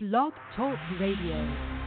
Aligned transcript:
Blog 0.00 0.32
Talk 0.54 0.78
Radio. 1.00 1.77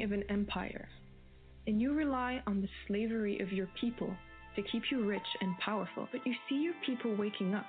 King 0.00 0.04
of 0.04 0.12
an 0.12 0.24
empire, 0.28 0.88
and 1.66 1.80
you 1.80 1.92
rely 1.92 2.42
on 2.46 2.60
the 2.60 2.68
slavery 2.86 3.40
of 3.40 3.52
your 3.52 3.68
people 3.80 4.10
to 4.56 4.62
keep 4.62 4.82
you 4.90 5.06
rich 5.06 5.26
and 5.40 5.58
powerful, 5.58 6.08
but 6.12 6.26
you 6.26 6.34
see 6.48 6.56
your 6.56 6.74
people 6.84 7.14
waking 7.16 7.54
up 7.54 7.66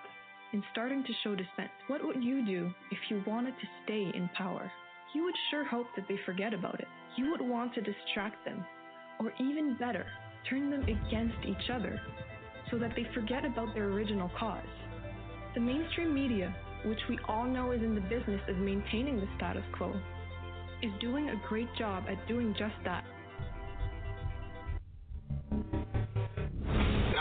and 0.54 0.64
starting 0.72 1.04
to 1.04 1.14
show 1.24 1.32
dissent, 1.32 1.70
what 1.88 2.04
would 2.04 2.24
you 2.24 2.46
do 2.46 2.70
if 2.92 2.98
you 3.10 3.24
wanted 3.26 3.52
to 3.52 3.68
stay 3.84 4.12
in 4.18 4.30
power? 4.38 4.70
You 5.14 5.24
would 5.24 5.36
sure 5.50 5.66
hope 5.66 5.88
that 5.96 6.06
they 6.08 6.18
forget 6.26 6.54
about 6.54 6.80
it. 6.80 6.88
You 7.18 7.32
would 7.32 7.42
want 7.42 7.74
to 7.76 7.82
distract 7.82 8.44
them, 8.46 8.66
or 9.20 9.34
even 9.40 9.78
better, 9.80 10.06
turn 10.50 10.70
them 10.70 10.84
against 10.84 11.46
each 11.46 11.70
other 11.72 12.02
so 12.70 12.78
that 12.80 12.92
they 12.96 13.06
forget 13.14 13.46
about 13.46 13.74
their 13.74 13.90
original 13.90 14.32
cause. 14.38 14.64
The 15.54 15.62
mainstream 15.62 16.14
media, 16.14 16.54
which 16.86 17.00
we 17.10 17.20
all 17.28 17.46
know 17.46 17.72
is 17.72 17.82
in 17.82 17.96
the 17.96 18.02
business 18.02 18.42
of 18.48 18.58
maintaining 18.58 19.18
the 19.18 19.28
status 19.38 19.64
quo, 19.78 19.94
is 20.82 20.92
doing 21.00 21.30
a 21.30 21.42
great 21.48 21.68
job 21.78 22.04
at 22.10 22.28
doing 22.28 22.56
just 22.58 22.76
that. 22.84 23.04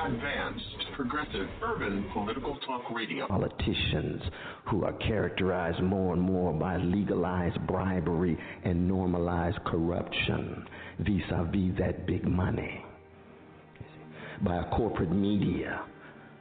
Advanced, 0.06 0.64
progressive, 0.96 1.46
urban 1.62 2.06
political 2.12 2.56
talk 2.66 2.90
radio. 2.90 3.26
Politicians 3.28 4.22
who 4.68 4.84
are 4.84 4.92
characterized 4.94 5.80
more 5.82 6.14
and 6.14 6.22
more 6.22 6.52
by 6.52 6.78
legalized 6.78 7.64
bribery 7.66 8.36
and 8.64 8.88
normalized 8.88 9.58
corruption 9.66 10.66
vis 11.00 11.22
a 11.32 11.44
vis 11.44 11.78
that 11.78 12.06
big 12.06 12.26
money. 12.26 12.84
By 14.42 14.56
a 14.56 14.70
corporate 14.70 15.12
media 15.12 15.82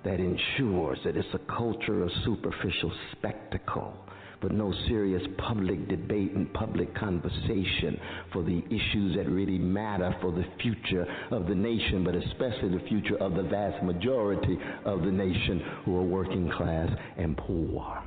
that 0.06 0.20
ensures 0.20 0.98
that 1.04 1.18
it's 1.18 1.28
a 1.34 1.40
culture 1.54 2.04
of 2.04 2.10
superficial 2.24 2.92
spectacle 3.12 3.94
but 4.42 4.52
no 4.52 4.74
serious 4.88 5.22
public 5.38 5.88
debate 5.88 6.32
and 6.34 6.52
public 6.54 6.94
conversation 6.96 8.00
for 8.32 8.44
the 8.44 8.64
issues 8.68 9.16
that 9.16 9.28
really 9.30 9.58
matter 9.58 10.16
for 10.22 10.32
the 10.32 10.46
future 10.62 11.06
of 11.32 11.48
the 11.48 11.56
nation, 11.56 12.04
but 12.04 12.16
especially 12.16 12.70
the 12.70 12.86
future 12.88 13.18
of 13.18 13.36
the 13.36 13.44
vast 13.44 13.84
majority 13.84 14.58
of 14.86 15.02
the 15.02 15.12
nation 15.12 15.62
who 15.86 15.98
are 15.98 16.04
working 16.04 16.50
class 16.52 16.90
and 17.18 17.38
poor. 17.38 18.04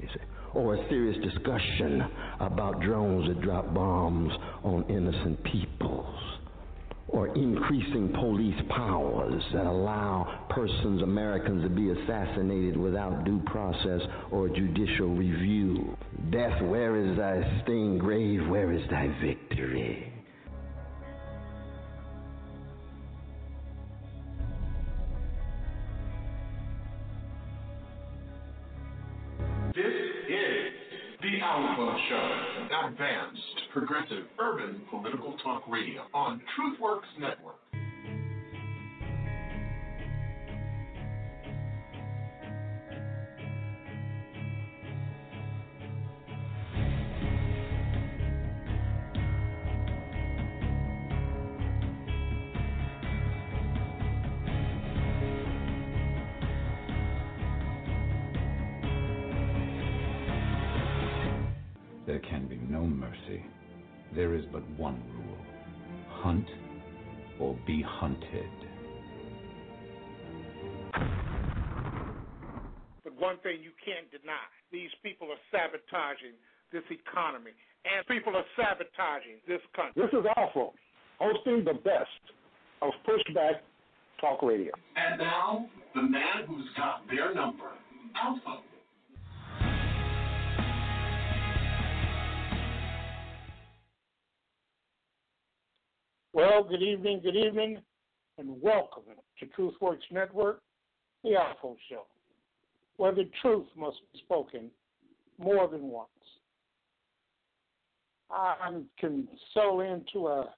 You 0.00 0.08
see? 0.08 0.20
Or 0.54 0.74
a 0.74 0.88
serious 0.88 1.16
discussion 1.22 2.02
about 2.40 2.80
drones 2.80 3.28
that 3.28 3.42
drop 3.42 3.72
bombs 3.74 4.32
on 4.64 4.84
innocent 4.88 5.42
peoples 5.44 6.38
or 7.08 7.28
increasing 7.36 8.12
police 8.14 8.60
powers 8.68 9.42
that 9.52 9.66
allow 9.66 10.46
persons, 10.50 11.02
Americans, 11.02 11.62
to 11.62 11.68
be 11.68 11.90
assassinated 11.90 12.76
without 12.76 13.24
due 13.24 13.40
process 13.46 14.00
or 14.30 14.48
judicial 14.48 15.14
review. 15.14 15.96
Death, 16.30 16.60
where 16.62 16.96
is 16.96 17.16
thy 17.16 17.62
sting? 17.62 17.98
Grave, 17.98 18.48
where 18.48 18.72
is 18.72 18.82
thy 18.90 19.08
victory? 19.22 20.15
The 31.36 31.42
ALFO 31.42 32.08
Show. 32.08 32.88
Advanced, 32.88 33.68
progressive, 33.70 34.24
urban 34.40 34.80
political 34.88 35.36
talk 35.44 35.64
radio 35.68 36.04
on 36.14 36.40
TruthWorks 36.56 37.20
Network. 37.20 37.56
There 64.16 64.34
is 64.34 64.44
but 64.50 64.66
one 64.78 65.02
rule 65.12 65.36
hunt 66.22 66.46
or 67.38 67.54
be 67.66 67.84
hunted. 67.86 68.48
But 73.04 73.12
one 73.20 73.36
thing 73.42 73.60
you 73.62 73.72
can't 73.84 74.10
deny 74.10 74.48
these 74.72 74.88
people 75.02 75.28
are 75.28 75.42
sabotaging 75.52 76.32
this 76.72 76.82
economy, 76.88 77.52
and 77.84 78.06
people 78.08 78.34
are 78.34 78.44
sabotaging 78.56 79.44
this 79.46 79.60
country. 79.76 80.02
This 80.02 80.18
is 80.18 80.24
ALFO, 80.36 80.72
hosting 81.20 81.64
the 81.64 81.74
best 81.74 82.24
of 82.80 82.92
Pushback 83.06 83.60
Talk 84.18 84.42
Radio. 84.42 84.72
And 84.96 85.20
now, 85.20 85.68
the 85.94 86.02
man 86.02 86.48
who's 86.48 86.66
got 86.74 87.06
their 87.10 87.34
number, 87.34 87.68
ALFO. 88.16 88.64
Well, 96.36 96.64
good 96.64 96.82
evening, 96.82 97.22
good 97.22 97.34
evening, 97.34 97.78
and 98.36 98.60
welcome 98.60 99.04
to 99.40 99.46
TruthWorks 99.46 100.02
Network, 100.10 100.60
the 101.24 101.30
ALFO 101.30 101.76
Show, 101.88 102.02
where 102.98 103.14
the 103.14 103.30
truth 103.40 103.64
must 103.74 103.96
be 104.12 104.18
spoken 104.18 104.70
more 105.38 105.66
than 105.66 105.84
once. 105.84 106.10
I 108.30 108.70
can 109.00 109.26
settle 109.54 109.80
into 109.80 110.26
a, 110.26 110.50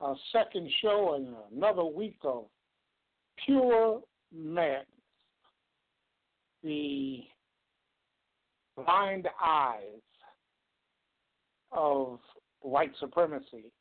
a 0.00 0.14
second 0.32 0.70
show 0.80 1.14
and 1.16 1.34
another 1.52 1.84
week 1.84 2.18
of 2.22 2.44
pure 3.44 4.02
madness. 4.32 4.86
The 6.62 7.24
blind 8.76 9.26
eyes 9.42 9.80
of 11.72 12.20
white 12.60 12.92
supremacy 13.00 13.72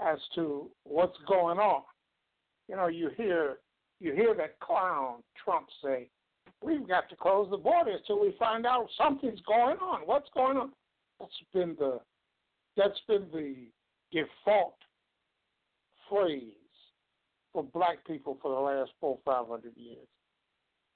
as 0.00 0.18
to 0.34 0.70
what's 0.84 1.16
going 1.28 1.58
on. 1.58 1.82
You 2.68 2.76
know, 2.76 2.86
you 2.88 3.10
hear 3.16 3.58
you 4.00 4.12
hear 4.14 4.34
that 4.34 4.58
clown 4.60 5.22
Trump 5.42 5.66
say, 5.82 6.08
"We've 6.62 6.86
got 6.86 7.08
to 7.10 7.16
close 7.16 7.48
the 7.50 7.56
borders 7.56 8.00
till 8.06 8.20
we 8.20 8.32
find 8.38 8.66
out 8.66 8.88
something's 8.96 9.40
going 9.42 9.78
on. 9.78 10.02
What's 10.06 10.30
going 10.34 10.56
on?" 10.56 10.72
That's 11.20 11.32
been 11.52 11.76
the 11.78 12.00
that's 12.76 13.00
been 13.06 13.26
the 13.32 13.68
default 14.12 14.76
phrase 16.08 16.52
for 17.52 17.62
black 17.62 18.04
people 18.06 18.38
for 18.40 18.54
the 18.54 18.60
last 18.60 18.92
four 19.00 19.18
five 19.24 19.46
hundred 19.48 19.76
years. 19.76 20.08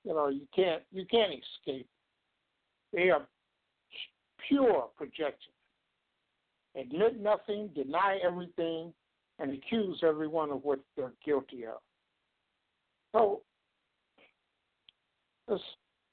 You 0.05 0.15
know, 0.15 0.29
you 0.29 0.47
can't 0.55 0.83
you 0.93 1.05
can't 1.05 1.33
escape. 1.33 1.89
They 2.93 3.11
are 3.11 3.27
pure 4.49 4.89
projection 4.97 5.53
admit 6.79 7.21
nothing, 7.21 7.71
deny 7.75 8.19
everything, 8.25 8.93
and 9.39 9.53
accuse 9.53 10.01
everyone 10.03 10.51
of 10.51 10.65
what 10.65 10.81
they're 10.97 11.13
guilty 11.25 11.67
of. 11.67 11.79
So 13.13 13.43
let's 15.49 15.63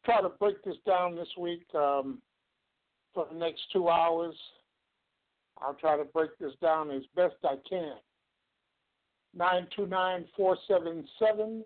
try 0.06 0.22
to 0.22 0.30
break 0.30 0.64
this 0.64 0.76
down 0.86 1.16
this 1.16 1.28
week 1.38 1.66
um, 1.76 2.22
for 3.14 3.28
the 3.32 3.38
next 3.38 3.62
two 3.72 3.90
hours. 3.90 4.36
I'll 5.62 5.76
try 5.76 5.98
to 5.98 6.06
break 6.06 6.38
this 6.40 6.54
down 6.62 6.92
as 6.92 7.04
best 7.16 7.36
I 7.44 7.56
can. 7.68 7.96
929 9.36 10.26
477 10.36 11.64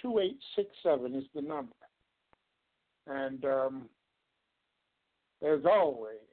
2867 0.00 1.14
is 1.14 1.24
the 1.34 1.42
number. 1.42 1.72
And 3.06 3.44
um, 3.44 3.88
as 5.42 5.60
always, 5.64 6.29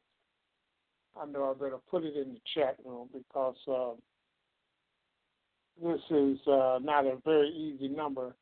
I 1.21 1.25
know 1.25 1.51
I 1.51 1.53
better 1.53 1.77
put 1.89 2.03
it 2.03 2.15
in 2.15 2.33
the 2.33 2.39
chat 2.55 2.77
room 2.85 3.09
because 3.13 3.55
uh, 3.67 3.93
this 5.81 6.01
is 6.09 6.37
uh, 6.47 6.79
not 6.81 7.05
a 7.05 7.17
very 7.25 7.49
easy 7.49 7.87
number 7.87 8.35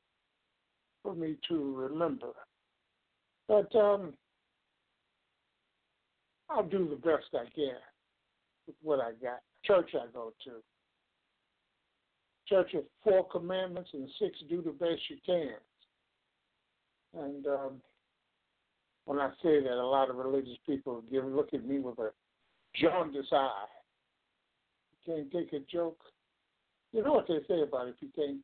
for 1.03 1.15
me 1.15 1.37
to 1.49 1.75
remember. 1.75 2.31
But 3.47 3.73
um, 3.75 4.13
I'll 6.49 6.63
do 6.63 6.89
the 6.89 6.95
best 6.95 7.25
I 7.33 7.45
can 7.53 7.77
with 8.67 8.75
what 8.81 8.99
I 8.99 9.11
got. 9.21 9.41
Church 9.63 9.91
I 9.93 10.07
go 10.13 10.33
to. 10.45 10.51
Church 12.47 12.73
of 12.75 12.83
four 13.03 13.27
commandments 13.27 13.89
and 13.93 14.09
six 14.19 14.37
do 14.49 14.61
the 14.61 14.71
best 14.71 15.01
you 15.09 15.17
can. 15.25 15.55
And 17.17 17.47
um, 17.47 17.81
when 19.05 19.19
I 19.19 19.29
say 19.41 19.61
that, 19.61 19.71
a 19.71 19.87
lot 19.87 20.09
of 20.09 20.17
religious 20.17 20.57
people 20.65 21.03
give 21.11 21.25
look 21.25 21.53
at 21.53 21.65
me 21.65 21.79
with 21.79 21.97
a 21.99 22.11
jaundiced 22.79 23.33
eye. 23.33 23.65
You 25.05 25.13
can't 25.13 25.31
take 25.31 25.53
a 25.53 25.59
joke. 25.71 25.99
You 26.91 27.03
know 27.03 27.13
what 27.13 27.27
they 27.27 27.39
say 27.47 27.61
about 27.61 27.87
it 27.87 27.95
if 28.01 28.01
you 28.01 28.09
can't. 28.15 28.39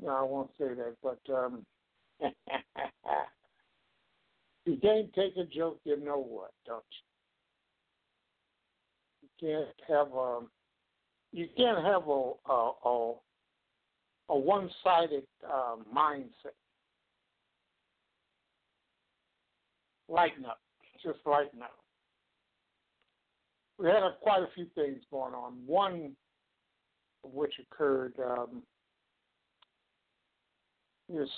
No, 0.00 0.10
I 0.10 0.22
won't 0.22 0.50
say 0.58 0.68
that, 0.74 0.94
but 1.02 1.18
um, 1.34 1.66
you 4.64 4.76
can't 4.80 5.12
take 5.12 5.36
a 5.36 5.44
joke, 5.44 5.80
you 5.84 5.98
know 5.98 6.18
what, 6.22 6.52
don't 6.64 6.84
you? 9.40 9.48
You 9.50 9.66
can't 9.66 9.74
have 9.88 10.12
a 10.12 10.18
um, 10.18 10.48
you 11.32 11.48
can't 11.56 11.84
have 11.84 12.06
a 12.06 12.32
a, 12.48 12.72
a, 12.84 13.14
a 14.28 14.38
one-sided 14.38 15.24
uh, 15.44 15.76
mindset. 15.94 16.54
Lighten 20.08 20.46
up, 20.46 20.60
just 21.02 21.18
lighten 21.26 21.62
up. 21.62 21.74
We 23.78 23.86
had 23.86 24.02
a, 24.02 24.16
quite 24.20 24.42
a 24.42 24.48
few 24.54 24.66
things 24.74 25.02
going 25.10 25.34
on. 25.34 25.54
One 25.66 26.12
of 27.24 27.32
which 27.32 27.54
occurred 27.60 28.14
um, 28.24 28.62
this 31.08 31.28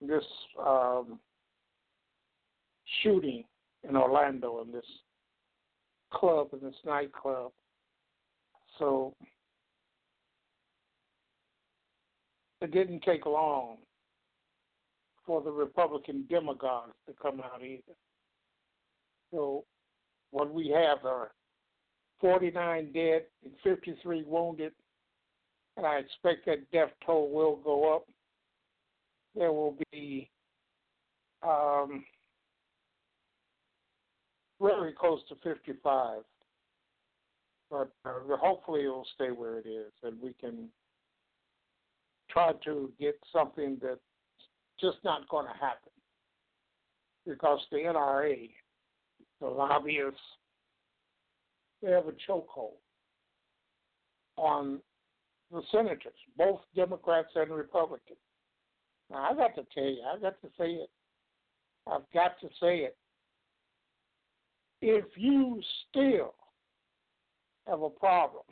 this 0.00 0.24
um, 0.64 1.18
shooting 3.02 3.44
in 3.88 3.96
Orlando 3.96 4.62
in 4.62 4.72
this 4.72 4.84
club 6.12 6.48
in 6.52 6.60
this 6.60 6.76
nightclub. 6.84 7.50
So 8.78 9.14
it 12.60 12.72
didn't 12.72 13.02
take 13.02 13.26
long 13.26 13.78
for 15.24 15.42
the 15.42 15.50
Republican 15.50 16.26
demagogues 16.28 16.94
to 17.06 17.14
come 17.20 17.40
out 17.40 17.62
either. 17.62 17.96
So 19.32 19.64
what 20.36 20.52
we 20.52 20.68
have 20.68 21.02
are 21.06 21.30
49 22.20 22.92
dead 22.92 23.22
and 23.42 23.54
53 23.64 24.22
wounded, 24.26 24.72
and 25.78 25.86
I 25.86 25.96
expect 25.96 26.44
that 26.44 26.70
death 26.72 26.90
toll 27.06 27.30
will 27.30 27.56
go 27.56 27.96
up. 27.96 28.04
There 29.34 29.50
will 29.50 29.78
be 29.90 30.28
um, 31.42 32.04
very 34.60 34.92
close 34.92 35.20
to 35.30 35.36
55, 35.42 36.18
but 37.70 37.90
uh, 38.04 38.36
hopefully 38.38 38.82
it 38.82 38.88
will 38.88 39.06
stay 39.14 39.30
where 39.30 39.56
it 39.58 39.66
is, 39.66 39.92
and 40.02 40.20
we 40.20 40.34
can 40.38 40.68
try 42.30 42.52
to 42.66 42.92
get 43.00 43.18
something 43.32 43.78
that's 43.80 44.00
just 44.78 44.98
not 45.02 45.26
going 45.30 45.46
to 45.46 45.52
happen 45.52 45.92
because 47.26 47.60
the 47.72 47.78
NRA, 47.78 48.50
the 49.40 49.46
lobbyists, 49.46 50.20
they 51.82 51.90
have 51.90 52.06
a 52.06 52.30
chokehold 52.30 52.78
on 54.36 54.80
the 55.52 55.62
senators, 55.70 56.14
both 56.36 56.60
Democrats 56.74 57.28
and 57.34 57.50
Republicans. 57.50 58.18
Now, 59.10 59.28
I 59.30 59.34
got 59.34 59.54
to 59.54 59.64
tell 59.72 59.84
you, 59.84 60.02
I 60.02 60.18
got 60.18 60.40
to 60.42 60.48
say 60.58 60.70
it. 60.70 60.90
I've 61.86 62.10
got 62.12 62.40
to 62.40 62.48
say 62.60 62.78
it. 62.78 62.96
If 64.82 65.04
you 65.16 65.60
still 65.88 66.34
have 67.66 67.82
a 67.82 67.90
problem 67.90 68.42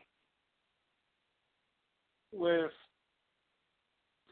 with 2.33 2.71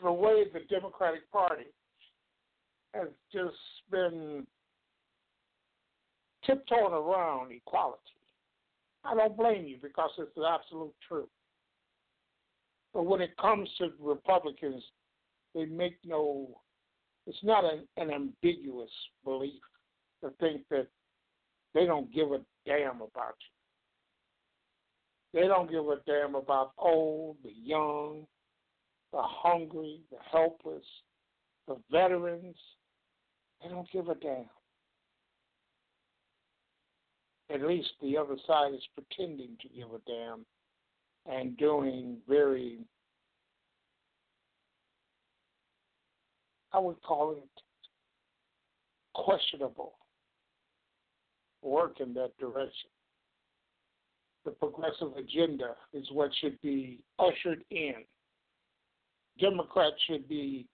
the 0.03 0.13
way 0.13 0.45
the 0.53 0.61
Democratic 0.71 1.31
Party 1.31 1.67
has 2.95 3.09
just 3.33 3.57
been 3.91 4.47
tiptoeing 6.45 6.93
around 6.93 7.53
equality, 7.53 8.01
I 9.05 9.15
don't 9.15 9.37
blame 9.37 9.67
you 9.67 9.79
because 9.83 10.11
it's 10.19 10.35
the 10.37 10.47
absolute 10.47 10.95
truth. 11.07 11.29
But 12.95 13.05
when 13.05 13.21
it 13.21 13.37
comes 13.37 13.69
to 13.79 13.93
Republicans, 13.99 14.83
they 15.55 15.65
make 15.65 15.97
no, 16.05 16.61
it's 17.27 17.43
not 17.43 17.65
an, 17.65 17.87
an 17.97 18.11
ambiguous 18.11 18.91
belief 19.25 19.63
to 20.23 20.31
think 20.41 20.63
that 20.71 20.87
they 21.75 21.87
don't 21.87 22.13
give 22.13 22.33
a 22.33 22.41
damn 22.67 22.97
about 22.97 23.37
you. 25.35 25.41
They 25.41 25.49
don't 25.49 25.71
give 25.71 25.87
a 25.87 25.97
damn 26.07 26.35
about 26.35 26.73
old, 26.77 27.39
the 27.43 27.53
young, 27.65 28.27
the 29.13 29.23
hungry, 29.23 30.01
the 30.11 30.19
helpless, 30.31 30.85
the 31.67 31.77
veterans. 31.91 32.57
They 33.63 33.71
don't 33.71 33.91
give 33.91 34.09
a 34.09 34.15
damn 34.17 34.51
at 37.53 37.63
least 37.63 37.91
the 38.01 38.17
other 38.17 38.37
side 38.47 38.73
is 38.73 38.83
pretending 38.95 39.57
to 39.61 39.69
give 39.69 39.89
a 39.89 39.99
damn 40.07 40.45
and 41.27 41.57
doing 41.57 42.17
very, 42.29 42.79
I 46.73 46.79
would 46.79 47.01
call 47.03 47.33
it 47.33 47.63
questionable 49.15 49.93
work 51.63 52.01
in 52.01 52.13
that 52.15 52.37
direction. 52.39 52.91
The 54.45 54.51
progressive 54.53 55.17
agenda 55.17 55.77
is 55.93 56.07
what 56.11 56.31
should 56.41 56.61
be 56.63 57.05
ushered 57.19 57.63
in. 57.71 57.95
Democrats 59.39 59.97
should 60.09 60.29
be 60.29 60.67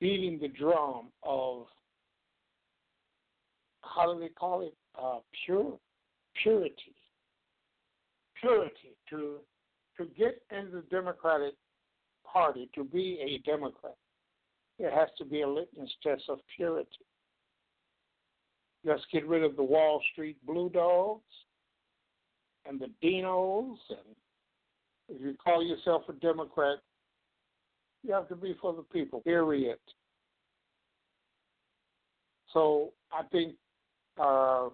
beating 0.00 0.38
the 0.38 0.48
drum 0.48 1.08
of 1.22 1.66
how 3.82 4.12
do 4.12 4.20
they 4.20 4.28
call 4.28 4.60
it? 4.62 4.74
Uh, 5.02 5.18
pure 5.44 5.78
purity, 6.42 6.94
purity 8.40 8.96
to 9.10 9.38
to 9.96 10.06
get 10.16 10.42
into 10.50 10.76
the 10.76 10.84
Democratic 10.90 11.54
Party 12.24 12.70
to 12.74 12.84
be 12.84 13.18
a 13.20 13.48
Democrat. 13.48 13.96
There 14.78 14.94
has 14.94 15.08
to 15.18 15.24
be 15.24 15.42
a 15.42 15.48
litmus 15.48 15.90
test 16.02 16.22
of 16.28 16.38
purity. 16.54 16.88
Let's 18.84 19.02
get 19.12 19.26
rid 19.26 19.42
of 19.42 19.56
the 19.56 19.62
Wall 19.62 20.00
Street 20.12 20.36
Blue 20.46 20.70
Dogs 20.70 21.22
and 22.64 22.80
the 22.80 22.90
Dinos, 23.02 23.76
and 23.90 24.14
if 25.08 25.20
you 25.20 25.34
call 25.42 25.64
yourself 25.64 26.02
a 26.08 26.12
Democrat, 26.12 26.78
you 28.04 28.12
have 28.14 28.28
to 28.28 28.36
be 28.36 28.54
for 28.60 28.72
the 28.72 28.82
people. 28.82 29.20
Period. 29.22 29.78
So 32.52 32.92
I 33.12 33.24
think 33.24 33.54
uh, 34.20 34.68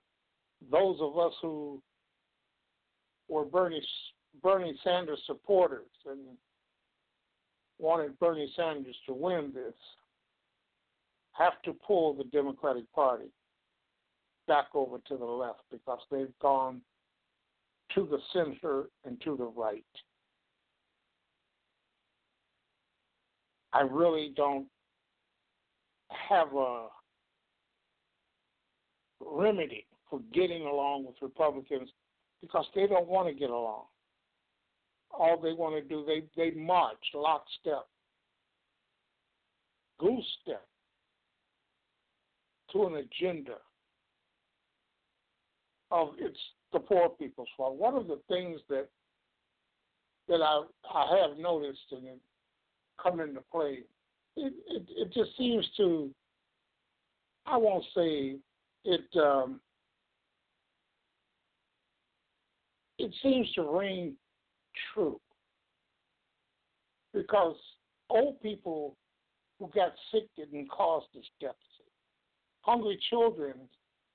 those 0.70 0.98
of 1.00 1.18
us 1.18 1.32
who 1.42 1.80
were 3.28 3.44
Bernie 3.44 3.86
Bernie 4.42 4.78
Sanders 4.82 5.22
supporters 5.26 5.90
and 6.06 6.20
wanted 7.78 8.18
Bernie 8.18 8.52
Sanders 8.56 8.96
to 9.06 9.14
win 9.14 9.52
this 9.54 9.74
have 11.32 11.60
to 11.64 11.72
pull 11.72 12.14
the 12.14 12.24
Democratic 12.24 12.90
Party 12.92 13.30
back 14.46 14.66
over 14.74 14.98
to 15.08 15.16
the 15.16 15.24
left 15.24 15.60
because 15.70 15.98
they've 16.10 16.38
gone 16.40 16.80
to 17.94 18.06
the 18.10 18.18
center 18.32 18.84
and 19.04 19.20
to 19.22 19.36
the 19.36 19.44
right. 19.44 19.84
I 23.72 23.80
really 23.80 24.32
don't 24.36 24.66
have 26.08 26.54
a 26.54 26.86
remedy 29.20 29.86
for 30.10 30.20
getting 30.32 30.62
along 30.62 31.06
with 31.06 31.14
Republicans 31.20 31.90
because 32.40 32.66
they 32.74 32.86
don't 32.86 33.08
want 33.08 33.28
to 33.28 33.34
get 33.34 33.50
along. 33.50 33.84
All 35.10 35.40
they 35.40 35.52
want 35.52 35.76
to 35.76 35.88
do, 35.88 36.04
they, 36.06 36.24
they 36.36 36.56
march 36.56 36.98
lockstep, 37.14 37.86
goose 39.98 40.24
step 40.42 40.66
to 42.72 42.86
an 42.86 42.94
agenda 42.96 43.56
of 45.90 46.08
it's 46.18 46.38
the 46.72 46.80
poor 46.80 47.08
people's 47.08 47.48
fault. 47.56 47.76
One 47.76 47.94
of 47.94 48.08
the 48.08 48.20
things 48.28 48.60
that 48.68 48.88
that 50.28 50.40
I 50.42 50.62
I 50.92 51.20
have 51.22 51.38
noticed 51.38 51.92
and 51.92 52.04
it 52.06 52.20
come 53.00 53.20
into 53.20 53.40
play, 53.52 53.80
it, 54.36 54.52
it 54.66 54.82
it 54.88 55.12
just 55.12 55.36
seems 55.38 55.66
to 55.76 56.10
I 57.46 57.56
won't 57.56 57.84
say 57.94 58.36
it 58.84 59.16
um, 59.16 59.60
it 63.04 63.14
seems 63.22 63.50
to 63.52 63.62
ring 63.62 64.14
true 64.94 65.20
because 67.12 67.56
old 68.08 68.40
people 68.40 68.96
who 69.58 69.68
got 69.74 69.92
sick 70.10 70.24
didn't 70.36 70.70
cause 70.70 71.02
this 71.14 71.26
deficit. 71.38 71.60
hungry 72.62 72.98
children 73.10 73.52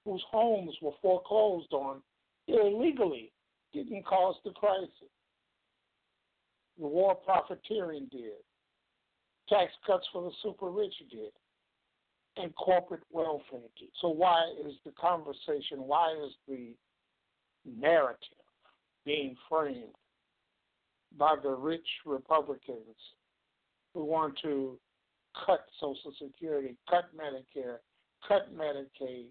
whose 0.05 0.23
homes 0.29 0.75
were 0.81 0.93
foreclosed 1.03 1.71
on 1.71 2.01
illegally 2.47 3.31
didn't 3.73 4.03
cause 4.05 4.35
the 4.43 4.51
crisis. 4.51 4.89
The 6.79 6.87
war 6.87 7.13
profiteering 7.13 8.07
did. 8.11 8.41
Tax 9.49 9.71
cuts 9.85 10.07
for 10.11 10.23
the 10.23 10.31
super 10.41 10.71
rich 10.71 10.95
did. 11.11 11.31
And 12.37 12.55
corporate 12.55 13.03
welfare 13.11 13.69
did. 13.77 13.89
So 14.01 14.07
why 14.07 14.51
is 14.65 14.73
the 14.83 14.91
conversation, 14.99 15.83
why 15.83 16.15
is 16.25 16.33
the 16.47 16.73
narrative 17.65 18.38
being 19.05 19.35
framed 19.49 19.95
by 21.17 21.35
the 21.41 21.49
rich 21.49 21.87
Republicans 22.05 22.97
who 23.93 24.05
want 24.05 24.37
to 24.41 24.77
cut 25.45 25.65
Social 25.79 26.13
Security, 26.21 26.75
cut 26.89 27.05
Medicare, 27.15 27.77
cut 28.27 28.55
Medicaid, 28.55 29.25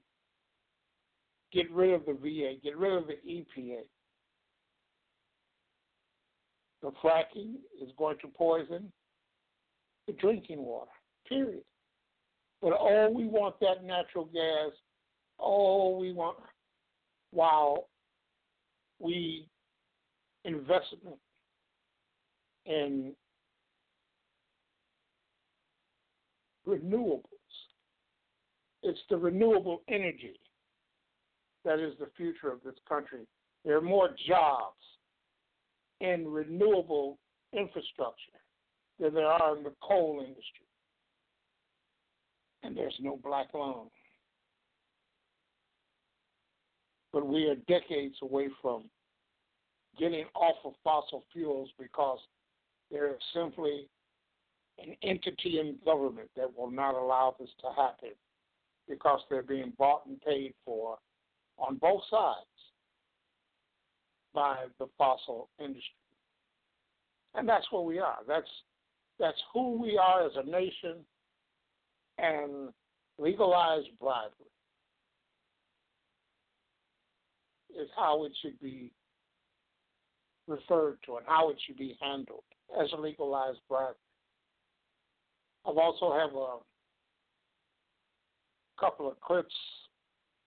get 1.53 1.71
rid 1.71 1.95
of 1.95 2.05
the 2.07 2.15
VA, 2.15 2.55
get 2.63 2.77
rid 2.77 2.95
of 2.95 3.07
the 3.07 3.15
EPA. 3.29 3.81
The 6.83 6.93
fracking 7.03 7.55
is 7.83 7.91
going 7.97 8.19
to 8.23 8.29
poison 8.29 8.93
the 10.07 10.13
drinking 10.15 10.63
water, 10.63 10.91
period. 11.29 11.63
But 12.63 12.73
oh, 12.79 13.11
we 13.11 13.27
want 13.27 13.59
that 13.61 13.85
natural 13.85 14.25
gas. 14.27 14.73
Oh, 15.39 15.97
we 15.99 16.13
want, 16.13 16.39
while 17.31 17.89
we 18.99 19.49
investment 20.49 21.17
in 22.65 23.13
renewables. 26.67 27.23
It's 28.83 28.99
the 29.11 29.17
renewable 29.17 29.83
energy 29.89 30.41
that 31.65 31.79
is 31.79 31.93
the 31.99 32.09
future 32.17 32.51
of 32.51 32.63
this 32.65 32.75
country. 32.89 33.27
There 33.65 33.77
are 33.77 33.83
more 33.83 34.11
jobs 34.27 34.77
in 36.01 36.27
renewable 36.27 37.19
infrastructure 37.53 38.41
than 38.99 39.13
there 39.15 39.27
are 39.27 39.57
in 39.57 39.65
the 39.65 39.75
coal 39.83 40.21
industry. 40.21 40.67
And 42.63 42.77
there's 42.77 42.97
no 43.01 43.19
black 43.23 43.49
lung. 43.55 43.89
But 47.13 47.27
we 47.27 47.47
are 47.47 47.57
decades 47.67 48.17
away 48.23 48.49
from 48.63 48.85
getting 49.99 50.25
off 50.35 50.57
of 50.65 50.73
fossil 50.83 51.25
fuels 51.33 51.71
because 51.79 52.19
there 52.91 53.09
is 53.09 53.21
simply 53.35 53.89
an 54.79 54.95
entity 55.03 55.59
in 55.59 55.77
government 55.85 56.29
that 56.37 56.57
will 56.57 56.71
not 56.71 56.95
allow 56.95 57.35
this 57.39 57.51
to 57.61 57.69
happen 57.77 58.11
because 58.89 59.21
they're 59.29 59.43
being 59.43 59.73
bought 59.77 60.07
and 60.07 60.21
paid 60.23 60.55
for 60.65 60.99
on 61.59 61.77
both 61.77 62.03
sides 62.11 62.47
by 64.33 64.57
the 64.79 64.87
fossil 64.97 65.49
industry. 65.59 65.83
And 67.35 67.49
that's 67.49 67.67
where 67.71 67.83
we 67.83 67.99
are. 67.99 68.19
That's 68.27 68.49
that's 69.19 69.39
who 69.53 69.81
we 69.81 69.99
are 69.99 70.25
as 70.25 70.33
a 70.37 70.49
nation 70.49 71.05
and 72.19 72.73
legalized 73.19 73.89
bribery 74.01 74.31
is 77.79 77.89
how 77.97 78.25
it 78.25 78.33
should 78.43 78.59
be 78.61 78.93
referred 80.49 80.99
to 81.07 81.17
and 81.17 81.27
how 81.27 81.51
it 81.51 81.57
should 81.67 81.77
be 81.77 81.97
handled 82.01 82.43
as 82.81 82.89
a 82.93 83.01
legalized 83.01 83.61
bribery. 83.69 83.95
I 85.67 85.71
also 85.71 86.13
have 86.13 86.35
a 86.35 86.57
couple 88.81 89.09
of 89.09 89.21
clips 89.21 89.55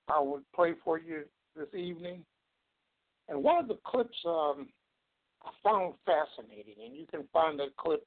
I 0.07 0.19
would 0.19 0.43
play 0.53 0.73
for 0.83 0.99
you 0.99 1.23
this 1.55 1.67
evening. 1.73 2.23
And 3.29 3.43
one 3.43 3.59
of 3.59 3.67
the 3.67 3.77
clips 3.85 4.17
um, 4.25 4.67
I 5.43 5.51
found 5.63 5.93
fascinating, 6.05 6.75
and 6.85 6.95
you 6.95 7.05
can 7.09 7.23
find 7.31 7.59
that 7.59 7.75
clip 7.77 8.05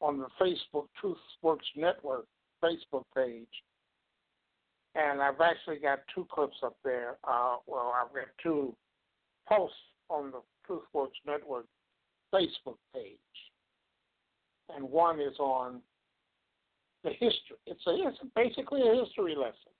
on 0.00 0.18
the 0.18 0.26
Facebook 0.40 0.86
Truth 1.00 1.16
TruthWorks 1.42 1.76
Network 1.76 2.26
Facebook 2.62 3.04
page. 3.14 3.46
And 4.94 5.20
I've 5.20 5.40
actually 5.40 5.78
got 5.78 6.00
two 6.14 6.26
clips 6.30 6.56
up 6.62 6.76
there. 6.84 7.16
Uh, 7.24 7.56
well, 7.66 7.92
I've 7.96 8.14
got 8.14 8.28
two 8.42 8.74
posts 9.48 9.76
on 10.08 10.30
the 10.30 10.40
TruthWorks 10.68 11.20
Network 11.26 11.66
Facebook 12.32 12.78
page, 12.92 13.18
and 14.74 14.88
one 14.88 15.20
is 15.20 15.38
on 15.38 15.80
the 17.02 17.10
history. 17.10 17.56
It's 17.66 17.86
a 17.86 17.94
it's 18.08 18.18
basically 18.34 18.82
a 18.82 19.04
history 19.04 19.34
lesson, 19.36 19.72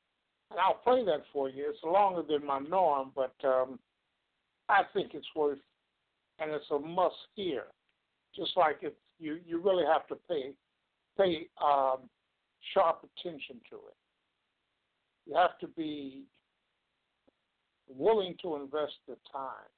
and 0.51 0.61
I'll 0.61 0.81
play 0.85 1.05
that 1.05 1.23
for 1.33 1.49
you. 1.49 1.67
It's 1.71 1.83
longer 1.83 2.23
than 2.23 2.47
my 2.47 2.59
norm, 2.61 3.13
but 3.15 3.35
um, 3.45 3.79
I 4.69 4.83
think 4.93 5.15
it's 5.15 5.27
worth, 5.35 5.59
and 6.39 6.51
it's 6.51 6.71
a 6.71 6.79
must 6.79 7.17
hear. 7.35 7.65
Just 8.37 8.57
like 8.57 8.79
it's 8.83 8.97
you, 9.19 9.39
you 9.47 9.61
really 9.61 9.85
have 9.85 10.07
to 10.09 10.17
pay 10.29 10.53
pay 11.17 11.49
um, 11.65 12.09
sharp 12.73 13.05
attention 13.05 13.57
to 13.71 13.77
it. 13.77 13.97
You 15.27 15.35
have 15.37 15.59
to 15.61 15.69
be 15.69 16.25
willing 17.89 18.37
to 18.43 18.57
invest 18.57 18.95
the 19.09 19.17
time. 19.33 19.71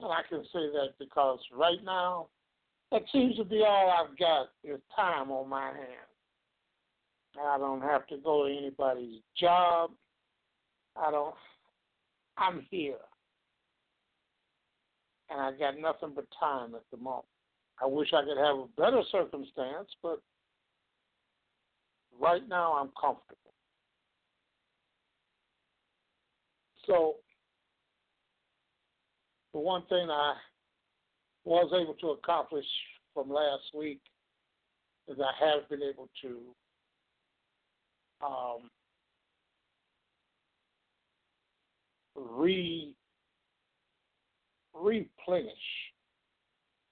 And 0.00 0.10
I 0.10 0.20
can 0.28 0.42
say 0.52 0.66
that 0.72 0.94
because 0.98 1.38
right 1.52 1.82
now, 1.84 2.28
that 2.90 3.02
seems 3.12 3.36
to 3.36 3.44
be 3.44 3.62
all 3.66 3.90
I've 3.90 4.18
got 4.18 4.48
is 4.62 4.80
time 4.94 5.30
on 5.30 5.48
my 5.48 5.66
hands. 5.66 6.14
I 7.42 7.58
don't 7.58 7.80
have 7.80 8.06
to 8.08 8.16
go 8.18 8.46
to 8.46 8.56
anybody's 8.56 9.20
job. 9.38 9.90
I 10.96 11.10
don't, 11.10 11.34
I'm 12.38 12.64
here. 12.70 12.94
And 15.30 15.40
I 15.40 15.52
got 15.52 15.80
nothing 15.80 16.12
but 16.14 16.26
time 16.38 16.74
at 16.74 16.82
the 16.90 16.96
moment. 16.96 17.24
I 17.82 17.86
wish 17.86 18.12
I 18.12 18.22
could 18.22 18.38
have 18.38 18.56
a 18.56 18.66
better 18.76 19.02
circumstance, 19.10 19.88
but 20.02 20.20
right 22.20 22.46
now 22.48 22.74
I'm 22.74 22.90
comfortable. 23.00 23.38
So 26.86 27.14
the 29.54 29.60
one 29.60 29.82
thing 29.88 30.10
I 30.10 30.34
was 31.44 31.70
able 31.72 31.94
to 31.94 32.08
accomplish 32.08 32.66
from 33.14 33.30
last 33.30 33.62
week 33.72 34.00
is 35.06 35.16
I 35.20 35.46
have 35.46 35.68
been 35.70 35.82
able 35.82 36.08
to 36.22 36.40
um, 38.26 38.68
re 42.16 42.92
replenish 44.74 45.52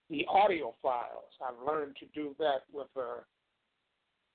the 0.09 0.25
audio 0.29 0.73
files. 0.81 1.33
I've 1.45 1.67
learned 1.67 1.97
to 1.97 2.07
do 2.15 2.37
that 2.39 2.61
with 2.73 2.87
a, 2.97 3.25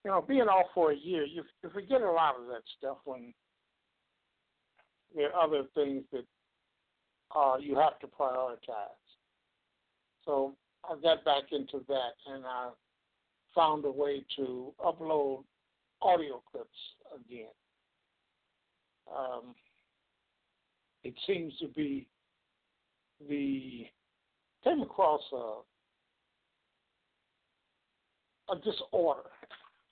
you 0.03 0.11
know, 0.11 0.21
being 0.21 0.41
off 0.41 0.65
for 0.75 0.91
a 0.91 0.97
year. 0.97 1.23
You, 1.23 1.43
you 1.63 1.69
forget 1.73 2.01
a 2.01 2.11
lot 2.11 2.35
of 2.37 2.47
that 2.47 2.63
stuff 2.77 2.97
when 3.05 3.33
there 5.15 5.33
are 5.33 5.43
other 5.45 5.63
things 5.73 6.03
that 6.11 6.25
uh, 7.35 7.57
you 7.59 7.75
have 7.75 7.99
to 7.99 8.07
prioritize. 8.07 9.03
So 10.25 10.55
I 10.83 10.95
got 11.01 11.23
back 11.25 11.51
into 11.51 11.83
that 11.87 12.13
and 12.27 12.45
I 12.45 12.69
found 13.55 13.85
a 13.85 13.91
way 13.91 14.23
to 14.37 14.73
upload 14.79 15.43
audio 16.01 16.41
clips 16.51 16.69
again. 17.15 17.47
Um, 19.09 19.55
it 21.03 21.13
seems 21.25 21.53
to 21.59 21.67
be 21.69 22.07
the 23.27 23.87
came 24.63 24.81
across 24.81 25.21
a 25.31 25.61
a 28.49 28.55
disorder. 28.57 29.29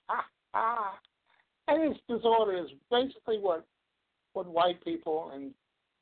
and 1.68 1.92
this 1.92 1.98
disorder 2.08 2.56
is 2.56 2.70
basically 2.90 3.38
what 3.38 3.66
what 4.32 4.46
white 4.46 4.82
people 4.84 5.30
and 5.34 5.52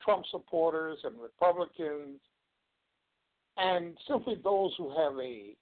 Trump 0.02 0.24
supporters 0.30 0.98
and 1.04 1.14
Republicans 1.20 2.20
and 3.56 3.96
simply 4.08 4.36
those 4.42 4.72
who 4.76 4.88
have 4.90 5.18
a 5.18 5.54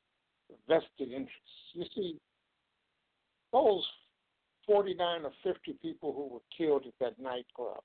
vested 0.68 1.12
interest. 1.12 1.30
You 1.74 1.84
see, 1.94 2.18
those 3.52 3.84
49 4.66 5.24
or 5.24 5.32
50 5.42 5.74
people 5.82 6.12
who 6.12 6.34
were 6.34 6.40
killed 6.56 6.86
at 6.86 6.94
that 7.00 7.22
nightclub, 7.22 7.82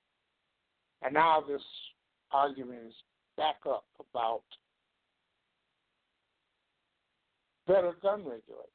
and 1.02 1.14
now 1.14 1.42
this 1.46 1.62
argument 2.32 2.80
is 2.88 2.94
back 3.36 3.56
up 3.68 3.84
about 4.00 4.42
better 7.66 7.92
gun 8.02 8.20
regulations. 8.20 8.72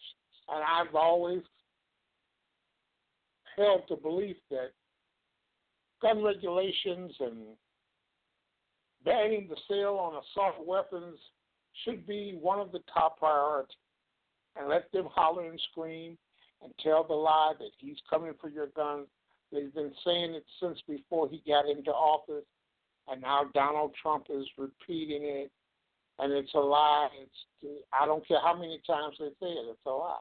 And 0.50 0.64
I've 0.64 0.96
always 0.96 1.42
held 3.58 3.84
the 3.90 3.96
belief 3.96 4.38
that 4.52 4.72
gun 6.02 6.24
regulations 6.24 7.14
and 7.20 7.56
banning 9.06 9.48
the 9.50 9.58
sale 9.70 9.96
on 10.00 10.22
assault 10.22 10.66
weapons 10.66 11.18
should 11.84 12.06
be 12.06 12.38
one 12.40 12.60
of 12.60 12.72
the 12.72 12.82
top 12.94 13.20
priorities. 13.20 13.76
And 14.56 14.70
let 14.70 14.92
them 14.92 15.08
holler 15.12 15.50
and 15.50 15.60
scream 15.72 16.18
and 16.64 16.72
tell 16.84 17.04
the 17.04 17.14
lie 17.14 17.54
that 17.58 17.72
he's 17.80 17.98
coming 18.10 18.34
for 18.40 18.50
your 18.50 18.68
guns. 18.68 19.08
They've 19.52 19.74
been 19.74 19.94
saying 20.06 20.36
it 20.36 20.46
since 20.62 20.80
before 20.88 21.28
he 21.28 21.42
got 21.48 21.68
into 21.68 21.92
office, 21.92 22.46
and 23.08 23.22
now 23.22 23.50
Donald 23.54 23.94
Trump 24.00 24.28
is 24.30 24.46
repeating 24.58 25.24
it, 25.24 25.52
and 26.20 26.32
it's 26.32 26.54
a 26.54 26.60
lie. 26.60 27.10
It's 27.22 27.84
I 28.00 28.06
don't 28.06 28.28
care 28.28 28.40
how 28.42 28.56
many 28.56 28.80
times 28.86 29.16
they 29.20 29.30
say 29.40 29.52
it, 29.52 29.66
it's 29.70 29.80
a 29.86 29.90
lie. 29.90 30.18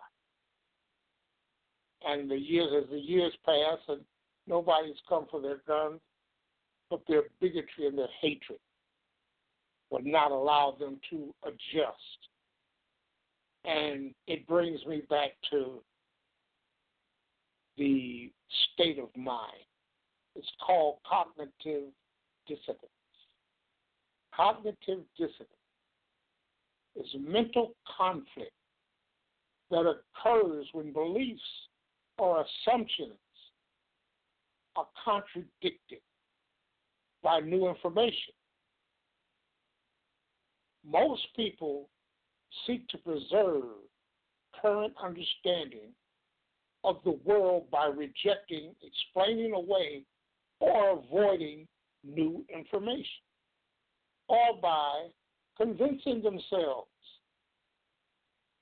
And 2.07 2.31
the 2.31 2.37
years 2.37 2.71
as 2.83 2.91
the 2.91 2.99
years 2.99 3.33
pass, 3.45 3.79
and 3.89 4.01
nobody's 4.47 4.97
come 5.09 5.27
for 5.31 5.41
their 5.41 5.61
guns, 5.67 6.01
but 6.91 7.03
their 7.07 7.25
bigotry 7.41 7.87
and 7.87 7.97
their 7.97 8.09
hatred 8.21 8.59
would 9.93 10.07
not 10.07 10.31
allow 10.33 10.75
them 10.81 10.99
to 11.11 11.35
adjust. 11.45 12.19
And 13.65 14.15
it 14.27 14.47
brings 14.49 14.85
me 14.87 15.03
back 15.09 15.33
to 15.51 15.83
the 17.77 18.33
state 18.73 18.99
of 18.99 19.09
mind. 19.15 19.53
It's 20.35 20.51
called 20.67 20.97
cognitive 21.09 21.91
dissonance. 22.49 22.81
Cognitive 24.35 25.05
dissonance 25.17 25.49
is 26.97 27.07
mental 27.21 27.75
conflict 27.99 28.53
that 29.71 29.81
occurs 29.81 30.67
when 30.73 30.93
beliefs 30.93 31.41
or 32.19 32.45
assumptions 32.67 33.13
are 34.77 34.87
contradicted 35.05 36.01
by 37.23 37.41
new 37.41 37.69
information. 37.69 38.35
Most 40.85 41.23
people 41.37 41.89
seek 42.67 42.87
to 42.89 42.99
preserve 42.99 43.63
current 44.61 44.93
understanding 45.03 45.93
of 46.85 46.97
the 47.05 47.19
world 47.25 47.71
by 47.71 47.87
rejecting, 47.87 48.75
explaining 48.83 49.53
away, 49.53 50.05
or 50.61 50.99
avoiding 50.99 51.67
new 52.05 52.45
information, 52.55 53.23
or 54.29 54.61
by 54.61 55.09
convincing 55.57 56.23
themselves 56.23 56.89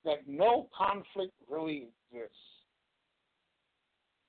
that 0.04 0.26
no 0.26 0.68
conflict 0.76 1.32
really 1.48 1.88
exists. 2.12 2.36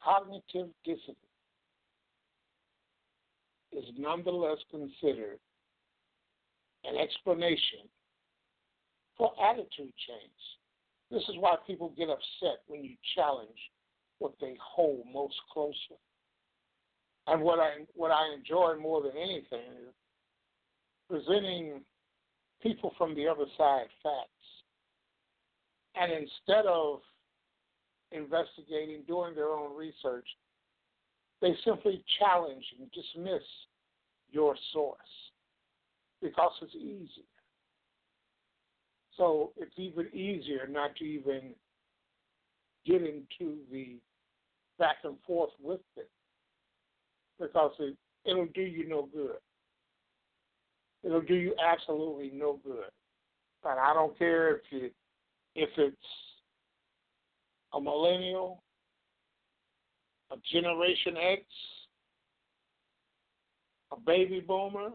Cognitive 0.04 0.70
dissonance 0.84 1.18
is 3.72 3.86
nonetheless 3.98 4.58
considered 4.70 5.40
an 6.84 6.98
explanation 6.98 7.88
for 9.18 9.32
attitude 9.44 9.94
change. 10.08 10.42
This 11.10 11.24
is 11.24 11.36
why 11.40 11.56
people 11.68 11.94
get 11.98 12.10
upset 12.10 12.64
when 12.68 12.84
you 12.84 12.96
challenge 13.16 13.58
what 14.20 14.34
they 14.40 14.56
hold 14.62 15.06
most 15.14 15.36
closely. 15.52 16.00
And 17.28 17.42
what 17.42 17.60
I 17.60 17.86
what 17.94 18.12
I 18.12 18.34
enjoy 18.34 18.82
more 18.82 19.02
than 19.02 19.12
anything 19.16 19.60
is 19.88 19.94
presenting 21.10 21.82
people 22.64 22.94
from 22.98 23.14
the 23.16 23.28
other 23.28 23.46
side 23.58 23.88
facts. 24.02 24.30
And 25.96 26.12
instead 26.12 26.66
of 26.66 27.02
investigating, 28.12 29.04
doing 29.08 29.36
their 29.36 29.50
own 29.50 29.76
research, 29.76 30.28
they 31.42 31.56
simply 31.66 32.04
challenge 32.20 32.64
and 32.80 32.90
dismiss 32.92 33.44
your 34.32 34.56
source 34.74 35.31
because 36.22 36.52
it's 36.62 36.76
easy. 36.76 37.26
So 39.18 39.52
it's 39.58 39.74
even 39.78 40.08
easier 40.14 40.68
not 40.68 40.96
to 40.98 41.04
even 41.04 41.54
get 42.86 43.02
into 43.02 43.58
the 43.72 43.98
back 44.80 44.98
and 45.04 45.16
forth 45.28 45.52
with 45.62 45.82
it 45.98 46.10
because 47.40 47.72
it, 47.80 47.96
it'll 48.26 48.48
do 48.48 48.62
you 48.62 48.88
no 48.88 49.08
good. 49.14 49.36
It'll 51.04 51.22
do 51.22 51.36
you 51.36 51.56
absolutely 51.64 52.32
no 52.34 52.60
good. 52.64 52.90
But 53.64 53.78
I 53.78 53.94
don't 53.94 54.18
care 54.18 54.56
if 54.56 54.62
you 54.70 54.90
if 55.56 55.70
it's 55.78 55.96
a 57.74 57.82
millennial, 57.82 58.64
a 60.32 60.36
Generation 60.52 61.16
X, 61.18 61.42
a 63.92 64.00
baby 64.00 64.40
boomer, 64.40 64.90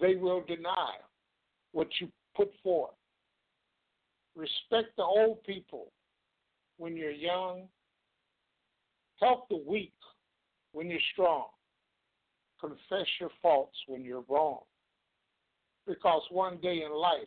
they 0.00 0.14
will 0.14 0.42
deny 0.46 0.94
what 1.72 1.88
you 2.00 2.08
put 2.36 2.50
forth. 2.62 2.94
Respect 4.36 4.96
the 4.96 5.02
old 5.02 5.42
people 5.44 5.92
when 6.76 6.96
you're 6.96 7.10
young. 7.10 7.62
Help 9.20 9.48
the 9.48 9.62
weak 9.66 9.92
when 10.72 10.88
you're 10.88 11.00
strong. 11.12 11.46
Confess 12.60 13.06
your 13.20 13.30
faults 13.42 13.76
when 13.86 14.04
you're 14.04 14.24
wrong. 14.28 14.60
Because 15.86 16.22
one 16.30 16.58
day 16.58 16.82
in 16.84 16.92
life, 16.92 17.18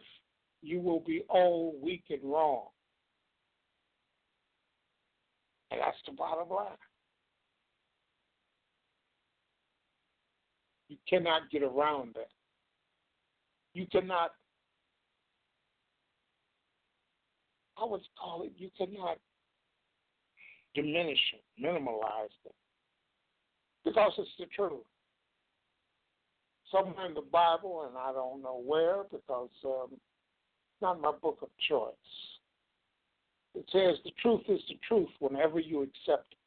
you 0.62 0.80
will 0.80 1.00
be 1.00 1.24
old, 1.30 1.76
weak, 1.82 2.04
and 2.10 2.24
wrong. 2.24 2.68
And 5.72 5.80
that's 5.82 5.98
the 6.06 6.14
bottom 6.14 6.50
line. 6.50 6.68
You 10.90 10.98
cannot 11.10 11.50
get 11.50 11.64
around 11.64 12.16
that. 12.16 12.28
You 13.74 13.86
cannot, 13.92 14.32
I 17.78 17.86
would 17.86 18.02
call 18.20 18.44
it, 18.44 18.52
you 18.58 18.70
cannot 18.78 19.18
diminish 20.76 21.20
it, 21.34 21.64
minimalize 21.64 22.36
it, 22.46 22.56
because 23.86 24.12
it's 24.18 24.30
the 24.40 24.46
truth. 24.48 24.84
Somewhere 26.72 27.06
in 27.06 27.14
the 27.14 27.22
Bible, 27.22 27.88
and 27.88 27.98
I 27.98 28.12
don't 28.14 28.42
know 28.42 28.62
where, 28.66 29.04
because 29.12 29.50
um, 29.66 29.88
it's 29.92 30.82
not 30.82 31.02
my 31.02 31.12
book 31.12 31.40
of 31.42 31.50
choice. 31.70 31.94
It 33.56 33.66
says 33.72 33.98
the 34.04 34.12
truth 34.22 34.42
is 34.48 34.62
the 34.70 34.80
truth 34.88 35.10
whenever 35.20 35.60
you 35.60 35.82
accept 35.82 36.32
it. 36.32 36.38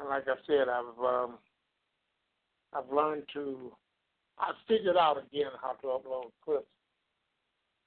And 0.00 0.08
like 0.08 0.24
I 0.28 0.34
said, 0.46 0.68
I've 0.68 1.04
um, 1.04 1.38
I've 2.72 2.92
learned 2.92 3.24
to 3.34 3.72
I 4.38 4.52
figured 4.68 4.96
out 4.96 5.16
again 5.18 5.50
how 5.60 5.72
to 5.72 5.86
upload 5.88 6.30
clips 6.44 6.66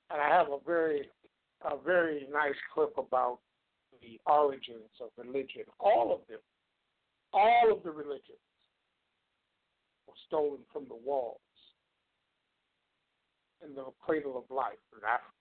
and 0.09 0.21
I 0.21 0.27
have 0.29 0.47
a 0.47 0.57
very 0.65 1.09
a 1.63 1.77
very 1.77 2.27
nice 2.31 2.55
clip 2.73 2.93
about 2.97 3.39
the 4.01 4.19
origins 4.25 4.89
of 4.99 5.09
religion. 5.17 5.63
All 5.79 6.13
of 6.13 6.27
them, 6.27 6.39
all 7.33 7.71
of 7.71 7.83
the 7.83 7.91
religions 7.91 8.41
were 10.07 10.13
stolen 10.27 10.59
from 10.73 10.85
the 10.87 10.95
walls 10.95 11.39
in 13.63 13.75
the 13.75 13.85
cradle 14.01 14.37
of 14.37 14.43
life 14.55 14.81
in 14.93 15.03
Africa. 15.05 15.31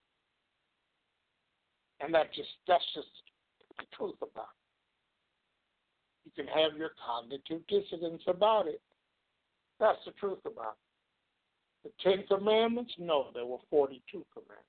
And 2.00 2.14
that 2.14 2.32
just 2.34 2.50
that's 2.68 2.84
just 2.94 3.08
the 3.78 3.84
truth 3.96 4.16
about 4.20 4.52
it. 4.52 4.60
You 6.26 6.44
can 6.44 6.46
have 6.46 6.76
your 6.76 6.90
cognitive 7.04 7.66
dissonance 7.66 8.22
about 8.26 8.66
it. 8.66 8.80
That's 9.80 9.98
the 10.04 10.12
truth 10.12 10.38
about 10.44 10.76
it. 11.84 11.90
The 12.04 12.10
Ten 12.10 12.24
Commandments? 12.28 12.92
No, 12.98 13.28
there 13.32 13.46
were 13.46 13.58
42 13.70 14.24
commandments. 14.34 14.66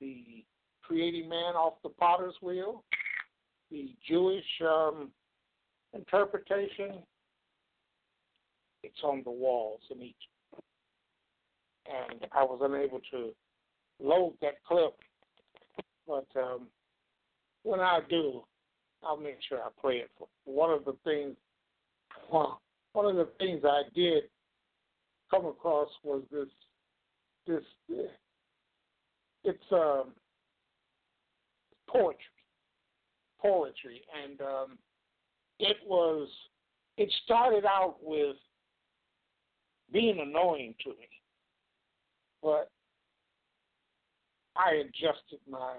The 0.00 0.44
creating 0.82 1.28
man 1.28 1.54
off 1.54 1.74
the 1.82 1.88
potter's 1.88 2.34
wheel, 2.40 2.84
the 3.70 3.90
Jewish 4.08 4.44
um, 4.64 5.10
interpretation, 5.92 7.02
it's 8.82 9.02
on 9.02 9.22
the 9.24 9.30
walls 9.30 9.80
in 9.90 9.98
Egypt. 9.98 10.64
And 11.86 12.26
I 12.32 12.44
was 12.44 12.60
unable 12.62 13.00
to 13.10 13.34
load 14.02 14.34
that 14.40 14.62
clip, 14.66 14.94
but 16.06 16.26
um, 16.40 16.68
when 17.64 17.80
I 17.80 18.00
do, 18.08 18.42
I'll 19.02 19.16
make 19.16 19.38
sure 19.48 19.58
I 19.58 19.68
play 19.80 19.96
it 19.96 20.10
for 20.18 20.28
one 20.44 20.70
of 20.70 20.84
the 20.84 20.94
things. 21.04 21.36
Well, 22.32 22.60
one 22.92 23.06
of 23.06 23.16
the 23.16 23.28
things 23.38 23.62
I 23.64 23.82
did 23.94 24.24
come 25.30 25.46
across 25.46 25.88
was 26.02 26.22
this 26.30 26.48
this 27.46 27.62
it's 29.44 29.72
um 29.72 30.12
poetry 31.88 32.18
poetry. 33.40 34.02
And 34.22 34.40
um 34.40 34.78
it 35.58 35.76
was 35.86 36.28
it 36.96 37.10
started 37.24 37.64
out 37.64 37.96
with 38.02 38.36
being 39.92 40.20
annoying 40.20 40.74
to 40.84 40.90
me 40.90 41.08
but 42.42 42.70
I 44.56 44.74
adjusted 44.74 45.40
my 45.48 45.76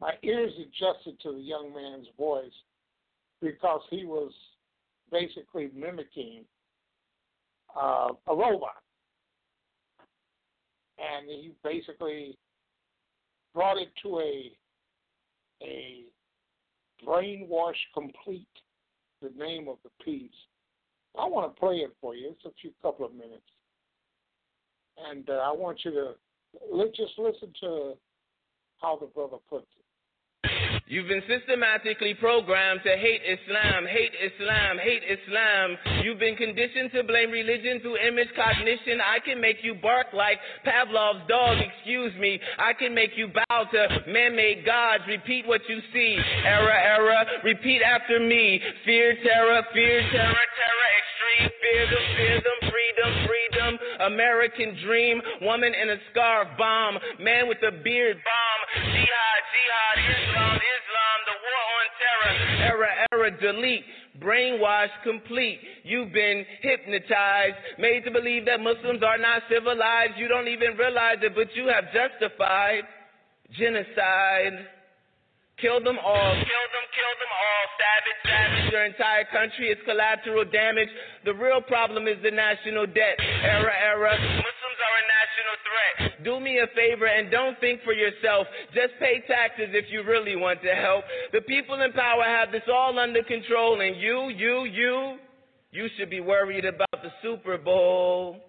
my 0.00 0.12
ears 0.22 0.52
adjusted 0.58 1.18
to 1.20 1.32
the 1.32 1.40
young 1.40 1.72
man's 1.74 2.06
voice 2.18 2.52
because 3.40 3.80
he 3.90 4.04
was 4.04 4.32
basically 5.10 5.70
mimicking 5.74 6.44
uh, 7.76 8.08
a 8.26 8.34
robot. 8.34 8.82
And 10.98 11.28
he 11.28 11.52
basically 11.62 12.38
brought 13.54 13.78
it 13.78 13.88
to 14.02 14.20
a 14.20 14.52
a 15.62 16.04
brainwash 17.06 17.74
complete. 17.94 18.46
The 19.22 19.30
name 19.38 19.66
of 19.66 19.78
the 19.82 19.90
piece. 20.04 20.30
I 21.18 21.24
want 21.24 21.52
to 21.52 21.58
play 21.58 21.76
it 21.76 21.90
for 22.02 22.14
you. 22.14 22.32
It's 22.32 22.44
a 22.44 22.50
few 22.60 22.70
couple 22.82 23.06
of 23.06 23.14
minutes, 23.14 23.48
and 25.08 25.28
uh, 25.30 25.32
I 25.32 25.52
want 25.52 25.78
you 25.84 25.90
to 25.92 26.12
let 26.70 26.94
just 26.94 27.18
listen 27.18 27.50
to 27.62 27.94
how 28.78 28.98
the 29.00 29.06
brother 29.06 29.38
puts. 29.48 29.66
You've 30.86 31.10
been 31.10 31.26
systematically 31.26 32.14
programmed 32.14 32.78
to 32.86 32.94
hate 32.94 33.18
Islam, 33.26 33.90
hate 33.90 34.14
Islam, 34.22 34.78
hate 34.78 35.02
Islam. 35.02 35.74
You've 36.06 36.22
been 36.22 36.38
conditioned 36.38 36.94
to 36.94 37.02
blame 37.02 37.34
religion 37.34 37.82
through 37.82 37.98
image 37.98 38.30
cognition. 38.38 39.02
I 39.02 39.18
can 39.18 39.40
make 39.42 39.66
you 39.66 39.74
bark 39.74 40.14
like 40.14 40.38
Pavlov's 40.62 41.26
dog, 41.26 41.58
excuse 41.58 42.14
me. 42.22 42.38
I 42.62 42.70
can 42.72 42.94
make 42.94 43.18
you 43.18 43.34
bow 43.34 43.66
to 43.66 43.82
man 44.06 44.38
made 44.38 44.62
gods. 44.62 45.02
Repeat 45.10 45.42
what 45.50 45.60
you 45.66 45.82
see. 45.90 46.22
Error, 46.46 46.70
error, 46.70 47.24
repeat 47.42 47.82
after 47.82 48.22
me. 48.22 48.62
Fear, 48.86 49.18
terror, 49.26 49.66
fear, 49.74 50.06
terror, 50.14 50.46
terror, 50.54 50.90
extreme. 51.02 51.50
Fear 51.66 51.82
them, 51.90 52.04
fear 52.14 52.38
them, 52.38 52.58
freedom, 52.70 53.10
freedom. 53.26 53.70
American 54.06 54.78
dream. 54.86 55.20
Woman 55.42 55.74
in 55.74 55.90
a 55.90 55.98
scarf, 56.12 56.46
bomb. 56.56 56.94
Man 57.18 57.48
with 57.48 57.58
a 57.66 57.74
beard, 57.82 58.22
bomb. 58.22 58.60
Jihad, 58.86 59.35
jihad, 59.56 59.96
Islam, 60.04 60.56
Islam, 60.60 61.18
the 61.24 61.36
war 61.40 61.62
on 61.76 61.86
terror. 62.00 62.32
Error, 62.68 62.92
error, 63.12 63.30
delete. 63.40 63.84
Brainwash 64.20 64.92
complete. 65.04 65.60
You've 65.84 66.12
been 66.12 66.44
hypnotized, 66.62 67.56
made 67.78 68.04
to 68.04 68.10
believe 68.10 68.46
that 68.46 68.60
Muslims 68.60 69.02
are 69.04 69.18
not 69.18 69.42
civilized. 69.52 70.16
You 70.16 70.28
don't 70.28 70.48
even 70.48 70.76
realize 70.76 71.20
it, 71.20 71.34
but 71.34 71.52
you 71.54 71.68
have 71.68 71.84
justified 71.92 72.88
genocide. 73.52 74.72
Kill 75.60 75.80
them 75.80 75.96
all, 76.00 76.32
kill 76.36 76.66
them, 76.72 76.86
kill 76.92 77.14
them 77.16 77.32
all. 77.32 77.64
Savage, 77.80 78.20
savage. 78.28 78.72
Your 78.72 78.84
entire 78.84 79.24
country 79.32 79.72
is 79.72 79.80
collateral 79.88 80.44
damage. 80.44 80.88
The 81.24 81.32
real 81.32 81.60
problem 81.64 82.08
is 82.08 82.16
the 82.20 82.32
national 82.32 82.84
debt. 82.88 83.16
Error, 83.20 83.72
error. 83.72 84.16
Muslims 84.16 84.78
are 84.84 84.96
a 85.00 85.04
Do 86.24 86.40
me 86.40 86.58
a 86.58 86.66
favor 86.74 87.06
and 87.06 87.30
don't 87.30 87.58
think 87.60 87.82
for 87.82 87.92
yourself. 87.92 88.46
Just 88.74 88.94
pay 88.98 89.22
taxes 89.26 89.70
if 89.72 89.86
you 89.90 90.02
really 90.02 90.36
want 90.36 90.62
to 90.62 90.74
help. 90.74 91.04
The 91.32 91.40
people 91.42 91.80
in 91.80 91.92
power 91.92 92.24
have 92.24 92.52
this 92.52 92.66
all 92.72 92.98
under 92.98 93.22
control, 93.22 93.80
and 93.80 93.96
you, 93.96 94.28
you, 94.34 94.64
you, 94.64 95.18
you 95.72 95.88
should 95.96 96.10
be 96.10 96.20
worried 96.20 96.64
about 96.64 96.90
the 97.02 97.10
Super 97.22 97.58
Bowl. 97.58 98.40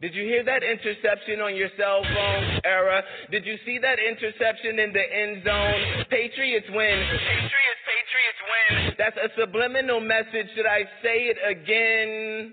Did 0.00 0.14
you 0.14 0.24
hear 0.24 0.44
that 0.44 0.62
interception 0.62 1.40
on 1.40 1.56
your 1.56 1.70
cell 1.78 2.02
phone, 2.04 2.60
era? 2.64 3.02
Did 3.30 3.46
you 3.46 3.56
see 3.64 3.78
that 3.80 3.96
interception 3.96 4.78
in 4.78 4.92
the 4.92 5.00
end 5.00 5.40
zone? 5.40 6.04
Patriots 6.10 6.68
win. 6.68 7.00
Patriots, 7.00 7.82
Patriots 7.88 8.40
win. 8.44 8.94
That's 8.98 9.16
a 9.16 9.28
subliminal 9.40 10.00
message. 10.00 10.52
Should 10.54 10.66
I 10.68 10.84
say 11.00 11.32
it 11.32 11.38
again? 11.40 12.52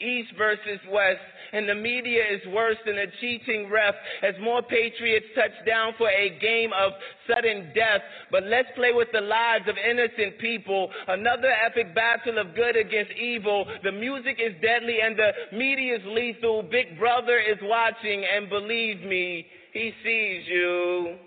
East 0.00 0.34
versus 0.36 0.82
West. 0.90 1.22
And 1.54 1.68
the 1.68 1.74
media 1.74 2.20
is 2.28 2.40
worse 2.52 2.76
than 2.84 2.98
a 2.98 3.06
cheating 3.20 3.70
ref 3.70 3.94
as 4.22 4.34
more 4.42 4.60
Patriots 4.60 5.26
touch 5.36 5.54
down 5.64 5.92
for 5.96 6.10
a 6.10 6.36
game 6.40 6.70
of 6.76 6.92
sudden 7.28 7.70
death. 7.74 8.02
But 8.32 8.42
let's 8.42 8.68
play 8.74 8.90
with 8.92 9.06
the 9.12 9.20
lives 9.20 9.68
of 9.68 9.76
innocent 9.78 10.38
people. 10.40 10.90
Another 11.06 11.54
epic 11.64 11.94
battle 11.94 12.38
of 12.38 12.56
good 12.56 12.76
against 12.76 13.12
evil. 13.12 13.66
The 13.84 13.92
music 13.92 14.40
is 14.44 14.52
deadly 14.60 14.98
and 15.00 15.16
the 15.16 15.30
media 15.56 15.94
is 15.94 16.02
lethal. 16.06 16.64
Big 16.64 16.98
Brother 16.98 17.38
is 17.38 17.58
watching 17.62 18.24
and 18.34 18.50
believe 18.50 19.02
me, 19.02 19.46
he 19.72 19.92
sees 20.02 20.48
you. 20.48 21.18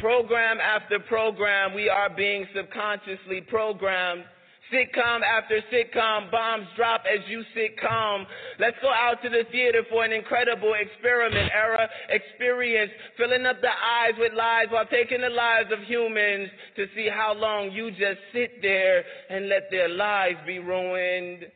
Program 0.00 0.58
after 0.60 0.98
program, 0.98 1.74
we 1.74 1.90
are 1.90 2.08
being 2.08 2.46
subconsciously 2.56 3.42
programmed. 3.48 4.24
Sitcom 4.72 5.22
after 5.22 5.60
sitcom, 5.72 6.30
bombs 6.30 6.66
drop 6.76 7.02
as 7.02 7.20
you 7.28 7.42
sit 7.54 7.78
calm. 7.80 8.26
Let's 8.58 8.76
go 8.80 8.88
out 8.88 9.20
to 9.22 9.28
the 9.28 9.42
theater 9.50 9.82
for 9.90 10.04
an 10.04 10.12
incredible 10.12 10.74
experiment, 10.78 11.50
era 11.52 11.88
experience, 12.08 12.92
filling 13.16 13.46
up 13.46 13.60
the 13.60 13.68
eyes 13.68 14.14
with 14.18 14.32
lies 14.32 14.66
while 14.70 14.86
taking 14.86 15.20
the 15.20 15.28
lives 15.28 15.70
of 15.72 15.80
humans 15.86 16.50
to 16.76 16.86
see 16.94 17.08
how 17.12 17.34
long 17.34 17.72
you 17.72 17.90
just 17.90 18.20
sit 18.32 18.62
there 18.62 19.02
and 19.28 19.48
let 19.48 19.70
their 19.70 19.88
lives 19.88 20.38
be 20.46 20.60
ruined. 20.60 21.46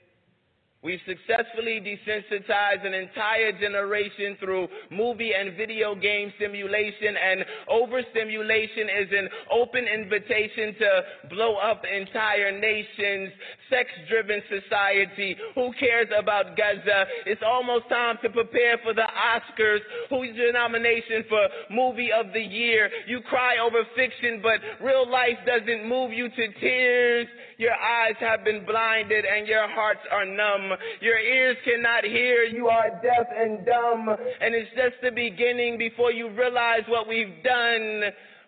We've 0.84 1.00
successfully 1.08 1.80
desensitized 1.80 2.84
an 2.84 2.92
entire 2.92 3.52
generation 3.58 4.36
through 4.38 4.68
movie 4.90 5.32
and 5.32 5.56
video 5.56 5.94
game 5.94 6.30
simulation, 6.38 7.16
and 7.16 7.40
overstimulation 7.72 8.92
is 9.00 9.08
an 9.16 9.28
open 9.50 9.88
invitation 9.88 10.76
to 10.76 10.90
blow 11.30 11.56
up 11.56 11.84
entire 11.88 12.52
nations. 12.52 13.32
Sex 13.70 13.88
driven 14.10 14.42
society. 14.52 15.36
Who 15.54 15.72
cares 15.80 16.08
about 16.12 16.54
Gaza? 16.54 17.06
It's 17.24 17.40
almost 17.40 17.88
time 17.88 18.18
to 18.22 18.28
prepare 18.28 18.76
for 18.84 18.92
the 18.92 19.08
Oscars. 19.08 19.80
Who's 20.10 20.36
your 20.36 20.52
nomination 20.52 21.24
for 21.30 21.48
Movie 21.70 22.12
of 22.12 22.34
the 22.34 22.44
Year? 22.44 22.90
You 23.08 23.22
cry 23.22 23.56
over 23.56 23.88
fiction, 23.96 24.42
but 24.42 24.60
real 24.84 25.10
life 25.10 25.40
doesn't 25.46 25.88
move 25.88 26.12
you 26.12 26.28
to 26.28 26.44
tears. 26.60 27.26
Your 27.56 27.72
eyes 27.72 28.16
have 28.20 28.44
been 28.44 28.66
blinded 28.66 29.24
and 29.24 29.48
your 29.48 29.66
hearts 29.70 30.04
are 30.12 30.26
numb. 30.26 30.73
Your 31.00 31.18
ears 31.18 31.56
cannot 31.64 32.04
hear. 32.04 32.44
You 32.44 32.68
are 32.68 32.90
deaf 33.02 33.26
and 33.36 33.64
dumb. 33.66 34.08
And 34.40 34.54
it's 34.54 34.70
just 34.76 34.94
the 35.02 35.10
beginning 35.10 35.78
before 35.78 36.12
you 36.12 36.30
realize 36.30 36.82
what 36.88 37.08
we've 37.08 37.42
done. 37.42 38.02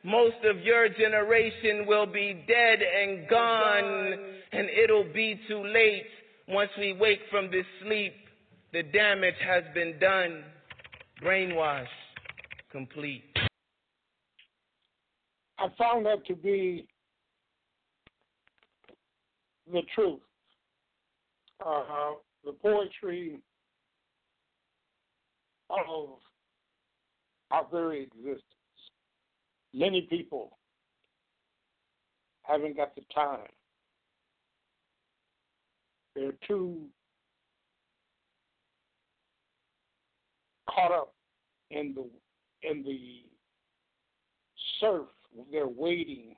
Most 0.05 0.37
of 0.45 0.61
your 0.61 0.89
generation 0.89 1.85
will 1.87 2.07
be 2.07 2.45
dead 2.47 2.79
and 2.81 3.29
gone, 3.29 4.12
and 4.53 4.69
it'll 4.71 5.12
be 5.12 5.41
too 5.49 5.65
late 5.65 6.07
once 6.49 6.71
we 6.79 6.93
wake 6.93 7.21
from 7.31 7.51
this 7.51 7.67
sleep. 7.83 8.15
The 8.73 8.85
damage 8.85 9.35
has 9.45 9.65
been 9.75 9.99
done. 9.99 10.45
Brainwash 11.23 11.87
complete. 12.71 13.25
I 15.59 15.69
found 15.79 16.05
that 16.05 16.27
to 16.27 16.35
be 16.35 16.87
the 19.73 19.81
truth. 19.95 20.21
Uh, 21.64 22.12
the 22.45 22.53
poetry 22.53 23.40
of 25.71 26.19
our 27.51 27.66
very 27.71 28.03
existence. 28.03 28.42
Many 29.75 30.03
people 30.03 30.59
haven't 32.42 32.77
got 32.77 32.95
the 32.95 33.03
time. 33.14 33.49
They're 36.14 36.33
too 36.47 36.83
caught 40.71 40.92
up 40.92 41.14
in 41.71 41.95
the 41.95 42.69
in 42.69 42.83
the 42.83 43.23
surf. 44.81 45.07
They're 45.51 45.66
wading 45.69 46.35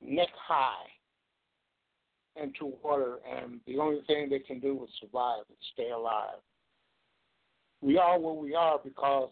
neck 0.00 0.28
high 0.34 0.86
into 2.40 2.72
water, 2.82 3.18
and 3.30 3.60
the 3.66 3.78
only 3.78 4.00
thing 4.06 4.28
they 4.28 4.38
can 4.38 4.60
do 4.60 4.82
is 4.84 4.90
survive 5.00 5.44
and 5.48 5.58
stay 5.72 5.90
alive. 5.90 6.38
We 7.80 7.98
are 7.98 8.18
where 8.18 8.34
we 8.34 8.54
are 8.54 8.78
because 8.82 9.30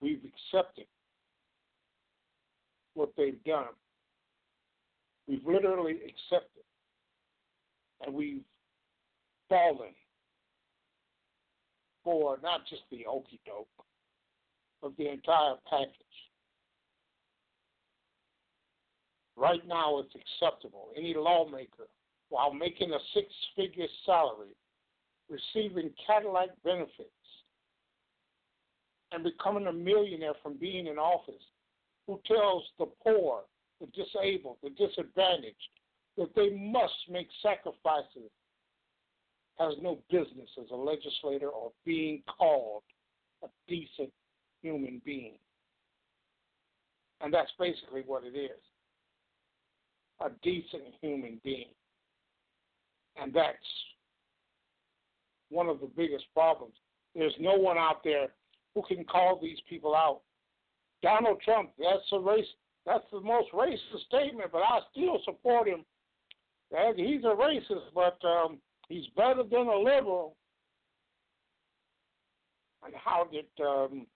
we've 0.00 0.22
accepted 0.24 0.86
what 2.94 3.10
they've 3.16 3.42
done. 3.44 3.74
We've 5.28 5.46
literally 5.46 5.96
accepted, 5.96 6.64
and 8.04 8.14
we've 8.14 8.42
fallen 9.48 9.94
for 12.02 12.38
not 12.42 12.66
just 12.68 12.82
the 12.90 13.06
okey 13.06 13.40
doke, 13.46 13.68
but 14.82 14.96
the 14.96 15.08
entire 15.10 15.54
package. 15.68 16.29
Right 19.40 19.66
now, 19.66 20.00
it's 20.00 20.14
acceptable. 20.14 20.88
Any 20.94 21.14
lawmaker, 21.16 21.88
while 22.28 22.52
making 22.52 22.92
a 22.92 22.98
six 23.14 23.26
figure 23.56 23.86
salary, 24.04 24.54
receiving 25.30 25.90
Cadillac 26.06 26.50
benefits, 26.62 27.08
and 29.12 29.24
becoming 29.24 29.66
a 29.66 29.72
millionaire 29.72 30.34
from 30.42 30.58
being 30.58 30.86
in 30.88 30.98
office, 30.98 31.42
who 32.06 32.20
tells 32.26 32.64
the 32.78 32.84
poor, 33.02 33.40
the 33.80 33.86
disabled, 33.86 34.58
the 34.62 34.70
disadvantaged 34.70 35.56
that 36.18 36.34
they 36.36 36.50
must 36.50 36.92
make 37.08 37.28
sacrifices, 37.42 38.30
has 39.58 39.72
no 39.80 40.00
business 40.10 40.50
as 40.60 40.70
a 40.70 40.76
legislator 40.76 41.48
or 41.48 41.72
being 41.86 42.22
called 42.38 42.82
a 43.42 43.46
decent 43.68 44.12
human 44.60 45.00
being. 45.02 45.38
And 47.22 47.32
that's 47.32 47.52
basically 47.58 48.02
what 48.06 48.24
it 48.24 48.36
is 48.36 48.60
a 50.20 50.30
decent 50.42 50.82
human 51.00 51.40
being. 51.44 51.72
And 53.20 53.32
that's 53.32 53.56
one 55.50 55.68
of 55.68 55.80
the 55.80 55.90
biggest 55.96 56.24
problems. 56.34 56.74
There's 57.14 57.34
no 57.40 57.54
one 57.54 57.76
out 57.76 58.04
there 58.04 58.28
who 58.74 58.82
can 58.82 59.04
call 59.04 59.38
these 59.42 59.58
people 59.68 59.94
out. 59.94 60.20
Donald 61.02 61.40
Trump, 61.44 61.70
that's 61.78 62.04
a 62.12 62.18
race 62.18 62.46
that's 62.86 63.04
the 63.12 63.20
most 63.20 63.52
racist 63.52 64.06
statement, 64.06 64.50
but 64.52 64.62
I 64.62 64.80
still 64.90 65.20
support 65.24 65.68
him. 65.68 65.84
He's 66.96 67.24
a 67.24 67.34
racist, 67.34 67.92
but 67.94 68.18
um, 68.26 68.58
he's 68.88 69.06
better 69.16 69.42
than 69.42 69.66
a 69.66 69.78
liberal. 69.78 70.36
And 72.84 72.94
how 72.96 73.28
did 73.30 73.46
um, 73.64 74.06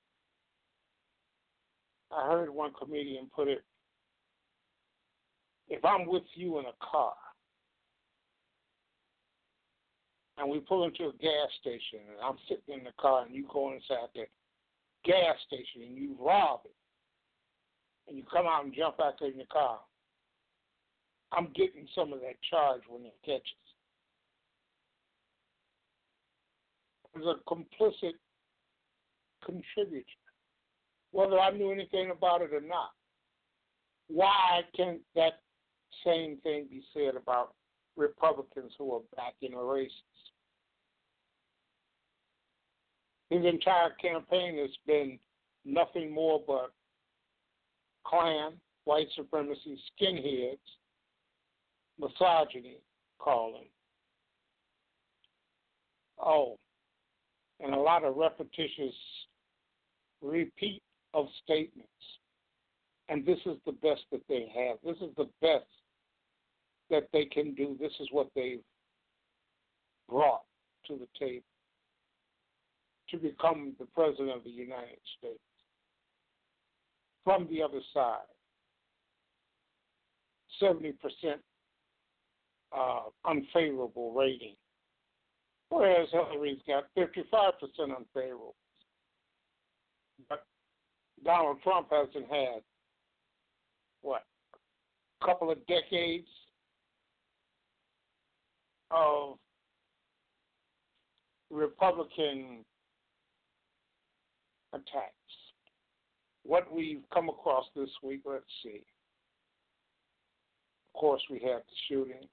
I 2.11 2.27
heard 2.27 2.49
one 2.49 2.73
comedian 2.73 3.29
put 3.35 3.49
it? 3.49 3.63
If 5.75 5.85
I'm 5.85 6.07
with 6.07 6.23
you 6.35 6.61
in 6.61 6.67
a 6.67 6.77
car 6.81 7.15
and 10.39 10.49
we 10.49 10.61
pull 10.61 10.85
into 10.85 11.09
a 11.09 11.13
gas 11.21 11.51
station 11.61 11.99
and 12.09 12.21
I'm 12.25 12.37
sitting 12.49 12.79
in 12.79 12.85
the 12.85 12.93
car 13.01 13.25
and 13.27 13.35
you 13.35 13.45
go 13.53 13.73
inside 13.73 14.09
the 14.15 14.27
gas 15.05 15.35
station 15.49 15.83
and 15.83 15.97
you 15.97 16.15
rob 16.21 16.61
it 16.65 16.77
and 18.07 18.17
you 18.17 18.23
come 18.33 18.47
out 18.47 18.65
and 18.65 18.73
jump 18.73 18.99
back 18.99 19.15
in 19.21 19.35
your 19.35 19.47
car, 19.53 19.81
I'm 21.33 21.49
getting 21.57 21.89
some 21.93 22.13
of 22.13 22.21
that 22.21 22.37
charge 22.49 22.83
when 22.89 23.05
it 23.07 23.17
catches. 23.25 23.43
There's 27.15 27.27
a 27.27 27.53
complicit 27.53 28.15
contributor, 29.45 30.05
whether 31.11 31.41
I 31.41 31.51
knew 31.51 31.73
anything 31.73 32.13
about 32.13 32.43
it 32.43 32.53
or 32.53 32.61
not. 32.61 32.91
Why 34.07 34.61
can't 34.77 35.01
that 35.17 35.41
same 36.05 36.39
thing 36.43 36.67
be 36.71 36.83
said 36.93 37.17
about 37.17 37.55
Republicans 37.97 38.73
who 38.79 38.93
are 38.95 39.01
backing 39.17 39.55
a 39.55 39.59
racist? 39.59 39.91
His 43.31 43.45
entire 43.45 43.91
campaign 44.01 44.59
has 44.59 44.71
been 44.87 45.19
nothing 45.65 46.13
more 46.13 46.43
but 46.47 46.73
Klan, 48.07 48.53
white 48.85 49.09
supremacy, 49.17 49.79
skinheads, 50.01 50.59
misogyny, 51.99 52.79
calling. 53.19 53.69
Oh, 56.19 56.59
and 57.61 57.75
a 57.75 57.79
lot 57.79 58.05
of 58.05 58.17
repetitious 58.17 58.95
repeat 60.23 60.83
of 61.13 61.27
statements. 61.43 61.89
And 63.09 63.25
this 63.27 63.39
is 63.47 63.57
the 63.67 63.73
best 63.73 64.03
that 64.13 64.23
they 64.29 64.51
have. 64.55 64.79
This 64.85 64.97
is 65.03 65.15
the 65.17 65.29
best 65.41 65.67
that 66.95 67.09
they 67.13 67.25
can 67.25 67.55
do. 67.55 67.77
This 67.81 67.93
is 67.99 68.09
what 68.13 68.29
they've 68.37 68.63
brought 70.09 70.43
to 70.87 70.95
the 70.97 71.09
table 71.19 71.45
to 73.11 73.17
become 73.17 73.75
the 73.81 73.87
President 73.87 74.31
of 74.31 74.45
the 74.45 74.51
United 74.51 74.99
States 75.19 75.41
from 77.25 77.49
the 77.51 77.63
other 77.63 77.81
side. 77.93 78.19
70% 80.63 80.95
uh, 82.77 83.01
unfavorable 83.29 84.13
rating, 84.13 84.55
whereas 85.69 86.09
Hillary's 86.13 86.61
got 86.67 86.85
55% 86.97 87.53
unfavorable. 87.81 88.55
But 90.29 90.45
Donald 91.25 91.59
Trump 91.65 91.89
hasn't 91.91 92.31
had, 92.31 92.63
what, 94.03 94.23
a 95.21 95.27
couple 95.27 95.51
of 95.51 95.59
decades 95.67 96.29
of 98.95 99.37
Republican 101.51 102.65
attacks 104.73 105.15
what 106.45 106.73
we've 106.73 107.03
come 107.13 107.29
across 107.29 107.65
this 107.75 107.89
week, 108.03 108.21
let's 108.25 108.45
see. 108.63 108.83
Of 110.95 111.01
course, 111.01 111.23
we 111.31 111.41
have 111.41 111.63
the 111.63 111.77
shootings. 111.89 112.29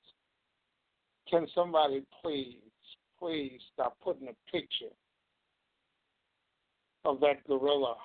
Can 1.29 1.47
somebody 1.55 2.03
please, 2.21 2.57
please 3.17 3.59
stop 3.73 3.97
putting 4.03 4.27
a 4.27 4.51
picture 4.51 4.93
of 7.05 7.19
that 7.21 7.45
gorilla 7.47 7.95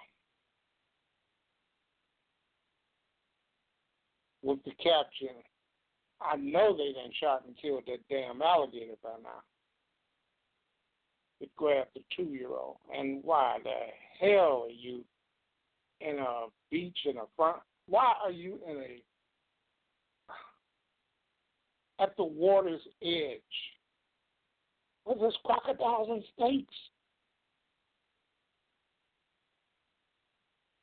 with 4.42 4.62
the 4.64 4.70
caption, 4.82 5.34
I 6.20 6.36
know 6.36 6.76
they 6.76 6.92
done 6.92 7.12
shot 7.20 7.44
and 7.46 7.56
killed 7.60 7.84
that 7.86 7.98
damn 8.08 8.42
alligator 8.42 8.94
by 9.02 9.10
now. 9.22 9.42
It 11.40 11.54
grabbed 11.56 11.90
the 11.94 12.02
two 12.16 12.30
year 12.32 12.48
old. 12.48 12.78
And 12.94 13.22
why 13.22 13.58
the 13.62 13.70
hell 14.20 14.66
are 14.66 14.70
you 14.70 15.04
in 16.00 16.18
a 16.18 16.46
beach 16.70 16.98
in 17.04 17.18
a 17.18 17.24
front? 17.36 17.58
Why 17.86 18.14
are 18.24 18.32
you 18.32 18.58
in 18.68 18.76
a 18.76 19.02
at 22.02 22.16
the 22.16 22.24
water's 22.24 22.80
edge? 23.02 23.40
Well, 25.04 25.16
there's 25.18 25.38
crocodiles 25.44 26.08
and 26.10 26.24
snakes. 26.36 26.74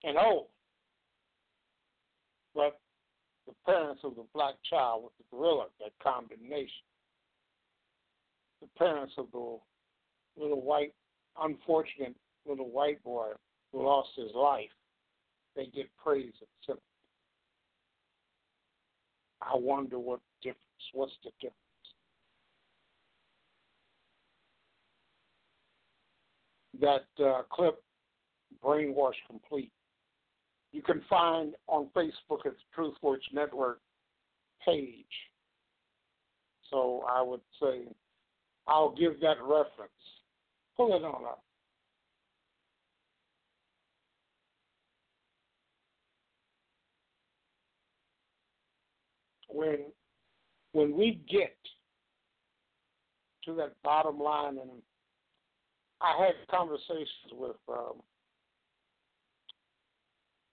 And 0.06 0.18
oh, 0.18 0.48
but 2.54 2.80
the 3.48 3.53
parents 3.66 4.02
of 4.04 4.16
the 4.16 4.26
black 4.34 4.56
child 4.70 5.04
with 5.04 5.14
the 5.18 5.36
gorilla, 5.36 5.68
that 5.80 5.92
condemnation. 6.02 6.86
The 8.62 8.68
parents 8.78 9.14
of 9.18 9.28
the 9.32 9.58
little 10.38 10.62
white, 10.62 10.94
unfortunate 11.42 12.16
little 12.46 12.70
white 12.70 13.04
boy 13.04 13.32
who 13.72 13.86
lost 13.86 14.10
his 14.16 14.32
life 14.36 14.70
they 15.56 15.66
get 15.68 15.90
praise 16.02 16.34
and 16.40 16.50
sympathy. 16.66 16.84
I 19.42 19.56
wonder 19.56 20.00
what 20.00 20.20
difference. 20.42 20.60
What's 20.94 21.14
the 21.24 21.32
difference? 21.40 21.58
That 26.82 27.24
uh, 27.24 27.44
clip, 27.52 27.82
Brainwash 28.64 29.14
Complete, 29.28 29.72
you 30.74 30.82
can 30.82 31.02
find 31.10 31.54
on 31.68 31.88
Facebook 31.96 32.46
at 32.46 32.54
the 32.54 32.82
TruthWorks 32.82 33.34
Network 33.34 33.80
page. 34.66 35.06
So 36.70 37.04
I 37.10 37.22
would 37.22 37.42
say 37.62 37.84
I'll 38.68 38.94
give 38.96 39.20
that 39.22 39.38
reference. 39.42 39.92
Pull 40.76 40.96
it 40.96 41.04
on 41.04 41.24
up. 41.26 41.44
when 49.54 49.78
when 50.74 50.98
we 50.98 51.22
get 51.30 51.56
to 53.46 53.54
that 53.54 53.74
bottom 53.84 54.20
line, 54.20 54.58
and 54.58 54.72
I 56.02 56.26
had 56.26 56.34
conversations 56.50 57.32
with 57.32 57.56
um, 57.70 58.02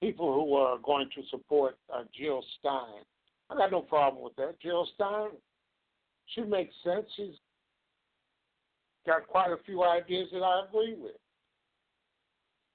people 0.01 0.33
who 0.33 0.55
are 0.55 0.79
going 0.79 1.09
to 1.15 1.23
support 1.31 1.77
uh, 1.95 2.03
Jill 2.19 2.43
Stein. 2.59 3.05
I 3.51 3.57
got 3.57 3.71
no 3.71 3.83
problem 3.83 4.23
with 4.23 4.35
that. 4.37 4.61
Jill 4.61 4.87
Stein, 4.95 5.31
she 6.27 6.43
makes 6.43 6.75
sense. 6.85 7.07
She's 7.17 7.35
got 9.07 9.27
quite 9.27 9.51
a 9.51 9.63
few 9.65 9.83
ideas 9.85 10.29
that 10.33 10.43
I 10.43 10.65
agree 10.69 10.95
with. 10.99 11.17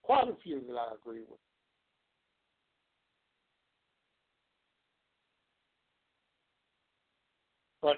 Quite 0.04 0.28
a 0.28 0.36
few 0.44 0.62
that 0.68 0.76
I 0.76 0.94
agree 1.02 1.22
with. 1.22 1.40
But 7.82 7.98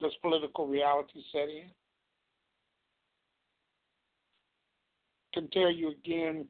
does 0.00 0.12
political 0.22 0.66
reality 0.66 1.20
set 1.30 1.48
in? 1.48 1.70
Can 5.34 5.48
tell 5.50 5.70
you 5.70 5.90
again, 5.90 6.46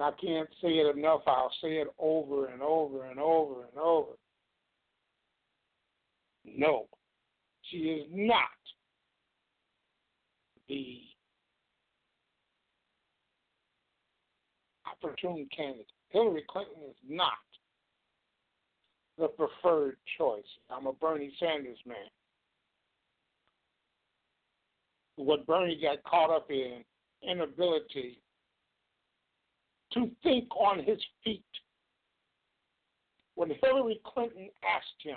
and 0.00 0.06
I 0.06 0.18
can't 0.18 0.48
say 0.62 0.68
it 0.68 0.96
enough, 0.96 1.20
I'll 1.26 1.52
say 1.62 1.72
it 1.74 1.88
over 1.98 2.46
and 2.46 2.62
over 2.62 3.04
and 3.04 3.20
over 3.20 3.64
and 3.64 3.78
over. 3.78 4.12
No, 6.44 6.86
she 7.64 7.76
is 7.76 8.06
not 8.10 8.48
the 10.68 11.00
opportune 14.90 15.46
candidate. 15.54 15.86
Hillary 16.08 16.44
Clinton 16.48 16.82
is 16.88 16.96
not 17.06 17.32
the 19.18 19.28
preferred 19.28 19.96
choice. 20.16 20.42
I'm 20.70 20.86
a 20.86 20.94
Bernie 20.94 21.34
Sanders 21.38 21.78
man. 21.86 21.96
What 25.16 25.46
Bernie 25.46 25.78
got 25.80 26.02
caught 26.04 26.34
up 26.34 26.50
in, 26.50 26.84
inability 27.22 28.22
to 29.94 30.10
think 30.22 30.48
on 30.56 30.82
his 30.84 30.98
feet. 31.24 31.44
When 33.34 33.50
Hillary 33.62 34.00
Clinton 34.04 34.50
asked 34.64 35.02
him 35.02 35.16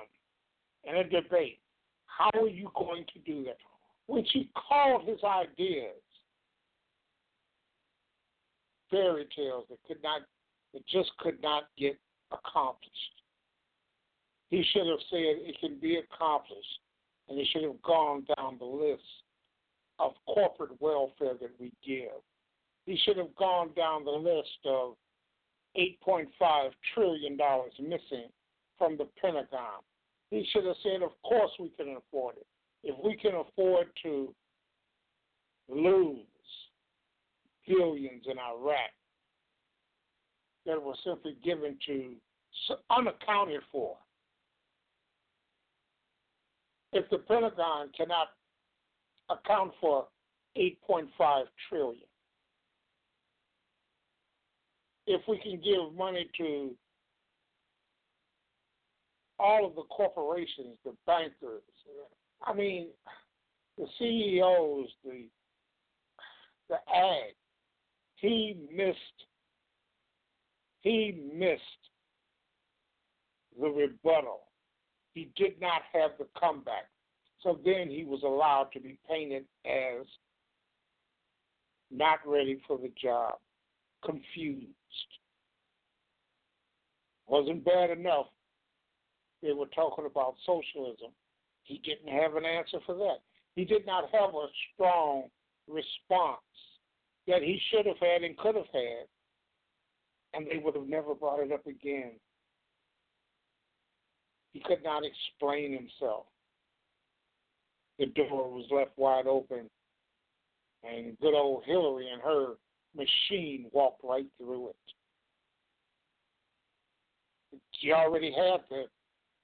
in 0.85 0.95
a 0.95 1.03
debate, 1.03 1.59
how 2.05 2.29
are 2.39 2.47
you 2.47 2.69
going 2.75 3.05
to 3.13 3.19
do 3.19 3.43
that? 3.45 3.57
When 4.07 4.25
she 4.31 4.49
called 4.55 5.07
his 5.07 5.19
ideas 5.23 5.95
fairy 8.93 9.27
tales 9.35 9.65
that 9.69 9.79
could 9.87 10.01
not, 10.03 10.21
that 10.73 10.85
just 10.87 11.11
could 11.17 11.41
not 11.41 11.63
get 11.77 11.97
accomplished. 12.31 12.91
He 14.49 14.63
should 14.71 14.85
have 14.85 14.99
said 15.09 15.41
it 15.41 15.55
can 15.59 15.79
be 15.79 15.97
accomplished, 15.97 16.79
and 17.27 17.39
he 17.39 17.45
should 17.51 17.63
have 17.63 17.81
gone 17.81 18.25
down 18.37 18.57
the 18.59 18.65
list 18.65 19.01
of 19.97 20.13
corporate 20.27 20.79
welfare 20.79 21.33
that 21.41 21.51
we 21.59 21.71
give. 21.85 22.21
He 22.85 22.97
should 23.03 23.17
have 23.17 23.33
gone 23.35 23.71
down 23.75 24.03
the 24.03 24.11
list 24.11 24.59
of 24.65 24.95
$8.5 25.77 26.71
trillion 26.93 27.37
missing 27.79 28.27
from 28.77 28.97
the 28.97 29.07
Pentagon. 29.21 29.81
He 30.29 30.45
should 30.51 30.65
have 30.65 30.75
said, 30.83 31.01
of 31.01 31.11
course 31.23 31.51
we 31.59 31.69
can 31.69 31.95
afford 31.97 32.37
it. 32.37 32.47
If 32.83 32.95
we 33.03 33.15
can 33.15 33.35
afford 33.35 33.87
to 34.03 34.33
lose 35.69 36.25
billions 37.67 38.25
in 38.29 38.37
Iraq 38.37 38.91
that 40.65 40.81
were 40.81 40.95
simply 41.03 41.37
given 41.43 41.77
to 41.87 42.15
unaccounted 42.89 43.61
for. 43.71 43.95
If 46.91 47.09
the 47.09 47.17
Pentagon 47.19 47.89
cannot 47.95 48.27
account 49.29 49.71
for 49.81 50.07
8.5 50.57 51.43
trillion, 51.69 52.03
if 55.05 55.21
we 55.27 55.37
can 55.39 55.59
give 55.63 55.95
money 55.97 56.29
to 56.37 56.71
all 59.39 59.65
of 59.65 59.75
the 59.75 59.83
corporations, 59.83 60.77
the 60.85 60.93
bankers, 61.05 61.61
I 62.41 62.53
mean, 62.53 62.87
the 63.77 63.85
CEOs, 63.99 64.87
the 65.03 65.25
the 66.69 66.75
ag, 66.95 67.35
he 68.15 68.55
missed 68.73 68.97
he 70.81 71.29
missed 71.33 71.61
the 73.59 73.69
rebuttal. 73.69 74.41
He 75.13 75.29
did 75.35 75.59
not 75.61 75.81
have 75.93 76.11
the 76.17 76.27
comeback. 76.39 76.89
So 77.41 77.59
then 77.63 77.89
he 77.89 78.03
was 78.05 78.21
allowed 78.23 78.69
to 78.73 78.79
be 78.79 78.97
painted 79.09 79.45
as 79.65 80.05
not 81.91 82.19
ready 82.25 82.61
for 82.67 82.77
the 82.77 82.91
job, 83.01 83.35
confused. 84.03 84.67
Wasn't 87.27 87.65
bad 87.65 87.89
enough. 87.89 88.27
They 89.41 89.53
were 89.53 89.67
talking 89.67 90.05
about 90.05 90.35
socialism. 90.45 91.11
He 91.63 91.79
didn't 91.79 92.13
have 92.13 92.35
an 92.35 92.45
answer 92.45 92.79
for 92.85 92.95
that. 92.95 93.17
He 93.55 93.65
did 93.65 93.85
not 93.85 94.09
have 94.11 94.33
a 94.33 94.47
strong 94.73 95.23
response 95.67 96.39
that 97.27 97.41
he 97.41 97.59
should 97.69 97.85
have 97.85 97.99
had 97.99 98.23
and 98.23 98.37
could 98.37 98.55
have 98.55 98.69
had, 98.73 99.05
and 100.33 100.47
they 100.47 100.57
would 100.57 100.75
have 100.75 100.87
never 100.87 101.15
brought 101.15 101.39
it 101.39 101.51
up 101.51 101.65
again. 101.65 102.13
He 104.51 104.59
could 104.59 104.83
not 104.83 105.03
explain 105.03 105.71
himself. 105.73 106.25
The 107.99 108.07
door 108.07 108.51
was 108.51 108.65
left 108.71 108.91
wide 108.97 109.27
open, 109.27 109.69
and 110.83 111.17
good 111.19 111.35
old 111.35 111.63
Hillary 111.65 112.09
and 112.11 112.21
her 112.21 112.55
machine 112.95 113.67
walked 113.71 114.03
right 114.03 114.27
through 114.37 114.69
it. 114.69 114.75
She 117.79 117.91
already 117.91 118.31
had 118.31 118.61
the, 118.69 118.83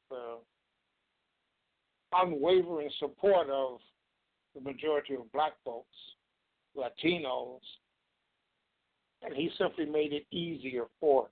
the 0.10 0.38
unwavering 2.14 2.90
support 3.00 3.50
of 3.50 3.80
the 4.56 4.62
majority 4.62 5.14
of 5.16 5.32
black 5.32 5.54
folks, 5.64 5.88
Latinos, 6.76 7.60
and 9.22 9.36
he 9.36 9.52
simply 9.58 9.86
made 9.86 10.14
it 10.14 10.26
easier 10.32 10.86
for 11.00 11.24
her. 11.24 11.30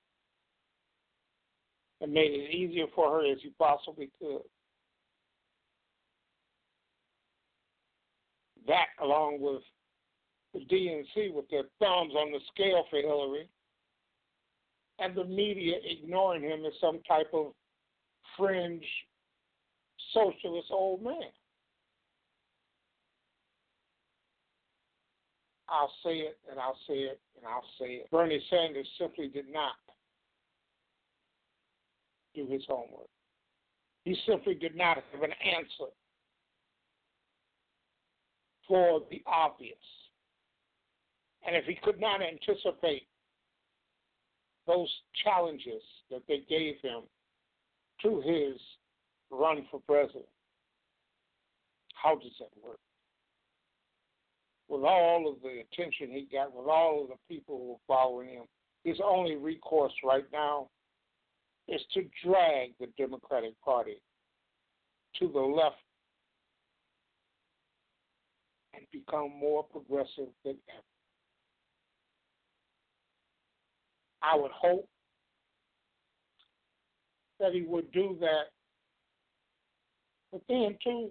And 2.00 2.14
made 2.14 2.32
it 2.32 2.54
easier 2.54 2.86
for 2.94 3.10
her 3.12 3.32
as 3.32 3.40
he 3.42 3.50
possibly 3.58 4.12
could. 4.20 4.44
That, 8.68 8.88
along 9.02 9.40
with 9.40 9.64
the 10.58 10.76
DNC 10.76 11.34
with 11.34 11.50
their 11.50 11.64
thumbs 11.80 12.14
on 12.16 12.32
the 12.32 12.40
scale 12.54 12.86
for 12.90 13.00
Hillary, 13.00 13.50
and 15.00 15.16
the 15.16 15.26
media 15.26 15.76
ignoring 15.84 16.44
him 16.44 16.66
as 16.66 16.74
some 16.82 17.00
type 17.08 17.30
of 17.34 17.54
fringe 18.38 18.86
socialist 20.14 20.68
old 20.72 21.04
man. 21.04 21.32
I'll 25.70 25.92
say 26.04 26.20
it 26.20 26.38
and 26.50 26.60
I'll 26.60 26.78
say 26.88 26.94
it 26.94 27.20
and 27.36 27.46
I'll 27.46 27.66
say 27.78 27.96
it. 27.96 28.12
Bernie 28.12 28.42
Sanders 28.50 28.88
simply 28.98 29.28
did 29.28 29.52
not 29.52 29.74
do 32.34 32.48
his 32.48 32.62
homework. 32.68 33.10
He 34.06 34.16
simply 34.26 34.54
did 34.54 34.76
not 34.76 34.98
have 35.12 35.24
an 35.24 35.34
answer 35.44 35.92
for 38.68 39.02
the 39.12 39.22
obvious. 39.28 39.76
And 41.48 41.56
if 41.56 41.66
he 41.66 41.76
could 41.76 42.00
not 42.00 42.22
anticipate 42.22 43.08
those 44.68 44.90
challenges 45.24 45.82
that 46.12 46.22
they 46.28 46.44
gave 46.50 46.76
him 46.82 47.04
to 48.04 48.22
his 48.22 48.60
run 49.32 49.66
for 49.72 49.80
president, 49.88 50.26
how 51.96 52.16
does 52.16 52.34
that 52.40 52.50
work? 52.64 52.80
with 54.70 54.84
all 54.84 55.30
of 55.30 55.42
the 55.42 55.62
attention 55.62 56.10
he 56.12 56.28
got, 56.32 56.54
with 56.54 56.68
all 56.68 57.04
of 57.04 57.10
the 57.10 57.34
people 57.34 57.58
who 57.58 57.72
are 57.74 57.96
following 57.96 58.30
him, 58.30 58.44
his 58.84 58.98
only 59.04 59.36
recourse 59.36 59.94
right 60.04 60.26
now 60.32 60.68
is 61.68 61.82
to 61.94 62.04
drag 62.24 62.74
the 62.80 62.88
Democratic 62.98 63.60
Party 63.62 64.02
to 65.20 65.28
the 65.28 65.40
left 65.40 65.76
and 68.74 68.86
become 68.92 69.32
more 69.40 69.64
progressive 69.64 70.30
than 70.44 70.56
ever. 70.70 70.97
I 74.22 74.36
would 74.36 74.52
hope 74.52 74.88
that 77.40 77.54
he 77.54 77.64
would 77.64 77.92
do 77.92 78.18
that. 78.20 78.46
But 80.32 80.42
then, 80.50 80.78
too, 80.84 81.10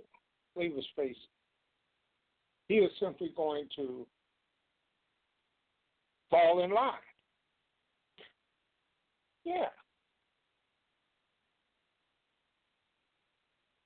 leave 0.57 0.75
his 0.75 0.87
face 0.97 1.16
he 2.69 2.77
is 2.77 2.90
simply 3.01 3.33
going 3.37 3.69
to 3.77 4.07
fall 6.31 6.62
in 6.64 6.71
line. 6.71 6.92
Yeah. 9.45 9.66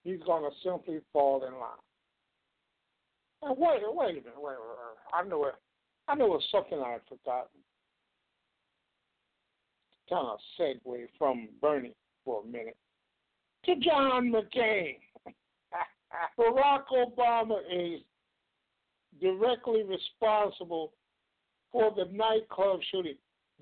He's 0.02 0.20
going 0.24 0.50
to 0.50 0.56
simply 0.64 1.00
fall 1.12 1.44
in 1.46 1.52
line. 1.52 1.70
Now, 3.42 3.54
wait, 3.56 3.80
wait 3.82 4.10
a 4.10 4.12
minute, 4.14 4.24
wait, 4.36 4.42
wait, 4.42 4.56
wait. 4.56 5.14
I 5.14 5.28
know 5.28 5.44
it. 5.46 5.54
I 6.08 6.14
know 6.14 6.34
it's 6.34 6.44
something 6.50 6.78
I 6.78 6.92
had 6.92 7.02
forgotten. 7.08 7.60
Kind 10.10 10.26
of 10.26 10.38
segue 10.58 11.06
from 11.16 11.48
Bernie 11.60 11.94
for 12.24 12.42
a 12.42 12.46
minute 12.46 12.76
to 13.64 13.76
John 13.76 14.32
McCain. 14.32 14.96
Barack 16.38 16.84
Obama 16.92 17.58
is 17.70 18.00
directly 19.20 19.82
responsible 19.84 20.92
for 21.70 21.92
the 21.94 22.06
nightclub 22.12 22.80
shooting. 22.90 23.14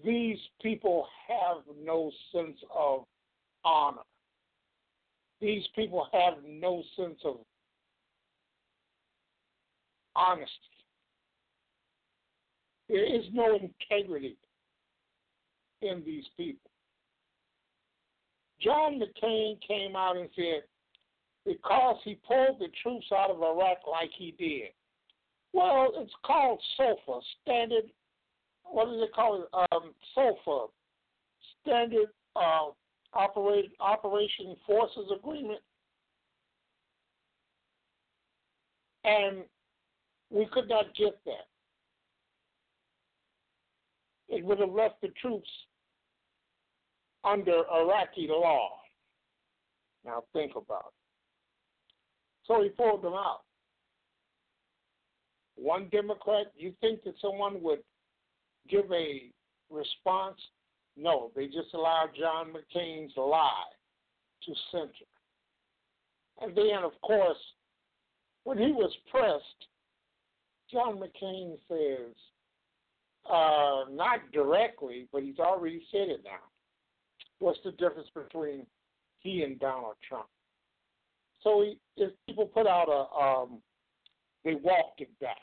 These 0.04 0.38
people 0.62 1.06
have 1.28 1.64
no 1.84 2.11
sense 2.32 2.58
of 2.74 3.04
honor. 3.64 4.02
These 5.40 5.64
people 5.74 6.06
have 6.12 6.34
no 6.46 6.82
sense 6.96 7.18
of 7.24 7.37
honesty. 10.16 10.53
There 12.88 13.05
is 13.05 13.24
no 13.32 13.57
integrity 13.57 14.36
in 15.83 16.03
these 16.05 16.24
people. 16.37 16.70
John 18.61 19.01
McCain 19.01 19.59
came 19.66 19.95
out 19.95 20.16
and 20.16 20.29
said, 20.35 20.62
because 21.47 21.97
he 22.05 22.18
pulled 22.26 22.59
the 22.59 22.68
troops 22.83 23.07
out 23.16 23.31
of 23.31 23.43
Iraq 23.43 23.79
like 23.91 24.11
he 24.16 24.35
did, 24.39 24.70
well, 25.53 25.89
it's 25.95 26.12
called 26.24 26.61
SOFA, 26.76 27.20
Standard. 27.43 27.85
What 28.64 28.89
call 29.14 29.43
it? 29.43 29.49
Um, 29.72 29.95
SOFA, 30.14 30.66
Standard 31.62 32.09
uh, 32.37 32.66
Operate, 33.14 33.72
Operation 33.81 34.57
Forces 34.66 35.11
Agreement. 35.16 35.61
And 39.05 39.39
we 40.31 40.47
could 40.53 40.68
not 40.68 40.95
get 40.95 41.18
that. 41.24 41.47
It 44.29 44.45
would 44.45 44.61
have 44.61 44.70
left 44.70 45.01
the 45.01 45.09
troops 45.20 45.49
under 47.24 47.62
Iraqi 47.72 48.29
law. 48.29 48.70
Now 50.05 50.24
think 50.33 50.53
about 50.57 50.87
it. 50.89 51.95
So 52.47 52.62
he 52.62 52.70
pulled 52.70 53.03
them 53.03 53.14
out 53.14 53.41
one 55.59 55.89
Democrat, 55.91 56.47
you 56.57 56.72
think 56.81 57.03
that 57.05 57.14
someone 57.20 57.62
would 57.62 57.81
give 58.68 58.91
a 58.93 59.31
response? 59.70 60.39
No, 60.97 61.31
they 61.35 61.47
just 61.47 61.74
allowed 61.74 62.11
John 62.18 62.53
McCain's 62.53 63.12
lie 63.16 63.64
to 64.45 64.55
center. 64.70 64.91
And 66.41 66.57
then, 66.57 66.85
of 66.85 66.93
course, 67.03 67.39
when 68.45 68.59
he 68.59 68.72
was 68.72 68.93
pressed, 69.11 69.68
John 70.70 70.99
McCain 70.99 71.57
says, 71.68 72.14
uh, 73.27 73.85
not 73.91 74.31
directly, 74.33 75.09
but 75.12 75.23
he's 75.23 75.39
already 75.39 75.83
said 75.91 76.09
it 76.09 76.21
now. 76.25 76.41
What's 77.39 77.59
the 77.64 77.73
difference 77.73 78.09
between 78.14 78.66
he 79.21 79.43
and 79.43 79.59
Donald 79.61 79.95
Trump? 80.09 80.27
So 81.43 81.62
he, 81.62 81.79
if 81.97 82.12
people 82.27 82.47
put 82.47 82.66
out 82.66 82.89
a, 82.89 83.23
um, 83.23 83.59
they 84.45 84.55
walked 84.55 85.01
it 85.01 85.11
back, 85.21 85.37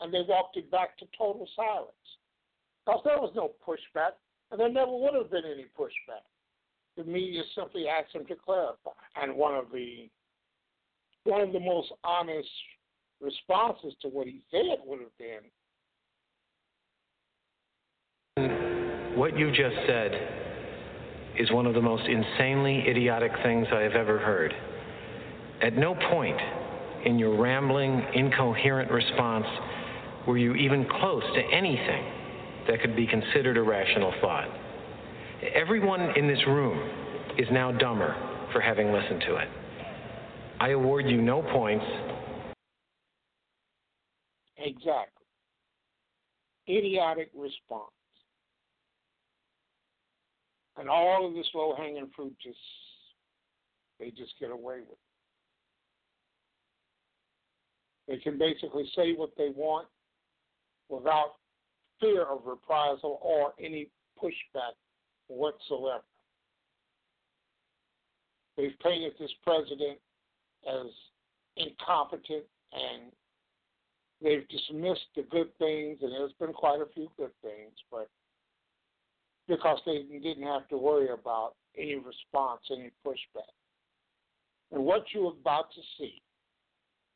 and 0.00 0.12
they 0.12 0.22
walked 0.26 0.56
it 0.56 0.70
back 0.70 0.96
to 0.98 1.06
total 1.16 1.46
silence, 1.54 1.90
because 2.86 3.00
there 3.04 3.18
was 3.18 3.32
no 3.34 3.52
pushback, 3.66 4.12
and 4.50 4.58
there 4.58 4.70
never 4.70 4.96
would 4.96 5.14
have 5.14 5.30
been 5.30 5.44
any 5.44 5.66
pushback. 5.78 6.24
The 6.96 7.04
media 7.04 7.42
simply 7.54 7.86
asked 7.88 8.14
him 8.14 8.26
to 8.26 8.34
clarify, 8.34 8.90
and 9.20 9.34
one 9.34 9.54
of 9.54 9.66
the 9.72 10.08
one 11.24 11.42
of 11.42 11.52
the 11.52 11.60
most 11.60 11.92
honest 12.02 12.48
responses 13.20 13.94
to 14.02 14.08
what 14.08 14.26
he 14.26 14.40
said 14.50 14.78
would 14.86 15.00
have 15.00 15.16
been. 15.18 15.40
What 19.16 19.36
you 19.36 19.50
just 19.50 19.76
said 19.86 20.12
is 21.38 21.50
one 21.50 21.66
of 21.66 21.74
the 21.74 21.80
most 21.80 22.04
insanely 22.08 22.84
idiotic 22.88 23.32
things 23.42 23.66
I 23.72 23.80
have 23.80 23.92
ever 23.92 24.18
heard. 24.18 24.54
At 25.62 25.76
no 25.76 25.94
point 25.94 26.38
in 27.04 27.18
your 27.18 27.36
rambling, 27.40 28.02
incoherent 28.14 28.90
response 28.90 29.46
were 30.26 30.38
you 30.38 30.54
even 30.54 30.86
close 31.00 31.24
to 31.34 31.42
anything 31.54 32.04
that 32.68 32.80
could 32.80 32.94
be 32.94 33.06
considered 33.06 33.56
a 33.56 33.62
rational 33.62 34.12
thought. 34.20 34.48
Everyone 35.54 36.16
in 36.16 36.26
this 36.26 36.40
room 36.46 36.78
is 37.38 37.48
now 37.50 37.72
dumber 37.72 38.14
for 38.52 38.60
having 38.60 38.92
listened 38.92 39.22
to 39.26 39.36
it. 39.36 39.48
I 40.60 40.70
award 40.70 41.06
you 41.06 41.22
no 41.22 41.42
points. 41.42 41.84
Exactly. 44.60 45.26
Idiotic 46.68 47.30
response. 47.34 47.90
And 50.76 50.88
all 50.88 51.26
of 51.26 51.34
this 51.34 51.48
low 51.54 51.74
hanging 51.76 52.10
fruit 52.14 52.36
just 52.42 52.58
they 53.98 54.10
just 54.10 54.32
get 54.40 54.50
away 54.50 54.80
with. 54.80 54.92
it. 54.92 54.98
They 58.08 58.16
can 58.18 58.38
basically 58.38 58.90
say 58.96 59.12
what 59.12 59.30
they 59.36 59.50
want 59.54 59.86
without 60.88 61.34
fear 62.00 62.24
of 62.24 62.46
reprisal 62.46 63.20
or 63.22 63.52
any 63.62 63.88
pushback 64.20 64.72
whatsoever. 65.28 66.02
They've 68.56 68.78
painted 68.82 69.12
this 69.20 69.30
president 69.44 69.98
as 70.68 70.86
incompetent 71.56 72.44
and 72.72 73.12
they've 74.22 74.46
dismissed 74.48 75.08
the 75.16 75.22
good 75.30 75.48
things, 75.58 75.98
and 76.02 76.12
there's 76.12 76.32
been 76.38 76.52
quite 76.52 76.80
a 76.80 76.92
few 76.94 77.10
good 77.16 77.32
things, 77.42 77.72
but 77.90 78.08
because 79.48 79.78
they 79.84 80.02
didn't 80.22 80.44
have 80.44 80.68
to 80.68 80.76
worry 80.76 81.08
about 81.08 81.54
any 81.76 81.96
response, 81.96 82.60
any 82.70 82.90
pushback. 83.04 83.52
And 84.72 84.84
what 84.84 85.04
you're 85.12 85.32
about 85.32 85.72
to 85.72 85.80
see 85.98 86.22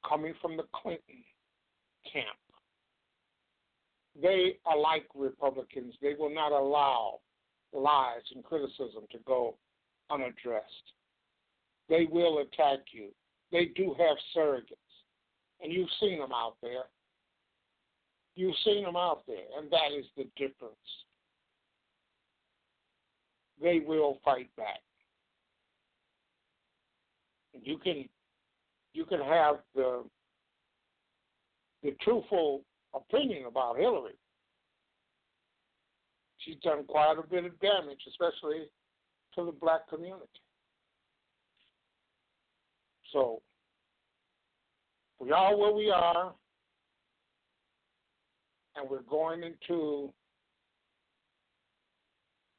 coming 0.08 0.34
from 0.42 0.56
the 0.56 0.64
Clinton 0.74 1.22
camp, 2.12 2.36
they 4.20 4.58
are 4.66 4.78
like 4.78 5.06
Republicans. 5.14 5.94
They 6.00 6.14
will 6.18 6.32
not 6.32 6.52
allow 6.52 7.20
lies 7.72 8.22
and 8.34 8.44
criticism 8.44 9.04
to 9.10 9.18
go 9.26 9.56
unaddressed. 10.10 10.92
They 11.88 12.06
will 12.10 12.38
attack 12.38 12.80
you. 12.92 13.08
They 13.52 13.66
do 13.76 13.94
have 13.98 14.16
surrogates, 14.36 15.04
and 15.60 15.72
you've 15.72 15.88
seen 16.00 16.18
them 16.18 16.32
out 16.32 16.56
there. 16.62 16.84
You've 18.36 18.56
seen 18.64 18.82
them 18.82 18.96
out 18.96 19.22
there, 19.26 19.44
and 19.56 19.70
that 19.70 19.96
is 19.96 20.06
the 20.16 20.24
difference. 20.36 20.74
They 23.62 23.80
will 23.86 24.18
fight 24.24 24.48
back. 24.56 24.80
You 27.62 27.78
can 27.78 28.08
you 28.92 29.04
can 29.04 29.20
have 29.20 29.56
the 29.74 30.04
the 31.82 31.92
truthful 32.02 32.62
opinion 32.94 33.46
about 33.46 33.76
Hillary. 33.76 34.14
She's 36.38 36.56
done 36.62 36.84
quite 36.84 37.16
a 37.18 37.26
bit 37.26 37.44
of 37.44 37.58
damage, 37.60 38.00
especially 38.08 38.64
to 39.34 39.44
the 39.44 39.52
black 39.52 39.88
community. 39.88 40.26
So 43.12 43.40
we 45.20 45.30
are 45.30 45.56
where 45.56 45.72
we 45.72 45.90
are, 45.90 46.34
and 48.76 48.88
we're 48.88 49.02
going 49.02 49.42
into 49.42 50.12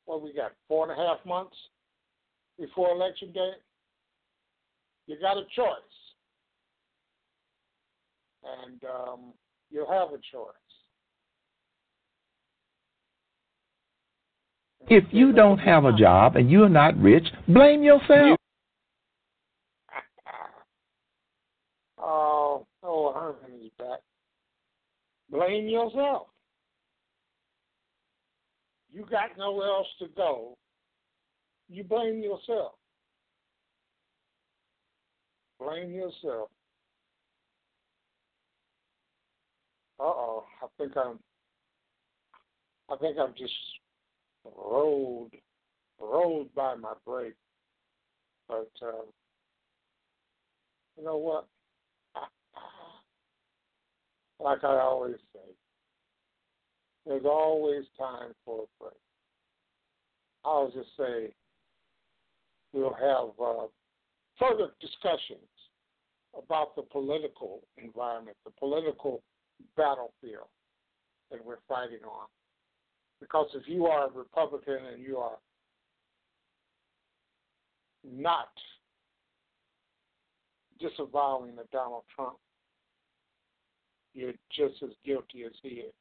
what 0.06 0.22
we 0.22 0.34
got 0.34 0.52
four 0.68 0.90
and 0.90 1.00
a 1.00 1.04
half 1.04 1.26
months 1.26 1.56
before 2.60 2.92
election 2.92 3.32
day. 3.32 3.52
You 5.08 5.18
got 5.20 5.38
a 5.38 5.44
choice, 5.56 5.66
and 8.44 8.84
um, 8.84 9.20
you'll 9.70 9.92
have 9.92 10.10
a 10.10 10.20
choice. 10.32 10.54
If 14.88 15.06
you 15.12 15.32
don't 15.32 15.58
have 15.60 15.86
a 15.86 15.94
job 15.94 16.36
and 16.36 16.50
you're 16.50 16.70
not 16.70 17.00
rich, 17.00 17.28
blame 17.48 17.84
yourself. 17.84 18.38
oh, 21.98 22.68
oh, 22.84 23.14
Herman 23.14 23.62
is 23.64 23.72
back. 23.80 24.00
Blame 25.30 25.68
yourself. 25.68 26.28
You 28.92 29.06
got 29.10 29.38
nowhere 29.38 29.68
else 29.68 29.88
to 30.00 30.08
go. 30.16 30.58
You 31.68 31.84
blame 31.84 32.22
yourself. 32.22 32.74
Blame 35.60 35.92
yourself. 35.92 36.50
Uh 40.00 40.04
oh, 40.04 40.44
I 40.62 40.68
think 40.78 40.96
I'm. 40.98 41.20
I 42.90 42.98
think 42.98 43.18
I'm 43.18 43.34
just 43.38 43.54
rolled, 44.44 45.34
rolled 46.00 46.54
by 46.54 46.76
my 46.76 46.94
break. 47.06 47.34
But 48.48 48.70
um, 48.84 49.06
you 50.98 51.04
know 51.04 51.18
what? 51.18 51.48
Like 54.40 54.64
I 54.64 54.80
always 54.80 55.16
say, 55.34 55.52
there's 57.06 57.26
always 57.26 57.86
time 57.98 58.34
for 58.44 58.64
a 58.64 58.84
break. 58.84 58.94
I'll 60.44 60.72
just 60.72 60.90
say 60.98 61.34
we'll 62.74 62.94
have 62.94 63.30
uh, 63.44 63.68
further 64.40 64.72
discussions 64.82 65.40
about 66.38 66.76
the 66.76 66.82
political 66.82 67.62
environment, 67.78 68.38
the 68.46 68.52
political 68.52 69.24
battlefield 69.78 70.50
that 71.32 71.44
we're 71.44 71.58
fighting 71.68 72.04
on. 72.06 72.28
Because 73.20 73.48
if 73.56 73.64
you 73.68 73.86
are 73.86 74.08
a 74.08 74.12
Republican 74.12 74.80
and 74.94 75.02
you 75.02 75.18
are 75.18 75.38
not 78.04 78.50
disavowing 80.80 81.56
the 81.56 81.64
Donald 81.72 82.04
Trump 82.14 82.36
you're 84.16 84.34
just 84.50 84.82
as 84.82 84.92
guilty 85.06 85.44
as 85.46 85.52
he 85.62 85.70
is. 85.70 85.94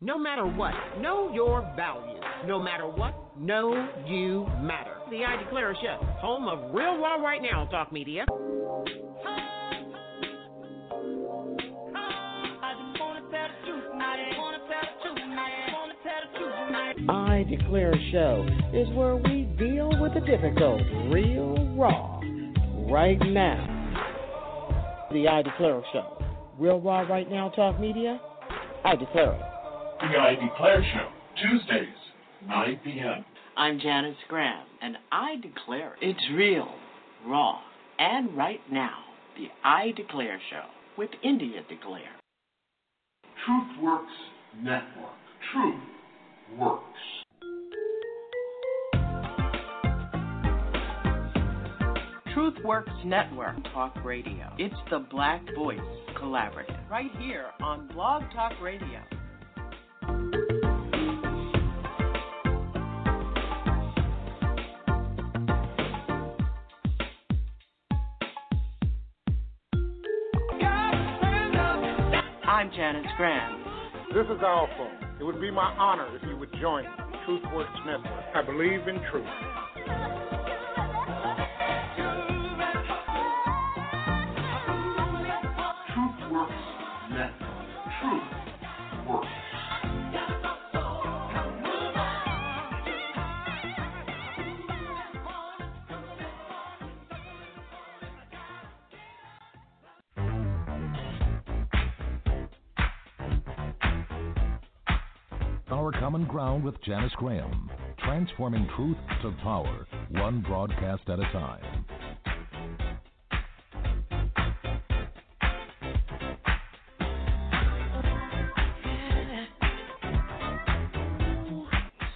No 0.00 0.18
matter 0.18 0.44
what, 0.44 0.74
know 1.00 1.32
your 1.32 1.62
value. 1.74 2.20
No 2.46 2.62
matter 2.62 2.86
what, 2.86 3.14
know 3.38 3.88
you 4.06 4.46
matter. 4.60 4.96
The 5.10 5.24
I 5.24 5.42
Declare 5.42 5.74
Show, 5.80 5.98
home 6.20 6.46
of 6.46 6.74
Real 6.74 6.98
Raw 6.98 7.14
Right 7.14 7.40
Now 7.40 7.64
Talk 7.66 7.90
Media. 7.90 8.26
I 17.08 17.44
Declare 17.48 17.94
Show 18.12 18.46
is 18.74 18.88
where 18.94 19.16
we 19.16 19.44
deal 19.58 19.90
with 20.00 20.12
the 20.12 20.20
difficult, 20.20 20.82
real 21.10 21.74
raw, 21.76 22.20
right 22.90 23.18
now. 23.20 23.70
The 25.12 25.28
I 25.28 25.42
Declare 25.42 25.82
Show. 25.92 26.23
Real 26.58 26.80
Raw 26.80 27.00
Right 27.00 27.28
Now 27.30 27.48
Talk 27.50 27.80
Media, 27.80 28.20
I 28.84 28.94
declare 28.96 29.32
it. 29.32 29.40
The 30.00 30.18
I 30.18 30.34
Declare 30.34 30.84
Show, 30.92 31.08
Tuesdays, 31.42 31.94
9 32.46 32.80
p.m. 32.84 33.24
I'm 33.56 33.80
Janice 33.80 34.16
Graham, 34.28 34.66
and 34.82 34.96
I 35.10 35.36
declare 35.36 35.94
it. 36.00 36.08
it's 36.10 36.24
real, 36.34 36.68
raw, 37.26 37.58
and 37.98 38.36
right 38.36 38.60
now. 38.70 38.98
The 39.36 39.48
I 39.64 39.92
Declare 39.96 40.40
Show 40.50 40.64
with 40.96 41.10
India 41.24 41.60
Declare. 41.68 42.02
TruthWorks 43.48 44.62
Network. 44.62 45.10
Truth 45.52 45.80
works. 46.58 46.82
TruthWorks 52.34 53.04
Network 53.04 53.62
Talk 53.72 53.94
Radio. 54.04 54.52
It's 54.58 54.74
the 54.90 55.06
Black 55.08 55.40
Voice 55.54 55.78
Collaborative, 56.16 56.90
right 56.90 57.10
here 57.20 57.46
on 57.60 57.86
Blog 57.94 58.24
Talk 58.34 58.60
Radio. 58.60 59.00
I'm 72.48 72.70
Janice 72.72 73.06
Graham. 73.16 73.64
This 74.12 74.24
is 74.24 74.42
ALFO. 74.42 75.20
It 75.20 75.24
would 75.24 75.40
be 75.40 75.52
my 75.52 75.72
honor 75.78 76.08
if 76.16 76.28
you 76.28 76.36
would 76.36 76.50
join 76.60 76.82
TruthWorks 77.28 77.86
Network. 77.86 78.24
I 78.34 78.42
believe 78.42 78.88
in 78.88 79.00
truth. 79.12 79.63
Ground 106.34 106.64
with 106.64 106.74
Janice 106.82 107.12
Graham, 107.14 107.70
transforming 108.02 108.68
truth 108.74 108.96
to 109.22 109.30
power, 109.40 109.86
one 110.08 110.40
broadcast 110.40 111.02
at 111.06 111.20
a 111.20 111.22
time. 111.30 111.84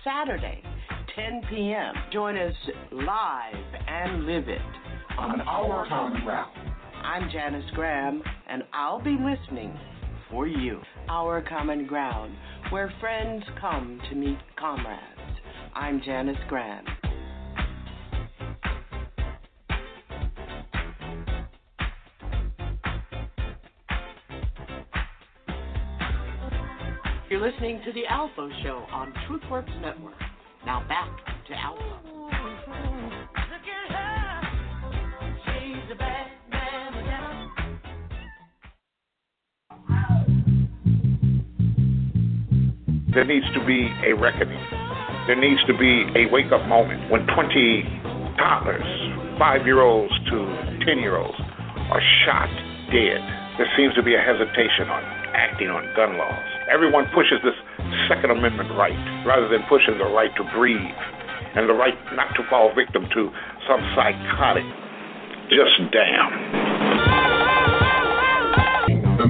Saturday, 0.02 0.64
10 1.14 1.42
p.m. 1.48 1.94
Join 2.12 2.36
us 2.36 2.56
live 2.90 3.54
and 3.86 4.26
live 4.26 4.48
it 4.48 4.58
On 5.16 5.40
Our 5.42 5.86
Common 5.88 6.24
Ground. 6.24 6.58
I'm 7.04 7.30
Janice 7.30 7.70
Graham, 7.72 8.20
and 8.48 8.64
I'll 8.72 9.00
be 9.00 9.16
listening 9.16 9.78
for 10.28 10.48
you. 10.48 10.80
Our 11.08 11.40
Common 11.40 11.86
Ground, 11.86 12.34
where 12.70 12.92
friends 13.00 13.42
come 13.58 13.98
to 14.10 14.14
meet 14.14 14.36
comrades. 14.58 15.00
I'm 15.74 16.02
Janice 16.04 16.36
Graham. 16.48 16.84
You're 27.30 27.40
listening 27.40 27.80
to 27.86 27.92
The 27.92 28.02
ALFO 28.10 28.62
Show 28.62 28.84
on 28.92 29.14
TruthWorks 29.28 29.80
Network. 29.80 30.14
Now 30.66 30.86
back 30.88 31.10
to 31.46 31.54
ALFO. 31.54 32.17
There 43.18 43.26
needs 43.26 43.50
to 43.50 43.58
be 43.66 43.90
a 44.06 44.14
reckoning. 44.14 44.62
There 45.26 45.34
needs 45.34 45.58
to 45.66 45.74
be 45.74 46.06
a 46.14 46.30
wake 46.30 46.54
up 46.54 46.62
moment 46.70 47.10
when 47.10 47.26
20 47.26 47.82
toddlers, 48.38 48.86
five 49.42 49.66
year 49.66 49.82
olds 49.82 50.14
to 50.30 50.38
10 50.86 51.02
year 51.02 51.18
olds, 51.18 51.34
are 51.90 51.98
shot 52.22 52.46
dead. 52.94 53.18
There 53.58 53.66
seems 53.74 53.98
to 53.98 54.06
be 54.06 54.14
a 54.14 54.22
hesitation 54.22 54.86
on 54.86 55.02
acting 55.34 55.66
on 55.66 55.82
gun 55.98 56.14
laws. 56.14 56.46
Everyone 56.70 57.10
pushes 57.10 57.42
this 57.42 57.58
Second 58.06 58.30
Amendment 58.30 58.70
right 58.78 58.94
rather 59.26 59.50
than 59.50 59.66
pushing 59.66 59.98
the 59.98 60.06
right 60.14 60.30
to 60.38 60.44
breathe 60.54 60.78
and 61.58 61.68
the 61.68 61.74
right 61.74 61.98
not 62.14 62.30
to 62.38 62.46
fall 62.46 62.70
victim 62.70 63.02
to 63.18 63.34
some 63.66 63.82
psychotic 63.98 64.62
just 65.50 65.90
damn. 65.90 67.27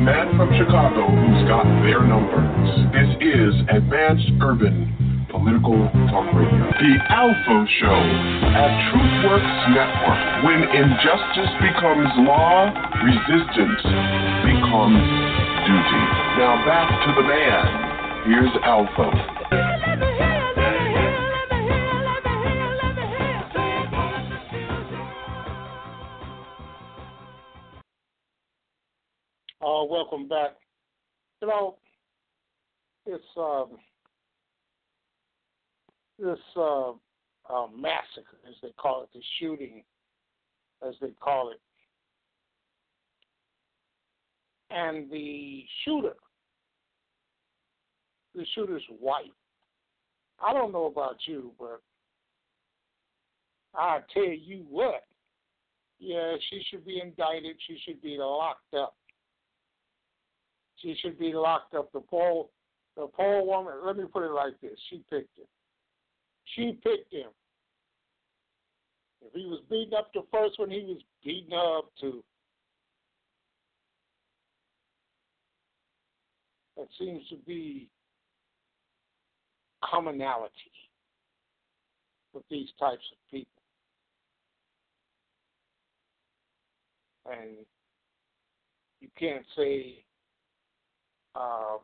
Man 0.09 0.39
from 0.39 0.49
Chicago 0.57 1.05
who's 1.05 1.45
got 1.45 1.69
their 1.85 2.01
numbers. 2.01 2.65
This 2.97 3.13
is 3.21 3.53
Advanced 3.69 4.41
Urban 4.41 4.89
Political 5.29 5.85
Talk 6.09 6.33
Radio. 6.33 6.65
The 6.81 6.97
ALFO 7.13 7.69
Show 7.77 8.01
at 8.57 8.73
TruthWorks 8.89 9.57
Network. 9.77 10.49
When 10.49 10.65
injustice 10.65 11.53
becomes 11.61 12.09
law, 12.25 12.73
resistance 13.05 13.85
becomes 14.49 15.05
duty. 15.69 16.05
Now 16.41 16.57
back 16.65 16.89
to 17.05 17.11
the 17.13 17.29
man. 17.29 18.33
Here's 18.33 18.53
ALFO. 18.65 19.58
Welcome 29.89 30.29
back. 30.29 30.51
You 31.41 31.49
know, 31.49 31.77
it's 33.07 33.25
um, 33.37 33.79
this 36.19 36.39
uh, 36.57 36.91
uh, 36.91 37.67
massacre, 37.75 38.37
as 38.47 38.55
they 38.63 38.73
call 38.77 39.03
it, 39.03 39.09
the 39.15 39.23
shooting, 39.41 39.83
as 40.87 40.95
they 41.01 41.13
call 41.21 41.51
it, 41.51 41.61
and 44.71 45.11
the 45.11 45.65
shooter, 45.85 46.17
the 48.35 48.45
shooter's 48.55 48.85
wife. 49.01 49.25
I 50.45 50.53
don't 50.53 50.73
know 50.73 50.87
about 50.87 51.17
you, 51.27 51.53
but 51.59 51.81
I 53.75 54.01
tell 54.13 54.25
you 54.25 54.67
what, 54.71 55.05
yeah, 55.99 56.35
she 56.51 56.63
should 56.71 56.85
be 56.85 57.01
indicted. 57.01 57.57
She 57.67 57.79
should 57.85 58.03
be 58.03 58.19
locked 58.19 58.75
up. 58.75 58.95
She 60.81 60.97
should 61.01 61.19
be 61.19 61.33
locked 61.33 61.75
up. 61.75 61.93
The 61.93 62.01
poor, 62.01 62.47
the 62.97 63.07
poor 63.07 63.45
woman. 63.45 63.75
Let 63.85 63.97
me 63.97 64.05
put 64.13 64.25
it 64.25 64.33
like 64.33 64.61
this: 64.61 64.79
She 64.91 65.03
picked 65.11 65.39
him. 65.39 65.47
She 66.55 66.79
picked 66.83 67.13
him. 67.13 67.31
If 69.21 69.33
he 69.35 69.47
was 69.47 69.61
beating 69.69 69.95
up 69.95 70.13
the 70.15 70.23
first 70.33 70.59
one, 70.59 70.71
he 70.71 70.83
was 70.83 70.99
beating 71.25 71.53
up 71.53 71.91
too. 72.01 72.23
That 76.77 76.87
seems 76.97 77.29
to 77.31 77.37
be 77.45 77.89
commonality 79.85 80.53
with 82.33 82.45
these 82.49 82.69
types 82.79 83.03
of 83.13 83.19
people. 83.31 83.63
And 87.31 87.57
you 89.01 89.09
can't 89.19 89.45
say 89.57 90.05
um, 91.39 91.79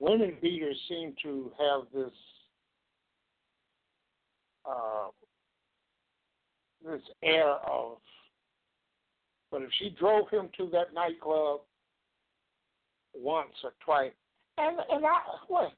women 0.00 0.34
beaters 0.42 0.76
seem 0.88 1.14
to 1.22 1.52
have 1.58 1.82
this 1.94 2.12
uh, 4.68 5.08
this 6.84 7.00
air 7.22 7.50
of, 7.50 7.98
but 9.50 9.62
if 9.62 9.70
she 9.78 9.90
drove 9.98 10.28
him 10.30 10.48
to 10.56 10.68
that 10.70 10.92
nightclub 10.94 11.60
once 13.14 13.54
or 13.64 13.72
twice, 13.84 14.12
and 14.58 14.78
and 14.90 15.04
I 15.04 15.18
what 15.46 15.72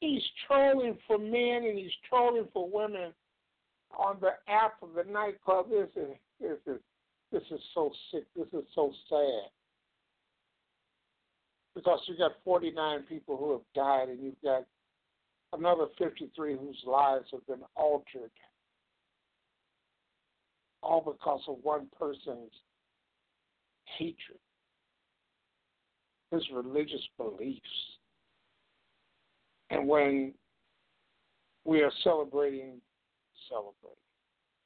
he's 0.00 0.22
trolling 0.46 0.96
for 1.06 1.18
men 1.18 1.64
and 1.66 1.78
he's 1.78 1.90
trolling 2.08 2.48
for 2.52 2.68
women 2.70 3.12
on 3.96 4.18
the 4.20 4.32
app 4.48 4.74
of 4.82 4.90
the 4.94 5.10
nightclub. 5.10 5.70
This 5.70 5.88
is 5.96 6.10
this 6.40 6.58
is 6.66 6.80
this 7.32 7.42
is 7.50 7.60
so 7.74 7.90
sick. 8.10 8.24
This 8.36 8.48
is 8.52 8.66
so 8.74 8.92
sad 9.08 9.50
because 11.74 12.00
you've 12.06 12.18
got 12.18 12.32
49 12.44 13.02
people 13.08 13.36
who 13.36 13.52
have 13.52 13.60
died 13.74 14.08
and 14.08 14.22
you've 14.22 14.42
got 14.42 14.64
another 15.52 15.86
53 15.98 16.56
whose 16.56 16.82
lives 16.86 17.26
have 17.32 17.46
been 17.46 17.64
altered, 17.76 18.30
all 20.82 21.00
because 21.00 21.40
of 21.48 21.56
one 21.62 21.86
person's 21.98 22.52
hatred, 23.98 24.38
his 26.30 26.42
religious 26.52 27.02
beliefs. 27.16 27.60
And 29.70 29.86
when 29.86 30.34
we 31.64 31.82
are 31.82 31.92
celebrating, 32.02 32.80
celebrating, 33.48 33.96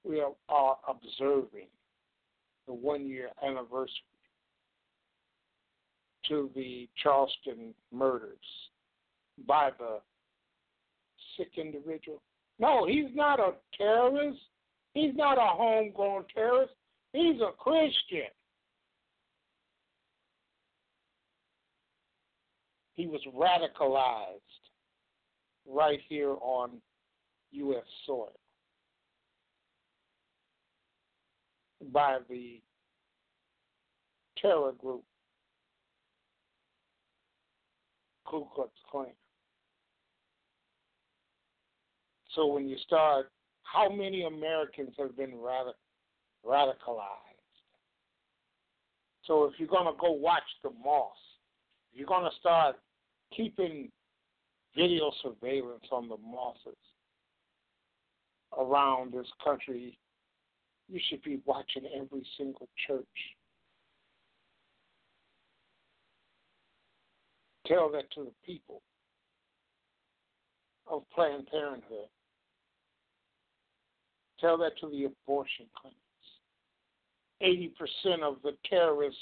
we 0.05 0.21
are, 0.21 0.33
are 0.49 0.77
observing 0.89 1.69
the 2.67 2.73
one 2.73 3.07
year 3.07 3.31
anniversary 3.43 4.14
to 6.29 6.51
the 6.55 6.89
Charleston 7.03 7.75
murders 7.93 8.39
by 9.47 9.71
the 9.79 9.99
sick 11.37 11.53
individual? 11.57 12.23
No, 12.59 12.87
he's 12.87 13.15
not 13.15 13.41
a 13.41 13.53
terrorist. 13.77 14.39
He's 14.95 15.15
not 15.15 15.39
a 15.39 15.57
homegrown 15.57 16.25
terrorist. 16.33 16.73
He's 17.13 17.41
a 17.41 17.51
Christian. 17.59 18.31
He 22.95 23.09
was 23.09 23.21
radicalized 23.35 24.41
right 25.69 26.01
here 26.09 26.37
on 26.41 26.71
U.S. 27.51 27.83
soil 28.07 28.33
by 31.93 32.19
the 32.29 32.61
terror 34.41 34.73
group 34.73 35.03
Ku 38.25 38.47
Klux 38.55 38.71
Klan. 38.91 39.07
So 42.35 42.47
when 42.47 42.69
you 42.69 42.77
start, 42.85 43.31
how 43.63 43.89
many 43.89 44.25
Americans 44.25 44.95
have 44.99 45.17
been 45.17 45.33
radic- 45.33 45.75
radicalized? 46.45 47.09
So 49.25 49.45
if 49.45 49.55
you're 49.59 49.69
going 49.69 49.87
to 49.87 49.99
go 50.01 50.13
watch 50.13 50.43
the 50.63 50.71
mosque, 50.71 51.17
you're 51.93 52.07
going 52.07 52.25
to 52.25 52.37
start 52.39 52.77
keeping 53.35 53.91
video 54.77 55.11
surveillance 55.23 55.85
on 55.93 56.09
the 56.09 56.17
mosques 56.17 56.77
around 58.59 59.13
this 59.13 59.27
country, 59.43 59.99
you 60.89 61.01
should 61.09 61.23
be 61.23 61.41
watching 61.45 61.85
every 61.95 62.27
single 62.37 62.69
church. 62.87 63.07
Tell 67.67 67.91
that 67.93 68.11
to 68.13 68.25
the 68.25 68.33
people 68.45 68.83
of 70.87 71.03
Planned 71.15 71.47
Parenthood. 71.47 72.09
Tell 74.39 74.59
that 74.59 74.79
to 74.81 74.91
the 74.91 75.05
abortion 75.05 75.67
clinics. 75.75 75.99
80% 77.43 78.23
of 78.23 78.37
the 78.43 78.53
terrorist 78.69 79.17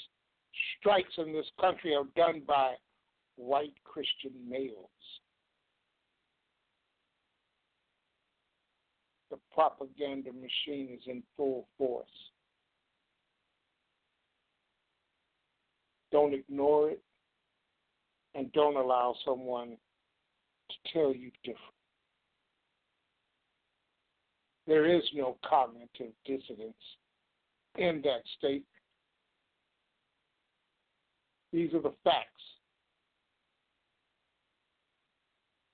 strikes 0.77 1.13
in 1.17 1.31
this 1.33 1.49
country 1.59 1.95
are 1.95 2.03
done 2.15 2.41
by 2.45 2.73
white 3.37 3.73
Christian 3.85 4.33
males. 4.47 4.89
The 9.31 9.37
propaganda 9.53 10.31
machine 10.31 10.89
is 10.93 11.01
in 11.07 11.23
full 11.35 11.67
force. 11.77 12.05
Don't 16.11 16.33
ignore 16.33 16.91
it 16.91 17.01
and 18.35 18.51
don't 18.53 18.77
allow 18.77 19.15
someone 19.25 19.77
to 20.69 20.93
tell 20.93 21.13
you 21.13 21.31
different. 21.43 21.59
There 24.65 24.85
is 24.85 25.03
no 25.13 25.37
cognitive 25.47 26.13
dissonance 26.25 26.73
in 27.77 28.01
that 28.03 28.21
statement. 28.37 28.65
These 31.51 31.73
are 31.73 31.81
the 31.81 31.93
facts. 32.03 32.27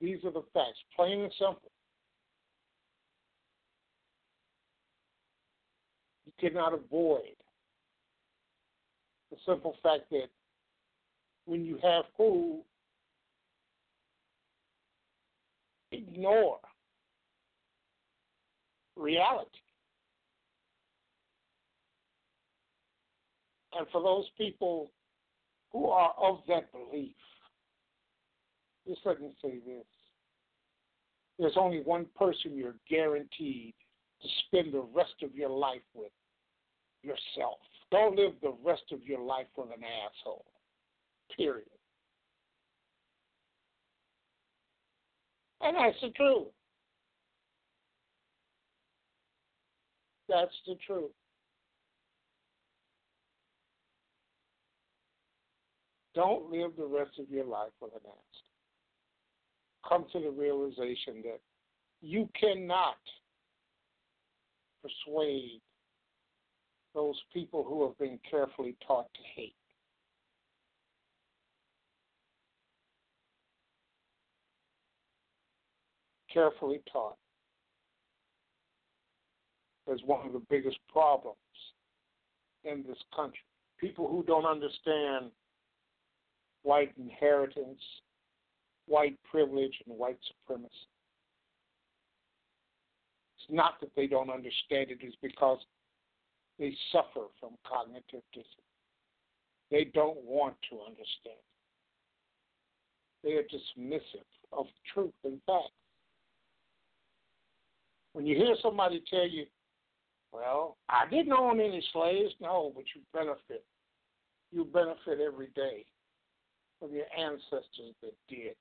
These 0.01 0.23
are 0.23 0.31
the 0.31 0.43
facts, 0.53 0.79
plain 0.95 1.21
and 1.21 1.33
simple. 1.37 1.71
You 6.25 6.49
cannot 6.49 6.73
avoid 6.73 7.35
the 9.29 9.37
simple 9.45 9.75
fact 9.83 10.09
that 10.11 10.29
when 11.49 11.65
you 11.65 11.79
have 11.81 12.05
food, 12.15 12.61
ignore 15.91 16.59
reality. 18.95 19.49
And 23.73 23.87
for 23.91 24.03
those 24.03 24.25
people 24.37 24.91
who 25.71 25.87
are 25.87 26.13
of 26.21 26.41
that 26.47 26.71
belief, 26.71 27.15
just 28.87 28.99
let 29.05 29.19
me 29.19 29.33
say 29.41 29.55
this. 29.65 29.85
There's 31.39 31.57
only 31.57 31.81
one 31.81 32.05
person 32.15 32.55
you're 32.55 32.75
guaranteed 32.87 33.73
to 34.21 34.27
spend 34.45 34.71
the 34.71 34.85
rest 34.93 35.15
of 35.23 35.33
your 35.33 35.49
life 35.49 35.81
with 35.95 36.11
yourself. 37.01 37.57
Don't 37.89 38.15
live 38.15 38.33
the 38.43 38.53
rest 38.63 38.83
of 38.91 39.03
your 39.03 39.21
life 39.21 39.47
with 39.57 39.69
an 39.69 39.83
asshole. 39.83 40.45
Period. 41.35 41.67
And 45.61 45.75
that's 45.75 45.97
the 46.01 46.09
truth. 46.09 46.47
That's 50.27 50.55
the 50.67 50.75
truth. 50.85 51.11
Don't 56.15 56.51
live 56.51 56.71
the 56.77 56.85
rest 56.85 57.11
of 57.19 57.29
your 57.29 57.45
life 57.45 57.71
with 57.81 57.93
an 57.93 58.01
ass. 58.05 58.41
Come 59.87 60.05
to 60.11 60.19
the 60.19 60.29
realization 60.29 61.21
that 61.23 61.39
you 62.01 62.29
cannot 62.39 62.97
persuade 64.81 65.61
those 66.93 67.15
people 67.33 67.63
who 67.63 67.85
have 67.85 67.97
been 67.97 68.19
carefully 68.29 68.75
taught 68.85 69.07
to 69.13 69.21
hate. 69.35 69.55
Carefully 76.31 76.81
taught 76.91 77.17
is 79.91 80.01
one 80.05 80.27
of 80.27 80.33
the 80.33 80.41
biggest 80.49 80.77
problems 80.91 81.37
in 82.63 82.83
this 82.87 82.97
country. 83.15 83.39
People 83.79 84.07
who 84.07 84.23
don't 84.23 84.45
understand 84.45 85.31
white 86.63 86.91
inheritance, 86.99 87.81
white 88.85 89.17
privilege, 89.29 89.73
and 89.87 89.97
white 89.97 90.19
supremacy. 90.27 90.73
It's 93.37 93.49
not 93.49 93.79
that 93.79 93.89
they 93.95 94.05
don't 94.05 94.29
understand 94.29 94.91
it, 94.91 94.99
it's 95.01 95.15
because 95.21 95.59
they 96.59 96.75
suffer 96.91 97.27
from 97.39 97.51
cognitive 97.67 98.21
dissonance. 98.33 98.69
They 99.71 99.85
don't 99.85 100.21
want 100.23 100.55
to 100.69 100.79
understand. 100.81 101.39
They 103.23 103.33
are 103.33 103.43
dismissive 103.43 104.27
of 104.51 104.65
truth 104.93 105.13
and 105.23 105.39
facts. 105.45 105.71
When 108.13 108.25
you 108.25 108.35
hear 108.35 108.55
somebody 108.61 109.03
tell 109.09 109.27
you, 109.27 109.45
well, 110.31 110.77
I 110.89 111.09
didn't 111.09 111.33
own 111.33 111.59
any 111.59 111.83
slaves, 111.91 112.33
no, 112.39 112.71
but 112.75 112.85
you 112.95 113.01
benefit. 113.13 113.63
You 114.51 114.65
benefit 114.65 115.19
every 115.19 115.47
day 115.55 115.85
from 116.79 116.93
your 116.93 117.05
ancestors 117.17 117.95
that 118.01 118.13
did. 118.27 118.55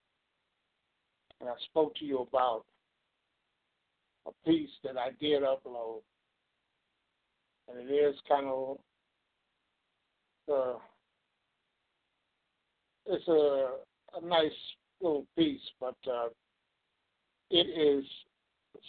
And 1.41 1.49
I 1.49 1.55
spoke 1.71 1.95
to 1.97 2.05
you 2.05 2.27
about 2.31 2.65
a 4.27 4.31
piece 4.47 4.71
that 4.85 4.97
I 4.99 5.11
did 5.21 5.43
upload, 5.43 6.01
and 7.69 7.89
it 7.89 7.93
is 7.93 8.17
kind 8.29 8.47
of 8.47 8.79
uh, 10.53 10.79
it's 13.07 13.29
a 13.29 13.77
a 14.17 14.27
nice 14.27 14.51
little 15.01 15.27
piece, 15.37 15.61
but 15.81 15.97
uh, 16.11 16.29
it 17.51 17.67
is 17.67 18.05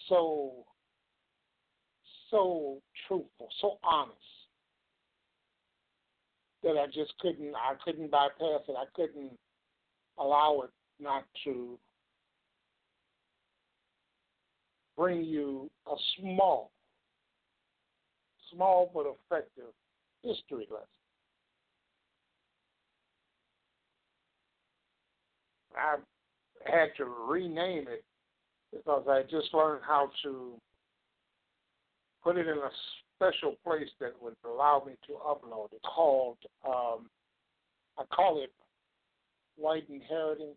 so 0.07 0.65
so 2.31 2.81
truthful, 3.07 3.49
so 3.61 3.77
honest 3.83 4.17
that 6.63 6.77
I 6.77 6.85
just 6.87 7.13
couldn't 7.19 7.53
I 7.55 7.73
couldn't 7.83 8.11
bypass 8.11 8.61
it. 8.67 8.75
I 8.77 8.85
couldn't 8.95 9.31
allow 10.17 10.61
it 10.63 10.71
not 11.01 11.23
to 11.45 11.77
bring 14.97 15.23
you 15.23 15.69
a 15.87 15.95
small, 16.19 16.71
small 18.53 18.91
but 18.93 19.05
effective 19.05 19.73
history 20.23 20.67
lesson. 20.69 20.87
I 25.77 25.95
had 26.65 26.89
to 26.97 27.05
rename 27.05 27.85
it 27.87 28.03
because 28.72 29.05
I 29.09 29.24
just 29.24 29.53
learned 29.53 29.82
how 29.86 30.11
to 30.24 30.53
put 32.24 32.38
it 32.38 32.47
in 32.47 32.57
a 32.57 32.70
special 33.15 33.55
place 33.63 33.89
that 33.99 34.13
would 34.22 34.36
allow 34.45 34.84
me 34.86 34.93
to 35.07 35.13
upload 35.13 35.74
it 35.74 35.82
called 35.84 36.38
um, 36.65 37.09
I 37.99 38.03
call 38.15 38.41
it 38.41 38.51
white 39.57 39.84
inheritance, 39.89 40.55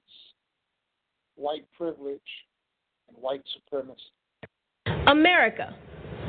white 1.34 1.66
privilege, 1.76 2.20
and 3.08 3.16
white 3.20 3.42
supremacy. 3.54 4.00
America, 5.08 5.74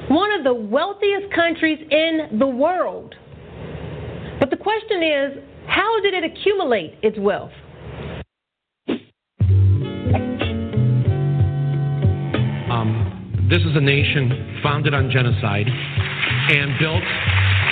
one 0.10 0.34
of 0.34 0.44
the 0.44 0.54
wealthiest 0.54 1.32
countries 1.36 1.78
in 1.92 2.40
the 2.40 2.48
world. 2.48 3.14
But 4.40 4.50
the 4.50 4.58
question 4.58 5.04
is, 5.04 5.44
how 5.68 6.02
did 6.02 6.16
it 6.16 6.24
accumulate 6.24 6.98
its 7.04 7.18
wealth? 7.20 7.52
This 13.50 13.60
is 13.60 13.76
a 13.76 13.82
nation 13.82 14.60
founded 14.64 14.94
on 14.94 15.12
genocide 15.12 15.68
and 15.68 16.80
built 16.80 17.04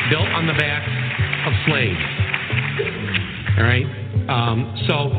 built 0.09 0.27
on 0.35 0.45
the 0.45 0.53
backs 0.53 0.91
of 1.47 1.53
slaves. 1.65 1.99
All 3.57 3.63
right. 3.63 3.85
Um, 4.27 4.75
so 4.87 5.11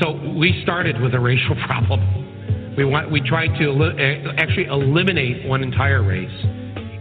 so 0.00 0.34
we 0.38 0.60
started 0.62 1.00
with 1.00 1.14
a 1.14 1.20
racial 1.20 1.56
problem. 1.66 2.74
We 2.76 2.84
want 2.84 3.10
we 3.10 3.20
tried 3.20 3.58
to 3.58 3.70
eli- 3.70 4.34
actually 4.38 4.66
eliminate 4.66 5.46
one 5.48 5.62
entire 5.62 6.02
race, 6.02 6.44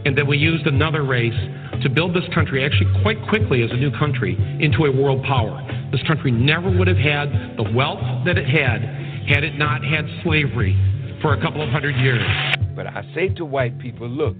and 0.05 0.17
then 0.17 0.25
we 0.25 0.37
used 0.37 0.65
another 0.65 1.03
race 1.03 1.37
to 1.83 1.89
build 1.89 2.15
this 2.15 2.23
country 2.33 2.63
actually 2.65 2.89
quite 3.01 3.17
quickly 3.29 3.61
as 3.61 3.71
a 3.71 3.77
new 3.77 3.91
country 3.91 4.35
into 4.59 4.85
a 4.85 4.91
world 4.91 5.23
power. 5.23 5.61
This 5.91 6.01
country 6.03 6.31
never 6.31 6.71
would 6.71 6.87
have 6.87 6.97
had 6.97 7.57
the 7.57 7.69
wealth 7.75 8.01
that 8.25 8.37
it 8.37 8.47
had 8.47 8.81
had 9.27 9.43
it 9.43 9.57
not 9.57 9.83
had 9.83 10.05
slavery 10.23 10.75
for 11.21 11.33
a 11.33 11.41
couple 11.41 11.61
of 11.61 11.69
hundred 11.69 11.95
years. 11.97 12.54
But 12.75 12.87
I 12.87 13.03
say 13.15 13.29
to 13.29 13.45
white 13.45 13.79
people, 13.79 14.09
look, 14.09 14.35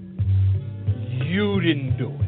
you 1.08 1.60
didn't 1.60 1.96
do 1.96 2.10
it. 2.10 2.20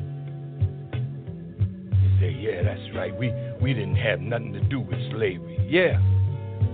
You 2.03 2.21
say, 2.21 2.31
yeah, 2.31 2.63
that's 2.63 2.95
right. 2.95 3.17
We 3.17 3.33
we 3.61 3.75
didn't 3.75 3.97
have 3.97 4.21
nothing 4.21 4.53
to 4.55 4.61
do 4.61 4.81
with 4.81 4.99
slavery. 5.11 5.59
Yeah. 5.69 6.01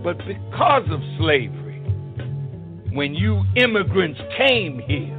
But 0.02 0.18
because 0.18 0.84
of 0.90 1.00
slavery, 1.18 1.80
when 2.92 3.14
you 3.14 3.42
immigrants 3.56 4.20
came 4.36 4.78
here, 4.78 5.18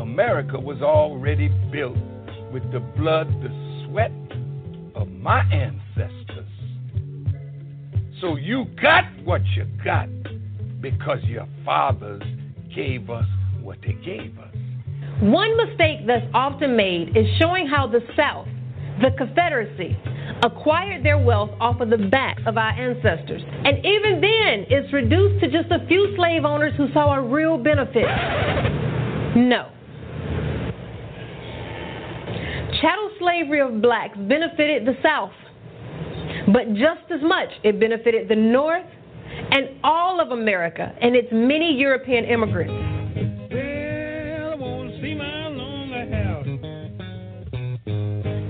America 0.00 0.58
was 0.58 0.82
already 0.82 1.48
built 1.72 1.96
with 2.52 2.70
the 2.72 2.80
blood, 2.80 3.28
the 3.42 3.86
sweat 3.86 4.12
of 4.94 5.08
my 5.08 5.40
ancestors. 5.52 6.48
So 8.20 8.36
you 8.36 8.66
got 8.82 9.04
what 9.24 9.40
you 9.56 9.66
got 9.82 10.08
because 10.80 11.22
your 11.24 11.48
fathers 11.64 12.22
gave 12.74 13.10
us 13.10 13.26
what 13.60 13.78
they 13.82 13.92
gave 14.04 14.38
us. 14.38 14.54
One 15.20 15.56
mistake 15.56 16.06
that's 16.06 16.26
often 16.32 16.76
made 16.76 17.16
is 17.16 17.26
showing 17.38 17.66
how 17.66 17.86
the 17.86 18.00
South, 18.16 18.48
the 19.02 19.10
Confederacy, 19.18 19.96
acquired 20.42 21.04
their 21.04 21.18
wealth 21.18 21.50
off 21.60 21.80
of 21.80 21.90
the 21.90 21.98
back 21.98 22.38
of 22.46 22.56
our 22.56 22.70
ancestors. 22.70 23.42
And 23.46 23.84
even 23.84 24.20
then, 24.20 24.66
it's 24.70 24.92
reduced 24.92 25.42
to 25.44 25.50
just 25.50 25.70
a 25.70 25.86
few 25.86 26.14
slave 26.16 26.44
owners 26.44 26.72
who 26.76 26.90
saw 26.92 27.14
a 27.14 27.22
real 27.22 27.58
benefit. 27.58 28.06
No. 29.36 29.70
Chattel 32.80 33.10
slavery 33.18 33.60
of 33.60 33.82
blacks 33.82 34.16
benefited 34.16 34.86
the 34.86 34.94
South, 35.02 35.32
but 36.52 36.72
just 36.72 37.10
as 37.12 37.20
much 37.20 37.50
it 37.62 37.78
benefited 37.78 38.28
the 38.28 38.36
North 38.36 38.86
and 39.52 39.80
all 39.82 40.20
of 40.20 40.30
America 40.30 40.94
and 41.00 41.16
its 41.16 41.28
many 41.32 41.74
European 41.74 42.24
immigrants. 42.24 42.72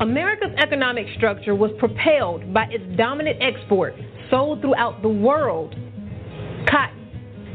America's 0.00 0.52
economic 0.58 1.06
structure 1.16 1.54
was 1.54 1.70
propelled 1.78 2.52
by 2.52 2.64
its 2.70 2.84
dominant 2.96 3.38
export 3.42 3.94
sold 4.30 4.60
throughout 4.60 5.02
the 5.02 5.08
world 5.08 5.74
cotton. 6.68 6.96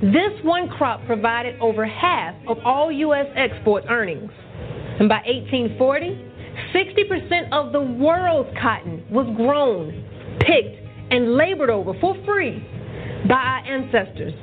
This 0.01 0.43
one 0.43 0.69
crop 0.69 1.05
provided 1.05 1.59
over 1.59 1.85
half 1.85 2.35
of 2.47 2.57
all 2.63 2.91
U.S. 2.91 3.25
export 3.35 3.85
earnings. 3.89 4.31
And 4.99 5.09
by 5.09 5.21
1840, 5.25 6.31
60% 6.73 7.51
of 7.51 7.73
the 7.73 7.81
world's 7.81 8.49
cotton 8.61 9.03
was 9.09 9.25
grown, 9.35 10.37
picked, 10.39 10.77
and 11.11 11.35
labored 11.35 11.69
over 11.69 11.93
for 11.99 12.15
free 12.25 12.63
by 13.27 13.35
our 13.35 13.65
ancestors. 13.65 14.33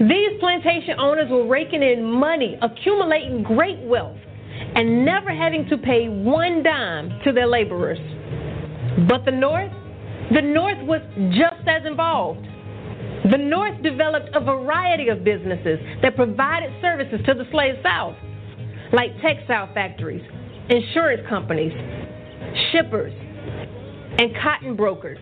These 0.00 0.40
plantation 0.40 0.94
owners 0.98 1.30
were 1.30 1.46
raking 1.46 1.82
in 1.82 2.02
money, 2.02 2.56
accumulating 2.62 3.42
great 3.42 3.78
wealth, 3.80 4.18
and 4.74 5.04
never 5.04 5.34
having 5.34 5.68
to 5.68 5.78
pay 5.78 6.08
one 6.08 6.62
dime 6.62 7.20
to 7.24 7.32
their 7.32 7.46
laborers. 7.46 7.98
But 9.08 9.24
the 9.24 9.32
North? 9.32 9.72
The 10.32 10.42
North 10.42 10.78
was 10.86 11.00
just 11.30 11.66
as 11.66 11.86
involved. 11.86 12.46
The 13.30 13.38
North 13.38 13.82
developed 13.82 14.30
a 14.34 14.40
variety 14.40 15.08
of 15.08 15.24
businesses 15.24 15.78
that 16.02 16.16
provided 16.16 16.70
services 16.80 17.20
to 17.26 17.34
the 17.34 17.44
slave 17.50 17.74
South, 17.82 18.14
like 18.92 19.10
textile 19.20 19.72
factories, 19.74 20.22
insurance 20.70 21.22
companies, 21.28 21.72
shippers, 22.72 23.12
and 24.18 24.34
cotton 24.42 24.76
brokers. 24.76 25.18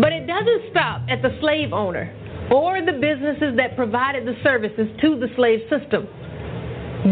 But 0.00 0.12
it 0.12 0.26
doesn't 0.26 0.70
stop 0.70 1.02
at 1.08 1.22
the 1.22 1.36
slave 1.40 1.72
owner 1.72 2.12
or 2.50 2.80
the 2.84 2.92
businesses 2.92 3.56
that 3.56 3.76
provided 3.76 4.26
the 4.26 4.34
services 4.42 4.88
to 5.00 5.18
the 5.18 5.28
slave 5.36 5.60
system. 5.70 6.06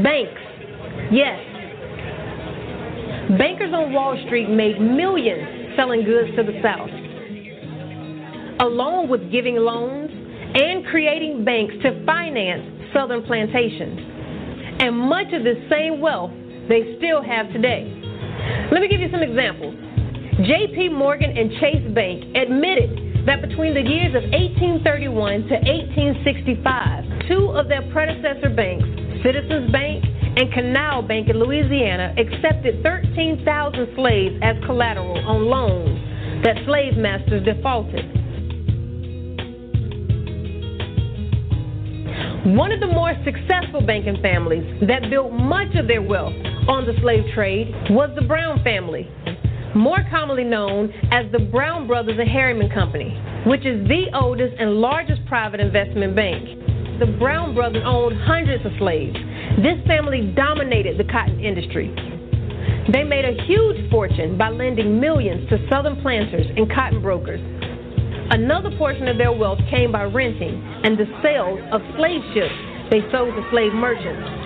Banks, 0.02 0.40
yes. 1.10 1.38
Bankers 3.38 3.72
on 3.72 3.92
Wall 3.92 4.20
Street 4.26 4.48
made 4.48 4.80
millions 4.80 5.76
selling 5.76 6.04
goods 6.04 6.30
to 6.36 6.42
the 6.42 6.60
South, 6.62 6.90
along 8.60 9.08
with 9.08 9.30
giving 9.32 9.56
loans 9.56 10.10
and 10.12 10.84
creating 10.86 11.44
banks 11.44 11.74
to 11.82 12.04
finance 12.04 12.92
Southern 12.92 13.22
plantations. 13.22 13.98
And 14.78 14.96
much 14.96 15.32
of 15.32 15.42
this 15.42 15.58
same 15.70 16.00
wealth 16.00 16.30
they 16.68 16.96
still 16.98 17.22
have 17.22 17.50
today. 17.52 17.90
Let 18.70 18.80
me 18.80 18.88
give 18.88 19.00
you 19.00 19.10
some 19.10 19.22
examples. 19.22 19.74
J.P. 20.42 20.88
Morgan 20.88 21.30
and 21.30 21.48
Chase 21.60 21.94
Bank 21.94 22.34
admitted 22.34 23.22
that 23.24 23.40
between 23.40 23.72
the 23.72 23.80
years 23.80 24.18
of 24.18 24.26
1831 24.34 25.46
to 25.46 25.54
1865, 25.62 27.28
two 27.28 27.54
of 27.54 27.68
their 27.68 27.86
predecessor 27.92 28.50
banks, 28.50 28.82
Citizens 29.22 29.70
Bank 29.70 30.02
and 30.02 30.52
Canal 30.52 31.02
Bank 31.02 31.28
in 31.28 31.38
Louisiana, 31.38 32.12
accepted 32.18 32.82
13,000 32.82 33.94
slaves 33.94 34.34
as 34.42 34.56
collateral 34.66 35.22
on 35.22 35.46
loans 35.46 36.02
that 36.42 36.56
slave 36.66 36.96
masters 36.96 37.44
defaulted. 37.46 38.04
One 42.58 42.72
of 42.72 42.80
the 42.80 42.90
more 42.90 43.14
successful 43.24 43.86
banking 43.86 44.20
families 44.20 44.66
that 44.88 45.08
built 45.08 45.32
much 45.32 45.76
of 45.76 45.86
their 45.86 46.02
wealth 46.02 46.34
on 46.66 46.84
the 46.86 46.92
slave 47.00 47.24
trade 47.34 47.72
was 47.88 48.10
the 48.16 48.26
Brown 48.26 48.62
family, 48.64 49.08
more 49.74 49.98
commonly 50.10 50.44
known 50.44 50.92
as 51.10 51.30
the 51.32 51.38
Brown 51.38 51.86
Brothers 51.86 52.16
and 52.18 52.28
Harriman 52.28 52.70
Company, 52.70 53.10
which 53.46 53.66
is 53.66 53.86
the 53.88 54.06
oldest 54.14 54.54
and 54.58 54.74
largest 54.74 55.24
private 55.26 55.60
investment 55.60 56.14
bank. 56.14 56.98
The 57.00 57.06
Brown 57.18 57.54
Brothers 57.54 57.82
owned 57.84 58.16
hundreds 58.22 58.64
of 58.64 58.72
slaves. 58.78 59.16
This 59.62 59.84
family 59.86 60.32
dominated 60.36 60.98
the 60.98 61.10
cotton 61.10 61.40
industry. 61.40 61.90
They 62.92 63.02
made 63.02 63.24
a 63.24 63.42
huge 63.44 63.90
fortune 63.90 64.38
by 64.38 64.50
lending 64.50 65.00
millions 65.00 65.48
to 65.50 65.58
southern 65.68 66.00
planters 66.02 66.46
and 66.56 66.70
cotton 66.72 67.02
brokers. 67.02 67.40
Another 68.30 68.70
portion 68.78 69.08
of 69.08 69.18
their 69.18 69.32
wealth 69.32 69.58
came 69.70 69.90
by 69.90 70.04
renting 70.04 70.62
and 70.84 70.96
the 70.96 71.06
sales 71.22 71.60
of 71.72 71.80
slave 71.96 72.22
ships 72.32 72.54
they 72.90 73.00
sold 73.10 73.34
to 73.34 73.42
slave 73.50 73.72
merchants. 73.72 74.43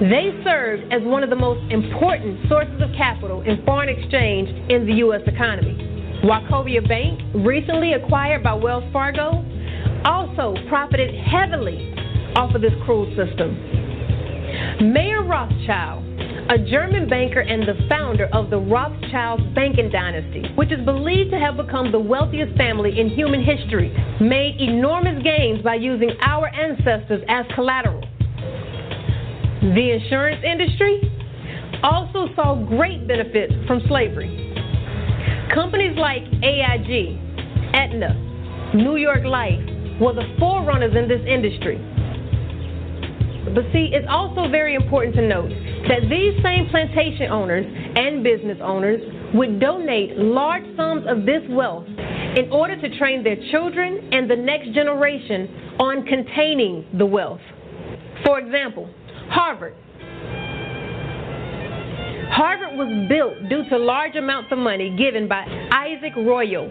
They 0.00 0.34
served 0.42 0.92
as 0.92 1.02
one 1.02 1.22
of 1.22 1.30
the 1.30 1.36
most 1.36 1.70
important 1.70 2.48
sources 2.48 2.82
of 2.82 2.90
capital 2.96 3.42
in 3.42 3.64
foreign 3.64 3.88
exchange 3.88 4.48
in 4.68 4.86
the 4.86 4.94
U.S. 5.06 5.22
economy. 5.24 5.78
Wachovia 6.24 6.86
Bank, 6.88 7.20
recently 7.32 7.92
acquired 7.92 8.42
by 8.42 8.54
Wells 8.54 8.82
Fargo, 8.92 9.44
also 10.04 10.56
profited 10.68 11.14
heavily 11.14 11.94
off 12.34 12.54
of 12.56 12.60
this 12.60 12.72
cruel 12.84 13.06
system. 13.14 13.54
Mayer 14.92 15.22
Rothschild, 15.22 16.02
a 16.50 16.58
German 16.58 17.08
banker 17.08 17.40
and 17.40 17.62
the 17.62 17.86
founder 17.88 18.26
of 18.32 18.50
the 18.50 18.58
Rothschild 18.58 19.54
banking 19.54 19.90
dynasty, 19.90 20.42
which 20.56 20.72
is 20.72 20.84
believed 20.84 21.30
to 21.30 21.38
have 21.38 21.56
become 21.56 21.92
the 21.92 22.00
wealthiest 22.00 22.56
family 22.56 22.98
in 22.98 23.08
human 23.10 23.44
history, 23.44 23.94
made 24.20 24.60
enormous 24.60 25.22
gains 25.22 25.62
by 25.62 25.76
using 25.76 26.10
our 26.22 26.48
ancestors 26.48 27.22
as 27.28 27.46
collateral. 27.54 28.03
The 29.64 29.92
insurance 29.92 30.44
industry 30.44 31.00
also 31.82 32.28
saw 32.36 32.54
great 32.68 33.08
benefits 33.08 33.54
from 33.66 33.80
slavery. 33.88 34.28
Companies 35.54 35.96
like 35.96 36.20
AIG, 36.44 37.16
Aetna, 37.72 38.72
New 38.74 38.96
York 38.96 39.24
Life 39.24 39.64
were 40.02 40.12
the 40.12 40.28
forerunners 40.38 40.92
in 40.94 41.08
this 41.08 41.24
industry. 41.26 41.80
But 43.54 43.64
see, 43.72 43.88
it's 43.96 44.06
also 44.06 44.50
very 44.50 44.74
important 44.74 45.16
to 45.16 45.26
note 45.26 45.48
that 45.88 46.10
these 46.10 46.36
same 46.44 46.68
plantation 46.68 47.32
owners 47.32 47.64
and 47.64 48.22
business 48.22 48.58
owners 48.60 49.00
would 49.32 49.60
donate 49.60 50.18
large 50.18 50.64
sums 50.76 51.06
of 51.08 51.24
this 51.24 51.40
wealth 51.48 51.88
in 51.88 52.52
order 52.52 52.78
to 52.78 52.98
train 52.98 53.24
their 53.24 53.40
children 53.50 54.10
and 54.12 54.30
the 54.30 54.36
next 54.36 54.74
generation 54.74 55.48
on 55.80 56.04
containing 56.04 56.84
the 56.98 57.06
wealth. 57.06 57.40
For 58.26 58.38
example, 58.38 58.90
Harvard, 59.28 59.74
Harvard 62.30 62.76
was 62.76 63.08
built 63.08 63.48
due 63.48 63.68
to 63.68 63.78
large 63.78 64.16
amounts 64.16 64.50
of 64.50 64.58
money 64.58 64.94
given 64.96 65.28
by 65.28 65.44
Isaac 65.70 66.14
Royall, 66.16 66.70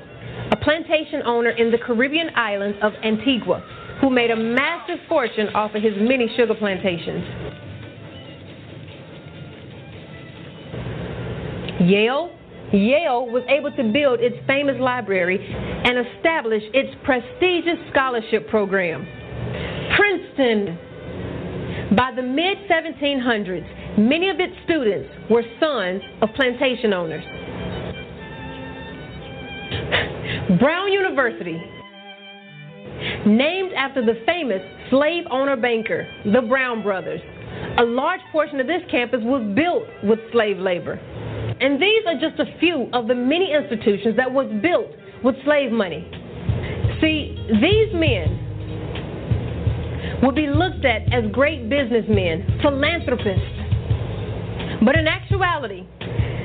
a 0.52 0.58
plantation 0.58 1.22
owner 1.26 1.52
in 1.52 1.72
the 1.72 1.78
Caribbean 1.78 2.32
island 2.36 2.76
of 2.82 2.92
Antigua, 3.04 3.64
who 4.02 4.10
made 4.10 4.32
a 4.32 4.36
massive 4.36 5.00
fortune 5.08 5.48
off 5.56 5.74
of 5.74 5.82
his 5.82 5.94
many 5.98 6.30
sugar 6.36 6.54
plantations. 6.56 7.24
Yale 11.80 12.32
Yale 12.74 13.28
was 13.28 13.44
able 13.50 13.72
to 13.72 13.84
build 13.94 14.20
its 14.20 14.36
famous 14.48 14.76
library 14.80 15.38
and 15.40 16.08
establish 16.08 16.64
its 16.74 16.90
prestigious 17.04 17.78
scholarship 17.92 18.50
program. 18.50 19.08
Princeton. 19.96 20.78
By 21.92 22.12
the 22.16 22.22
mid 22.24 22.58
1700s, 22.70 23.98
many 24.00 24.30
of 24.30 24.40
its 24.40 24.54
students 24.64 25.10
were 25.30 25.44
sons 25.60 26.02
of 26.22 26.30
plantation 26.36 26.94
owners. 26.94 27.24
Brown 30.60 30.92
University, 30.92 31.62
named 33.26 33.74
after 33.74 34.04
the 34.04 34.22
famous 34.26 34.62
slave 34.90 35.26
owner 35.30 35.56
banker, 35.56 36.08
the 36.26 36.42
Brown 36.42 36.82
brothers. 36.82 37.22
A 37.78 37.84
large 37.84 38.22
portion 38.32 38.60
of 38.60 38.68
this 38.68 38.82
campus 38.90 39.20
was 39.24 39.44
built 39.56 39.84
with 40.04 40.20
slave 40.32 40.58
labor. 40.58 40.94
And 41.60 41.82
these 41.82 42.04
are 42.08 42.20
just 42.20 42.40
a 42.40 42.60
few 42.60 42.90
of 42.94 43.08
the 43.08 43.16
many 43.16 43.54
institutions 43.54 44.16
that 44.18 44.32
was 44.32 44.48
built 44.62 44.88
with 45.24 45.36
slave 45.44 45.72
money. 45.72 46.10
See, 47.02 47.36
these 47.62 47.94
men 47.94 48.43
would 50.24 50.36
be 50.36 50.48
looked 50.48 50.86
at 50.86 51.04
as 51.14 51.30
great 51.32 51.70
businessmen, 51.70 52.60
philanthropists. 52.62 53.60
But 54.84 54.96
in 54.96 55.08
actuality, 55.08 55.86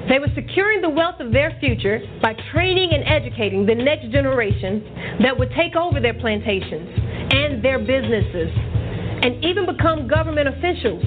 they 0.09 0.19
were 0.19 0.33
securing 0.35 0.81
the 0.81 0.89
wealth 0.89 1.21
of 1.21 1.33
their 1.33 1.57
future 1.61 2.01
by 2.21 2.35
training 2.53 2.91
and 2.93 3.07
educating 3.07 3.67
the 3.67 3.75
next 3.75 4.11
generation 4.11 5.19
that 5.23 5.39
would 5.39 5.51
take 5.57 5.77
over 5.77 6.01
their 6.01 6.15
plantations 6.15 6.89
and 7.31 7.63
their 7.63 7.79
businesses 7.79 8.51
and 9.23 9.45
even 9.45 9.67
become 9.67 10.09
government 10.09 10.49
officials 10.49 11.05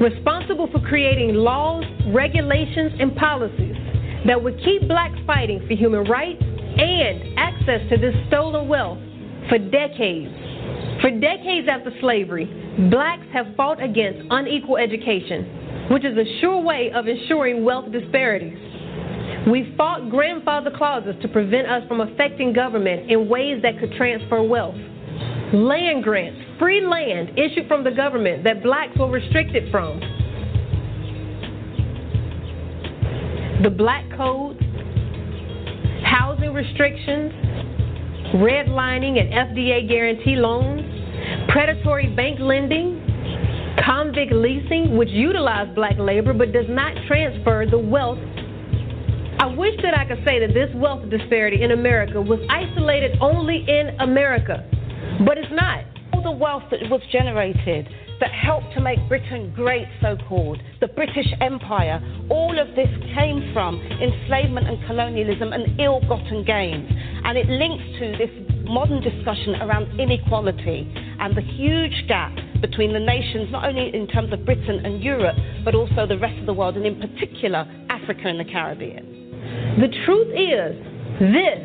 responsible 0.00 0.68
for 0.72 0.80
creating 0.80 1.34
laws, 1.34 1.84
regulations, 2.12 2.92
and 2.98 3.14
policies 3.16 3.76
that 4.26 4.40
would 4.42 4.56
keep 4.64 4.86
blacks 4.88 5.18
fighting 5.26 5.60
for 5.66 5.74
human 5.74 6.04
rights 6.04 6.42
and 6.42 7.38
access 7.38 7.80
to 7.90 7.96
this 7.96 8.14
stolen 8.28 8.68
wealth 8.68 8.98
for 9.48 9.58
decades. 9.58 10.51
For 11.02 11.10
decades 11.10 11.66
after 11.68 11.90
slavery, 12.00 12.46
blacks 12.90 13.26
have 13.32 13.46
fought 13.56 13.82
against 13.82 14.24
unequal 14.30 14.76
education, 14.76 15.88
which 15.90 16.04
is 16.04 16.16
a 16.16 16.40
sure 16.40 16.62
way 16.62 16.92
of 16.94 17.08
ensuring 17.08 17.64
wealth 17.64 17.90
disparities. 17.90 18.56
We 19.50 19.74
fought 19.76 20.08
grandfather 20.08 20.70
clauses 20.70 21.16
to 21.22 21.28
prevent 21.28 21.66
us 21.66 21.82
from 21.88 22.00
affecting 22.00 22.52
government 22.52 23.10
in 23.10 23.28
ways 23.28 23.60
that 23.62 23.80
could 23.80 23.92
transfer 23.94 24.42
wealth. 24.44 24.76
Land 25.52 26.04
grants 26.04 26.40
free 26.60 26.80
land 26.80 27.36
issued 27.36 27.66
from 27.66 27.82
the 27.82 27.90
government 27.90 28.44
that 28.44 28.62
blacks 28.62 28.96
were 28.96 29.10
restricted 29.10 29.68
from. 29.72 29.98
The 33.64 33.70
black 33.70 34.04
code, 34.16 34.56
housing 36.04 36.54
restrictions, 36.54 37.32
redlining 38.34 39.20
and 39.20 39.30
FDA 39.32 39.88
guarantee 39.88 40.36
loans, 40.36 40.82
predatory 41.48 42.14
bank 42.14 42.40
lending, 42.40 43.00
convict 43.84 44.32
leasing, 44.32 44.96
which 44.96 45.10
utilized 45.10 45.74
black 45.74 45.98
labor 45.98 46.32
but 46.32 46.52
does 46.52 46.66
not 46.68 46.92
transfer 47.06 47.66
the 47.70 47.78
wealth. 47.78 48.18
I 49.38 49.46
wish 49.46 49.74
that 49.82 49.96
I 49.96 50.04
could 50.04 50.22
say 50.24 50.38
that 50.38 50.54
this 50.54 50.70
wealth 50.74 51.08
disparity 51.10 51.62
in 51.62 51.72
America 51.72 52.20
was 52.20 52.38
isolated 52.48 53.18
only 53.20 53.64
in 53.68 53.96
America, 54.00 54.64
but 55.26 55.36
it's 55.36 55.52
not 55.52 55.84
All 56.12 56.22
the 56.22 56.30
wealth 56.30 56.62
that 56.70 56.80
was 56.88 57.00
generated 57.10 57.88
that 58.22 58.30
helped 58.30 58.72
to 58.72 58.80
make 58.80 59.00
Britain 59.08 59.52
great, 59.52 59.88
so 60.00 60.16
called, 60.28 60.62
the 60.80 60.86
British 60.86 61.26
Empire, 61.40 61.98
all 62.30 62.56
of 62.56 62.68
this 62.76 62.86
came 63.18 63.50
from 63.52 63.82
enslavement 63.82 64.68
and 64.68 64.78
colonialism 64.86 65.52
and 65.52 65.80
ill 65.80 65.98
gotten 66.06 66.44
gains. 66.44 66.88
And 67.24 67.36
it 67.36 67.48
links 67.48 67.82
to 67.98 68.14
this 68.22 68.30
modern 68.62 69.02
discussion 69.02 69.56
around 69.56 69.98
inequality 69.98 70.86
and 71.18 71.36
the 71.36 71.42
huge 71.42 72.06
gap 72.06 72.30
between 72.60 72.92
the 72.92 73.00
nations, 73.00 73.50
not 73.50 73.64
only 73.64 73.90
in 73.92 74.06
terms 74.06 74.32
of 74.32 74.46
Britain 74.46 74.86
and 74.86 75.02
Europe, 75.02 75.34
but 75.64 75.74
also 75.74 76.06
the 76.06 76.18
rest 76.18 76.38
of 76.38 76.46
the 76.46 76.54
world, 76.54 76.76
and 76.76 76.86
in 76.86 77.00
particular, 77.00 77.66
Africa 77.90 78.22
and 78.26 78.38
the 78.38 78.44
Caribbean. 78.44 79.02
The 79.82 79.90
truth 80.06 80.30
is, 80.30 80.78
this 81.18 81.58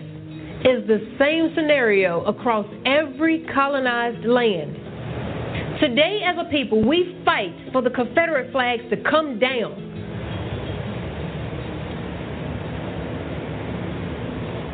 is 0.65 0.87
the 0.89 1.05
same 1.19 1.53
scenario 1.53 2.25
across 2.25 2.65
every 2.83 3.45
colonized 3.53 4.25
land. 4.25 4.86
Today, 5.79 6.21
as 6.25 6.35
a 6.39 6.49
people, 6.49 6.83
we 6.83 7.21
fight 7.23 7.53
for 7.71 7.83
the 7.83 7.91
Confederate 7.91 8.51
flags 8.51 8.81
to 8.89 8.97
come 8.97 9.37
down. 9.37 9.83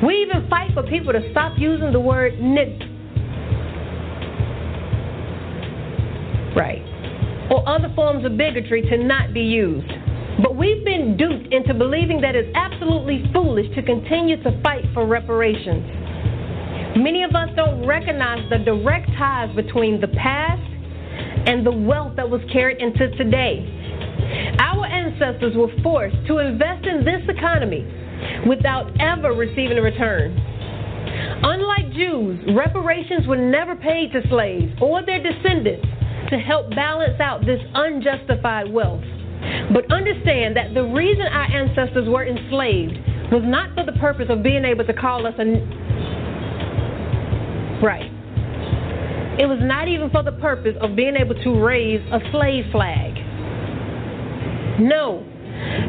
We 0.05 0.15
even 0.21 0.47
fight 0.49 0.71
for 0.73 0.83
people 0.83 1.11
to 1.11 1.29
stop 1.31 1.57
using 1.57 1.91
the 1.91 1.99
word 1.99 2.33
nigger. 2.35 2.89
Right. 6.55 6.81
Or 7.51 7.67
other 7.67 7.91
forms 7.95 8.25
of 8.25 8.37
bigotry 8.37 8.81
to 8.83 8.97
not 8.97 9.33
be 9.33 9.41
used. 9.41 9.91
But 10.41 10.55
we've 10.55 10.85
been 10.85 11.17
duped 11.17 11.53
into 11.53 11.73
believing 11.73 12.21
that 12.21 12.35
it's 12.35 12.49
absolutely 12.55 13.23
foolish 13.33 13.73
to 13.75 13.83
continue 13.83 14.41
to 14.43 14.61
fight 14.61 14.85
for 14.93 15.05
reparations. 15.05 15.83
Many 16.95 17.23
of 17.23 17.35
us 17.35 17.49
don't 17.55 17.85
recognize 17.85 18.47
the 18.49 18.59
direct 18.59 19.09
ties 19.17 19.53
between 19.55 19.99
the 19.99 20.07
past 20.07 20.72
and 21.45 21.65
the 21.65 21.71
wealth 21.71 22.15
that 22.15 22.29
was 22.29 22.41
carried 22.51 22.81
into 22.81 23.09
today. 23.17 23.65
Our 24.59 24.85
ancestors 24.85 25.55
were 25.55 25.71
forced 25.81 26.15
to 26.27 26.39
invest 26.39 26.85
in 26.85 27.03
this 27.03 27.21
economy 27.27 27.85
without 28.47 28.89
ever 28.99 29.33
receiving 29.33 29.77
a 29.77 29.81
return. 29.81 30.37
Unlike 31.43 31.93
Jews, 31.93 32.39
reparations 32.55 33.27
were 33.27 33.37
never 33.37 33.75
paid 33.75 34.11
to 34.13 34.21
slaves 34.29 34.71
or 34.81 35.05
their 35.05 35.21
descendants 35.21 35.85
to 36.29 36.37
help 36.37 36.69
balance 36.71 37.19
out 37.19 37.45
this 37.45 37.59
unjustified 37.73 38.71
wealth. 38.71 39.03
But 39.73 39.91
understand 39.91 40.55
that 40.55 40.73
the 40.73 40.83
reason 40.83 41.23
our 41.27 41.51
ancestors 41.51 42.07
were 42.07 42.25
enslaved 42.25 42.97
was 43.31 43.43
not 43.43 43.75
for 43.75 43.83
the 43.85 43.91
purpose 43.99 44.27
of 44.29 44.41
being 44.41 44.63
able 44.63 44.85
to 44.85 44.93
call 44.93 45.27
us 45.27 45.33
a. 45.37 45.43
Right. 47.83 48.12
It 49.39 49.47
was 49.47 49.59
not 49.61 49.87
even 49.87 50.09
for 50.11 50.21
the 50.21 50.33
purpose 50.33 50.75
of 50.79 50.95
being 50.95 51.15
able 51.15 51.35
to 51.43 51.63
raise 51.63 52.01
a 52.11 52.19
slave 52.31 52.65
flag. 52.71 53.13
No. 54.79 55.25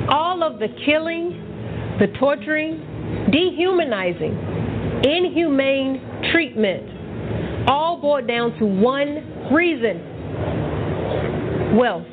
All 0.08 0.42
of 0.42 0.58
the 0.58 0.68
killing, 0.84 1.96
the 1.98 2.06
torturing, 2.18 3.28
dehumanizing, 3.30 5.02
inhumane 5.04 6.30
treatment 6.32 7.68
all 7.68 8.00
boiled 8.00 8.26
down 8.26 8.58
to 8.58 8.66
one 8.66 9.52
reason 9.52 10.00
wealth. 11.76 12.06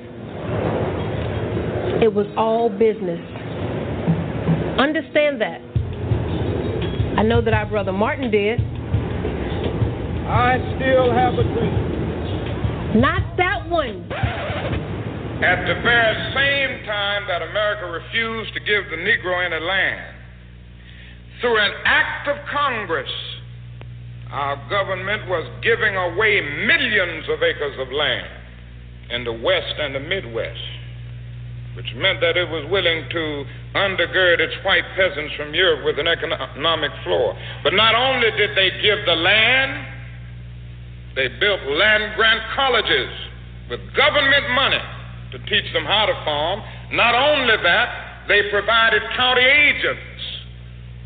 It 2.01 2.13
was 2.13 2.25
all 2.36 2.69
business. 2.69 3.19
Understand 4.79 5.39
that. 5.41 5.61
I 7.17 7.23
know 7.23 7.41
that 7.41 7.53
our 7.53 7.67
brother 7.67 7.91
Martin 7.91 8.32
did. 8.32 8.59
I 10.32 10.55
still 10.79 11.11
have 11.11 11.34
a 11.34 11.43
dream. 11.43 13.01
Not 13.01 13.36
that 13.36 13.67
one. 13.67 14.07
At 15.43 15.67
the 15.67 15.75
very 15.84 16.15
same 16.32 16.86
time 16.88 17.27
that 17.27 17.41
America 17.41 17.91
refused 17.91 18.53
to 18.53 18.61
give 18.61 18.86
the 18.89 18.95
Negro 18.95 19.43
any 19.43 19.59
land, 19.59 20.15
through 21.41 21.57
an 21.59 21.71
act 21.84 22.29
of 22.29 22.38
Congress, 22.47 23.11
our 24.32 24.55
government 24.69 25.27
was 25.27 25.43
giving 25.61 25.97
away 25.97 26.39
millions 26.65 27.27
of 27.27 27.43
acres 27.43 27.75
of 27.77 27.91
land 27.91 28.27
in 29.09 29.25
the 29.25 29.34
West 29.34 29.75
and 29.79 29.95
the 29.95 29.99
Midwest 29.99 30.61
which 31.75 31.88
meant 31.95 32.19
that 32.19 32.36
it 32.36 32.49
was 32.49 32.67
willing 32.69 33.07
to 33.09 33.45
undergird 33.75 34.39
its 34.39 34.53
white 34.65 34.84
peasants 34.95 35.34
from 35.36 35.53
Europe 35.53 35.86
with 35.86 35.97
an 35.99 36.07
economic 36.07 36.91
floor. 37.03 37.38
But 37.63 37.73
not 37.73 37.95
only 37.95 38.29
did 38.36 38.51
they 38.57 38.71
give 38.82 39.05
the 39.05 39.15
land, 39.15 39.88
they 41.16 41.28
built 41.39 41.59
land 41.68 42.16
grant 42.16 42.41
colleges 42.55 43.12
with 43.70 43.80
government 43.95 44.49
money 44.51 44.82
to 45.32 45.39
teach 45.47 45.72
them 45.74 45.86
how 45.86 46.05
to 46.05 46.14
farm. 46.26 46.62
Not 46.91 47.16
only 47.16 47.55
that, 47.64 48.28
they 48.28 48.49
provided 48.49 49.01
county 49.16 49.43
agents 49.43 50.22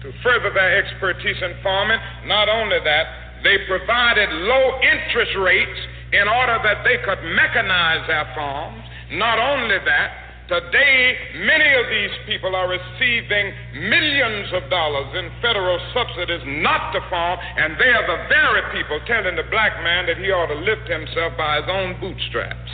to 0.01 0.12
further 0.22 0.53
their 0.53 0.84
expertise 0.84 1.38
in 1.41 1.56
farming. 1.64 1.99
Not 2.26 2.49
only 2.49 2.78
that, 2.84 3.41
they 3.43 3.58
provided 3.68 4.30
low 4.30 4.80
interest 4.82 5.32
rates 5.38 5.80
in 6.14 6.28
order 6.28 6.58
that 6.64 6.84
they 6.84 6.97
could 7.06 7.20
mechanize 7.38 8.06
their 8.08 8.26
farms. 8.36 8.84
Not 9.12 9.38
only 9.38 9.78
that, 9.86 10.24
Today, 10.48 11.18
many 11.41 11.74
of 11.74 11.89
these 11.89 12.14
people 12.28 12.56
are 12.56 12.70
receiving 12.70 13.52
millions 13.89 14.54
of 14.54 14.70
dollars 14.70 15.10
in 15.18 15.32
federal 15.41 15.80
subsidies 15.91 16.41
not 16.62 16.91
to 16.93 17.02
farm, 17.10 17.39
and 17.41 17.74
they 17.80 17.89
are 17.89 18.06
the 18.06 18.30
very 18.30 18.62
people 18.72 19.00
telling 19.08 19.36
the 19.36 19.50
black 19.50 19.74
man 19.82 20.06
that 20.06 20.18
he 20.18 20.30
ought 20.30 20.54
to 20.54 20.60
lift 20.62 20.88
himself 20.88 21.34
by 21.36 21.58
his 21.58 21.66
own 21.68 22.00
bootstraps. 22.00 22.72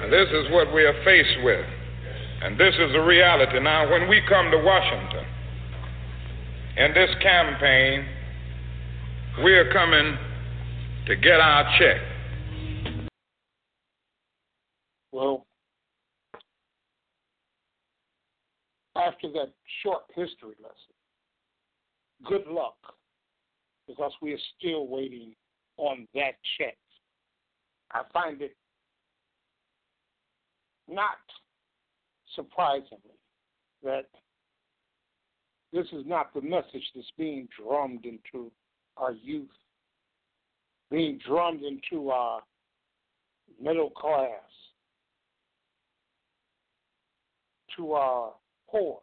Now, 0.00 0.06
this 0.08 0.28
is 0.30 0.46
what 0.52 0.72
we 0.72 0.84
are 0.84 0.94
faced 1.02 1.42
with, 1.42 1.66
and 2.42 2.54
this 2.54 2.74
is 2.78 2.92
the 2.92 3.02
reality. 3.02 3.58
Now, 3.58 3.90
when 3.90 4.08
we 4.08 4.22
come 4.28 4.52
to 4.52 4.58
Washington 4.58 5.26
in 6.76 6.94
this 6.94 7.10
campaign, 7.20 8.06
we 9.42 9.54
are 9.54 9.72
coming 9.72 10.16
to 11.06 11.16
get 11.16 11.40
our 11.40 11.64
check. 11.80 12.00
Well, 15.10 15.45
after 18.96 19.30
that 19.32 19.52
short 19.82 20.02
history 20.14 20.54
lesson, 20.60 20.94
good 22.24 22.46
luck, 22.46 22.76
because 23.86 24.12
we 24.22 24.32
are 24.32 24.38
still 24.58 24.86
waiting 24.86 25.34
on 25.76 26.06
that 26.14 26.32
check. 26.58 26.76
I 27.92 28.02
find 28.12 28.42
it 28.42 28.56
not 30.88 31.18
surprisingly 32.34 33.18
that 33.82 34.06
this 35.72 35.86
is 35.92 36.04
not 36.06 36.32
the 36.34 36.40
message 36.40 36.84
that's 36.94 37.10
being 37.18 37.48
drummed 37.60 38.06
into 38.06 38.50
our 38.96 39.12
youth, 39.12 39.48
being 40.90 41.18
drummed 41.26 41.62
into 41.62 42.10
our 42.10 42.40
middle 43.60 43.90
class, 43.90 44.30
to 47.76 47.92
our 47.92 48.32
poor. 48.70 48.98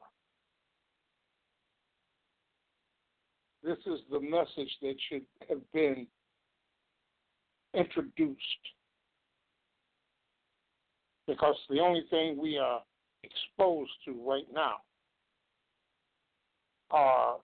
This 3.64 3.78
is 3.86 4.00
the 4.12 4.20
message 4.20 4.72
that 4.82 4.96
should 5.10 5.26
have 5.48 5.62
been 5.74 6.06
introduced 7.74 8.40
because 11.28 11.56
the 11.70 11.80
only 11.80 12.04
thing 12.10 12.38
we 12.38 12.58
are 12.58 12.82
exposed 13.24 13.92
to 14.06 14.12
right 14.28 14.48
now 14.54 14.76
are 16.92 17.38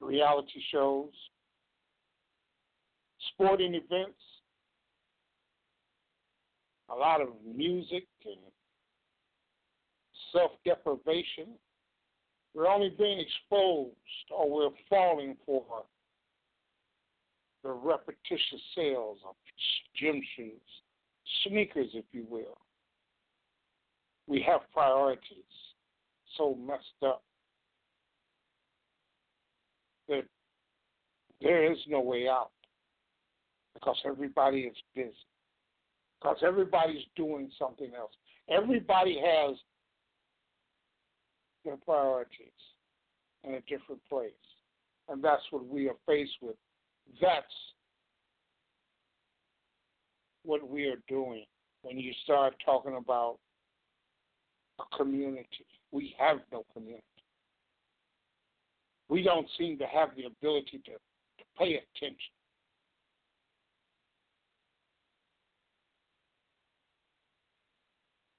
reality 0.00 0.60
shows, 0.72 1.12
sporting 3.32 3.74
events, 3.74 4.18
a 6.90 6.94
lot 6.94 7.20
of 7.20 7.28
music 7.46 8.06
and 8.24 8.36
self 10.32 10.52
deprivation. 10.64 11.48
We're 12.54 12.68
only 12.68 12.90
being 12.98 13.20
exposed 13.20 13.94
or 14.34 14.50
we're 14.50 14.76
falling 14.88 15.36
for 15.46 15.64
the 17.62 17.70
repetitious 17.70 18.60
sales 18.74 19.18
of 19.28 19.34
gym 19.96 20.20
shoes, 20.36 20.60
sneakers, 21.44 21.90
if 21.94 22.04
you 22.12 22.26
will. 22.28 22.58
We 24.26 24.42
have 24.46 24.60
priorities 24.72 25.22
so 26.36 26.54
messed 26.54 26.82
up 27.04 27.22
that 30.08 30.24
there 31.40 31.70
is 31.70 31.78
no 31.88 32.00
way 32.00 32.28
out 32.28 32.50
because 33.74 33.96
everybody 34.04 34.60
is 34.60 34.76
busy, 34.94 35.12
because 36.20 36.38
everybody's 36.46 37.04
doing 37.16 37.50
something 37.58 37.90
else. 37.96 38.12
Everybody 38.48 39.20
has 39.24 39.56
their 41.68 41.76
priorities 41.76 42.48
in 43.44 43.54
a 43.54 43.60
different 43.62 44.00
place. 44.08 44.32
And 45.08 45.22
that's 45.22 45.42
what 45.50 45.66
we 45.66 45.86
are 45.88 45.96
faced 46.06 46.36
with. 46.40 46.56
That's 47.20 47.46
what 50.44 50.68
we 50.68 50.86
are 50.86 51.00
doing 51.08 51.44
when 51.82 51.98
you 51.98 52.12
start 52.24 52.54
talking 52.64 52.96
about 52.96 53.36
a 54.80 54.96
community. 54.96 55.66
We 55.92 56.14
have 56.18 56.38
no 56.50 56.64
community. 56.72 57.02
We 59.10 59.22
don't 59.22 59.46
seem 59.58 59.78
to 59.78 59.86
have 59.86 60.10
the 60.16 60.24
ability 60.24 60.80
to, 60.86 60.92
to 60.92 61.44
pay 61.58 61.82
attention. 61.96 62.16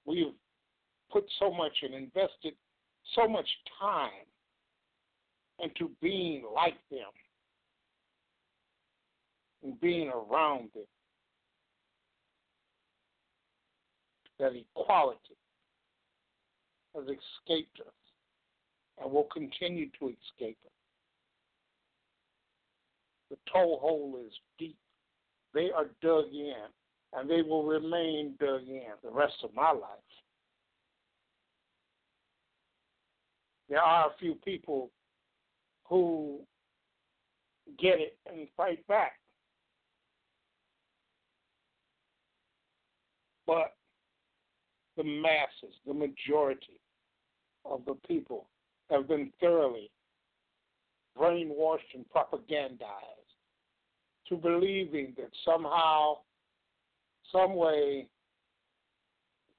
We've 0.05 0.33
put 1.11 1.25
so 1.37 1.53
much 1.53 1.73
and 1.83 1.93
invested 1.93 2.53
so 3.15 3.27
much 3.27 3.47
time 3.79 4.09
into 5.59 5.91
being 6.01 6.43
like 6.53 6.77
them 6.89 7.09
and 9.63 9.79
being 9.81 10.09
around 10.09 10.69
them 10.73 10.85
that 14.39 14.53
equality 14.55 15.35
has 16.95 17.03
escaped 17.03 17.79
us 17.81 17.93
and 19.01 19.11
will 19.11 19.27
continue 19.33 19.87
to 19.99 20.07
escape 20.07 20.57
us. 20.65 20.71
The 23.29 23.37
toll 23.51 23.79
hole 23.79 24.19
is 24.25 24.33
deep. 24.57 24.77
They 25.53 25.71
are 25.71 25.85
dug 26.01 26.25
in, 26.33 26.53
and 27.13 27.29
they 27.29 27.41
will 27.41 27.65
remain 27.65 28.35
dug 28.39 28.61
in 28.67 28.81
the 29.03 29.11
rest 29.11 29.35
of 29.43 29.53
my 29.53 29.71
life. 29.71 29.81
There 33.69 33.81
are 33.81 34.07
a 34.07 34.17
few 34.19 34.35
people 34.35 34.89
who 35.87 36.39
get 37.77 37.99
it 37.99 38.17
and 38.31 38.47
fight 38.57 38.85
back. 38.87 39.13
But 43.45 43.75
the 44.97 45.03
masses, 45.03 45.75
the 45.87 45.93
majority 45.93 46.79
of 47.65 47.81
the 47.85 47.95
people 48.07 48.47
have 48.89 49.07
been 49.07 49.31
thoroughly 49.39 49.89
brainwashed 51.17 51.93
and 51.93 52.05
propagandized 52.15 53.29
to 54.27 54.35
believing 54.35 55.13
that 55.17 55.29
somehow, 55.43 56.17
some 57.31 57.55
way, 57.55 58.07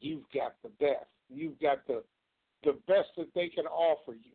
you've 0.01 0.29
got 0.35 0.55
the 0.63 0.71
best. 0.81 1.07
You've 1.29 1.61
got 1.61 1.87
the 1.87 2.03
the 2.65 2.73
best 2.87 3.09
that 3.17 3.29
they 3.35 3.49
can 3.49 3.67
offer 3.67 4.13
you. 4.13 4.33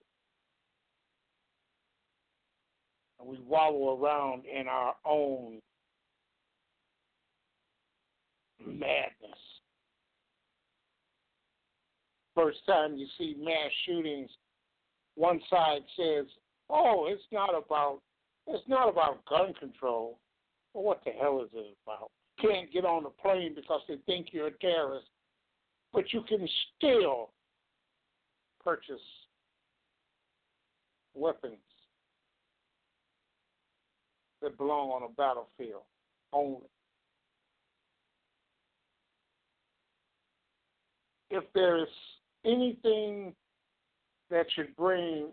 And 3.20 3.30
we 3.30 3.40
wallow 3.40 4.00
around 4.00 4.44
in 4.46 4.68
our 4.68 4.96
own 5.06 5.60
madness. 8.66 9.40
First 12.36 12.60
time 12.68 12.98
you 12.98 13.08
see 13.18 13.36
mass 13.40 13.72
shootings, 13.86 14.30
one 15.16 15.40
side 15.50 15.84
says, 15.96 16.26
"Oh, 16.70 17.06
it's 17.08 17.24
not 17.32 17.56
about 17.56 18.02
it's 18.48 18.68
not 18.68 18.90
about 18.90 19.24
gun 19.26 19.54
control." 19.54 20.20
Well, 20.74 20.84
what 20.84 21.04
the 21.06 21.12
hell 21.12 21.42
is 21.42 21.50
it 21.54 21.78
about? 21.86 22.12
Can't 22.40 22.72
get 22.72 22.84
on 22.84 23.04
the 23.04 23.10
plane 23.10 23.56
because 23.56 23.82
they 23.88 23.98
think 24.06 24.34
you're 24.34 24.48
a 24.48 24.58
terrorist, 24.60 25.08
but 25.94 26.12
you 26.12 26.22
can 26.24 26.48
still 26.76 27.32
purchase 28.66 29.00
weapons 31.14 31.56
that 34.42 34.58
belong 34.58 34.90
on 34.90 35.04
a 35.04 35.14
battlefield 35.14 35.84
only. 36.34 36.68
If 41.30 41.44
there's 41.54 41.88
anything 42.46 43.34
that 44.30 44.46
should 44.56 44.76
bring 44.76 45.32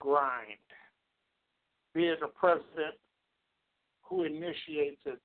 grind, 0.00 0.58
be 1.94 2.06
it 2.06 2.18
a 2.22 2.28
president 2.28 2.94
who 4.02 4.24
initiates 4.24 5.00
it. 5.06 5.18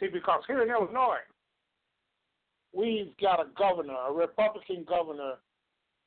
See, 0.00 0.08
because 0.12 0.42
here 0.46 0.62
in 0.62 0.70
Illinois, 0.70 1.24
we've 2.72 3.16
got 3.20 3.40
a 3.40 3.46
governor, 3.56 3.94
a 4.08 4.12
Republican 4.12 4.84
governor, 4.88 5.34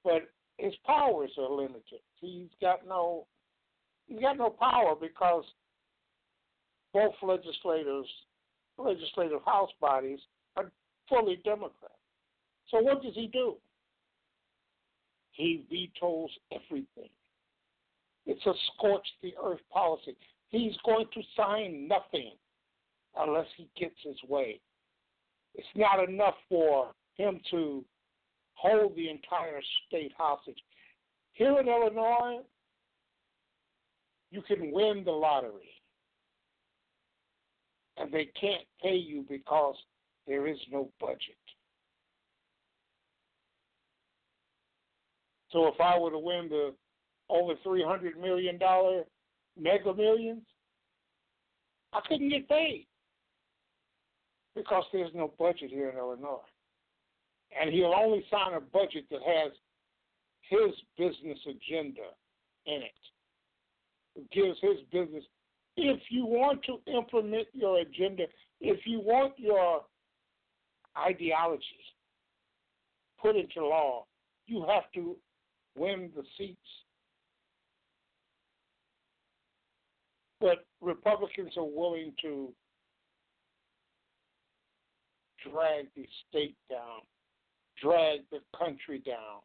but 0.04 0.30
his 0.58 0.74
powers 0.86 1.32
are 1.38 1.50
limited. 1.50 2.02
He's 2.20 2.50
got 2.62 2.88
no 2.88 3.26
he's 4.08 4.20
got 4.20 4.38
no 4.38 4.50
power 4.50 4.96
because 5.00 5.44
both 6.94 7.14
legislators, 7.22 8.08
legislative 8.78 9.42
house 9.46 9.70
bodies 9.80 10.20
are 10.58 10.72
fully 11.08 11.40
Democrat. 11.44 11.92
So 12.70 12.80
what 12.82 13.02
does 13.02 13.14
he 13.16 13.28
do? 13.28 13.56
He 15.32 15.64
vetoes 15.70 16.30
everything. 16.52 17.10
It's 18.26 18.46
a 18.46 18.54
scorch 18.74 19.06
the 19.22 19.34
earth 19.44 19.62
policy. 19.72 20.16
He's 20.50 20.76
going 20.86 21.06
to 21.14 21.22
sign 21.38 21.88
nothing 21.88 22.34
unless 23.18 23.48
he 23.56 23.68
gets 23.80 23.96
his 24.04 24.18
way. 24.28 24.60
It's 25.56 25.68
not 25.76 26.08
enough 26.08 26.36
for 26.48 26.92
him 27.16 27.40
to 27.52 27.84
hold 28.60 28.96
the 28.96 29.10
entire 29.10 29.62
state 29.88 30.12
hostage. 30.18 30.58
Here 31.34 31.58
in 31.60 31.68
Illinois, 31.68 32.40
you 34.32 34.42
can 34.42 34.72
win 34.72 35.04
the 35.06 35.12
lottery. 35.12 35.72
And 37.98 38.12
they 38.12 38.30
can't 38.40 38.66
pay 38.82 38.96
you 38.96 39.26
because 39.28 39.76
there 40.28 40.48
is 40.48 40.58
no 40.72 40.90
budget. 41.00 41.20
So 45.52 45.68
if 45.68 45.80
I 45.82 45.98
were 45.98 46.12
to 46.12 46.20
win 46.20 46.48
the 46.50 46.74
over 47.30 47.54
three 47.64 47.84
hundred 47.84 48.20
million 48.20 48.58
dollar 48.58 49.04
mega 49.60 49.94
millions, 49.94 50.44
I 51.92 52.02
couldn't 52.08 52.30
get 52.30 52.48
paid 52.48 52.88
because 54.56 54.84
there's 54.94 55.12
no 55.14 55.34
budget 55.40 55.72
here 55.72 55.90
in 55.90 55.98
Illinois. 55.98 56.46
And 57.60 57.74
he'll 57.74 57.94
only 57.96 58.26
sign 58.30 58.54
a 58.54 58.62
budget 58.62 59.06
that 59.12 59.22
has 59.26 59.52
his 60.42 60.76
business 60.98 61.40
agenda 61.46 62.10
in 62.66 62.82
it. 62.82 62.92
It 64.16 64.32
gives 64.32 64.58
his 64.62 64.78
business. 64.92 65.24
If 65.78 66.00
you 66.10 66.26
want 66.26 66.62
to 66.64 66.80
implement 66.92 67.48
your 67.54 67.80
agenda, 67.80 68.26
if 68.60 68.80
you 68.86 69.00
want 69.00 69.34
your 69.38 69.82
ideology 70.98 71.64
put 73.22 73.36
into 73.36 73.66
law, 73.66 74.06
you 74.48 74.66
have 74.68 74.92
to 74.96 75.16
win 75.78 76.10
the 76.16 76.24
seats. 76.38 76.60
But 80.42 80.66
Republicans 80.82 81.54
are 81.58 81.66
willing 81.66 82.14
to 82.22 82.50
drag 85.44 85.88
the 85.96 86.06
state 86.28 86.56
down, 86.70 87.02
drag 87.82 88.22
the 88.32 88.40
country 88.58 89.00
down. 89.06 89.42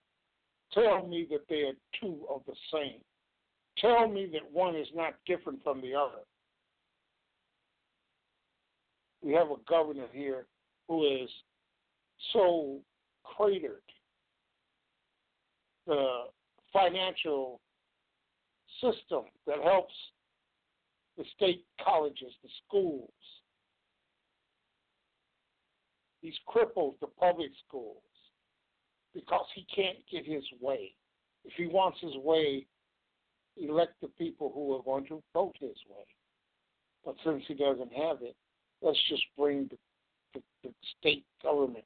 Tell 0.73 1.07
me 1.07 1.27
that 1.31 1.47
they 1.49 1.63
are 1.63 1.75
two 2.01 2.21
of 2.29 2.43
the 2.47 2.55
same. 2.73 3.01
Tell 3.79 4.09
me 4.09 4.29
that 4.33 4.51
one 4.53 4.77
is 4.77 4.89
not 4.95 5.15
different 5.27 5.63
from 5.63 5.81
the 5.81 5.95
other. 5.95 6.23
We 9.23 9.33
have 9.33 9.51
a 9.51 9.57
governor 9.69 10.07
here 10.13 10.47
who 10.89 11.05
is 11.07 11.31
so 12.33 12.81
cratered 13.25 13.81
the 15.87 16.25
financial 16.73 17.61
system 18.81 19.25
that 19.47 19.59
helps 19.63 19.95
the 21.17 21.25
state 21.37 21.65
colleges, 21.85 22.33
the 22.43 22.49
schools. 22.67 23.11
He's 26.21 26.35
crippled 26.47 26.95
the 27.01 27.07
public 27.07 27.51
schools 27.67 28.03
because 29.15 29.47
he 29.55 29.67
can't 29.75 29.99
get 30.11 30.27
his 30.27 30.45
way. 30.61 30.93
If 31.45 31.53
he 31.57 31.67
wants 31.67 31.99
his 32.01 32.17
way, 32.17 32.67
elect 33.57 33.95
the 34.01 34.09
people 34.09 34.51
who 34.55 34.75
are 34.75 34.83
going 34.83 35.07
to 35.07 35.23
vote 35.33 35.55
his 35.61 35.77
way. 35.89 36.05
But 37.05 37.17
since 37.25 37.43
he 37.47 37.55
doesn't 37.55 37.93
have 37.93 38.23
it, 38.23 38.35
let's 38.83 38.99
just 39.09 39.23
bring 39.39 39.69
the, 39.71 39.77
the, 40.35 40.43
the 40.65 40.75
state 40.99 41.25
government 41.43 41.85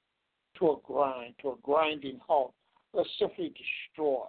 to 0.59 0.71
a 0.71 0.77
grind, 0.85 1.35
to 1.43 1.51
a 1.51 1.55
grinding 1.63 2.21
halt. 2.27 2.55
Let's 2.95 3.09
simply 3.19 3.53
destroy 3.53 4.25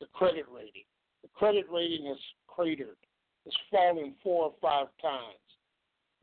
the 0.00 0.06
credit 0.12 0.46
rating. 0.52 0.84
The 1.22 1.28
credit 1.34 1.66
rating 1.70 2.06
has 2.06 2.18
cratered. 2.46 2.96
It's 3.46 3.56
fallen 3.70 4.14
four 4.22 4.44
or 4.44 4.54
five 4.60 4.88
times. 5.00 5.38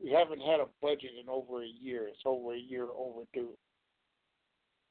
We 0.02 0.10
haven't 0.10 0.40
had 0.40 0.60
a 0.60 0.66
budget 0.82 1.12
in 1.20 1.28
over 1.28 1.62
a 1.62 1.66
year. 1.66 2.06
It's 2.08 2.22
over 2.26 2.54
a 2.54 2.58
year 2.58 2.86
overdue. 2.94 3.56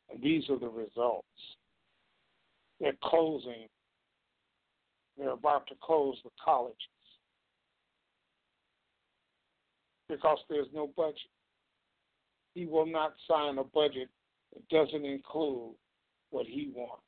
And 0.09 0.21
these 0.21 0.49
are 0.49 0.59
the 0.59 0.69
results. 0.69 1.27
They're 2.79 2.93
closing. 3.03 3.67
They're 5.17 5.31
about 5.31 5.67
to 5.67 5.75
close 5.81 6.17
the 6.23 6.29
colleges 6.43 6.75
because 10.09 10.37
there's 10.49 10.67
no 10.73 10.89
budget. 10.95 11.31
He 12.53 12.65
will 12.65 12.85
not 12.85 13.13
sign 13.29 13.57
a 13.57 13.63
budget 13.63 14.09
that 14.53 14.67
doesn't 14.69 15.05
include 15.05 15.73
what 16.29 16.45
he 16.45 16.71
wants, 16.73 17.03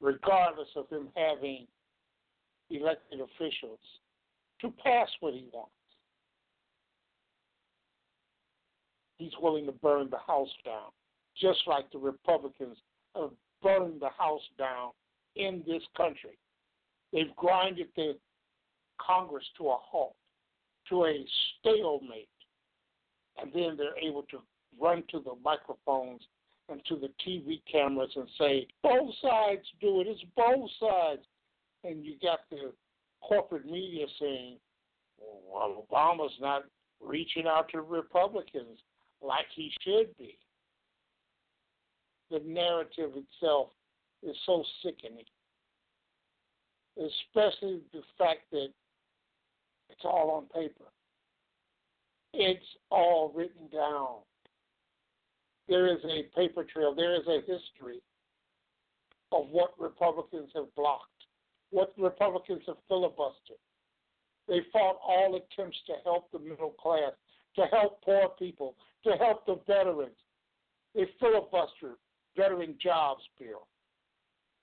regardless 0.00 0.68
of 0.76 0.88
him 0.90 1.08
having 1.16 1.66
elected 2.70 3.20
officials 3.20 3.78
to 4.60 4.72
pass 4.82 5.08
what 5.20 5.34
he 5.34 5.46
wants. 5.52 5.70
He's 9.18 9.32
willing 9.40 9.66
to 9.66 9.72
burn 9.72 10.08
the 10.10 10.18
house 10.18 10.48
down, 10.64 10.90
just 11.40 11.60
like 11.66 11.90
the 11.90 11.98
Republicans 11.98 12.76
have 13.14 13.30
burned 13.62 14.00
the 14.00 14.10
house 14.18 14.42
down 14.58 14.90
in 15.36 15.62
this 15.66 15.82
country. 15.96 16.38
They've 17.12 17.34
grinded 17.36 17.88
the 17.96 18.16
Congress 19.00 19.44
to 19.58 19.68
a 19.68 19.76
halt, 19.76 20.16
to 20.88 21.04
a 21.06 21.24
stalemate, 21.60 22.28
and 23.40 23.52
then 23.52 23.76
they're 23.76 23.98
able 23.98 24.22
to 24.24 24.38
run 24.80 25.02
to 25.10 25.20
the 25.20 25.34
microphones 25.44 26.22
and 26.68 26.80
to 26.86 26.96
the 26.96 27.10
TV 27.26 27.60
cameras 27.70 28.10
and 28.16 28.28
say, 28.38 28.66
both 28.82 29.12
sides 29.22 29.66
do 29.80 30.00
it, 30.00 30.06
it's 30.06 30.24
both 30.36 30.70
sides. 30.80 31.22
And 31.84 32.04
you 32.04 32.14
got 32.22 32.40
the 32.50 32.72
corporate 33.20 33.66
media 33.66 34.06
saying, 34.18 34.56
well, 35.18 35.86
Obama's 35.90 36.32
not 36.40 36.64
reaching 37.00 37.46
out 37.46 37.68
to 37.70 37.82
Republicans 37.82 38.78
like 39.20 39.46
he 39.54 39.70
should 39.82 40.16
be. 40.16 40.38
The 42.34 42.40
narrative 42.40 43.12
itself 43.14 43.68
is 44.24 44.34
so 44.44 44.64
sickening, 44.82 45.24
especially 46.98 47.80
the 47.92 48.02
fact 48.18 48.50
that 48.50 48.70
it's 49.88 50.04
all 50.04 50.32
on 50.32 50.46
paper. 50.46 50.86
It's 52.32 52.64
all 52.90 53.30
written 53.32 53.68
down. 53.72 54.16
There 55.68 55.86
is 55.86 56.00
a 56.04 56.24
paper 56.36 56.64
trail, 56.64 56.92
there 56.92 57.14
is 57.14 57.24
a 57.28 57.38
history 57.42 58.02
of 59.30 59.46
what 59.52 59.78
Republicans 59.78 60.50
have 60.56 60.74
blocked, 60.74 61.26
what 61.70 61.92
Republicans 61.96 62.62
have 62.66 62.78
filibustered. 62.90 63.62
They 64.48 64.62
fought 64.72 64.98
all 65.06 65.36
attempts 65.36 65.78
to 65.86 65.92
help 66.02 66.32
the 66.32 66.40
middle 66.40 66.74
class, 66.82 67.12
to 67.54 67.66
help 67.66 68.02
poor 68.02 68.30
people, 68.40 68.74
to 69.04 69.12
help 69.12 69.46
the 69.46 69.60
veterans. 69.68 70.16
They 70.96 71.06
filibustered 71.22 71.94
veteran 72.36 72.74
jobs 72.82 73.22
bill. 73.38 73.66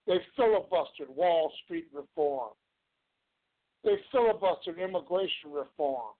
They 0.07 0.17
filibustered 0.37 1.09
Wall 1.09 1.51
Street 1.63 1.87
reform. 1.93 2.51
They 3.83 3.95
filibustered 4.13 4.77
immigration 4.83 5.51
reform. 5.51 6.13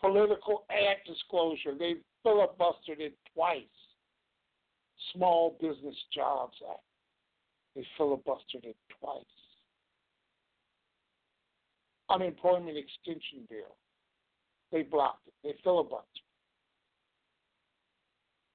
Political 0.00 0.64
ad 0.70 0.96
disclosure. 1.06 1.74
They 1.78 1.94
filibustered 2.24 3.00
it 3.00 3.14
twice. 3.34 3.62
Small 5.14 5.56
Business 5.60 5.96
Jobs 6.14 6.56
Act. 6.70 6.80
They 7.74 7.86
filibustered 7.98 8.64
it 8.64 8.76
twice. 9.00 9.24
Unemployment 12.10 12.76
extension 12.76 13.46
bill. 13.48 13.76
They 14.72 14.82
blocked 14.82 15.26
it. 15.26 15.34
They 15.42 15.54
filibustered. 15.68 16.22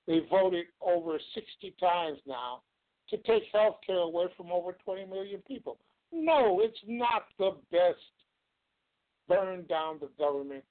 They 0.10 0.22
voted 0.28 0.66
over 0.82 1.20
60 1.36 1.76
times 1.80 2.18
now 2.26 2.64
to 3.12 3.18
take 3.18 3.44
health 3.54 3.76
care 3.86 3.98
away 3.98 4.26
from 4.36 4.52
over 4.52 4.76
20 4.84 5.06
million 5.06 5.40
people. 5.48 5.78
No, 6.12 6.62
it's 6.62 6.80
not 6.88 7.26
the 7.38 7.52
best. 7.72 8.00
Burn 9.28 9.68
down 9.70 10.00
the 10.02 10.10
government 10.18 10.64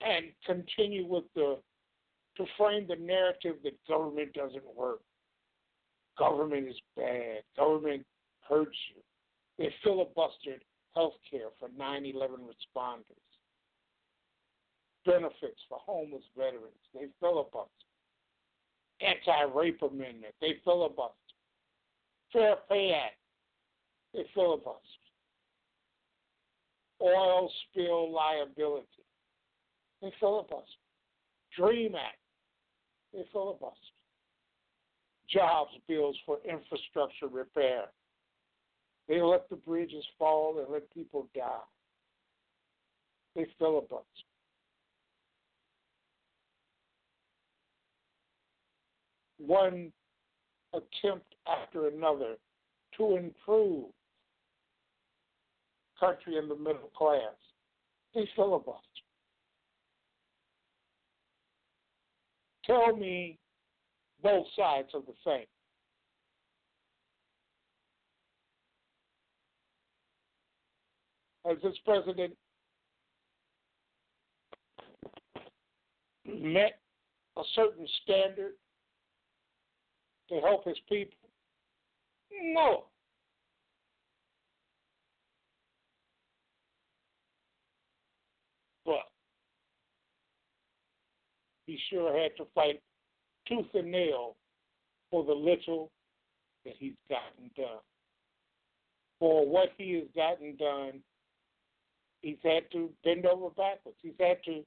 and 0.00 0.26
continue 0.46 1.04
with 1.04 1.24
the 1.34 1.58
to 2.36 2.44
frame 2.56 2.86
the 2.86 2.94
narrative 2.94 3.56
that 3.64 3.72
government 3.88 4.32
doesn't 4.34 4.76
work. 4.76 5.00
Government 6.16 6.68
is 6.68 6.76
bad. 6.96 7.40
Government 7.56 8.06
hurts 8.48 8.76
you. 8.94 9.02
They 9.58 9.74
filibustered 9.84 10.60
health 10.94 11.14
care 11.28 11.48
for 11.58 11.68
9 11.76 12.06
11 12.06 12.36
responders 12.36 13.25
benefits 15.06 15.60
for 15.68 15.78
homeless 15.78 16.24
veterans. 16.36 16.82
They 16.92 17.06
filibuster. 17.20 17.70
Anti-rape 19.00 19.80
amendment. 19.82 20.34
They 20.40 20.54
filibuster. 20.64 21.12
Fair 22.32 22.56
Pay 22.68 22.92
Act. 22.92 23.16
They 24.12 24.24
filibuster. 24.34 24.80
Oil 27.00 27.50
spill 27.70 28.12
liability. 28.12 28.86
They 30.02 30.12
filibuster. 30.18 30.80
Dream 31.56 31.94
Act. 31.94 32.18
They 33.12 33.24
filibuster. 33.32 33.76
Jobs 35.30 35.72
bills 35.88 36.16
for 36.24 36.38
infrastructure 36.48 37.28
repair. 37.28 37.86
They 39.08 39.22
let 39.22 39.48
the 39.48 39.56
bridges 39.56 40.04
fall 40.18 40.58
and 40.58 40.66
let 40.72 40.92
people 40.92 41.28
die. 41.34 41.64
They 43.34 43.46
filibuster. 43.58 44.04
One 49.38 49.92
attempt 50.72 51.34
after 51.46 51.88
another 51.88 52.36
to 52.96 53.16
improve 53.16 53.86
country 55.98 56.36
in 56.36 56.48
the 56.48 56.56
middle 56.56 56.90
class. 56.96 57.34
They 58.14 58.28
filibuster. 58.34 58.80
Tell 62.64 62.96
me 62.96 63.38
both 64.22 64.46
sides 64.56 64.88
of 64.94 65.04
the 65.06 65.12
same. 65.24 65.46
Has 71.46 71.58
this 71.62 71.76
president 71.84 72.34
met 76.26 76.80
a 77.36 77.42
certain 77.54 77.86
standard 78.02 78.54
to 80.28 80.40
help 80.40 80.64
his 80.64 80.78
people? 80.88 81.18
No. 82.30 82.84
But 88.84 89.10
he 91.66 91.78
sure 91.90 92.16
had 92.16 92.36
to 92.36 92.46
fight 92.54 92.80
tooth 93.48 93.66
and 93.74 93.90
nail 93.90 94.36
for 95.10 95.24
the 95.24 95.32
little 95.32 95.90
that 96.64 96.74
he's 96.78 96.94
gotten 97.08 97.50
done. 97.56 97.80
For 99.18 99.46
what 99.46 99.70
he 99.78 99.94
has 99.94 100.08
gotten 100.14 100.56
done, 100.56 101.00
he's 102.22 102.36
had 102.42 102.70
to 102.72 102.90
bend 103.04 103.24
over 103.24 103.50
backwards. 103.50 103.96
He's 104.02 104.12
had 104.20 104.38
to 104.44 104.62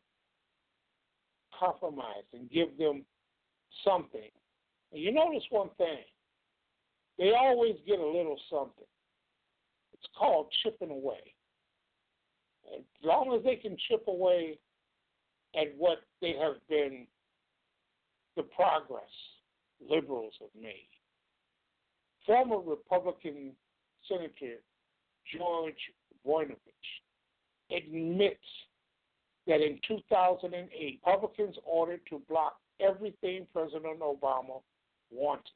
compromise 1.58 2.26
and 2.34 2.50
give 2.50 2.78
them 2.78 3.06
something. 3.86 4.32
And 4.92 5.02
you 5.02 5.12
notice 5.12 5.44
one 5.50 5.70
thing 5.78 6.00
they 7.18 7.34
always 7.38 7.76
get 7.86 8.00
a 8.00 8.06
little 8.06 8.40
something. 8.50 8.88
It's 9.94 10.08
called 10.18 10.48
chipping 10.64 10.90
away. 10.90 11.20
As 12.74 12.84
long 13.04 13.36
as 13.38 13.44
they 13.44 13.58
can 13.58 13.76
chip 13.90 14.06
away 14.08 14.58
at 15.56 15.76
what 15.78 16.00
they 16.22 16.34
have 16.40 16.56
been, 16.70 17.06
the 18.38 18.44
progress 18.44 19.04
liberals 19.90 20.34
have 20.40 20.62
made. 20.62 20.88
Former 22.26 22.60
Republican 22.60 23.52
Senator 24.08 24.62
George 25.36 25.74
Voinovich 26.26 26.56
admits 27.76 28.38
that 29.48 29.62
in 29.62 29.80
2008, 29.88 31.02
Republicans 31.06 31.56
ordered 31.66 32.02
to 32.10 32.22
block 32.30 32.58
everything 32.80 33.46
President 33.52 34.00
Obama 34.00 34.62
wanted. 35.12 35.52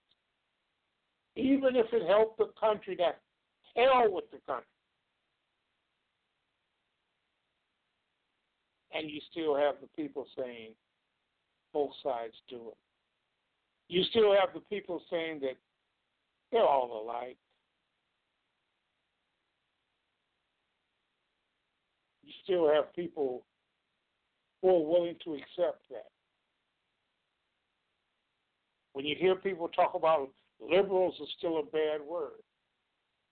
Even 1.35 1.75
if 1.75 1.87
it 1.91 2.07
helped 2.07 2.37
the 2.37 2.51
country, 2.59 2.95
that 2.97 3.19
hell 3.75 4.11
with 4.11 4.25
the 4.31 4.39
country. 4.45 4.65
And 8.95 9.09
you 9.09 9.19
still 9.31 9.55
have 9.55 9.75
the 9.81 9.87
people 9.95 10.27
saying 10.37 10.73
both 11.73 11.91
sides 12.03 12.35
do 12.47 12.57
it. 12.69 12.77
You 13.89 14.03
still 14.03 14.33
have 14.33 14.53
the 14.53 14.61
people 14.61 15.01
saying 15.09 15.39
that 15.41 15.57
they're 16.51 16.61
all 16.61 17.03
alike. 17.03 17.37
You 22.23 22.31
still 22.43 22.71
have 22.71 22.93
people 22.95 23.43
who 24.61 24.69
are 24.69 24.87
willing 24.87 25.15
to 25.25 25.33
accept 25.33 25.89
that. 25.89 26.12
When 28.93 29.05
you 29.05 29.15
hear 29.19 29.35
people 29.35 29.67
talk 29.69 29.93
about 29.95 30.29
liberals 30.59 31.15
is 31.21 31.29
still 31.37 31.59
a 31.59 31.63
bad 31.63 32.01
word. 32.07 32.41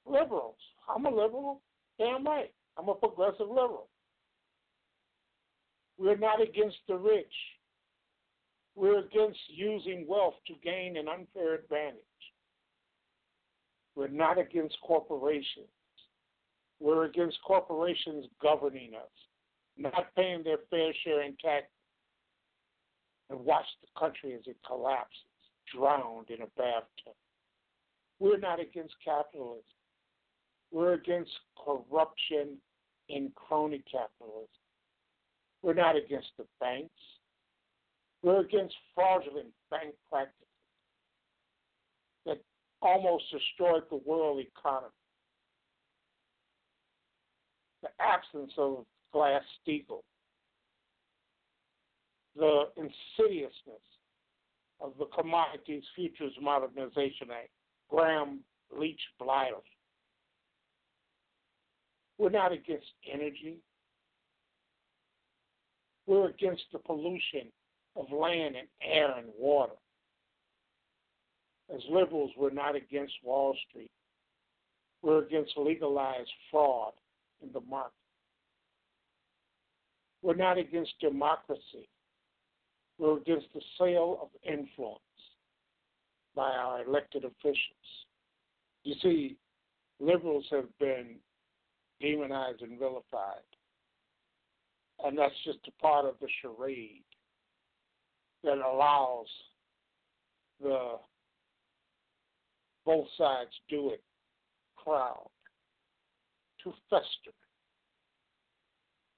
Liberals. 0.06 0.56
I'm 0.90 1.06
a 1.06 1.10
liberal. 1.10 1.62
Damn 1.98 2.26
right. 2.26 2.52
I'm 2.78 2.90
a 2.90 2.96
progressive 2.96 3.48
liberal. 3.48 3.88
We're 5.98 6.18
not 6.18 6.42
against 6.42 6.78
the 6.88 6.96
rich. 6.96 7.34
We're 8.76 9.00
against 9.00 9.40
using 9.50 10.06
wealth 10.08 10.36
to 10.48 10.54
gain 10.64 10.98
an 10.98 11.08
unfair 11.08 11.56
advantage. 11.56 12.00
We're 13.96 14.08
not 14.08 14.40
against 14.40 14.78
corporations. 14.82 15.68
We're 16.80 17.04
against 17.04 17.38
corporations 17.46 18.26
governing 18.42 18.94
us, 18.96 19.12
not 19.78 20.16
paying 20.16 20.44
their 20.44 20.58
fair 20.72 20.92
share 21.04 21.22
in 21.22 21.36
tax, 21.44 21.66
and 23.30 23.40
watch 23.42 23.66
the 23.82 24.00
country 24.00 24.34
as 24.34 24.42
it 24.48 24.58
collapses, 24.66 25.31
drowned 25.76 26.30
in 26.30 26.42
a 26.42 26.48
bathtub. 26.58 27.16
We're 28.20 28.38
not 28.38 28.60
against 28.60 28.94
capitalism. 29.04 29.64
We're 30.72 30.94
against 30.94 31.32
corruption 31.58 32.58
in 33.10 33.32
crony 33.36 33.84
capitalism. 33.92 34.48
We're 35.62 35.74
not 35.74 35.96
against 35.96 36.30
the 36.38 36.46
banks. 36.60 36.90
We're 38.24 38.42
against 38.42 38.76
fraudulent 38.96 39.50
bank 39.70 39.96
practices 40.10 40.48
that 42.26 42.38
almost 42.82 43.26
destroyed 43.32 43.84
the 43.90 44.02
world 44.06 44.40
economy. 44.40 44.94
The 47.82 47.90
absence 48.00 48.54
of 48.58 48.86
Glass 49.12 49.42
Steagall, 49.68 50.04
the 52.36 52.66
insidiousness 52.78 53.82
of 54.82 54.94
the 54.98 55.06
Commodities 55.06 55.84
Futures 55.96 56.34
Modernization 56.42 57.28
Act, 57.32 57.50
Gramm 57.90 58.40
Leach 58.78 59.00
Bliley. 59.22 59.62
We're 62.18 62.30
not 62.30 62.52
against 62.52 62.88
energy. 63.12 63.58
We're 66.08 66.30
against 66.30 66.64
the 66.72 66.80
pollution 66.80 67.52
of 67.96 68.12
land 68.12 68.56
and 68.56 68.68
air 68.82 69.16
and 69.18 69.28
water. 69.38 69.74
As 71.74 71.82
liberals, 71.90 72.32
we're 72.38 72.52
not 72.52 72.76
against 72.76 73.14
Wall 73.24 73.56
Street. 73.70 73.92
We're 75.02 75.24
against 75.24 75.54
legalized 75.58 76.30
fraud 76.50 76.94
in 77.42 77.52
the 77.54 77.62
market. 77.62 77.94
We're 80.22 80.36
not 80.36 80.58
against 80.58 80.92
democracy. 81.00 81.90
We're 83.02 83.18
against 83.18 83.48
the 83.56 83.62
sale 83.80 84.20
of 84.22 84.30
influence 84.44 85.00
by 86.36 86.52
our 86.52 86.86
elected 86.86 87.26
officials. 87.26 88.06
You 88.84 88.94
see, 89.02 89.38
liberals 90.00 90.46
have 90.52 90.68
been 90.80 91.16
demonized 92.00 92.62
and 92.62 92.78
vilified. 92.78 93.42
And 95.04 95.18
that's 95.18 95.34
just 95.44 95.58
a 95.68 95.82
part 95.82 96.06
of 96.06 96.14
the 96.22 96.28
charade 96.44 97.02
that 98.44 98.60
allows 98.60 99.26
the 100.62 100.98
both 102.86 103.08
sides 103.18 103.50
do 103.68 103.90
it 103.90 104.04
crowd 104.76 105.28
to 106.64 106.72
fester. 106.88 107.36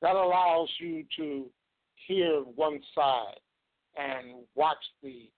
That 0.02 0.16
allows 0.16 0.70
you 0.80 1.04
to 1.18 1.48
hear 2.08 2.44
one 2.56 2.80
side 2.96 3.40
and 3.98 4.44
watch 4.56 4.78
the 5.02 5.30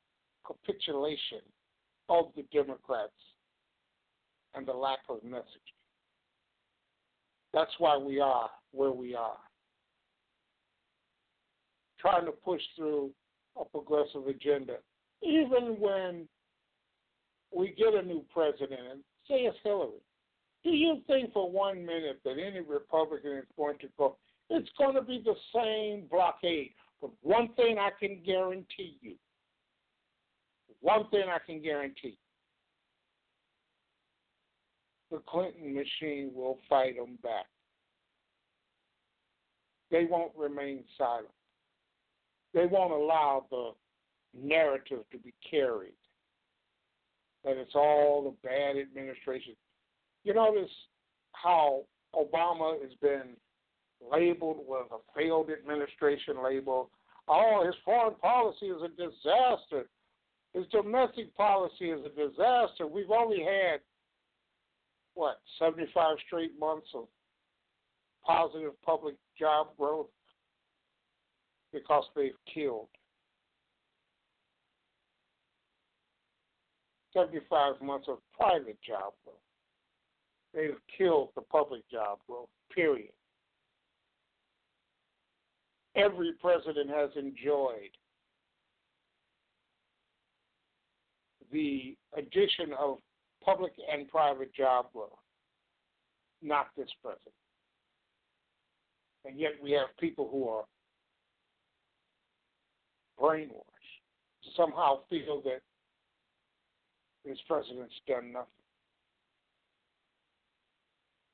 capitulation 0.45 1.41
of 2.09 2.25
the 2.35 2.43
Democrats 2.51 3.11
and 4.53 4.65
the 4.67 4.73
lack 4.73 4.99
of 5.09 5.17
messaging. 5.21 5.75
That's 7.53 7.71
why 7.79 7.97
we 7.97 8.19
are 8.19 8.49
where 8.71 8.91
we 8.91 9.15
are. 9.15 9.37
Trying 11.99 12.25
to 12.25 12.31
push 12.31 12.61
through 12.75 13.11
a 13.59 13.65
progressive 13.65 14.27
agenda, 14.27 14.77
even 15.23 15.77
when 15.79 16.27
we 17.55 17.73
get 17.77 17.93
a 17.93 18.01
new 18.01 18.23
president, 18.33 18.81
and 18.91 18.99
say 19.27 19.45
it's 19.45 19.57
Hillary. 19.63 20.01
Do 20.63 20.71
you 20.71 20.97
think 21.07 21.31
for 21.31 21.49
one 21.49 21.85
minute 21.85 22.19
that 22.25 22.37
any 22.39 22.59
Republican 22.59 23.37
is 23.37 23.45
going 23.55 23.77
to 23.79 23.87
go? 23.97 24.17
It's 24.49 24.69
going 24.77 24.95
to 24.95 25.01
be 25.01 25.23
the 25.23 25.35
same 25.53 26.07
blockade. 26.09 26.71
But 27.01 27.11
one 27.21 27.49
thing 27.55 27.77
I 27.77 27.89
can 27.99 28.21
guarantee 28.25 28.97
you 29.01 29.15
one 30.85 31.07
thing 31.09 31.23
I 31.27 31.39
can 31.43 31.63
guarantee 31.63 32.19
the 35.09 35.17
Clinton 35.27 35.73
machine 35.73 36.31
will 36.33 36.59
fight 36.69 36.95
them 36.95 37.17
back. 37.23 37.45
They 39.89 40.05
won't 40.05 40.31
remain 40.37 40.83
silent. 40.95 41.29
They 42.53 42.67
won't 42.67 42.93
allow 42.93 43.45
the 43.49 43.71
narrative 44.39 45.05
to 45.11 45.17
be 45.17 45.33
carried 45.49 45.93
that 47.43 47.57
it's 47.57 47.75
all 47.75 48.23
the 48.23 48.47
bad 48.47 48.77
administration. 48.77 49.55
You 50.23 50.35
notice 50.35 50.71
how 51.31 51.83
Obama 52.13 52.81
has 52.81 52.91
been 53.01 53.35
labeled 54.11 54.59
with 54.67 54.87
a 54.91 54.97
failed 55.17 55.49
administration 55.49 56.43
label. 56.43 56.89
Oh, 57.27 57.63
his 57.65 57.75
foreign 57.83 58.15
policy 58.15 58.67
is 58.67 58.81
a 58.81 58.89
disaster. 58.89 59.87
His 60.53 60.65
domestic 60.71 61.35
policy 61.35 61.89
is 61.89 61.99
a 62.05 62.09
disaster. 62.09 62.87
We've 62.87 63.11
only 63.11 63.43
had, 63.43 63.79
what, 65.13 65.41
75 65.59 66.17
straight 66.25 66.57
months 66.59 66.87
of 66.93 67.07
positive 68.25 68.71
public 68.83 69.15
job 69.37 69.67
growth 69.77 70.07
because 71.73 72.05
they've 72.15 72.31
killed 72.53 72.87
75 77.15 77.81
months 77.81 78.07
of 78.09 78.17
private 78.37 78.77
job 78.85 79.13
growth. 79.23 79.37
They've 80.53 80.79
killed 80.97 81.29
the 81.35 81.41
public 81.41 81.81
job 81.89 82.19
growth, 82.27 82.49
period. 82.73 83.11
Every 85.95 86.33
president 86.41 86.89
has 86.89 87.09
enjoyed 87.15 87.91
the 91.51 91.95
addition 92.17 92.73
of 92.77 92.97
public 93.43 93.73
and 93.91 94.09
private 94.09 94.53
job 94.53 94.87
growth, 94.93 95.11
not 96.41 96.67
this 96.75 96.89
president. 97.01 97.33
And 99.23 99.39
yet 99.39 99.51
we 99.63 99.71
have 99.71 99.87
people 99.99 100.29
who 100.29 100.49
are 100.49 100.65
brainwashed 103.19 103.61
somehow 104.55 104.99
feel 105.09 105.41
that 105.45 105.61
this 107.23 107.37
president's 107.47 107.93
done 108.07 108.33
nothing. 108.33 108.47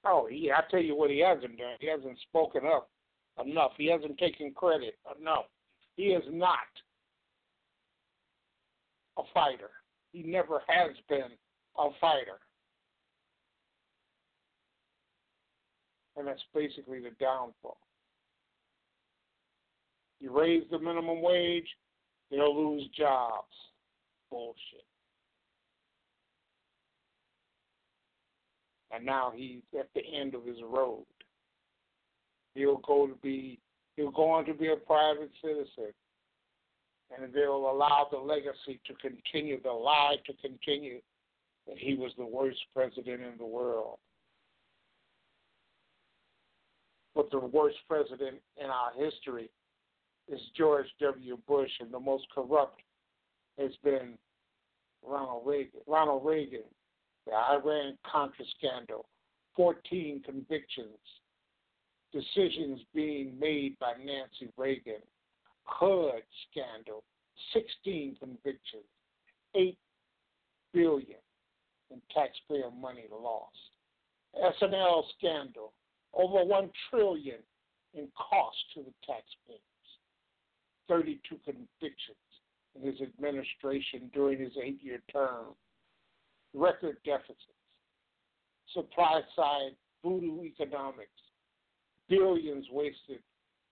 Oh, 0.06 0.28
he, 0.30 0.52
I 0.52 0.62
tell 0.70 0.82
you 0.82 0.96
what 0.96 1.10
he 1.10 1.20
hasn't 1.20 1.58
done. 1.58 1.76
He 1.80 1.88
hasn't 1.88 2.18
spoken 2.30 2.62
up 2.66 2.90
enough. 3.44 3.72
He 3.78 3.88
hasn't 3.88 4.18
taken 4.18 4.52
credit 4.54 4.96
enough. 5.20 5.46
He 5.96 6.04
is 6.04 6.24
not 6.32 6.58
a 9.18 9.24
fighter. 9.34 9.70
He 10.12 10.24
never 10.24 10.62
has 10.68 10.92
been 11.08 11.32
a 11.78 11.90
fighter. 12.00 12.40
And 16.18 16.28
that's 16.28 16.44
basically 16.54 17.00
the 17.00 17.12
downfall. 17.20 17.78
You 20.20 20.38
raise 20.38 20.64
the 20.70 20.78
minimum 20.78 21.22
wage, 21.22 21.68
they'll 22.30 22.56
lose 22.56 22.88
jobs. 22.98 23.48
Bullshit. 24.30 24.86
And 28.94 29.06
now 29.06 29.32
he's 29.36 29.62
at 29.78 29.90
the 29.96 30.02
end 30.16 30.36
of 30.36 30.46
his 30.46 30.58
road. 30.64 31.06
He'll 32.54 32.82
go 32.86 33.08
to 33.08 33.16
be 33.22 33.60
he'll 33.96 34.12
go 34.12 34.30
on 34.32 34.46
to 34.46 34.54
be 34.54 34.70
a 34.72 34.76
private 34.76 35.32
citizen. 35.42 35.94
And 37.18 37.34
they'll 37.34 37.70
allow 37.70 38.08
the 38.10 38.18
legacy 38.18 38.80
to 38.88 38.94
continue, 38.96 39.62
the 39.62 39.72
lie 39.72 40.16
to 40.26 40.34
continue 40.42 41.02
that 41.68 41.78
he 41.78 41.96
was 41.96 42.12
the 42.18 42.26
worst 42.26 42.60
president 42.74 43.22
in 43.22 43.34
the 43.38 43.46
world. 43.46 43.98
But 47.14 47.30
the 47.32 47.40
worst 47.40 47.78
president 47.88 48.38
in 48.58 48.68
our 48.68 48.92
history 48.98 49.50
is 50.30 50.40
George 50.58 50.86
W. 51.02 51.38
Bush, 51.48 51.70
and 51.82 51.92
the 51.92 52.00
most 52.00 52.26
corrupt 52.34 52.82
has 53.60 53.72
been 53.84 54.14
Ronald 55.06 55.44
Reagan. 55.46 55.82
Ronald 55.88 56.26
Reagan, 56.26 56.64
the 57.26 57.34
Iran 57.34 57.98
Contra 58.10 58.46
scandal, 58.58 59.06
14 59.58 60.22
convictions, 60.26 60.88
decisions 62.12 62.82
being 62.94 63.38
made 63.40 63.78
by 63.80 63.94
Nancy 63.98 64.52
Reagan, 64.58 65.02
HUD 65.64 66.22
scandal, 66.50 67.04
16 67.54 68.18
convictions, 68.20 68.84
8 69.56 69.78
billion 70.74 71.20
in 71.90 72.02
taxpayer 72.14 72.72
money 72.72 73.06
lost. 73.12 73.56
S&L 74.36 75.06
scandal, 75.18 75.74
over 76.14 76.44
1 76.46 76.70
trillion 76.90 77.40
in 77.94 78.08
cost 78.16 78.58
to 78.74 78.82
the 78.82 78.94
taxpayers. 79.06 79.60
32 80.88 81.38
convictions 81.46 82.18
in 82.76 82.86
his 82.86 83.02
administration 83.02 84.10
during 84.14 84.40
his 84.40 84.52
eight-year 84.62 85.00
term. 85.12 85.48
Record 86.54 86.98
deficits. 87.06 87.38
Supply 88.74 89.22
side 89.36 89.72
voodoo 90.04 90.44
economics. 90.44 91.10
Billions 92.12 92.66
wasted 92.70 93.20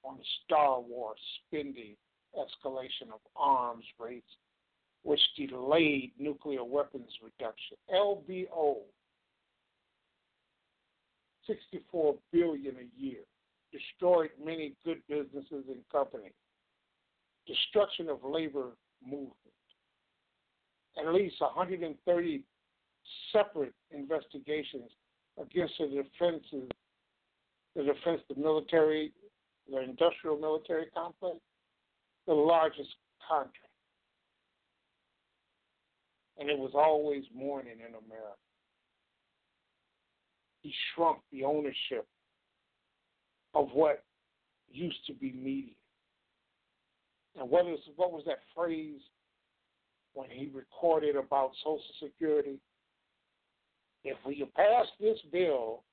on 0.06 0.18
Star 0.46 0.80
Wars 0.80 1.20
spending, 1.46 1.98
escalation 2.38 3.12
of 3.14 3.20
arms 3.36 3.84
rates, 4.00 4.32
which 5.04 5.20
delayed 5.38 6.14
nuclear 6.18 6.64
weapons 6.64 7.10
reduction. 7.22 7.76
LBO, 7.94 8.78
64 11.48 12.16
billion 12.32 12.76
a 12.78 13.02
year, 13.02 13.20
destroyed 13.74 14.30
many 14.42 14.74
good 14.86 15.02
businesses 15.10 15.66
and 15.68 15.84
companies. 15.92 16.32
Destruction 17.46 18.08
of 18.08 18.20
labor 18.24 18.70
movement. 19.04 19.36
At 20.98 21.14
least 21.14 21.42
130 21.42 22.44
separate 23.34 23.74
investigations 23.92 24.92
against 25.38 25.74
the 25.78 25.88
defenses, 25.88 26.70
the 27.76 27.84
defense, 27.84 28.22
the 28.30 28.40
military, 28.40 29.12
the 29.70 29.82
industrial 29.82 30.38
military 30.38 30.88
complex, 30.94 31.38
the 32.28 32.34
largest 32.34 32.90
contract. 33.28 33.58
And 36.38 36.50
it 36.50 36.58
was 36.58 36.72
always 36.74 37.24
mourning 37.34 37.80
in 37.80 37.96
America. 37.96 38.38
He 40.62 40.74
shrunk 40.94 41.20
the 41.32 41.44
ownership 41.44 42.06
of 43.54 43.70
what 43.74 44.04
used 44.72 45.06
to 45.08 45.14
be 45.14 45.32
media. 45.32 45.74
And 47.40 47.50
what 47.50 47.66
is 47.68 47.80
what 47.96 48.12
was 48.12 48.24
that 48.26 48.40
phrase 48.56 49.00
when 50.14 50.30
he 50.30 50.50
recorded 50.54 51.16
about 51.16 51.52
Social 51.64 51.82
Security? 52.02 52.60
If 54.04 54.18
we 54.26 54.44
pass 54.56 54.86
this 55.00 55.18
bill, 55.32 55.84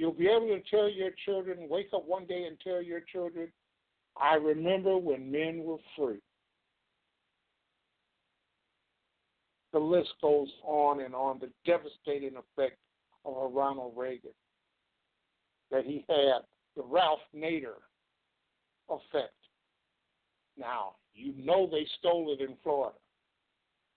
you'll 0.00 0.12
be 0.12 0.28
able 0.28 0.48
to 0.48 0.62
tell 0.70 0.88
your 0.88 1.10
children, 1.26 1.68
wake 1.68 1.90
up 1.94 2.08
one 2.08 2.24
day 2.24 2.44
and 2.44 2.56
tell 2.60 2.80
your 2.80 3.00
children, 3.00 3.48
I 4.16 4.36
remember 4.36 4.96
when 4.96 5.30
men 5.30 5.62
were 5.62 5.76
free. 5.94 6.22
The 9.74 9.78
list 9.78 10.08
goes 10.22 10.48
on 10.64 11.02
and 11.02 11.14
on, 11.14 11.38
the 11.38 11.50
devastating 11.66 12.32
effect 12.38 12.78
of 13.26 13.52
Ronald 13.52 13.92
Reagan 13.94 14.30
that 15.70 15.84
he 15.84 16.02
had, 16.08 16.40
the 16.76 16.82
Ralph 16.82 17.20
Nader 17.36 17.76
effect. 18.88 19.34
Now, 20.56 20.94
you 21.12 21.34
know 21.36 21.68
they 21.70 21.86
stole 21.98 22.34
it 22.38 22.42
in 22.42 22.56
Florida. 22.62 22.96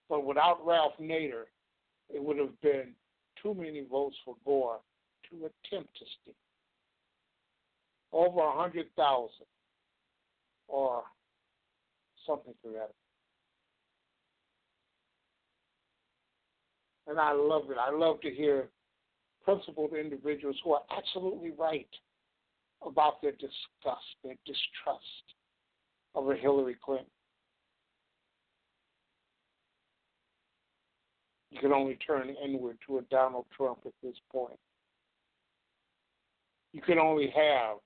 But 0.09 0.25
without 0.25 0.65
Ralph 0.65 0.93
Nader, 0.99 1.43
it 2.13 2.21
would 2.21 2.37
have 2.39 2.59
been 2.61 2.91
too 3.41 3.53
many 3.53 3.85
votes 3.89 4.17
for 4.25 4.35
Gore 4.45 4.81
to 5.39 5.45
attempt 5.45 5.97
to 5.97 6.05
steal. 6.21 6.33
Over 8.11 8.41
a 8.41 8.51
hundred 8.51 8.87
thousand 8.95 9.47
or 10.67 11.03
something 12.27 12.53
to 12.63 12.69
that. 12.73 12.91
And 17.07 17.19
I 17.19 17.33
love 17.33 17.63
it. 17.69 17.77
I 17.77 17.91
love 17.91 18.21
to 18.21 18.29
hear 18.29 18.69
principled 19.43 19.93
individuals 19.93 20.55
who 20.63 20.73
are 20.73 20.83
absolutely 20.95 21.51
right 21.57 21.89
about 22.85 23.21
their 23.21 23.31
disgust, 23.31 24.05
their 24.23 24.35
distrust 24.45 25.03
of 26.15 26.29
a 26.29 26.35
Hillary 26.35 26.77
Clinton. 26.83 27.07
You 31.49 31.59
can 31.59 31.73
only 31.73 31.97
turn 32.05 32.35
inward 32.43 32.77
to 32.87 32.97
a 32.97 33.01
Donald 33.03 33.45
Trump 33.55 33.79
at 33.85 33.93
this 34.01 34.15
point. 34.31 34.57
You 36.73 36.81
can 36.81 36.97
only 36.97 37.31
have 37.35 37.77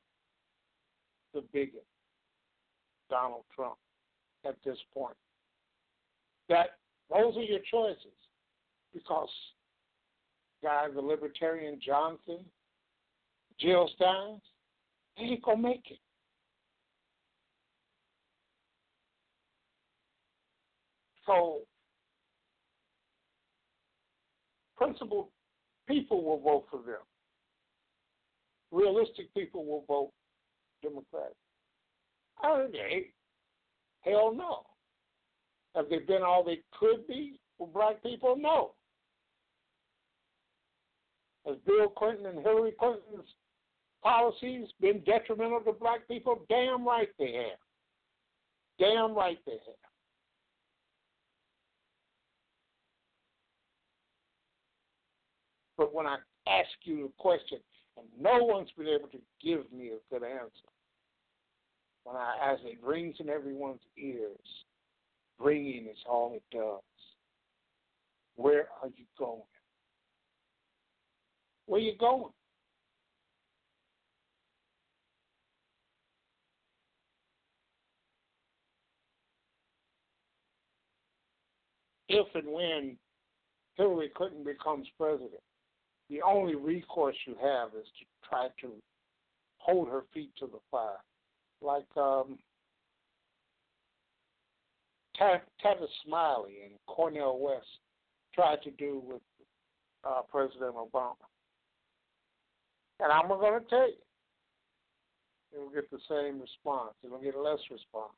the 1.33 1.41
bigot, 1.53 1.85
Donald 3.09 3.43
Trump, 3.53 3.75
at 4.45 4.55
this 4.65 4.77
point. 4.93 5.15
That 6.49 6.77
those 7.09 7.35
are 7.35 7.43
your 7.43 7.59
choices, 7.69 8.17
because 8.93 9.29
guy, 10.63 10.87
the 10.93 11.01
libertarian 11.01 11.79
Johnson, 11.85 12.39
Jill 13.59 13.89
Stein, 13.95 14.39
they 15.17 15.23
ain't 15.23 15.43
gonna 15.43 15.61
make 15.61 15.83
it. 15.91 15.99
So, 21.25 21.59
principled 24.77 25.27
people 25.87 26.23
will 26.23 26.39
vote 26.39 26.67
for 26.71 26.77
them. 26.77 27.01
Realistic 28.77 29.33
people 29.33 29.65
will 29.65 29.83
vote 29.87 30.11
Democratic. 30.83 31.35
Are 32.43 32.61
oh, 32.61 32.67
they? 32.71 33.07
Hell 34.01 34.35
no. 34.35 34.59
Have 35.75 35.89
they 35.89 35.97
been 35.97 36.21
all 36.21 36.43
they 36.43 36.59
could 36.79 37.07
be 37.07 37.39
for 37.57 37.67
black 37.67 38.03
people? 38.03 38.35
No. 38.37 38.73
Has 41.47 41.57
Bill 41.65 41.89
Clinton 41.89 42.27
and 42.27 42.45
Hillary 42.45 42.73
Clinton's 42.79 43.27
policies 44.03 44.67
been 44.79 45.01
detrimental 45.07 45.61
to 45.61 45.71
black 45.71 46.07
people? 46.07 46.45
Damn 46.47 46.85
right 46.85 47.09
they 47.17 47.33
have. 47.33 47.59
Damn 48.77 49.15
right 49.15 49.39
they 49.47 49.53
have. 49.53 49.89
But 55.79 55.95
when 55.95 56.05
I 56.05 56.17
ask 56.47 56.69
you 56.83 57.05
a 57.05 57.21
question 57.21 57.57
and 57.97 58.07
no 58.19 58.43
one's 58.43 58.69
been 58.77 58.87
able 58.87 59.07
to 59.09 59.19
give 59.43 59.71
me 59.71 59.89
a 59.89 60.13
good 60.13 60.23
answer, 60.23 60.51
when 62.03 62.15
I 62.15 62.35
ask 62.41 62.61
it 62.63 62.77
rings 62.83 63.15
in 63.19 63.29
everyone's 63.29 63.81
ears, 63.97 64.37
ringing 65.39 65.87
is 65.91 65.97
all 66.07 66.33
it 66.35 66.43
does. 66.55 66.81
Where 68.35 68.67
are 68.81 68.89
you 68.95 69.05
going? 69.17 69.41
Where 71.65 71.81
are 71.81 71.83
you 71.83 71.97
going? 71.97 72.31
If 82.09 82.27
and 82.35 82.47
when 82.47 82.97
Hillary 83.75 84.09
Clinton 84.15 84.45
becomes 84.45 84.87
president, 84.97 85.41
the 86.09 86.21
only 86.21 86.55
recourse 86.55 87.15
you 87.25 87.35
have 87.41 87.69
is 87.69 87.87
to 87.99 88.27
try 88.27 88.47
to 88.61 88.71
hold 89.57 89.89
her 89.89 90.03
feet 90.13 90.31
to 90.39 90.47
the 90.47 90.59
fire, 90.71 91.03
like 91.61 91.85
um, 91.97 92.37
Tavis 95.19 95.87
Smiley 96.05 96.57
and 96.63 96.73
Cornel 96.87 97.39
West 97.39 97.65
tried 98.33 98.61
to 98.63 98.71
do 98.71 99.01
with 99.05 99.21
uh, 100.07 100.21
President 100.31 100.75
Obama. 100.75 101.15
And 102.99 103.11
I'm 103.11 103.27
going 103.27 103.61
to 103.61 103.69
tell 103.69 103.87
you, 103.87 103.95
will 105.59 105.69
get 105.69 105.89
the 105.91 105.99
same 106.09 106.39
response. 106.39 106.93
Will 107.03 107.19
get 107.19 107.37
less 107.37 107.59
response 107.71 108.13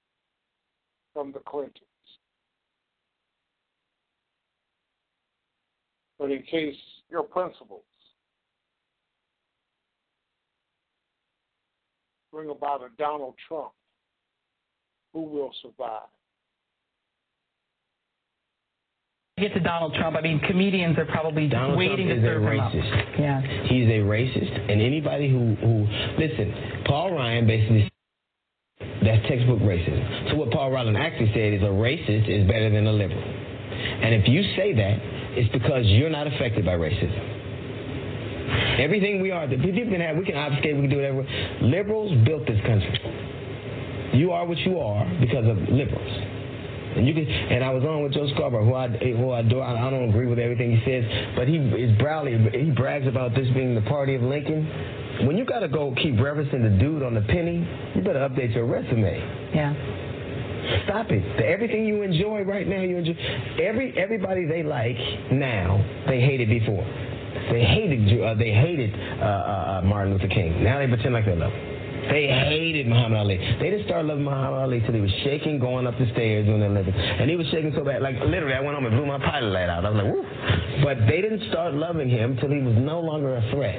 from 1.14 1.32
the 1.32 1.40
Clintons. 1.40 1.84
But 6.18 6.32
in 6.32 6.44
case 6.44 6.76
your 7.10 7.24
principles 7.24 7.84
bring 12.32 12.50
about 12.50 12.82
a 12.82 12.90
Donald 12.98 13.36
Trump, 13.48 13.72
who 15.14 15.24
will 15.24 15.52
survive? 15.62 16.08
get 19.40 19.54
to 19.54 19.60
Donald 19.62 19.94
Trump, 19.96 20.18
I 20.18 20.22
mean, 20.22 20.40
comedians 20.42 20.98
are 20.98 21.06
probably 21.06 21.48
Donald 21.48 21.78
waiting 21.78 22.08
Trump 22.08 22.22
to 22.22 22.28
serve 22.28 22.44
a 22.44 22.52
him 22.52 22.60
up. 22.60 22.74
racist. 22.74 23.20
Yeah. 23.20 23.42
He's 23.68 23.88
a 23.88 24.04
racist, 24.04 24.72
and 24.72 24.82
anybody 24.82 25.30
who 25.30 25.56
who 25.56 25.88
listen, 26.20 26.84
Paul 26.86 27.14
Ryan 27.14 27.48
basically 27.48 27.90
that's 29.02 29.26
textbook 29.28 29.60
racism. 29.60 30.30
So 30.30 30.36
what 30.36 30.52
Paul 30.52 30.72
Ryan 30.72 30.96
actually 30.96 31.32
said 31.34 31.54
is 31.54 31.62
a 31.62 31.72
racist 31.72 32.28
is 32.30 32.48
better 32.48 32.70
than 32.70 32.86
a 32.86 32.92
liberal, 32.92 33.24
and 33.24 34.14
if 34.14 34.28
you 34.28 34.44
say 34.56 34.74
that, 34.74 35.19
it's 35.38 35.52
because 35.52 35.86
you're 35.86 36.10
not 36.10 36.28
affected 36.28 36.66
by 36.66 36.74
racism. 36.74 37.40
Everything 38.80 39.22
we 39.22 39.32
are, 39.32 39.48
the 39.48 39.58
people 39.58 39.92
can 39.92 40.02
have, 40.02 40.18
we 40.18 40.26
can 40.26 40.36
obfuscate, 40.36 40.76
we 40.76 40.82
can 40.82 40.90
do 40.90 40.96
whatever. 40.98 41.24
Liberals 41.62 42.12
built 42.26 42.48
this 42.48 42.60
country. 42.66 42.98
You 44.14 44.32
are 44.32 44.46
what 44.46 44.58
you 44.60 44.80
are 44.80 45.06
because 45.20 45.46
of 45.46 45.58
liberals. 45.70 46.40
And 46.96 47.08
you 47.08 47.14
can, 47.14 47.28
and 47.28 47.64
I 47.64 47.70
was 47.70 47.84
on 47.84 48.02
with 48.02 48.14
Joe 48.14 48.28
Scarborough, 48.34 48.66
who 48.66 48.74
I 48.74 48.88
who 48.88 49.30
I 49.30 49.42
adore. 49.42 49.64
I 49.64 49.90
don't 49.92 50.10
agree 50.10 50.26
with 50.26 50.40
everything 50.40 50.76
he 50.76 50.84
says, 50.84 51.06
but 51.36 51.48
he 51.48 51.58
is 51.58 51.96
proudly 52.00 52.36
he 52.52 52.72
brags 52.72 53.06
about 53.06 53.36
this 53.36 53.48
being 53.54 53.76
the 53.76 53.82
party 53.82 54.16
of 54.16 54.24
Lincoln. 54.24 54.66
When 55.28 55.38
you 55.38 55.46
got 55.46 55.60
to 55.60 55.68
go 55.68 55.94
keep 56.02 56.16
referencing 56.16 56.64
the 56.64 56.76
dude 56.80 57.04
on 57.04 57.14
the 57.14 57.22
penny, 57.22 57.68
you 57.94 58.02
better 58.02 58.28
update 58.28 58.56
your 58.56 58.66
resume. 58.66 59.20
Yeah. 59.54 59.74
Stop 60.86 61.12
it. 61.12 61.24
Everything 61.42 61.86
you 61.86 62.02
enjoy 62.02 62.44
right 62.44 62.68
now, 62.68 62.82
you 62.82 62.98
enjoy. 62.98 63.16
Every 63.62 63.98
everybody 63.98 64.46
they 64.46 64.64
like 64.64 64.98
now, 65.32 65.84
they 66.08 66.22
hated 66.22 66.50
before. 66.50 66.84
They 67.52 67.64
hated 67.64 68.22
uh, 68.22 68.34
they 68.36 68.52
hated 68.52 68.94
uh, 69.20 69.24
uh, 69.24 69.82
Martin 69.86 70.14
Luther 70.14 70.28
King. 70.28 70.64
Now 70.64 70.80
they 70.80 70.88
pretend 70.88 71.14
like 71.14 71.26
they 71.26 71.36
love 71.36 71.52
him. 71.52 71.80
They 72.10 72.26
hated 72.26 72.88
Muhammad 72.88 73.20
Ali. 73.20 73.38
They 73.38 73.70
didn't 73.70 73.86
start 73.86 74.06
loving 74.06 74.24
Muhammad 74.24 74.62
Ali 74.62 74.80
till 74.82 74.94
he 74.94 75.02
was 75.02 75.12
shaking 75.24 75.60
going 75.60 75.86
up 75.86 75.98
the 76.00 76.10
stairs 76.14 76.48
when 76.48 76.60
they're 76.60 76.70
living. 76.70 76.94
And 76.94 77.30
he 77.30 77.36
was 77.36 77.46
shaking 77.52 77.72
so 77.76 77.84
bad, 77.84 78.02
like 78.02 78.16
literally, 78.26 78.56
I 78.56 78.62
went 78.62 78.74
home 78.74 78.86
and 78.86 78.96
blew 78.96 79.06
my 79.06 79.20
pilot 79.20 79.52
light 79.52 79.70
out. 79.70 79.86
I 79.86 79.90
was 79.90 80.04
like, 80.04 80.12
woo. 80.12 80.26
But 80.84 81.06
they 81.08 81.22
didn't 81.22 81.48
start 81.50 81.74
loving 81.76 82.10
him 82.10 82.38
till 82.38 82.50
he 82.50 82.62
was 82.62 82.76
no 82.78 83.00
longer 83.00 83.36
a 83.36 83.42
threat. 83.52 83.78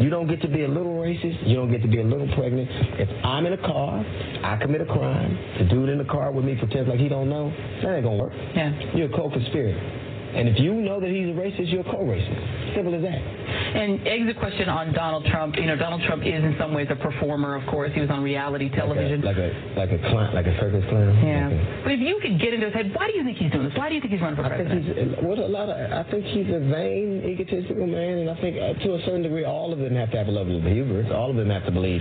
You 0.00 0.08
don't 0.08 0.26
get 0.26 0.40
to 0.42 0.48
be 0.48 0.64
a 0.64 0.68
little 0.68 0.96
racist. 0.96 1.46
You 1.46 1.56
don't 1.56 1.70
get 1.70 1.82
to 1.82 1.88
be 1.88 2.00
a 2.00 2.04
little 2.04 2.26
pregnant. 2.34 2.68
If 2.98 3.08
I'm 3.22 3.44
in 3.44 3.52
a 3.52 3.58
car, 3.58 4.02
I 4.42 4.56
commit 4.56 4.80
a 4.80 4.86
crime. 4.86 5.38
The 5.58 5.64
dude 5.64 5.90
in 5.90 5.98
the 5.98 6.04
car 6.04 6.32
with 6.32 6.44
me 6.44 6.56
pretends 6.56 6.88
like 6.88 6.98
he 6.98 7.08
don't 7.08 7.28
know. 7.28 7.50
That 7.82 7.96
ain't 7.96 8.04
gonna 8.04 8.16
work. 8.16 8.32
Yeah. 8.54 8.72
You're 8.94 9.12
a 9.12 9.16
co-conspirator. 9.16 10.09
And 10.34 10.48
if 10.48 10.58
you 10.58 10.74
know 10.74 11.00
that 11.00 11.10
he's 11.10 11.26
a 11.28 11.36
racist, 11.36 11.72
you're 11.72 11.80
a 11.82 11.90
co-racist. 11.90 12.74
Simple 12.74 12.94
as 12.94 13.02
that. 13.02 13.18
And 13.18 14.06
exit 14.06 14.38
question 14.38 14.68
on 14.68 14.92
Donald 14.92 15.26
Trump. 15.26 15.56
You 15.56 15.66
know, 15.66 15.76
Donald 15.76 16.02
Trump 16.06 16.22
is 16.24 16.42
in 16.42 16.54
some 16.58 16.72
ways 16.72 16.86
a 16.90 16.96
performer. 16.96 17.56
Of 17.56 17.66
course, 17.68 17.90
he 17.94 18.00
was 18.00 18.10
on 18.10 18.22
reality 18.22 18.70
television. 18.70 19.22
Like 19.22 19.36
a 19.36 19.50
like 19.76 19.90
a 19.90 19.98
clown, 20.10 20.34
like 20.34 20.46
a 20.46 20.54
circus 20.58 20.84
clown. 20.88 21.14
yeah. 21.24 21.46
Okay. 21.46 21.80
But 21.82 21.92
if 21.92 22.00
you 22.00 22.18
could 22.22 22.40
get 22.40 22.54
into 22.54 22.66
his 22.66 22.74
head, 22.74 22.92
why 22.94 23.10
do 23.10 23.18
you 23.18 23.24
think 23.24 23.38
he's 23.38 23.50
doing 23.50 23.68
this? 23.68 23.76
Why 23.76 23.88
do 23.88 23.94
you 23.94 24.00
think 24.00 24.12
he's 24.12 24.20
running 24.22 24.36
for 24.36 24.44
I 24.46 24.56
think 24.56 24.68
president? 24.70 25.18
he's 25.18 25.24
what 25.26 25.38
a 25.38 25.46
lot 25.46 25.68
of. 25.68 25.76
I 25.76 26.08
think 26.10 26.24
he's 26.24 26.46
a 26.48 26.60
vain, 26.60 27.22
egotistical 27.26 27.86
man, 27.86 28.18
and 28.26 28.30
I 28.30 28.40
think 28.40 28.56
uh, 28.56 28.74
to 28.86 28.94
a 28.94 29.00
certain 29.04 29.22
degree, 29.22 29.44
all 29.44 29.72
of 29.72 29.78
them 29.78 29.94
have 29.96 30.10
to 30.12 30.16
have 30.18 30.28
a 30.28 30.34
level 30.34 30.56
of 30.56 30.64
hubris. 30.64 31.10
All 31.12 31.30
of 31.30 31.36
them 31.36 31.50
have 31.50 31.64
to 31.66 31.72
believe 31.72 32.00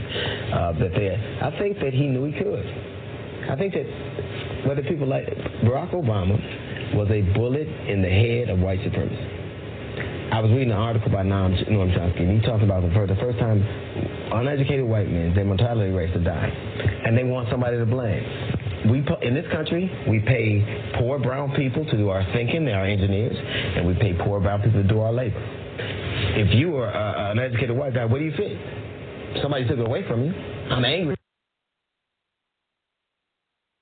uh, 0.53 0.73
that 0.77 0.93
they. 0.93 1.09
I 1.41 1.49
think 1.57 1.79
that 1.79 1.93
he 1.93 2.07
knew 2.07 2.25
he 2.25 2.33
could. 2.33 2.65
I 3.49 3.55
think 3.57 3.73
that 3.73 3.87
whether 4.67 4.83
people 4.83 5.07
like 5.07 5.25
Barack 5.65 5.93
Obama 5.93 6.37
was 6.95 7.09
a 7.11 7.21
bullet 7.33 7.67
in 7.67 8.01
the 8.01 8.09
head 8.09 8.49
of 8.49 8.59
white 8.59 8.79
supremacy. 8.83 9.39
I 10.31 10.41
was 10.41 10.51
reading 10.51 10.71
an 10.71 10.77
article 10.77 11.09
by 11.11 11.23
Noam, 11.23 11.57
Chomsky, 11.67 12.21
and 12.21 12.39
he 12.39 12.47
talked 12.47 12.63
about 12.63 12.83
the 12.83 12.93
first, 12.93 13.09
the 13.09 13.19
first 13.19 13.39
time 13.39 13.65
uneducated 14.31 14.85
white 14.85 15.09
men, 15.09 15.33
their 15.33 15.45
mortality 15.45 15.91
rates 15.91 16.15
are 16.15 16.23
dying, 16.23 16.53
and 16.53 17.17
they 17.17 17.23
want 17.23 17.49
somebody 17.49 17.77
to 17.77 17.85
blame. 17.85 18.23
We 18.91 19.03
in 19.21 19.33
this 19.33 19.45
country, 19.51 19.91
we 20.07 20.19
pay 20.19 20.93
poor 20.99 21.19
brown 21.19 21.55
people 21.55 21.83
to 21.83 21.97
do 21.97 22.09
our 22.09 22.23
thinking, 22.31 22.63
they're 22.63 22.77
our 22.77 22.85
engineers, 22.85 23.35
and 23.35 23.87
we 23.87 23.95
pay 23.95 24.13
poor 24.13 24.39
brown 24.39 24.61
people 24.61 24.81
to 24.83 24.87
do 24.87 25.01
our 25.01 25.11
labor. 25.11 25.41
If 26.37 26.53
you 26.53 26.71
were 26.71 26.93
uh, 26.93 27.31
an 27.31 27.39
educated 27.39 27.75
white 27.75 27.93
guy, 27.93 28.05
where 28.05 28.19
do 28.19 28.25
you 28.25 28.33
fit? 28.37 29.41
Somebody 29.41 29.67
took 29.67 29.79
it 29.79 29.85
away 29.85 30.07
from 30.07 30.23
you. 30.25 30.31
I'm 30.31 30.85
angry. 30.85 31.15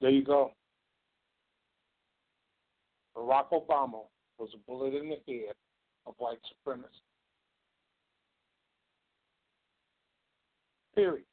There 0.02 0.10
you 0.10 0.24
go. 0.24 0.52
Barack 3.18 3.50
Obama 3.52 4.04
was 4.38 4.50
a 4.54 4.58
bullet 4.68 4.94
in 4.94 5.10
the 5.10 5.18
head 5.28 5.56
of 6.06 6.14
white 6.20 6.38
supremacy. 6.50 6.92
Period. 10.94 11.26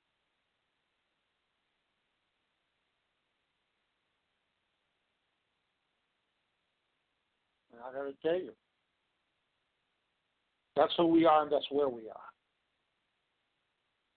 And 7.73 7.81
I 7.83 7.93
gotta 7.97 8.15
tell 8.23 8.41
you, 8.41 8.53
that's 10.77 10.93
who 10.97 11.07
we 11.07 11.27
are 11.27 11.43
and 11.43 11.53
that's 11.53 11.67
where 11.71 11.89
we 11.89 12.09
are. 12.09 12.17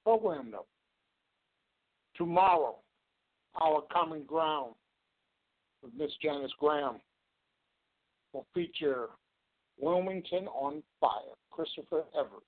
Program 0.04 0.52
note. 0.52 0.68
Tomorrow, 2.16 2.78
our 3.62 3.84
common 3.92 4.24
ground 4.24 4.74
with 5.84 5.94
Miss 5.98 6.12
Janice 6.22 6.52
Graham 6.60 7.00
will 8.38 8.46
feature 8.54 9.08
Wilmington 9.80 10.48
on 10.48 10.84
Fire, 11.02 11.36
Christopher 11.52 12.04
Everett. 12.16 12.44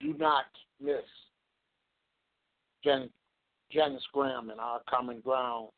Do 0.00 0.14
not 0.14 0.46
miss 0.80 1.02
Jan- 2.82 3.10
Janice 3.70 4.06
Graham 4.12 4.50
and 4.50 4.60
our 4.60 4.80
Common 4.88 5.20
Ground, 5.20 5.68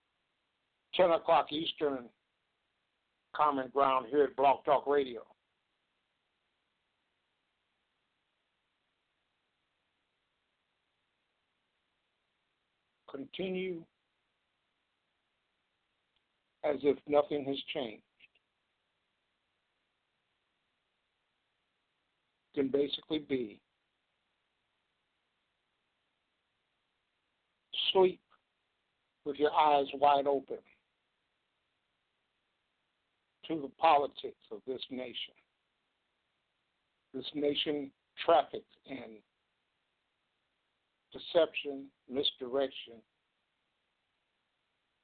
10 0.95 1.11
o'clock 1.11 1.53
Eastern, 1.53 2.09
Common 3.35 3.69
Ground 3.70 4.07
here 4.11 4.24
at 4.24 4.37
Blog 4.37 4.65
Talk 4.65 4.87
Radio. 4.87 5.23
Continue 13.11 13.82
as 16.65 16.77
if 16.82 16.99
nothing 17.09 17.45
has 17.45 17.57
changed. 17.73 18.03
Can 22.55 22.69
basically 22.69 23.20
be 23.20 23.61
sleep 27.93 28.20
with 29.24 29.37
your 29.37 29.53
eyes 29.53 29.87
wide 29.95 30.27
open 30.27 30.59
to 33.47 33.61
the 33.61 33.70
politics 33.78 34.45
of 34.53 34.61
this 34.66 34.81
nation. 34.91 35.35
This 37.15 37.27
nation 37.35 37.91
traffics 38.24 38.65
in 38.87 39.19
deception, 41.12 41.87
misdirection, 42.09 42.95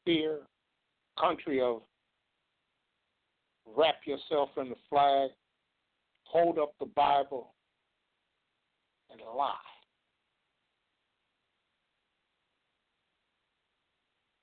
fear, 0.04 0.40
country 1.18 1.60
of 1.60 1.82
wrap 3.76 3.96
yourself 4.06 4.50
in 4.56 4.68
the 4.68 4.76
flag, 4.88 5.30
hold 6.24 6.58
up 6.58 6.72
the 6.78 6.86
Bible, 6.86 7.54
and 9.10 9.20
lie. 9.36 9.54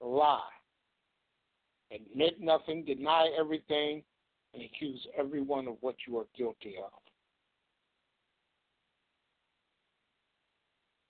Lie. 0.02 0.40
Admit 1.91 2.41
nothing, 2.41 2.84
deny 2.84 3.30
everything, 3.40 4.04
and 4.54 4.64
accuse 4.64 5.06
everyone 5.18 5.68
of 5.68 5.76
what 5.82 5.95
you 6.08 6.18
are 6.18 6.26
guilty 6.38 6.76
of. 6.84 6.91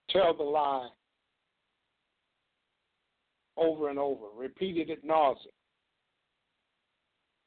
Tell 0.09 0.35
the 0.35 0.43
lie 0.43 0.89
over 3.57 3.89
and 3.89 3.99
over, 3.99 4.25
repeated 4.35 4.89
it 4.89 4.99
at 4.99 5.03
nauseam. 5.03 5.51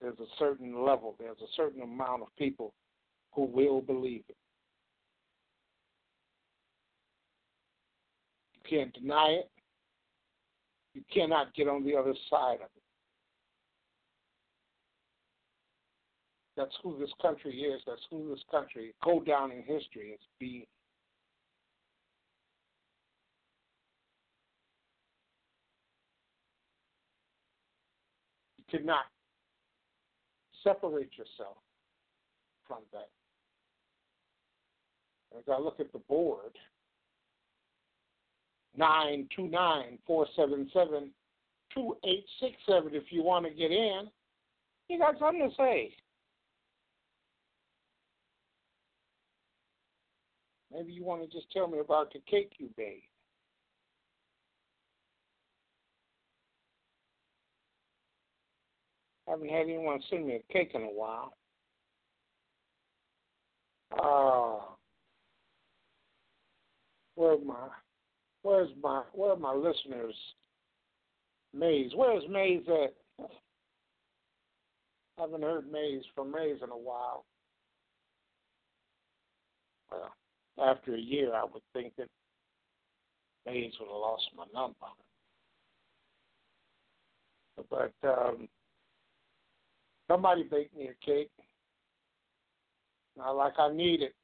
There's 0.01 0.19
a 0.19 0.27
certain 0.39 0.85
level, 0.85 1.17
there's 1.19 1.41
a 1.41 1.53
certain 1.57 1.83
amount 1.83 2.23
of 2.23 2.29
people 2.39 2.75
who 3.33 3.45
will 3.45 3.81
believe 3.81 4.23
it. 4.29 4.37
You 8.55 8.79
can't 8.79 8.93
deny 8.95 9.41
it. 9.41 9.51
You 10.95 11.03
cannot 11.13 11.55
get 11.55 11.69
on 11.69 11.85
the 11.85 11.95
other 11.95 12.15
side 12.31 12.57
of 12.57 12.71
it. 12.75 12.83
That's 16.57 16.75
who 16.83 16.99
this 16.99 17.11
country 17.21 17.53
is. 17.53 17.83
That's 17.87 18.01
who 18.11 18.31
this 18.31 18.43
country 18.51 18.95
go 19.05 19.21
down 19.21 19.53
in 19.53 19.59
history 19.59 20.13
as 20.15 20.21
being. 20.41 20.65
Cannot 28.77 29.05
separate 30.63 31.11
yourself 31.17 31.57
from 32.67 32.79
that. 32.93 33.09
As 35.37 35.45
I 35.53 35.59
look 35.59 35.81
at 35.81 35.93
the 35.93 35.99
board, 35.99 36.53
nine 38.77 39.29
two 39.35 39.49
nine 39.49 39.99
four 40.07 40.27
seven 40.37 40.71
seven 40.73 41.11
two 41.75 41.97
eight 42.05 42.25
six 42.41 42.55
seven. 42.69 42.95
If 42.95 43.05
you 43.11 43.23
want 43.23 43.45
to 43.47 43.51
get 43.53 43.71
in, 43.71 44.05
you 44.89 44.99
got 44.99 45.19
something 45.19 45.49
to 45.49 45.55
say. 45.57 45.93
Maybe 50.73 50.93
you 50.93 51.05
want 51.05 51.23
to 51.23 51.29
just 51.29 51.51
tell 51.53 51.69
me 51.69 51.79
about 51.79 52.13
the 52.13 52.21
cake 52.31 52.53
you 52.59 52.69
baked. 52.77 53.05
Haven't 59.29 59.51
had 59.51 59.63
anyone 59.63 60.01
send 60.09 60.27
me 60.27 60.35
a 60.37 60.53
cake 60.53 60.71
in 60.75 60.83
a 60.83 60.87
while. 60.87 61.33
Uh, 63.93 64.61
where 67.15 67.39
my 67.39 67.69
where's 68.43 68.71
my 68.83 69.03
where 69.13 69.33
are 69.33 69.37
my 69.37 69.53
listeners? 69.53 70.15
Maze. 71.53 71.93
Where's 71.95 72.25
Maze 72.29 72.63
at? 72.69 72.95
I 75.19 75.23
haven't 75.23 75.43
heard 75.43 75.73
Maze 75.73 76.05
from 76.15 76.31
Maze 76.31 76.59
in 76.63 76.71
a 76.71 76.77
while. 76.77 77.25
Well, 79.91 80.13
after 80.63 80.95
a 80.95 81.01
year, 81.01 81.35
I 81.35 81.45
would 81.45 81.63
think 81.73 81.95
that 81.97 82.09
Maze 83.47 83.73
would 83.81 83.89
have 83.89 83.97
lost 83.97 84.29
my 84.37 84.45
number. 84.53 84.77
But 87.71 87.93
um, 88.07 88.49
somebody 90.09 90.43
baked 90.43 90.77
me 90.77 90.89
a 90.89 91.05
cake. 91.05 91.31
Not 93.17 93.37
like 93.37 93.55
I 93.59 93.73
need 93.73 94.03
it, 94.03 94.15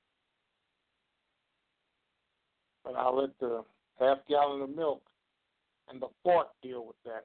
but 2.85 2.95
I'll 2.95 3.17
let 3.17 3.31
the 3.41 3.65
half 3.99 4.19
gallon 4.29 4.61
of 4.61 4.75
milk 4.77 5.03
and 5.91 6.01
the 6.01 6.09
fork 6.23 6.49
deal 6.63 6.85
with 6.85 6.97
that. 7.05 7.25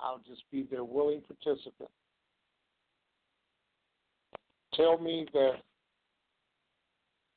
I'll 0.00 0.20
just 0.26 0.42
be 0.52 0.66
their 0.70 0.84
willing 0.84 1.22
participant. 1.22 1.88
Tell 4.74 4.98
me 4.98 5.26
that 5.32 5.62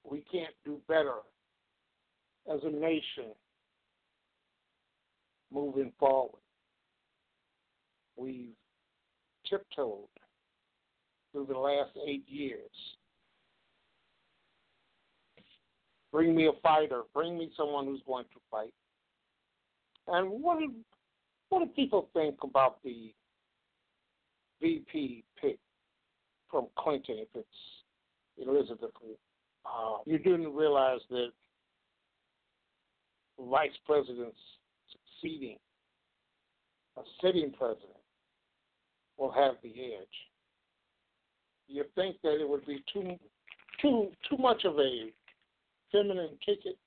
we 0.04 0.24
can't 0.32 0.54
do 0.66 0.80
better 0.88 1.18
as 2.52 2.60
a 2.64 2.70
nation 2.70 3.32
moving 5.54 5.94
forward. 6.00 6.42
We've 8.18 8.56
tiptoed 9.50 10.08
through 11.32 11.48
the 11.48 11.58
last 11.58 11.92
eight 12.06 12.26
years. 12.28 12.72
Bring 16.12 16.36
me 16.36 16.48
a 16.48 16.60
fighter. 16.64 17.04
Bring 17.14 17.38
me 17.38 17.52
someone 17.56 17.86
who's 17.86 18.02
going 18.08 18.26
to 18.26 18.40
fight. 18.50 18.74
And 20.08 20.30
what 20.30 20.60
do, 20.60 20.72
what 21.50 21.60
do 21.60 21.66
people 21.76 22.10
think 22.14 22.36
about 22.44 22.82
the 22.84 23.14
VP 24.62 25.24
pick 25.40 25.60
from 26.50 26.68
Clinton 26.78 27.18
if 27.20 27.28
it's 27.36 27.48
Elizabeth 28.38 28.92
uh, 29.66 29.98
you 30.06 30.18
didn't 30.18 30.54
realize 30.54 31.00
that 31.10 31.30
vice 33.40 33.70
presidents 33.86 34.38
succeeding 34.92 35.58
a 36.98 37.02
sitting 37.22 37.52
president 37.52 37.97
will 39.18 39.32
have 39.32 39.56
the 39.64 39.70
edge. 39.70 40.08
You 41.68 41.84
think 41.96 42.18
that 42.24 42.40
it 42.40 42.48
would 42.48 42.66
be 42.66 42.84
too 42.92 43.18
too 43.82 44.12
too 44.30 44.38
much 44.38 44.64
of 44.66 44.80
a 44.80 45.12
feminine 45.92 46.38
ticket 46.46 46.78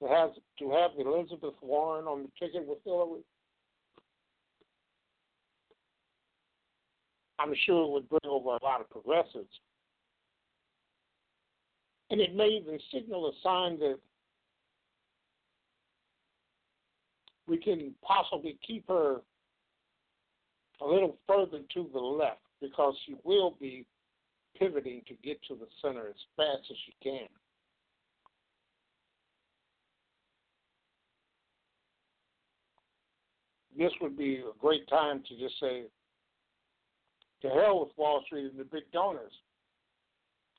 to 0.00 0.08
have 0.08 0.30
to 0.58 0.70
have 0.70 0.90
Elizabeth 0.98 1.54
Warren 1.62 2.06
on 2.06 2.22
the 2.22 2.46
ticket 2.46 2.66
with 2.66 2.78
Hillary? 2.84 3.22
I'm 7.38 7.54
sure 7.66 7.84
it 7.84 7.90
would 7.90 8.08
bring 8.08 8.20
over 8.24 8.50
a 8.50 8.64
lot 8.64 8.80
of 8.80 8.88
progressives. 8.90 9.50
And 12.10 12.20
it 12.20 12.34
may 12.34 12.48
even 12.48 12.78
signal 12.92 13.28
a 13.28 13.32
sign 13.42 13.78
that 13.80 13.98
we 17.46 17.58
can 17.58 17.94
possibly 18.02 18.58
keep 18.66 18.86
her 18.88 19.20
a 20.80 20.86
little 20.86 21.16
further 21.26 21.60
to 21.74 21.90
the 21.92 21.98
left 21.98 22.40
because 22.60 22.94
she 23.06 23.14
will 23.24 23.56
be 23.60 23.86
pivoting 24.58 25.02
to 25.06 25.14
get 25.22 25.38
to 25.48 25.54
the 25.54 25.66
center 25.82 26.08
as 26.08 26.14
fast 26.36 26.62
as 26.70 26.76
she 26.86 26.94
can. 27.02 27.28
This 33.78 33.92
would 34.00 34.16
be 34.16 34.36
a 34.36 34.58
great 34.58 34.88
time 34.88 35.22
to 35.28 35.38
just 35.38 35.60
say, 35.60 35.84
to 37.42 37.48
hell 37.50 37.80
with 37.80 37.90
Wall 37.98 38.22
Street 38.24 38.50
and 38.50 38.58
the 38.58 38.64
big 38.64 38.90
donors. 38.90 39.32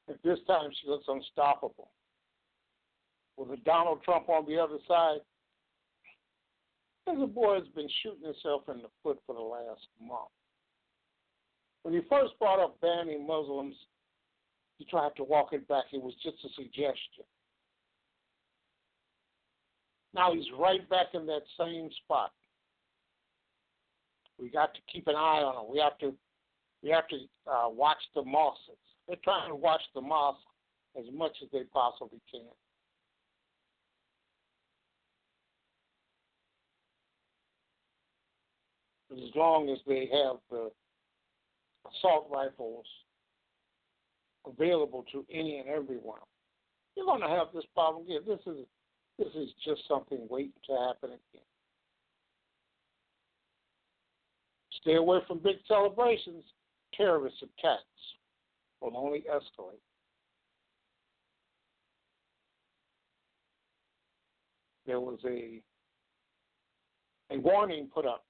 At 0.08 0.22
this 0.24 0.38
time, 0.48 0.70
she 0.80 0.88
looks 0.88 1.06
unstoppable. 1.08 1.90
With 3.36 3.64
Donald 3.64 4.04
Trump 4.04 4.30
on 4.30 4.46
the 4.46 4.60
other 4.60 4.78
side, 4.88 5.20
the 7.16 7.28
boy 7.28 7.56
has 7.56 7.68
been 7.70 7.90
shooting 8.04 8.26
himself 8.26 8.64
in 8.70 8.82
the 8.82 8.90
foot 9.04 9.20
for 9.26 9.36
the 9.36 9.42
last 9.42 9.88
month. 10.02 10.32
When 11.84 11.94
he 11.94 12.02
first 12.10 12.38
brought 12.40 12.60
up 12.60 12.80
banning 12.82 13.26
Muslims, 13.26 13.76
he 14.78 14.86
tried 14.86 15.16
to 15.16 15.24
walk 15.24 15.54
it 15.54 15.68
back. 15.68 15.86
It 15.94 16.02
was 16.02 16.14
just 16.24 16.38
a 16.44 16.50
suggestion. 16.56 17.24
Now 20.14 20.34
he's 20.34 20.46
right 20.58 20.88
back 20.90 21.08
in 21.14 21.26
that 21.28 21.44
same 21.60 21.90
spot. 22.04 22.32
We 24.40 24.50
got 24.50 24.74
to 24.74 24.82
keep 24.92 25.08
an 25.08 25.16
eye 25.16 25.42
on 25.42 25.66
him. 25.66 25.72
We 25.72 25.80
have 25.80 25.98
to 26.00 26.14
we 26.84 26.90
have 26.90 27.08
to 27.08 27.18
uh, 27.50 27.70
watch 27.70 27.98
the 28.16 28.24
mosques. 28.24 28.62
They're 29.08 29.18
trying 29.24 29.50
to 29.50 29.56
watch 29.56 29.82
the 29.96 30.02
mosque 30.02 30.40
as 30.98 31.06
much 31.14 31.36
as 31.42 31.50
they 31.52 31.64
possibly 31.74 32.22
can. 32.32 32.46
As 39.18 39.36
long 39.36 39.70
as 39.70 39.80
they 39.88 40.10
have 40.12 40.38
the 40.52 40.70
assault 41.90 42.28
rifles 42.32 42.86
available 44.46 45.04
to 45.12 45.26
any 45.32 45.58
and 45.58 45.68
everyone, 45.68 46.20
you're 46.96 47.06
going 47.06 47.22
to 47.22 47.28
have 47.28 47.48
this 47.54 47.66
problem 47.74 48.06
again. 48.06 48.22
This 48.28 48.40
is 48.46 48.66
This 49.18 49.34
is 49.34 49.50
just 49.66 49.82
something 49.88 50.28
waiting 50.30 50.52
to 50.68 50.74
happen 50.74 51.10
again. 51.10 51.46
Stay 54.82 54.96
away 54.96 55.20
from 55.28 55.40
big 55.40 55.58
celebrations. 55.68 56.44
Terrorist 56.94 57.38
attacks 57.38 57.84
will 58.80 58.96
only 58.96 59.26
escalate. 59.30 59.82
There 64.86 65.00
was 65.00 65.20
a 65.26 65.62
a 67.30 67.40
warning 67.40 67.90
put 67.94 68.06
up 68.06 68.24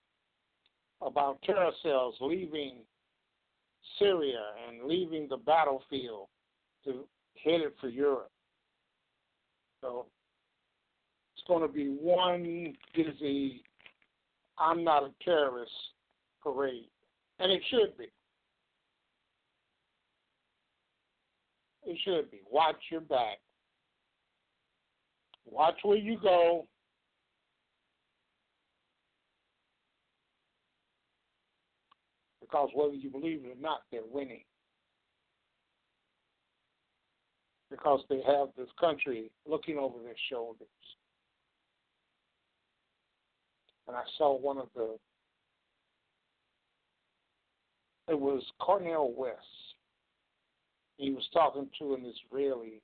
about 1.01 1.39
cells 1.83 2.15
leaving 2.19 2.77
Syria 3.99 4.41
and 4.67 4.87
leaving 4.87 5.27
the 5.29 5.37
battlefield 5.37 6.27
to 6.83 7.05
headed 7.43 7.73
for 7.79 7.89
Europe. 7.89 8.31
So 9.81 10.07
it's 11.35 11.47
going 11.47 11.61
to 11.61 11.67
be 11.67 11.87
one 11.87 12.73
busy 12.95 13.63
I'm 14.57 14.83
not 14.83 15.03
a 15.03 15.11
terrorist 15.23 15.71
parade. 16.41 16.89
And 17.39 17.51
it 17.51 17.61
should 17.69 17.97
be. 17.97 18.07
It 21.85 21.97
should 22.03 22.31
be. 22.31 22.41
Watch 22.51 22.77
your 22.89 23.01
back. 23.01 23.37
Watch 25.45 25.75
where 25.83 25.97
you 25.97 26.17
go. 26.21 26.67
Because 32.49 32.69
whether 32.73 32.93
you 32.93 33.09
believe 33.09 33.41
it 33.43 33.57
or 33.57 33.61
not, 33.61 33.81
they're 33.91 34.01
winning. 34.09 34.43
Because 37.69 37.99
they 38.09 38.21
have 38.25 38.47
this 38.57 38.69
country 38.79 39.29
looking 39.45 39.77
over 39.77 40.01
their 40.01 40.15
shoulders. 40.29 40.67
And 43.87 43.95
I 43.95 44.03
saw 44.17 44.37
one 44.37 44.57
of 44.57 44.67
the, 44.75 44.95
it 48.07 48.19
was 48.19 48.43
Cornel 48.59 49.13
West. 49.15 49.37
He 50.97 51.11
was 51.11 51.27
talking 51.33 51.67
to 51.79 51.93
an 51.93 52.05
Israeli, 52.05 52.81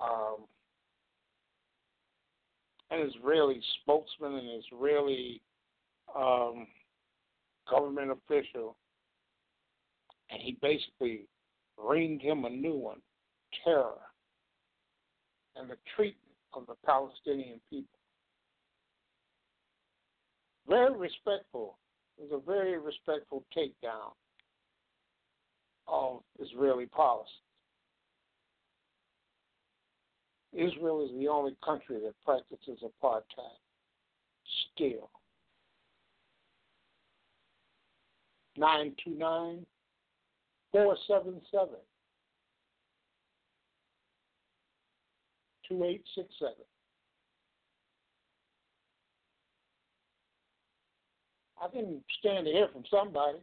um, 0.00 0.44
an 2.90 3.00
Israeli 3.00 3.60
spokesman, 3.82 4.34
an 4.34 4.60
Israeli 4.60 5.40
um, 6.14 6.66
government 7.70 8.10
official, 8.10 8.76
and 10.30 10.40
he 10.40 10.58
basically 10.60 11.26
reigned 11.76 12.20
him 12.20 12.44
a 12.44 12.50
new 12.50 12.74
one 12.74 13.00
terror 13.64 13.98
and 15.56 15.70
the 15.70 15.76
treatment 15.96 16.34
of 16.54 16.66
the 16.66 16.74
Palestinian 16.84 17.60
people. 17.70 17.98
Very 20.68 20.96
respectful. 20.96 21.78
It 22.18 22.30
was 22.30 22.42
a 22.42 22.46
very 22.50 22.78
respectful 22.78 23.44
takedown 23.56 24.12
of 25.86 26.20
Israeli 26.38 26.86
policy. 26.86 27.30
Israel 30.52 31.04
is 31.04 31.10
the 31.18 31.28
only 31.28 31.56
country 31.64 31.98
that 32.00 32.14
practices 32.24 32.82
apartheid 32.82 33.60
still. 34.74 35.10
929 38.58 39.64
477 40.72 41.76
2867. 45.68 46.54
I 51.60 51.68
can 51.68 52.00
stand 52.18 52.46
to 52.46 52.52
hear 52.52 52.68
from 52.72 52.84
somebody. 52.90 53.38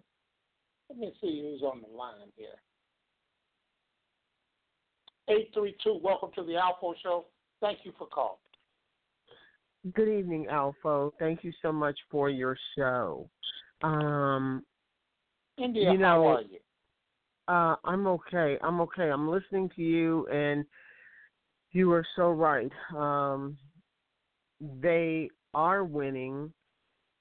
Let 0.90 1.00
me 1.00 1.14
see 1.22 1.42
who's 1.42 1.62
on 1.62 1.82
the 1.82 1.96
line 1.96 2.32
here. 2.36 2.48
832, 5.28 6.00
welcome 6.04 6.30
to 6.36 6.44
the 6.44 6.54
ALFO 6.54 6.94
Show. 7.02 7.26
Thank 7.62 7.80
you 7.84 7.92
for 7.98 8.08
calling. 8.08 8.38
Good 9.94 10.08
evening, 10.08 10.48
ALFO. 10.52 11.12
Thank 11.20 11.44
you 11.44 11.52
so 11.62 11.72
much 11.72 11.98
for 12.10 12.30
your 12.30 12.58
show. 12.78 13.30
Um, 13.84 14.64
India, 15.58 15.92
you 15.92 15.98
know, 15.98 16.24
how 16.24 16.28
are 16.28 16.42
you? 16.42 16.60
Uh, 17.48 17.76
I'm 17.84 18.08
okay. 18.08 18.58
I'm 18.64 18.82
okay. 18.82 19.10
I'm 19.10 19.30
listening 19.30 19.70
to 19.76 19.82
you, 19.82 20.28
and 20.28 20.66
you 21.72 21.92
are 21.92 22.06
so 22.16 22.32
right. 22.32 22.72
Um, 22.96 23.58
they 24.82 25.30
are 25.54 25.84
winning, 25.84 26.52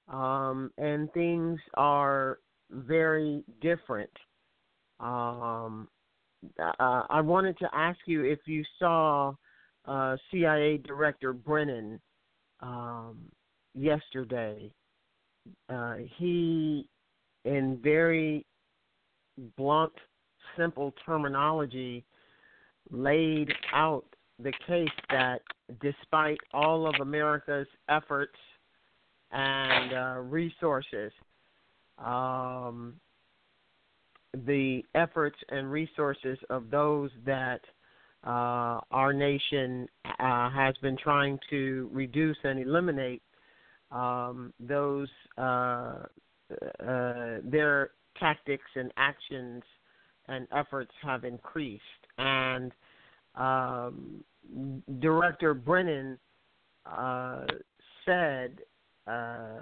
um, 0.07 0.71
and 0.77 1.11
things 1.13 1.59
are 1.75 2.39
very 2.71 3.43
different. 3.61 4.09
Um, 4.99 5.87
uh, 6.59 7.03
I 7.09 7.21
wanted 7.21 7.57
to 7.59 7.69
ask 7.73 7.99
you 8.05 8.23
if 8.23 8.39
you 8.45 8.63
saw 8.79 9.33
uh, 9.85 10.17
CIA 10.31 10.77
Director 10.77 11.33
Brennan 11.33 11.99
um, 12.61 13.17
yesterday. 13.73 14.71
Uh, 15.69 15.95
he, 16.17 16.87
in 17.45 17.79
very 17.81 18.45
blunt, 19.55 19.93
simple 20.57 20.93
terminology, 21.05 22.03
laid 22.91 23.51
out 23.73 24.05
the 24.39 24.51
case 24.67 24.87
that 25.09 25.41
despite 25.81 26.37
all 26.53 26.87
of 26.87 26.95
America's 27.01 27.67
efforts 27.89 28.37
and 29.31 29.93
uh, 29.93 30.19
resources, 30.21 31.11
um, 31.97 32.93
the 34.45 34.83
efforts 34.95 35.37
and 35.49 35.71
resources 35.71 36.37
of 36.49 36.69
those 36.69 37.09
that 37.25 37.61
uh, 38.25 38.81
our 38.91 39.13
nation 39.13 39.87
uh, 40.19 40.49
has 40.49 40.75
been 40.81 40.97
trying 40.97 41.39
to 41.49 41.89
reduce 41.93 42.37
and 42.43 42.59
eliminate 42.59 43.21
um, 43.91 44.51
those 44.59 45.07
uh, 46.51 47.37
their 47.43 47.91
tactics 48.19 48.69
and 48.75 48.91
actions 48.97 49.63
and 50.27 50.47
efforts 50.55 50.91
have 51.03 51.23
increased 51.23 51.83
and 52.17 52.71
um, 53.35 54.23
Director 54.99 55.53
Brennan 55.53 56.17
uh, 56.85 57.45
said 58.05 58.59
uh, 59.07 59.59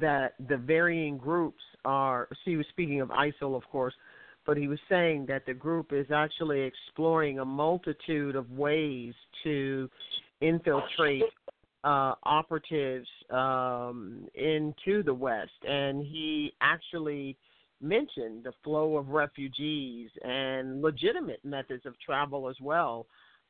that 0.00 0.32
the 0.48 0.56
varying 0.56 1.18
groups 1.18 1.62
are. 1.84 2.28
She 2.44 2.56
was 2.56 2.66
speaking 2.70 3.00
of 3.00 3.10
ISIL, 3.10 3.56
of 3.56 3.62
course, 3.70 3.94
but 4.46 4.56
he 4.56 4.68
was 4.68 4.78
saying 4.88 5.26
that 5.26 5.46
the 5.46 5.54
group 5.54 5.92
is 5.92 6.06
actually 6.10 6.62
exploring 6.62 7.38
a 7.38 7.44
multitude 7.44 8.36
of 8.36 8.50
ways 8.50 9.14
to 9.44 9.88
infiltrate 10.40 11.22
uh, 11.84 12.14
operatives 12.24 13.08
um, 13.30 14.26
into 14.34 15.02
the 15.02 15.14
West, 15.14 15.50
and 15.66 16.04
he 16.04 16.52
actually 16.60 17.36
mentioned 17.80 18.44
the 18.44 18.52
flow 18.62 18.96
of 18.96 19.08
refugees 19.08 20.10
and 20.22 20.82
legitimate 20.82 21.42
methods 21.44 21.86
of 21.86 21.94
travel 21.98 22.48
as 22.48 22.56
well. 22.60 23.06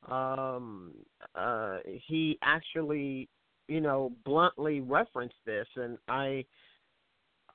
Um, 0.09 0.93
uh, 1.35 1.77
he 2.07 2.39
actually, 2.41 3.27
you 3.67 3.81
know, 3.81 4.13
bluntly 4.25 4.79
referenced 4.81 5.35
this, 5.45 5.67
and 5.75 5.97
I, 6.07 6.45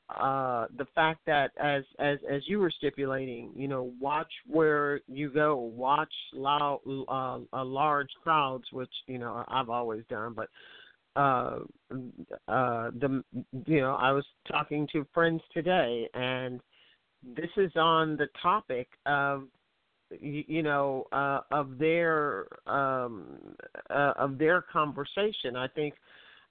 uh, 0.09 0.67
the 0.77 0.87
fact 0.95 1.21
that 1.27 1.51
as 1.61 1.83
as 1.99 2.19
as 2.31 2.43
you 2.47 2.59
were 2.59 2.71
stipulating, 2.71 3.51
you 3.57 3.67
know, 3.67 3.93
watch 4.01 4.33
where 4.47 5.01
you 5.09 5.31
go, 5.31 5.57
watch 5.57 6.13
loud, 6.33 6.81
uh, 7.09 7.39
uh, 7.53 7.65
large 7.65 8.11
crowds, 8.23 8.65
which 8.73 8.93
you 9.07 9.19
know 9.19 9.45
I've 9.49 9.69
always 9.71 10.05
done, 10.09 10.35
but 10.35 10.49
uh 11.17 11.61
uh 12.49 12.91
the 13.01 13.25
you 13.65 13.81
know 13.81 13.95
i 13.95 14.13
was 14.13 14.25
talking 14.47 14.87
to 14.93 15.07
friends 15.15 15.41
today 15.55 16.07
and 16.13 16.61
this 17.35 17.49
is 17.57 17.73
on 17.75 18.17
the 18.19 18.27
topic 18.43 18.87
of 19.07 19.45
you, 20.21 20.45
you 20.47 20.63
know 20.63 21.05
uh 21.13 21.41
of 21.51 21.79
their 21.79 22.47
um 22.67 23.39
uh, 23.91 24.13
of 24.17 24.39
their 24.39 24.63
conversation. 24.63 25.57
I 25.57 25.69
think 25.69 25.95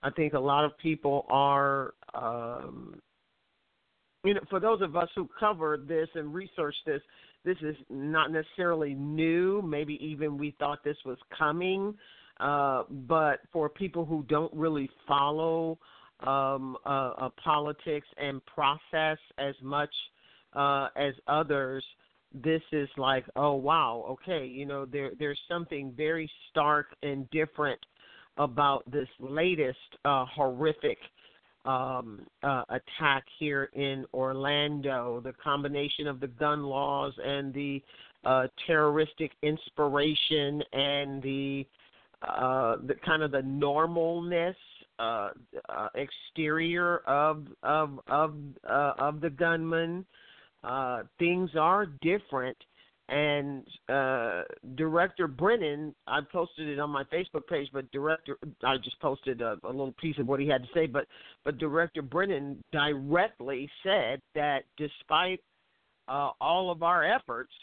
i 0.03 0.09
think 0.09 0.33
a 0.33 0.39
lot 0.39 0.65
of 0.65 0.77
people 0.79 1.25
are 1.29 1.93
um 2.13 2.99
you 4.25 4.33
know 4.33 4.41
for 4.49 4.59
those 4.59 4.81
of 4.81 4.95
us 4.95 5.09
who 5.15 5.29
cover 5.39 5.77
this 5.77 6.09
and 6.15 6.33
research 6.33 6.75
this 6.85 7.01
this 7.45 7.57
is 7.61 7.75
not 7.89 8.31
necessarily 8.31 8.95
new. 8.95 9.61
Maybe 9.61 10.03
even 10.03 10.37
we 10.37 10.55
thought 10.57 10.83
this 10.83 10.97
was 11.05 11.17
coming. 11.37 11.93
Uh, 12.39 12.83
but 12.89 13.41
for 13.53 13.69
people 13.69 14.03
who 14.03 14.25
don't 14.27 14.53
really 14.53 14.89
follow 15.07 15.77
um, 16.21 16.75
uh, 16.85 17.11
uh, 17.17 17.29
politics 17.41 18.07
and 18.17 18.41
process 18.45 19.17
as 19.37 19.55
much 19.61 19.91
uh, 20.53 20.87
as 20.97 21.13
others, 21.27 21.83
this 22.33 22.61
is 22.73 22.89
like, 22.97 23.23
oh 23.37 23.53
wow, 23.53 24.05
okay, 24.09 24.45
you 24.45 24.65
know, 24.65 24.85
there 24.85 25.11
there's 25.17 25.39
something 25.47 25.93
very 25.95 26.29
stark 26.49 26.87
and 27.03 27.29
different 27.29 27.79
about 28.37 28.83
this 28.91 29.07
latest 29.19 29.77
uh, 30.03 30.25
horrific 30.25 30.97
um, 31.65 32.21
uh, 32.43 32.63
attack 32.69 33.25
here 33.39 33.69
in 33.73 34.05
Orlando. 34.13 35.21
The 35.23 35.33
combination 35.33 36.07
of 36.07 36.19
the 36.19 36.27
gun 36.27 36.63
laws 36.63 37.13
and 37.23 37.53
the 37.53 37.81
uh, 38.23 38.47
terroristic 38.65 39.31
inspiration 39.41 40.61
and 40.73 41.21
the 41.21 41.65
uh, 42.27 42.77
the 42.87 42.95
kind 43.05 43.21
of 43.21 43.31
the 43.31 43.41
normalness 43.41 44.55
uh, 44.97 45.29
uh, 45.69 45.89
exterior 45.95 46.99
of 46.99 47.47
of 47.63 47.99
of 48.07 48.35
uh, 48.67 48.93
of 48.97 49.21
the 49.21 49.29
gunman. 49.29 50.05
Uh, 50.63 51.03
things 51.19 51.51
are 51.59 51.85
different, 52.01 52.57
and 53.07 53.67
uh, 53.87 54.43
Director 54.75 55.27
Brennan, 55.27 55.93
I 56.07 56.21
posted 56.31 56.67
it 56.67 56.79
on 56.79 56.89
my 56.89 57.03
Facebook 57.03 57.45
page, 57.47 57.67
but 57.71 57.91
Director, 57.91 58.37
I 58.63 58.77
just 58.77 58.99
posted 58.99 59.41
a, 59.41 59.57
a 59.63 59.67
little 59.67 59.93
piece 60.01 60.17
of 60.17 60.27
what 60.27 60.39
he 60.39 60.47
had 60.47 60.63
to 60.63 60.69
say, 60.73 60.87
but 60.87 61.05
but 61.43 61.59
Director 61.59 62.01
Brennan 62.01 62.63
directly 62.71 63.69
said 63.83 64.21
that 64.33 64.63
despite 64.77 65.39
uh, 66.07 66.31
all 66.41 66.71
of 66.71 66.81
our 66.81 67.03
efforts, 67.03 67.53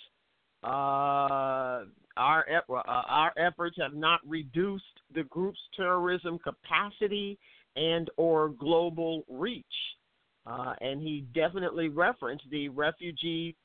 uh, 0.63 1.87
our 2.17 2.45
uh, 2.69 2.83
our 2.87 3.33
efforts 3.37 3.77
have 3.81 3.95
not 3.95 4.21
reduced 4.25 4.85
the 5.13 5.25
group's 5.25 5.61
terrorism 5.77 6.39
capacity 6.39 7.37
and 7.75 8.11
or 8.17 8.51
global 8.51 9.25
reach. 9.29 9.65
Uh, 10.45 10.75
and 10.81 11.01
he 11.01 11.25
definitely 11.35 11.89
referenced 11.89 12.45
the 12.51 12.69
refugee 12.69 13.57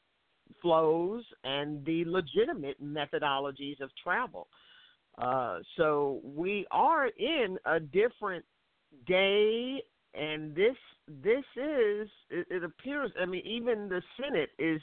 flows 0.62 1.24
and 1.44 1.86
the 1.86 2.06
legitimate 2.06 2.82
methodologies 2.84 3.80
of 3.82 3.90
travel. 4.02 4.48
Uh, 5.18 5.60
so 5.76 6.22
we 6.24 6.66
are 6.72 7.08
in 7.08 7.58
a 7.66 7.80
different 7.80 8.46
day, 9.08 9.82
and 10.14 10.56
this 10.56 10.76
this 11.08 11.44
is 11.56 12.08
it, 12.30 12.48
it 12.50 12.64
appears. 12.64 13.12
I 13.20 13.26
mean, 13.26 13.46
even 13.46 13.90
the 13.90 14.02
Senate 14.22 14.50
is 14.60 14.82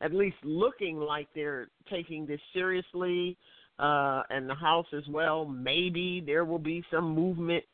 at 0.00 0.12
least 0.12 0.36
looking 0.42 0.98
like 0.98 1.28
they're 1.34 1.68
taking 1.90 2.26
this 2.26 2.40
seriously, 2.52 3.36
uh, 3.78 4.22
and 4.30 4.48
the 4.48 4.54
House 4.54 4.86
as 4.96 5.06
well. 5.08 5.44
Maybe 5.44 6.22
there 6.24 6.44
will 6.44 6.58
be 6.58 6.82
some 6.90 7.14
movement 7.14 7.64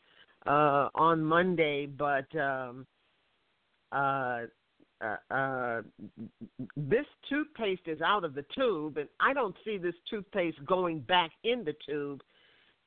uh, 0.47 0.89
on 0.95 1.23
Monday, 1.23 1.87
but 1.87 2.27
um, 2.37 2.87
uh, 3.93 4.43
uh, 5.01 5.35
uh, 5.35 5.83
this 6.77 7.07
toothpaste 7.29 7.87
is 7.87 8.01
out 8.01 8.25
of 8.25 8.35
the 8.35 8.45
tube, 8.55 8.99
and 8.99 9.09
I 9.21 9.33
don't 9.33 9.57
see 9.65 9.79
this 9.79 9.95
toothpaste 10.09 10.65
going 10.67 11.01
back 11.01 11.31
in 11.45 11.65
the 11.65 11.75
tube. 11.87 12.21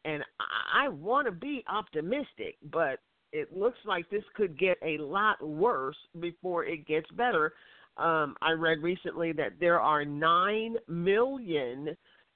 And 0.06 0.24
I, 0.40 0.86
I 0.86 0.90
want 0.90 1.28
to 1.28 1.32
be 1.32 1.64
optimistic, 1.68 2.58
but 2.72 3.00
it 3.32 3.56
looks 3.56 3.80
like 3.86 4.10
this 4.10 4.24
could 4.36 4.60
get 4.60 4.78
a 4.84 4.98
lot 5.00 5.42
worse 5.46 5.98
before 6.20 6.66
it 6.66 6.86
gets 6.86 7.10
better. 7.12 7.54
Um, 7.98 8.36
I 8.42 8.52
read 8.52 8.80
recently 8.82 9.32
that 9.34 9.54
there 9.60 9.80
are 9.80 10.06
nine 10.06 10.76
million 10.88 11.96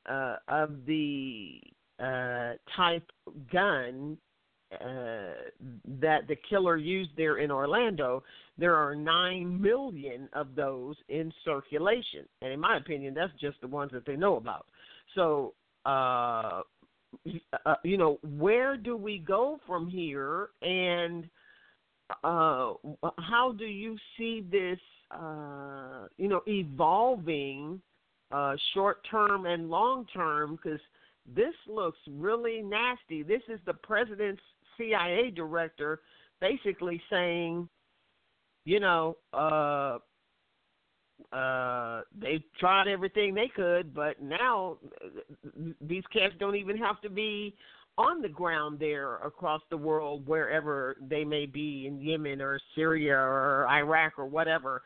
uh, 0.10 0.36
of 0.48 0.86
the 0.86 1.60
uh, 2.00 2.54
type 2.76 3.10
gun 3.52 4.18
uh, 4.74 5.34
that 6.02 6.28
the 6.28 6.36
killer 6.50 6.76
used 6.76 7.12
there 7.16 7.38
in 7.38 7.52
Orlando, 7.52 8.24
there 8.58 8.76
are 8.76 8.96
9 8.96 9.62
million 9.62 10.28
of 10.34 10.56
those 10.56 10.96
in 11.08 11.32
circulation. 11.46 12.26
And 12.42 12.52
in 12.52 12.60
my 12.60 12.78
opinion, 12.78 13.14
that's 13.14 13.32
just 13.40 13.62
the 13.62 13.68
ones 13.68 13.92
that 13.94 14.06
they 14.06 14.18
know 14.18 14.36
about. 14.36 14.66
So, 15.16 15.54
uh, 15.86 16.62
uh, 17.66 17.76
you 17.84 17.98
know, 17.98 18.20
where 18.38 18.76
do 18.76 18.98
we 18.98 19.20
go 19.20 19.60
from 19.66 19.88
here? 19.88 20.50
And 20.62 21.30
uh, 22.24 22.74
how 23.20 23.56
do 23.58 23.66
you 23.66 23.98
see 24.18 24.46
this, 24.52 24.80
uh, 25.12 26.08
you 26.18 26.28
know, 26.28 26.42
evolving 26.48 27.82
uh, 28.32 28.56
short 28.74 28.98
term 29.10 29.46
and 29.46 29.70
long 29.70 30.06
term? 30.14 30.60
Because 30.62 30.82
this 31.36 31.54
looks 31.68 32.00
really 32.10 32.62
nasty. 32.62 33.24
This 33.24 33.42
is 33.48 33.60
the 33.66 33.74
president's 33.74 34.42
CIA 34.78 35.32
director 35.32 36.02
basically 36.40 37.02
saying, 37.10 37.68
you 38.66 38.80
know, 38.80 39.18
uh, 39.34 39.98
uh, 41.34 42.02
they 42.18 42.44
tried 42.60 42.88
everything 42.88 43.34
they 43.34 43.52
could, 43.56 43.94
but 43.94 44.22
now 44.22 44.78
these 45.82 46.04
cats 46.14 46.34
don't 46.40 46.56
even 46.56 46.78
have 46.78 47.02
to 47.02 47.10
be 47.10 47.56
on 47.98 48.22
the 48.22 48.30
ground 48.30 48.78
there 48.80 49.16
across 49.18 49.62
the 49.70 49.78
world, 49.78 50.28
wherever 50.28 50.96
they 51.10 51.24
may 51.24 51.46
be 51.46 51.88
in 51.88 52.00
Yemen 52.00 52.42
or 52.42 52.60
Syria 52.76 53.16
or 53.16 53.68
Iraq 53.68 54.14
or 54.18 54.26
whatever. 54.26 54.84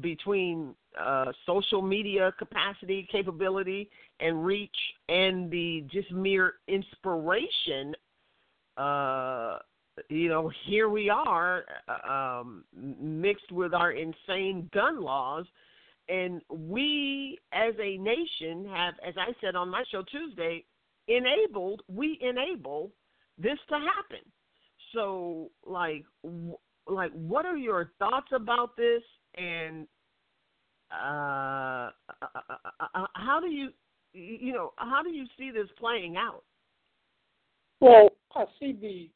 Between 0.00 0.74
uh, 1.00 1.26
social 1.46 1.80
media 1.80 2.32
capacity, 2.38 3.06
capability, 3.10 3.88
and 4.18 4.44
reach, 4.44 4.76
and 5.08 5.48
the 5.50 5.84
just 5.92 6.10
mere 6.10 6.54
inspiration 6.66 7.94
uh, 8.78 9.58
you 10.08 10.28
know, 10.28 10.50
here 10.66 10.88
we 10.88 11.10
are, 11.10 11.64
uh, 11.88 12.12
um, 12.12 12.64
mixed 12.74 13.50
with 13.50 13.74
our 13.74 13.92
insane 13.92 14.70
gun 14.72 15.00
laws, 15.00 15.44
and 16.08 16.40
we 16.48 17.38
as 17.52 17.74
a 17.80 17.98
nation 17.98 18.64
have, 18.66 18.94
as 19.06 19.14
I 19.18 19.32
said 19.40 19.56
on 19.56 19.68
my 19.68 19.84
show 19.90 20.02
Tuesday, 20.04 20.64
enabled, 21.08 21.82
we 21.88 22.18
enable 22.20 22.92
this 23.36 23.58
to 23.68 23.74
happen. 23.74 24.24
So, 24.94 25.50
like, 25.66 26.04
w- 26.22 26.56
like, 26.86 27.12
what 27.12 27.44
are 27.44 27.56
your 27.56 27.92
thoughts 27.98 28.28
about 28.32 28.76
this, 28.76 29.02
and 29.36 29.86
uh, 30.90 31.90
uh, 32.22 32.26
uh, 32.94 33.06
how 33.14 33.40
do 33.40 33.48
you, 33.48 33.70
you 34.12 34.52
know, 34.52 34.72
how 34.76 35.02
do 35.02 35.10
you 35.10 35.26
see 35.36 35.50
this 35.50 35.68
playing 35.78 36.16
out? 36.16 36.44
Well, 37.80 38.10
I 38.34 38.44
see 38.58 38.72
the 38.72 39.10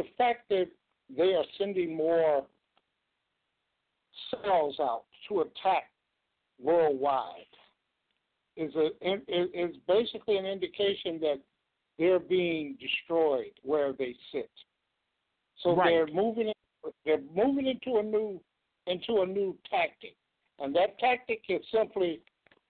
the 0.00 0.08
fact 0.18 0.48
that 0.50 0.66
they 1.16 1.34
are 1.34 1.44
sending 1.58 1.96
more 1.96 2.44
cells 4.30 4.76
out 4.80 5.04
to 5.28 5.40
attack 5.40 5.90
worldwide 6.60 7.30
is 8.56 8.74
a 8.74 8.88
is 9.28 9.76
basically 9.86 10.36
an 10.36 10.46
indication 10.46 11.20
that 11.20 11.40
they're 11.98 12.18
being 12.18 12.76
destroyed 12.80 13.52
where 13.62 13.92
they 13.92 14.14
sit. 14.32 14.50
So 15.62 15.74
right. 15.74 15.90
they're 15.90 16.06
moving 16.06 16.52
they're 17.04 17.20
moving 17.34 17.66
into 17.66 17.98
a 17.98 18.02
new 18.02 18.40
into 18.86 19.22
a 19.22 19.26
new 19.26 19.56
tactic, 19.70 20.16
and 20.58 20.74
that 20.74 20.98
tactic 20.98 21.42
is 21.48 21.62
simply 21.72 22.20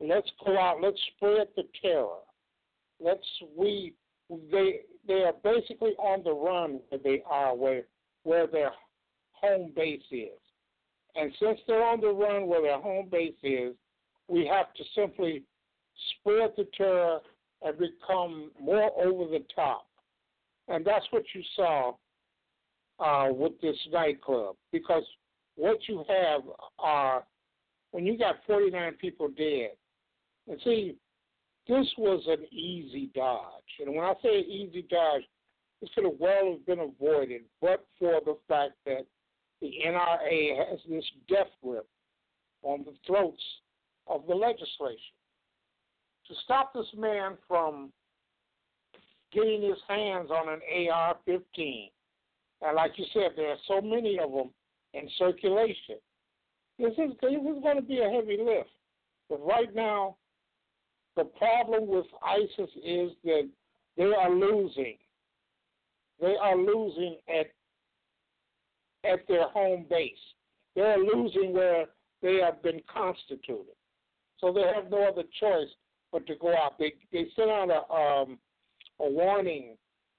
let's 0.01 0.31
go 0.45 0.59
out, 0.59 0.79
let's 0.83 1.01
spread 1.17 1.49
the 1.57 1.65
terror, 1.83 2.21
let's 3.01 3.27
we 3.57 3.95
they 4.31 4.81
they 5.07 5.23
are 5.23 5.35
basically 5.45 5.93
on 5.99 6.23
the 6.25 6.33
run 6.33 6.81
where 6.89 7.01
they 7.03 7.23
are, 7.29 7.55
where 7.55 7.83
where 8.25 8.47
their 8.47 8.73
home 9.33 9.73
base 9.75 10.03
is. 10.11 10.31
And 11.15 11.33
since 11.41 11.59
they're 11.67 11.85
on 11.85 12.01
the 12.01 12.09
run 12.09 12.47
where 12.47 12.63
their 12.63 12.81
home 12.81 13.09
base 13.11 13.35
is, 13.43 13.75
we 14.29 14.47
have 14.47 14.73
to 14.75 14.85
simply 14.95 15.45
spread 16.11 16.51
the 16.57 16.67
terror 16.77 17.21
and 17.63 17.79
become 17.79 18.51
more 18.61 18.91
over 19.03 19.31
the 19.31 19.45
top. 19.55 19.87
And 20.69 20.85
that's 20.85 21.07
what 21.11 21.23
you 21.35 21.43
saw 21.55 21.93
uh, 22.99 23.33
with 23.33 23.59
this 23.61 23.77
nightclub. 23.93 24.57
Because 24.73 25.05
what 25.55 25.79
you 25.89 26.05
have 26.09 26.43
are, 26.79 27.25
when 27.93 28.05
you 28.05 28.19
got 28.19 28.37
49 28.47 28.95
people 28.95 29.29
dead, 29.29 29.71
and 30.49 30.61
see, 30.65 30.97
this 31.69 31.87
was 31.99 32.23
an 32.29 32.45
easy 32.53 33.11
dodge. 33.15 33.43
And 33.81 33.95
when 33.95 34.05
I 34.05 34.15
say 34.23 34.41
easy 34.41 34.83
dodge, 34.89 35.23
this 35.81 35.91
could 35.95 36.05
have 36.05 36.15
well 36.19 36.53
have 36.53 36.67
been 36.67 36.81
avoided, 36.81 37.43
but 37.61 37.85
for 37.99 38.21
the 38.25 38.37
fact 38.49 38.73
that 38.87 39.07
the 39.61 39.73
NRA 39.87 40.69
has 40.69 40.79
this 40.89 41.05
death 41.29 41.49
grip 41.63 41.89
on 42.63 42.85
the 42.85 42.95
throats 43.07 43.43
of 44.07 44.27
the 44.27 44.35
legislation. 44.35 45.15
To 46.29 46.35
stop 46.45 46.73
this 46.75 46.87
man 46.97 47.37
from 47.47 47.93
getting 49.33 49.63
his 49.63 49.79
hands 49.89 50.31
on 50.31 50.49
an 50.49 50.61
AR 50.91 51.17
15, 51.25 51.91
and 52.63 52.77
like 52.77 52.93
you 52.97 53.05
said, 53.13 53.33
there 53.37 53.51
are 53.51 53.57
so 53.69 53.81
many 53.81 54.19
of 54.19 54.33
them 54.33 54.51
in 54.95 55.09
circulation, 55.19 55.97
this 56.79 56.93
is, 56.93 57.13
this 57.21 57.31
is 57.31 57.63
going 57.63 57.77
to 57.77 57.83
be 57.83 58.01
a 58.01 58.11
heavy 58.11 58.39
lift. 58.43 58.71
But 59.29 59.45
right 59.45 59.75
now, 59.75 60.17
the 61.17 61.25
problem 61.25 61.87
with 61.89 62.07
ISIS 62.23 62.71
is 62.85 63.13
that 63.25 63.49
they 63.97 64.05
are 64.05 64.31
losing. 64.31 64.97
They 66.21 66.37
are 66.41 66.57
losing 66.57 67.17
at 67.29 67.47
at 69.11 69.27
their 69.29 69.49
home 69.49 69.87
base. 69.89 70.13
They 70.75 70.83
are 70.83 70.99
losing 70.99 71.53
where 71.53 71.87
they 72.23 72.37
have 72.43 72.63
been 72.63 72.81
constituted. 72.93 73.75
So 74.39 74.53
they 74.53 74.63
have 74.75 74.91
no 74.91 75.05
other 75.09 75.23
choice 75.41 75.69
but 76.13 76.27
to 76.27 76.35
go 76.37 76.55
out. 76.55 76.79
They 76.79 76.93
they 77.13 77.27
sent 77.37 77.51
out 77.51 77.71
a 77.71 77.93
um, 77.93 78.39
a 79.01 79.09
warning 79.11 79.77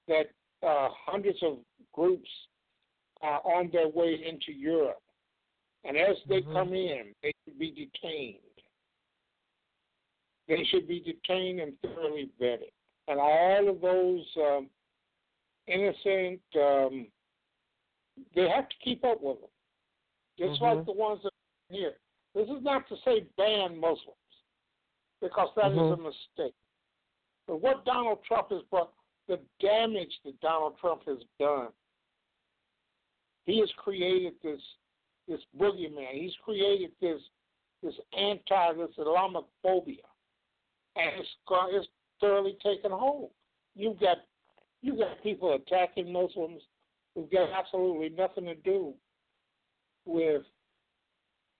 that 0.07 0.27
uh, 0.63 0.89
hundreds 1.05 1.37
of 1.43 1.57
groups 1.93 2.29
are 3.21 3.41
on 3.45 3.69
their 3.71 3.87
way 3.89 4.13
into 4.27 4.51
Europe, 4.57 5.01
and 5.83 5.97
as 5.97 6.15
they 6.27 6.41
Mhm. 6.41 6.53
come 6.53 6.73
in, 6.73 7.15
they 7.21 7.33
should 7.43 7.57
be 7.59 7.71
detained. 7.71 8.39
They 10.47 10.63
should 10.65 10.87
be 10.87 10.99
detained 11.01 11.59
and 11.59 11.73
thoroughly 11.81 12.29
vetted, 12.39 12.71
and 13.07 13.19
all 13.19 13.69
of 13.69 13.81
those 13.81 14.25
um, 14.37 14.69
innocent, 15.67 16.41
um, 16.55 17.07
they 18.33 18.47
have 18.49 18.69
to 18.69 18.75
keep 18.83 19.03
up 19.03 19.21
with 19.21 19.41
them, 19.41 19.49
just 20.39 20.61
like 20.61 20.79
Mhm. 20.79 20.85
the 20.85 20.91
ones 20.93 21.21
that 21.23 21.33
are 21.33 21.75
here. 21.75 21.97
This 22.33 22.49
is 22.49 22.63
not 22.63 22.87
to 22.87 22.97
say 23.03 23.21
ban 23.35 23.77
Muslims, 23.77 24.17
because 25.19 25.53
that 25.55 25.71
is 25.73 25.77
a 25.77 25.97
Mhm. 25.97 26.03
mistake. 26.03 26.55
But 27.45 27.57
what 27.57 27.83
Donald 27.85 28.23
Trump 28.23 28.49
has 28.49 28.63
brought, 28.63 28.93
the 29.27 29.37
damage 29.59 30.21
that 30.23 30.39
Donald 30.39 30.77
Trump 30.77 31.03
has 31.03 31.21
done, 31.39 31.73
he 33.45 33.59
has 33.59 33.71
created 33.73 34.39
this 34.41 34.61
this 35.27 35.43
boogeyman. 35.57 36.13
He's 36.13 36.35
created 36.37 36.97
this 37.01 37.21
this 37.81 37.99
anti 38.13 38.73
this 38.73 38.95
Islamophobia, 38.95 40.05
and 40.97 41.19
it's 41.19 41.29
go- 41.47 41.67
it's 41.69 41.87
thoroughly 42.19 42.57
taken 42.63 42.91
hold. 42.91 43.31
You've 43.75 43.99
got 43.99 44.17
you've 44.81 44.97
got 44.97 45.21
people 45.23 45.53
attacking 45.53 46.11
Muslims 46.11 46.61
who've 47.15 47.29
got 47.31 47.49
absolutely 47.49 48.09
nothing 48.09 48.45
to 48.45 48.55
do 48.55 48.93
with 50.05 50.43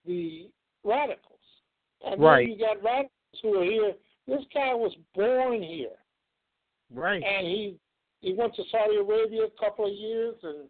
the 0.06 0.50
radicals, 0.84 1.40
and 2.04 2.20
Right. 2.20 2.46
then 2.46 2.52
you 2.52 2.58
got 2.58 2.82
radicals 2.82 3.40
who 3.42 3.60
are 3.60 3.64
here. 3.64 3.94
This 4.26 4.44
guy 4.54 4.74
was 4.74 4.94
born 5.14 5.62
here. 5.62 5.96
Right. 6.90 7.22
And 7.22 7.46
he 7.46 7.78
he 8.20 8.34
went 8.34 8.54
to 8.56 8.64
Saudi 8.70 8.96
Arabia 8.96 9.44
a 9.44 9.50
couple 9.50 9.86
of 9.86 9.92
years 9.92 10.36
and 10.42 10.68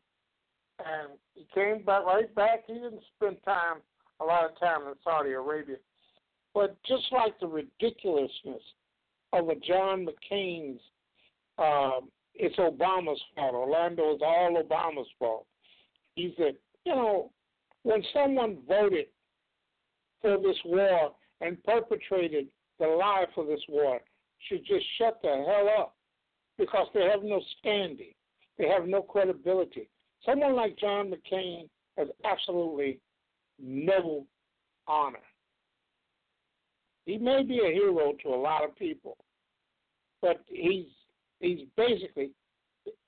and 0.84 1.18
he 1.34 1.44
came 1.54 1.82
back 1.82 2.04
right 2.04 2.32
back. 2.34 2.66
He 2.66 2.74
didn't 2.74 3.02
spend 3.16 3.42
time 3.44 3.78
a 4.20 4.24
lot 4.24 4.44
of 4.44 4.58
time 4.58 4.86
in 4.86 4.94
Saudi 5.02 5.32
Arabia. 5.32 5.76
But 6.58 6.76
just 6.88 7.04
like 7.12 7.38
the 7.38 7.46
ridiculousness 7.46 8.62
of 9.32 9.48
a 9.48 9.54
John 9.54 10.04
McCain's 10.04 10.80
um, 11.56 12.08
it's 12.34 12.56
Obama's 12.56 13.20
fault. 13.36 13.54
Orlando 13.54 14.12
is 14.16 14.20
all 14.24 14.60
Obama's 14.60 15.06
fault. 15.20 15.46
He 16.16 16.34
said, 16.36 16.56
you 16.84 16.96
know, 16.96 17.30
when 17.84 18.02
someone 18.12 18.58
voted 18.66 19.06
for 20.20 20.36
this 20.38 20.56
war 20.64 21.12
and 21.40 21.62
perpetrated 21.62 22.48
the 22.80 22.88
lie 22.88 23.26
for 23.36 23.46
this 23.46 23.62
war 23.68 24.00
should 24.48 24.66
just 24.66 24.84
shut 24.98 25.20
the 25.22 25.28
hell 25.28 25.68
up 25.78 25.94
because 26.58 26.88
they 26.92 27.04
have 27.04 27.22
no 27.22 27.40
standing. 27.60 28.14
They 28.58 28.66
have 28.66 28.88
no 28.88 29.02
credibility. 29.02 29.88
Someone 30.26 30.56
like 30.56 30.76
John 30.76 31.12
McCain 31.12 31.68
has 31.96 32.08
absolutely 32.24 32.98
no 33.60 34.26
honor. 34.88 35.20
He 37.08 37.16
may 37.16 37.42
be 37.42 37.60
a 37.60 37.72
hero 37.72 38.12
to 38.22 38.28
a 38.28 38.36
lot 38.36 38.62
of 38.62 38.76
people, 38.76 39.16
but 40.20 40.44
he's 40.46 40.84
he's 41.40 41.60
basically 41.74 42.32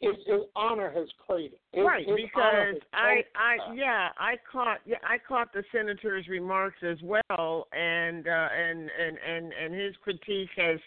his, 0.01 0.17
his 0.27 0.41
honor 0.57 0.91
has 0.91 1.07
cratered. 1.27 1.59
His, 1.73 1.85
right, 1.85 2.07
because 2.07 2.81
I, 2.95 3.23
I, 3.37 3.75
yeah, 3.75 4.09
I 4.19 4.37
caught, 4.51 4.79
yeah, 4.87 4.97
I 5.05 5.19
caught 5.19 5.53
the 5.53 5.63
senator's 5.71 6.29
remarks 6.29 6.79
as 6.83 6.97
well, 7.03 7.69
and 7.73 8.27
uh, 8.27 8.49
and 8.59 8.89
and 8.99 9.19
and 9.19 9.53
and 9.53 9.75
his 9.75 9.95
critique 10.03 10.49
has, 10.57 10.79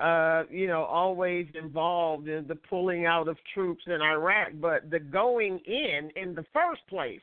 uh, 0.00 0.42
you 0.50 0.66
know, 0.66 0.82
always 0.82 1.46
involved 1.54 2.26
in 2.26 2.44
the 2.48 2.56
pulling 2.56 3.06
out 3.06 3.28
of 3.28 3.36
troops 3.54 3.84
in 3.86 4.02
Iraq, 4.02 4.48
but 4.60 4.90
the 4.90 4.98
going 4.98 5.60
in 5.64 6.10
in 6.16 6.34
the 6.34 6.44
first 6.52 6.82
place. 6.88 7.20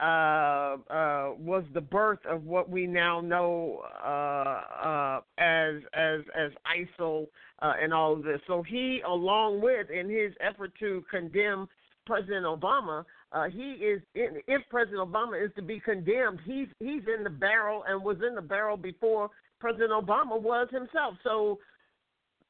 Uh, 0.00 0.78
uh, 0.90 1.30
was 1.38 1.62
the 1.74 1.80
birth 1.80 2.18
of 2.28 2.42
what 2.42 2.68
we 2.68 2.88
now 2.88 3.20
know 3.20 3.82
uh, 4.04 4.08
uh, 4.84 5.20
as 5.38 5.76
as 5.94 6.20
as 6.36 6.50
ISIL 6.66 7.28
uh, 7.60 7.74
and 7.80 7.94
all 7.94 8.14
of 8.14 8.24
this. 8.24 8.40
So 8.48 8.64
he, 8.64 9.00
along 9.06 9.60
with, 9.60 9.90
in 9.90 10.10
his 10.10 10.32
effort 10.40 10.72
to 10.80 11.04
condemn 11.08 11.68
President 12.04 12.44
Obama, 12.46 13.04
he 13.52 13.74
is. 13.74 14.02
In, 14.16 14.40
if 14.48 14.62
President 14.70 15.08
Obama 15.08 15.40
is 15.44 15.52
to 15.54 15.62
be 15.62 15.78
condemned, 15.78 16.40
he's 16.44 16.66
he's 16.80 17.02
in 17.16 17.22
the 17.22 17.30
barrel 17.30 17.84
and 17.86 18.02
was 18.02 18.16
in 18.26 18.34
the 18.34 18.42
barrel 18.42 18.76
before 18.76 19.30
President 19.60 19.92
Obama 19.92 20.40
was 20.40 20.66
himself. 20.72 21.14
So, 21.22 21.60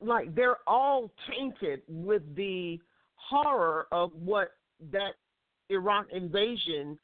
like, 0.00 0.34
they're 0.34 0.66
all 0.66 1.10
tainted 1.28 1.82
with 1.86 2.22
the 2.34 2.80
horror 3.16 3.88
of 3.92 4.10
what 4.14 4.52
that 4.90 5.12
Iraq 5.68 6.06
invasion 6.12 6.98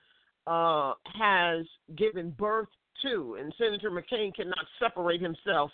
uh, 0.48 0.94
has 1.14 1.66
given 1.96 2.30
birth 2.30 2.68
to, 3.02 3.36
and 3.38 3.54
Senator 3.58 3.90
McCain 3.90 4.34
cannot 4.34 4.64
separate 4.80 5.20
himself 5.20 5.70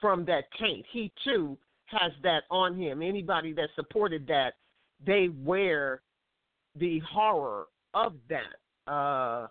from 0.00 0.24
that 0.26 0.44
taint. 0.58 0.86
He 0.92 1.12
too 1.24 1.58
has 1.86 2.12
that 2.22 2.44
on 2.50 2.78
him. 2.78 3.02
Anybody 3.02 3.52
that 3.54 3.68
supported 3.74 4.26
that, 4.28 4.54
they 5.04 5.28
wear 5.42 6.00
the 6.76 7.00
horror 7.00 7.66
of 7.92 8.14
that. 8.28 8.90
Uh, 8.90 9.48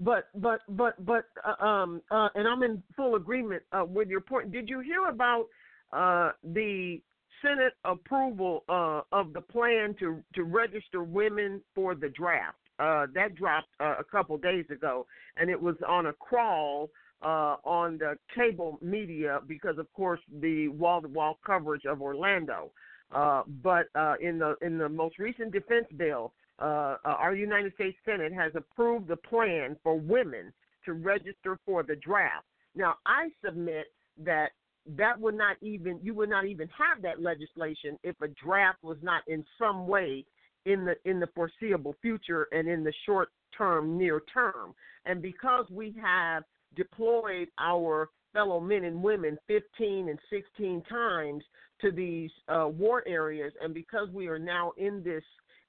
but 0.00 0.28
but 0.34 0.60
but 0.68 1.04
but 1.04 1.26
uh, 1.44 1.64
um 1.64 2.02
uh, 2.10 2.28
and 2.34 2.48
I'm 2.48 2.62
in 2.62 2.82
full 2.96 3.14
agreement 3.14 3.62
uh, 3.72 3.84
with 3.84 4.08
your 4.08 4.20
point. 4.20 4.50
Did 4.50 4.68
you 4.68 4.80
hear 4.80 5.06
about 5.08 5.46
uh, 5.92 6.32
the 6.42 7.00
Senate 7.40 7.74
approval 7.84 8.64
uh, 8.68 9.02
of 9.12 9.32
the 9.32 9.40
plan 9.40 9.94
to 10.00 10.22
to 10.34 10.42
register 10.42 11.04
women 11.04 11.60
for 11.74 11.94
the 11.94 12.08
draft? 12.08 12.56
Uh, 12.82 13.06
that 13.14 13.36
dropped 13.36 13.68
uh, 13.78 13.94
a 14.00 14.04
couple 14.04 14.36
days 14.36 14.64
ago, 14.68 15.06
and 15.36 15.48
it 15.48 15.60
was 15.60 15.76
on 15.86 16.06
a 16.06 16.12
crawl 16.14 16.90
uh, 17.22 17.54
on 17.64 17.96
the 17.98 18.16
cable 18.34 18.76
media 18.82 19.38
because, 19.46 19.78
of 19.78 19.86
course, 19.92 20.18
the 20.40 20.66
wall-to-wall 20.68 21.38
coverage 21.46 21.86
of 21.86 22.02
Orlando. 22.02 22.72
Uh, 23.14 23.42
but 23.62 23.86
uh, 23.94 24.14
in 24.20 24.38
the 24.38 24.56
in 24.62 24.78
the 24.78 24.88
most 24.88 25.18
recent 25.18 25.52
defense 25.52 25.86
bill, 25.96 26.32
uh, 26.58 26.96
uh, 27.04 27.16
our 27.24 27.34
United 27.34 27.72
States 27.74 27.96
Senate 28.04 28.32
has 28.32 28.50
approved 28.56 29.06
the 29.06 29.16
plan 29.16 29.76
for 29.84 29.98
women 29.98 30.52
to 30.84 30.94
register 30.94 31.58
for 31.64 31.84
the 31.84 31.96
draft. 31.96 32.46
Now, 32.74 32.94
I 33.06 33.28
submit 33.44 33.86
that 34.24 34.48
that 34.96 35.20
would 35.20 35.36
not 35.36 35.56
even 35.60 36.00
you 36.02 36.14
would 36.14 36.30
not 36.30 36.46
even 36.46 36.68
have 36.68 37.02
that 37.02 37.22
legislation 37.22 37.98
if 38.02 38.16
a 38.22 38.28
draft 38.44 38.82
was 38.82 38.96
not 39.02 39.22
in 39.28 39.44
some 39.56 39.86
way 39.86 40.24
in 40.66 40.84
the 40.84 40.94
in 41.08 41.20
the 41.20 41.28
foreseeable 41.34 41.94
future 42.00 42.48
and 42.52 42.68
in 42.68 42.84
the 42.84 42.92
short 43.06 43.30
term 43.56 43.98
near 43.98 44.22
term 44.32 44.74
and 45.06 45.20
because 45.20 45.66
we 45.70 45.94
have 46.00 46.44
deployed 46.76 47.48
our 47.58 48.08
fellow 48.32 48.60
men 48.60 48.84
and 48.84 49.02
women 49.02 49.36
15 49.46 50.08
and 50.08 50.18
16 50.30 50.82
times 50.88 51.44
to 51.80 51.90
these 51.90 52.30
uh, 52.48 52.66
war 52.66 53.02
areas 53.06 53.52
and 53.60 53.74
because 53.74 54.08
we 54.10 54.26
are 54.26 54.38
now 54.38 54.72
in 54.76 55.02
this 55.02 55.24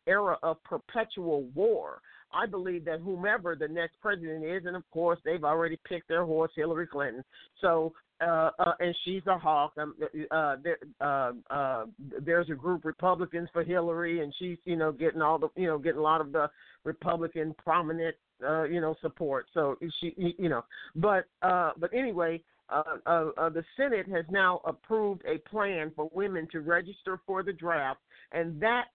era 0.08 0.38
of 0.44 0.62
perpetual 0.64 1.44
war 1.56 2.02
I 2.34 2.46
believe 2.46 2.86
that 2.86 3.00
whomever 3.00 3.56
the 3.56 3.68
next 3.68 4.00
president 4.02 4.44
is, 4.44 4.66
and 4.66 4.76
of 4.76 4.90
course 4.92 5.20
they've 5.24 5.44
already 5.44 5.78
picked 5.88 6.08
their 6.08 6.26
horse, 6.26 6.52
Hillary 6.56 6.88
Clinton. 6.88 7.24
So, 7.62 7.94
uh, 8.24 8.52
uh, 8.60 8.74
and 8.80 8.96
she's 9.04 9.22
a 9.28 9.38
hawk. 9.38 9.74
Um, 9.78 9.96
uh, 10.32 10.56
there, 10.64 10.78
uh, 11.02 11.32
uh, 11.50 11.86
there's 12.22 12.50
a 12.50 12.56
group 12.56 12.86
Republicans 12.86 13.50
for 13.52 13.64
Hillary, 13.64 14.22
and 14.22 14.34
she's 14.40 14.58
you 14.66 14.76
know 14.76 14.92
getting 14.92 15.22
all 15.22 15.38
the 15.38 15.50
you 15.56 15.68
know 15.68 15.78
getting 15.78 16.00
a 16.00 16.04
lot 16.04 16.22
of 16.22 16.32
the 16.32 16.50
Republican 16.84 17.54
prominent 17.64 18.16
uh, 18.48 18.64
you 18.64 18.82
know 18.82 18.96
support. 19.02 19.48
So 19.54 19.78
she 20.00 20.14
you 20.38 20.50
know, 20.50 20.64
but 20.96 21.26
uh, 21.42 21.72
but 21.78 21.94
anyway. 21.94 22.42
Uh, 22.70 22.82
uh, 23.06 23.30
uh, 23.38 23.50
the 23.50 23.64
Senate 23.76 24.08
has 24.08 24.24
now 24.32 24.62
approved 24.66 25.22
a 25.28 25.38
plan 25.50 25.92
for 25.96 26.10
women 26.14 26.48
to 26.50 26.62
register 26.62 27.20
for 27.28 27.44
the 27.44 27.52
draft, 27.52 28.00
and 28.32 28.60
that 28.60 28.86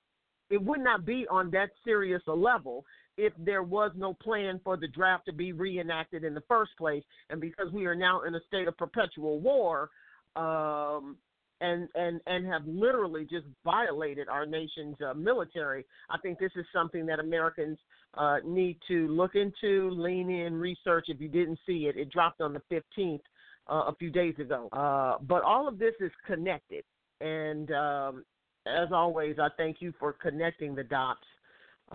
it 0.51 0.61
would 0.61 0.81
not 0.81 1.05
be 1.05 1.27
on 1.31 1.51
that 1.51 1.69
serious 1.85 2.23
a 2.29 2.33
level 2.33 2.85
if 3.19 3.33
there 3.37 3.65
was 3.65 3.91
no 3.97 4.15
plan 4.15 4.61
for 4.65 4.77
the 4.77 4.89
draft 4.89 5.27
to 5.27 5.33
be 5.33 5.53
reenacted 5.53 6.25
in 6.25 6.33
the 6.33 6.43
first 6.49 6.71
place. 6.79 7.03
And 7.29 7.41
because 7.41 7.71
we 7.73 7.85
are 7.85 7.97
now 7.97 8.23
in 8.23 8.35
a 8.35 8.41
state 8.47 8.69
of 8.69 8.79
perpetual 8.79 9.41
war, 9.41 9.91
um, 10.37 11.17
and 11.61 11.89
and 11.97 12.21
and 12.29 12.47
have 12.47 12.63
literally 12.67 13.27
just 13.29 13.45
violated 13.65 14.29
our 14.29 14.47
nation's 14.47 14.97
uh, 15.05 15.13
military, 15.15 15.85
I 16.09 16.17
think 16.19 16.39
this 16.39 16.53
is 16.55 16.65
something 16.73 17.05
that 17.07 17.19
Americans 17.19 17.79
uh, 18.15 18.37
need 18.45 18.79
to 18.87 19.09
look 19.09 19.33
into, 19.35 19.91
lean 19.91 20.31
in, 20.31 20.55
research. 20.55 21.07
If 21.09 21.21
you 21.21 21.29
didn't 21.29 21.59
see 21.67 21.89
it, 21.89 21.97
it 21.97 22.11
dropped 22.11 22.41
on 22.41 22.53
the 22.53 22.63
15th 22.71 23.21
uh, 23.69 23.91
a 23.91 23.95
few 23.99 24.11
days 24.11 24.35
ago. 24.39 24.69
Uh, 24.73 25.17
but 25.23 25.43
all 25.43 25.67
of 25.67 25.81
this 25.81 25.95
is 25.99 26.13
connected, 26.25 26.85
and 27.21 27.73
um, 27.73 28.25
as 28.67 28.89
always, 28.93 29.37
I 29.41 29.49
thank 29.57 29.79
you 29.81 29.93
for 29.99 30.13
connecting 30.13 30.77
the 30.77 30.85
dots. 30.85 31.27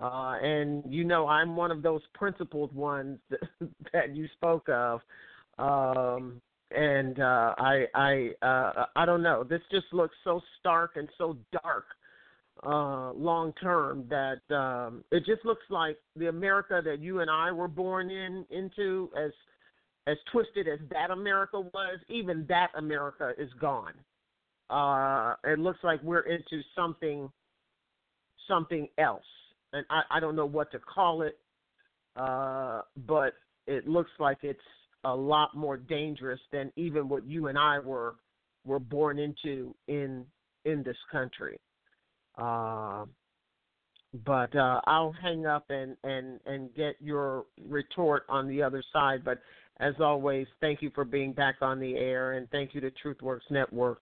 Uh, 0.00 0.36
and 0.42 0.82
you 0.88 1.04
know, 1.04 1.26
I'm 1.26 1.56
one 1.56 1.70
of 1.70 1.82
those 1.82 2.02
principled 2.14 2.74
ones 2.74 3.18
that, 3.30 3.40
that 3.92 4.14
you 4.16 4.26
spoke 4.34 4.68
of. 4.68 5.00
Um, 5.58 6.40
and 6.70 7.20
uh, 7.20 7.54
I 7.56 7.84
I 7.94 8.30
uh, 8.42 8.86
I 8.96 9.06
don't 9.06 9.22
know. 9.22 9.44
This 9.44 9.60
just 9.70 9.86
looks 9.92 10.14
so 10.24 10.40
stark 10.58 10.92
and 10.96 11.08
so 11.16 11.36
dark 11.62 11.84
uh, 12.62 13.12
long 13.12 13.52
term 13.60 14.06
that 14.08 14.54
um, 14.54 15.04
it 15.10 15.24
just 15.26 15.44
looks 15.44 15.64
like 15.70 15.98
the 16.16 16.28
America 16.28 16.80
that 16.84 17.00
you 17.00 17.20
and 17.20 17.30
I 17.30 17.52
were 17.52 17.68
born 17.68 18.10
in 18.10 18.44
into 18.50 19.10
as 19.18 19.30
as 20.06 20.16
twisted 20.32 20.68
as 20.68 20.78
that 20.90 21.10
America 21.10 21.60
was. 21.60 21.98
Even 22.08 22.44
that 22.48 22.68
America 22.76 23.32
is 23.38 23.50
gone. 23.60 23.94
Uh, 24.70 25.34
it 25.44 25.58
looks 25.58 25.80
like 25.82 26.02
we're 26.02 26.20
into 26.20 26.62
something 26.74 27.30
something 28.48 28.88
else, 28.98 29.24
and 29.74 29.84
I, 29.90 30.02
I 30.10 30.20
don't 30.20 30.36
know 30.36 30.46
what 30.46 30.72
to 30.72 30.78
call 30.78 31.22
it, 31.22 31.38
uh, 32.16 32.82
but 33.06 33.34
it 33.66 33.86
looks 33.86 34.10
like 34.18 34.38
it's 34.42 34.58
a 35.04 35.14
lot 35.14 35.54
more 35.54 35.76
dangerous 35.76 36.40
than 36.50 36.72
even 36.76 37.08
what 37.08 37.26
you 37.26 37.48
and 37.48 37.58
I 37.58 37.78
were 37.78 38.14
were 38.64 38.78
born 38.78 39.18
into 39.18 39.74
in 39.88 40.24
in 40.64 40.82
this 40.82 40.96
country. 41.12 41.58
Uh, 42.38 43.04
but 44.24 44.54
uh, 44.54 44.80
I'll 44.86 45.14
hang 45.20 45.46
up 45.46 45.64
and, 45.70 45.96
and, 46.04 46.38
and 46.46 46.72
get 46.74 46.96
your 47.00 47.46
retort 47.68 48.24
on 48.28 48.46
the 48.46 48.62
other 48.62 48.82
side. 48.92 49.24
But 49.24 49.40
as 49.80 49.94
always, 49.98 50.46
thank 50.60 50.82
you 50.82 50.90
for 50.94 51.04
being 51.04 51.32
back 51.32 51.56
on 51.60 51.80
the 51.80 51.96
air, 51.96 52.34
and 52.34 52.48
thank 52.50 52.74
you 52.74 52.80
to 52.80 52.92
TruthWorks 52.92 53.50
Network 53.50 54.00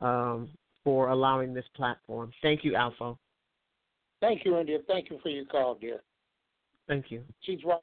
um, 0.00 0.48
for 0.82 1.10
allowing 1.10 1.54
this 1.54 1.64
platform. 1.76 2.32
Thank 2.42 2.64
you, 2.64 2.72
ALFO. 2.72 3.16
Thank 4.22 4.44
you, 4.44 4.56
India. 4.56 4.78
Thank 4.86 5.10
you 5.10 5.18
for 5.20 5.30
your 5.30 5.44
call, 5.46 5.74
dear. 5.74 6.00
Thank 6.86 7.10
you. 7.10 7.22
She's 7.40 7.58
right. 7.64 7.80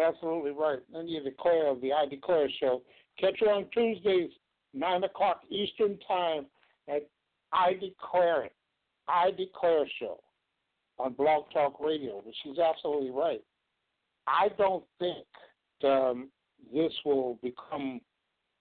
Absolutely 0.00 0.50
right. 0.50 0.78
India 0.94 1.22
Declare 1.24 1.68
of 1.68 1.80
the 1.80 1.94
I 1.94 2.04
Declare 2.06 2.48
show. 2.60 2.82
Catch 3.18 3.40
her 3.40 3.50
on 3.50 3.66
Tuesdays, 3.72 4.30
9 4.74 5.04
o'clock 5.04 5.40
Eastern 5.48 5.98
Time 6.06 6.44
at 6.88 7.08
I 7.52 7.72
Declare 7.72 8.44
It. 8.44 8.52
I 9.08 9.30
Declare 9.30 9.86
show 9.98 10.20
on 10.98 11.14
Blog 11.14 11.44
Talk 11.54 11.80
Radio. 11.80 12.22
But 12.22 12.34
she's 12.44 12.58
absolutely 12.58 13.10
right. 13.10 13.42
I 14.26 14.48
don't 14.58 14.84
think 14.98 15.26
um, 15.84 16.28
this 16.72 16.92
will 17.06 17.38
become, 17.42 18.02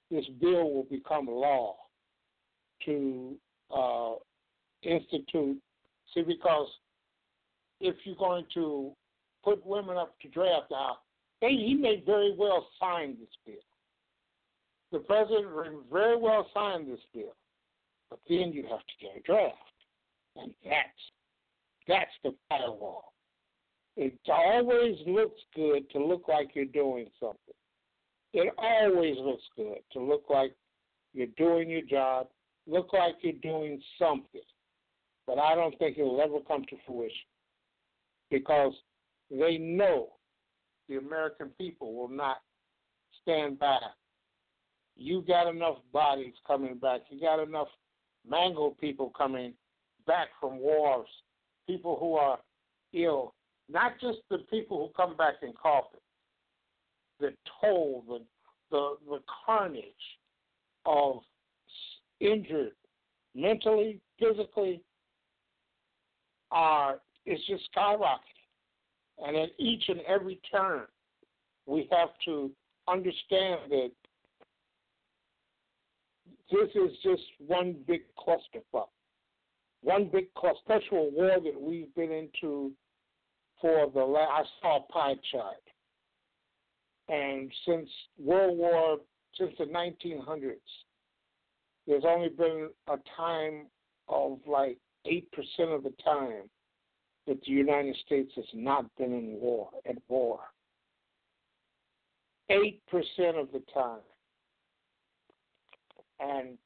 this 0.09 0.25
bill 0.39 0.71
will 0.71 0.87
become 0.89 1.27
law 1.27 1.75
to 2.85 3.35
uh, 3.69 4.13
institute. 4.83 5.57
See, 6.13 6.21
because 6.21 6.67
if 7.81 7.95
you're 8.03 8.15
going 8.15 8.45
to 8.53 8.91
put 9.43 9.65
women 9.65 9.97
up 9.97 10.13
to 10.21 10.29
draft 10.29 10.71
uh, 10.71 10.75
now, 10.75 10.97
they, 11.41 11.49
he 11.49 11.73
may 11.73 12.03
very 12.05 12.35
well 12.37 12.67
sign 12.79 13.17
this 13.19 13.29
bill. 13.45 13.55
The 14.91 14.99
president 14.99 15.55
may 15.55 15.69
very 15.91 16.17
well 16.17 16.47
sign 16.53 16.87
this 16.87 16.99
bill, 17.13 17.35
but 18.09 18.19
then 18.29 18.51
you 18.53 18.63
have 18.69 18.79
to 18.79 18.95
get 19.01 19.17
a 19.17 19.21
draft, 19.21 19.55
and 20.35 20.53
that's 20.63 20.87
that's 21.87 22.11
the 22.23 22.33
firewall. 22.47 23.13
It 23.97 24.17
always 24.27 24.95
looks 25.07 25.41
good 25.55 25.89
to 25.91 26.05
look 26.05 26.27
like 26.27 26.51
you're 26.53 26.65
doing 26.65 27.07
something. 27.19 27.55
It 28.33 28.53
always 28.57 29.15
looks 29.17 29.43
good 29.57 29.79
to 29.93 29.99
look 29.99 30.25
like 30.29 30.55
you're 31.13 31.27
doing 31.37 31.69
your 31.69 31.81
job, 31.81 32.27
look 32.67 32.93
like 32.93 33.15
you're 33.21 33.33
doing 33.41 33.81
something. 33.99 34.41
But 35.25 35.39
I 35.39 35.55
don't 35.55 35.77
think 35.79 35.97
it 35.97 36.03
will 36.03 36.21
ever 36.21 36.39
come 36.47 36.63
to 36.69 36.75
fruition 36.85 37.30
because 38.31 38.73
they 39.29 39.57
know 39.59 40.07
the 40.89 40.97
American 40.97 41.49
people 41.59 41.93
will 41.93 42.09
not 42.09 42.37
stand 43.21 43.59
back. 43.59 43.81
You 44.95 45.21
got 45.21 45.47
enough 45.47 45.77
bodies 45.93 46.33
coming 46.47 46.77
back. 46.77 47.01
You 47.09 47.19
got 47.19 47.41
enough 47.41 47.67
mangled 48.27 48.79
people 48.79 49.11
coming 49.15 49.53
back 50.07 50.29
from 50.39 50.59
wars. 50.59 51.07
People 51.67 51.97
who 51.99 52.15
are 52.15 52.39
ill. 52.93 53.35
Not 53.69 53.93
just 54.01 54.19
the 54.29 54.39
people 54.49 54.79
who 54.79 55.03
come 55.03 55.15
back 55.15 55.35
in 55.43 55.53
coffins. 55.53 56.01
The 57.19 57.33
toll, 57.61 58.03
the 58.07 58.19
the, 58.71 58.95
the 59.07 59.19
carnage 59.45 59.83
of 60.85 61.19
injured 62.19 62.71
mentally, 63.35 63.99
physically, 64.19 64.81
are 66.51 66.99
is 67.25 67.39
just 67.47 67.63
skyrocketing. 67.75 68.17
And 69.25 69.37
at 69.37 69.49
each 69.59 69.83
and 69.87 70.01
every 70.01 70.39
turn, 70.51 70.85
we 71.65 71.87
have 71.91 72.09
to 72.25 72.51
understand 72.87 73.59
that 73.69 73.91
this 76.51 76.69
is 76.75 76.91
just 77.03 77.21
one 77.45 77.75
big 77.87 78.01
clusterfuck, 78.17 78.89
one 79.81 80.09
big 80.11 80.27
perpetual 80.33 81.11
war 81.11 81.37
that 81.43 81.59
we've 81.59 81.93
been 81.95 82.11
into 82.11 82.71
for 83.61 83.89
the 83.93 84.03
last. 84.03 84.29
I 84.31 84.43
saw 84.61 84.77
a 84.77 84.91
pie 84.91 85.15
chart, 85.31 85.63
and 87.07 87.51
since 87.65 87.89
World 88.19 88.57
War, 88.57 88.97
since 89.37 89.53
the 89.57 89.65
1900s, 89.65 90.55
there's 91.87 92.03
only 92.05 92.29
been 92.29 92.69
a 92.87 92.97
time 93.15 93.67
of 94.09 94.39
like 94.45 94.77
eight 95.05 95.31
percent 95.31 95.71
of 95.71 95.83
the 95.83 95.93
time 96.03 96.49
that 97.27 97.41
the 97.45 97.51
United 97.51 97.95
States 98.05 98.31
has 98.35 98.45
not 98.53 98.85
been 98.97 99.13
in 99.13 99.37
war, 99.39 99.69
at 99.87 99.97
war. 100.07 100.39
8% 102.49 102.73
of 103.39 103.51
the 103.53 103.61
time. 103.73 103.99
And 106.19 106.57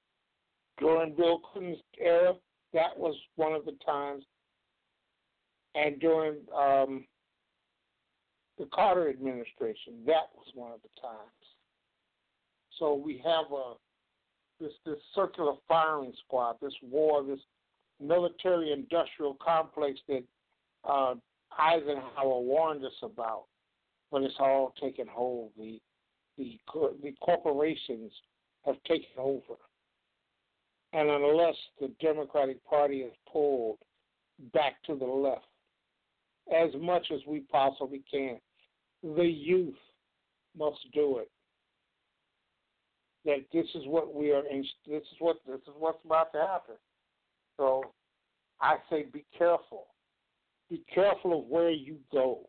during 0.79 1.15
Bill 1.15 1.39
Clinton's 1.39 1.79
era, 1.99 2.33
that 2.73 2.97
was 2.97 3.15
one 3.35 3.53
of 3.53 3.65
the 3.65 3.77
times. 3.85 4.23
And 5.75 5.99
during 5.99 6.37
um, 6.57 7.05
the 8.57 8.67
Carter 8.73 9.09
administration, 9.09 10.03
that 10.05 10.29
was 10.35 10.47
one 10.53 10.71
of 10.71 10.79
the 10.81 11.01
times. 11.01 11.29
So 12.79 12.93
we 12.93 13.21
have 13.23 13.51
a 13.51 13.73
this 14.59 14.71
this 14.85 14.99
circular 15.13 15.53
firing 15.67 16.13
squad, 16.25 16.55
this 16.61 16.73
war, 16.81 17.23
this 17.23 17.39
military 18.01 18.71
industrial 18.71 19.37
complex 19.45 19.99
that 20.07 20.23
uh, 20.87 21.15
Eisenhower 21.57 22.39
warned 22.39 22.83
us 22.85 22.91
about, 23.01 23.45
but 24.11 24.23
it's 24.23 24.35
all 24.39 24.73
taken 24.81 25.07
hold. 25.07 25.51
The 25.57 25.79
the 26.37 26.57
the 27.01 27.13
corporations 27.21 28.11
have 28.65 28.75
taken 28.87 29.07
over, 29.17 29.55
and 30.93 31.09
unless 31.09 31.55
the 31.79 31.91
Democratic 32.01 32.63
Party 32.65 32.99
is 32.99 33.13
pulled 33.31 33.77
back 34.53 34.83
to 34.85 34.95
the 34.95 35.05
left 35.05 35.45
as 36.53 36.69
much 36.79 37.07
as 37.13 37.21
we 37.25 37.39
possibly 37.51 38.03
can, 38.11 38.39
the 39.01 39.23
youth 39.23 39.75
must 40.57 40.79
do 40.93 41.19
it. 41.19 41.29
That 43.23 43.45
this 43.51 43.65
is 43.73 43.87
what 43.87 44.13
we 44.13 44.31
are. 44.31 44.45
In, 44.45 44.63
this 44.87 45.01
is 45.01 45.17
what 45.19 45.37
this 45.47 45.61
is 45.61 45.73
what's 45.79 46.03
about 46.05 46.31
to 46.33 46.39
happen. 46.39 46.75
So 47.57 47.83
I 48.61 48.75
say, 48.89 49.05
be 49.11 49.25
careful 49.37 49.87
be 50.69 50.83
careful 50.93 51.39
of 51.39 51.45
where 51.45 51.69
you 51.69 51.97
go 52.11 52.47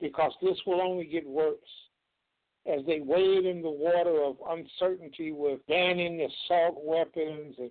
because 0.00 0.32
this 0.42 0.56
will 0.66 0.80
only 0.80 1.04
get 1.04 1.26
worse. 1.26 1.58
As 2.66 2.84
they 2.86 3.00
wade 3.00 3.46
in 3.46 3.62
the 3.62 3.70
water 3.70 4.22
of 4.22 4.36
uncertainty 4.48 5.32
with 5.32 5.66
banning 5.66 6.20
assault 6.20 6.76
weapons, 6.82 7.54
and 7.58 7.70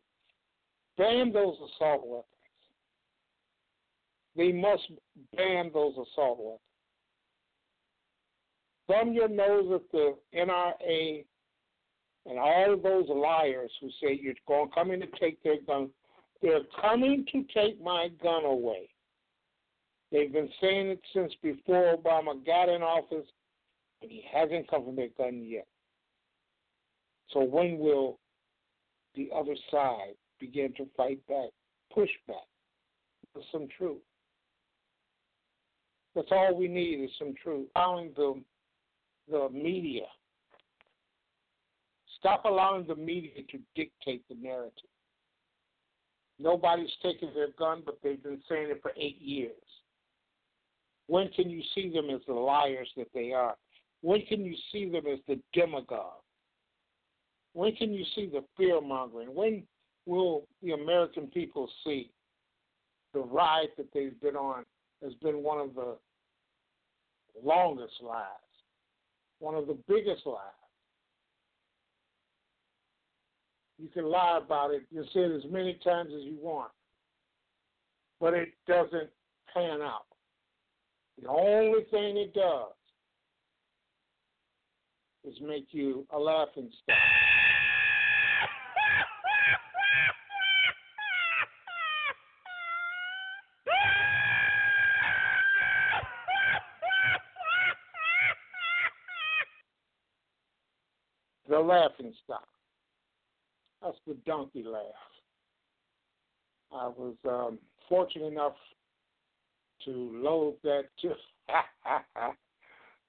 ban 0.98 1.32
those 1.32 1.56
assault 1.56 2.06
weapons. 2.06 2.26
They 4.36 4.52
must 4.52 4.84
ban 5.36 5.72
those 5.74 5.94
assault 5.94 6.40
weapons. 6.40 6.60
Thumb 8.88 9.14
your 9.14 9.28
nose 9.28 9.72
at 9.76 9.92
the 9.92 10.16
NRA 10.36 11.24
and 12.26 12.40
all 12.40 12.78
those 12.82 13.08
liars 13.10 13.72
who 13.80 13.90
say 14.02 14.20
you're 14.22 14.34
going 14.48 14.70
coming 14.72 15.00
to 15.00 15.08
take 15.20 15.42
their 15.44 15.62
gun. 15.66 15.90
They're 16.42 16.62
coming 16.82 17.26
to 17.32 17.44
take 17.54 17.82
my 17.82 18.10
gun 18.22 18.46
away. 18.46 18.90
They've 20.12 20.32
been 20.32 20.50
saying 20.60 20.88
it 20.88 21.02
since 21.14 21.34
before 21.44 21.96
Obama 21.96 22.44
got 22.46 22.70
in 22.70 22.82
office, 22.82 23.28
and 24.02 24.10
he 24.10 24.24
hasn't 24.32 24.70
come 24.70 24.86
from 24.86 24.96
their 24.96 25.10
gun 25.18 25.44
yet. 25.44 25.68
So 27.32 27.42
when 27.42 27.78
will 27.78 28.18
the 29.16 29.30
other 29.36 29.56
side 29.70 30.16
begin 30.40 30.74
to 30.78 30.88
fight 30.98 31.26
back, 31.28 31.50
push 31.94 32.10
back 32.28 32.48
with 33.36 33.46
some 33.52 33.68
truth? 33.78 34.02
That's 36.16 36.30
all 36.32 36.56
we 36.56 36.68
need 36.68 37.04
is 37.04 37.12
some 37.20 37.36
truth. 37.44 37.68
Allowing 37.76 38.12
the 38.16 38.42
the 39.30 39.48
media. 39.54 40.06
Stop 42.20 42.46
allowing 42.46 42.86
the 42.88 42.96
media 42.96 43.44
to 43.50 43.60
dictate 43.76 44.28
the 44.28 44.36
narrative. 44.36 44.74
Nobody's 46.40 46.90
taken 47.04 47.30
their 47.34 47.50
gun, 47.58 47.84
but 47.86 48.00
they've 48.04 48.22
been 48.22 48.42
saying 48.50 48.70
it 48.72 48.82
for 48.82 48.92
eight 48.98 49.22
years. 49.22 49.54
When 51.10 51.28
can 51.30 51.50
you 51.50 51.64
see 51.74 51.92
them 51.92 52.12
as 52.12 52.22
the 52.28 52.36
liars 52.36 52.88
that 52.96 53.08
they 53.16 53.32
are? 53.32 53.56
When 54.02 54.22
can 54.28 54.46
you 54.46 54.56
see 54.72 54.88
them 54.92 55.08
as 55.12 55.18
the 55.28 55.40
demagogue? 55.54 56.22
When 57.54 57.76
can 57.76 57.92
you 57.92 58.06
see 58.16 58.30
the 58.32 58.44
fear 58.56 58.80
mongering? 58.80 59.34
When 59.34 59.64
will 60.06 60.46
the 60.62 60.74
American 60.74 61.26
people 61.28 61.68
see 61.84 62.12
the 63.16 63.22
ride 63.22 63.70
that 63.78 63.88
they've 63.92 64.22
been 64.22 64.36
on 64.36 64.66
has 65.04 65.14
been 65.16 65.42
one 65.42 65.60
of 65.60 65.74
the 65.74 65.98
longest 67.44 67.96
lies, 68.04 68.28
one 69.40 69.56
of 69.56 69.66
the 69.66 69.78
biggest 69.88 70.28
lies. 70.28 70.38
You 73.80 73.88
can 73.88 74.06
lie 74.06 74.40
about 74.46 74.76
it. 74.76 74.84
You 74.92 75.04
say 75.12 75.22
it 75.22 75.44
as 75.44 75.52
many 75.52 75.80
times 75.84 76.12
as 76.16 76.24
you 76.24 76.38
want, 76.40 76.72
but 78.20 78.36
it 78.36 78.50
doesn't 78.68 79.10
pan 79.52 79.82
out. 79.82 80.06
The 81.22 81.28
only 81.28 81.84
thing 81.92 82.18
it 82.18 82.34
does 82.34 82.72
is 85.26 85.36
make 85.42 85.68
you 85.72 86.06
a 86.12 86.18
laughing 86.20 86.70
stock. 86.84 86.98
the 101.50 101.60
laughing 101.60 102.14
stock. 102.24 102.48
That's 103.82 103.98
the 104.08 104.14
donkey 104.26 104.64
laugh. 104.64 104.84
I 106.72 106.88
was 106.88 107.16
um, 107.28 107.58
fortunate 107.90 108.28
enough 108.28 108.54
to 109.86 110.12
load 110.14 110.56
that. 110.64 110.84
To 111.02 111.14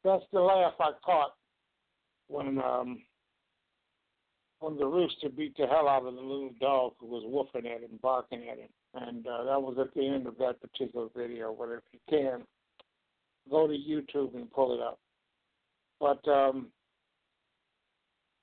That's 0.04 0.24
the 0.32 0.40
laugh 0.40 0.74
I 0.80 0.92
caught 1.04 1.34
when 2.28 2.58
um, 2.58 3.02
when 4.60 4.76
the 4.76 4.86
rooster 4.86 5.28
beat 5.28 5.56
the 5.56 5.66
hell 5.66 5.88
out 5.88 6.06
of 6.06 6.14
the 6.14 6.20
little 6.20 6.52
dog 6.60 6.92
who 7.00 7.06
was 7.06 7.24
woofing 7.24 7.66
at 7.66 7.82
him, 7.82 7.98
barking 8.02 8.48
at 8.50 8.58
him. 8.58 8.68
And 8.94 9.26
uh, 9.26 9.44
that 9.44 9.60
was 9.60 9.76
at 9.80 9.94
the 9.94 10.06
end 10.06 10.26
of 10.26 10.36
that 10.38 10.60
particular 10.60 11.08
video. 11.16 11.54
But 11.58 11.70
if 11.70 11.82
you 11.92 11.98
can, 12.08 12.42
go 13.50 13.66
to 13.66 13.72
YouTube 13.72 14.34
and 14.34 14.50
pull 14.52 14.74
it 14.74 14.80
up. 14.80 14.98
But 15.98 16.26
um, 16.30 16.68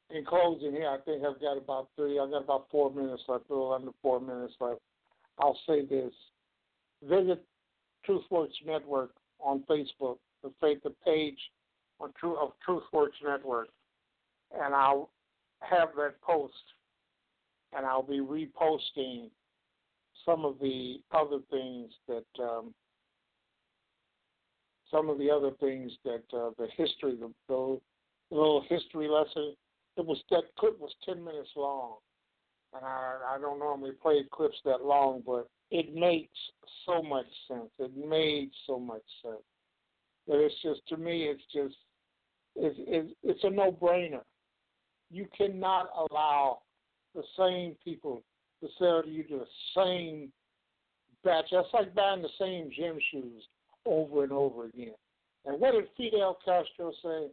in 0.09 0.25
closing 0.25 0.71
here, 0.71 0.89
I 0.89 0.97
think 1.03 1.23
I've 1.23 1.41
got 1.41 1.57
about 1.57 1.89
three, 1.95 2.19
I've 2.19 2.31
got 2.31 2.43
about 2.43 2.67
four 2.71 2.91
minutes 2.91 3.23
left, 3.27 3.49
a 3.49 3.53
little 3.53 3.73
under 3.73 3.91
four 4.01 4.19
minutes 4.19 4.53
left. 4.59 4.81
I'll 5.39 5.59
say 5.67 5.85
this. 5.85 6.13
Visit 7.03 7.43
TruthWorks 8.07 8.65
Network 8.65 9.11
on 9.39 9.63
Facebook, 9.69 10.17
the, 10.43 10.51
the 10.83 10.93
page 11.05 11.37
on 11.99 12.11
True, 12.19 12.37
of 12.37 12.51
TruthWorks 12.67 13.23
Network, 13.23 13.69
and 14.53 14.73
I'll 14.73 15.09
have 15.61 15.89
that 15.97 16.21
post, 16.21 16.53
and 17.75 17.85
I'll 17.85 18.03
be 18.03 18.19
reposting 18.19 19.29
some 20.25 20.45
of 20.45 20.59
the 20.59 21.01
other 21.11 21.39
things 21.49 21.91
that 22.07 22.43
um, 22.43 22.73
some 24.91 25.09
of 25.09 25.17
the 25.17 25.29
other 25.29 25.51
things 25.59 25.91
that 26.03 26.23
uh, 26.33 26.51
the 26.57 26.67
history, 26.75 27.17
the, 27.19 27.31
the 27.47 27.79
little 28.31 28.63
history 28.69 29.07
lesson. 29.07 29.55
It 29.97 30.05
was 30.05 30.21
that 30.29 30.43
clip 30.59 30.79
was 30.79 30.91
ten 31.03 31.23
minutes 31.23 31.49
long, 31.55 31.95
and 32.73 32.85
I 32.85 33.35
I 33.35 33.37
don't 33.39 33.59
normally 33.59 33.91
play 33.91 34.23
clips 34.31 34.57
that 34.65 34.85
long, 34.85 35.23
but 35.25 35.47
it 35.71 35.93
makes 35.93 36.37
so 36.85 37.01
much 37.01 37.25
sense. 37.47 37.69
It 37.79 37.91
made 37.95 38.51
so 38.65 38.79
much 38.79 39.03
sense 39.21 39.43
But 40.27 40.37
it's 40.37 40.55
just 40.61 40.81
to 40.89 40.97
me 40.97 41.23
it's 41.23 41.43
just 41.53 41.75
it's 42.55 42.75
it's, 42.79 43.13
it's 43.23 43.43
a 43.43 43.49
no 43.49 43.71
brainer. 43.71 44.21
You 45.09 45.27
cannot 45.37 45.89
allow 45.95 46.59
the 47.15 47.23
same 47.37 47.75
people 47.83 48.23
to 48.61 48.67
sell 48.79 49.03
to 49.03 49.09
you 49.09 49.23
the 49.29 49.45
same 49.75 50.31
batch. 51.23 51.45
That's 51.51 51.67
like 51.73 51.93
buying 51.93 52.21
the 52.21 52.29
same 52.39 52.71
gym 52.75 52.97
shoes 53.11 53.43
over 53.85 54.23
and 54.23 54.31
over 54.31 54.65
again. 54.65 54.95
And 55.45 55.59
what 55.59 55.73
did 55.73 55.85
Fidel 55.95 56.37
Castro 56.43 56.91
say? 57.03 57.27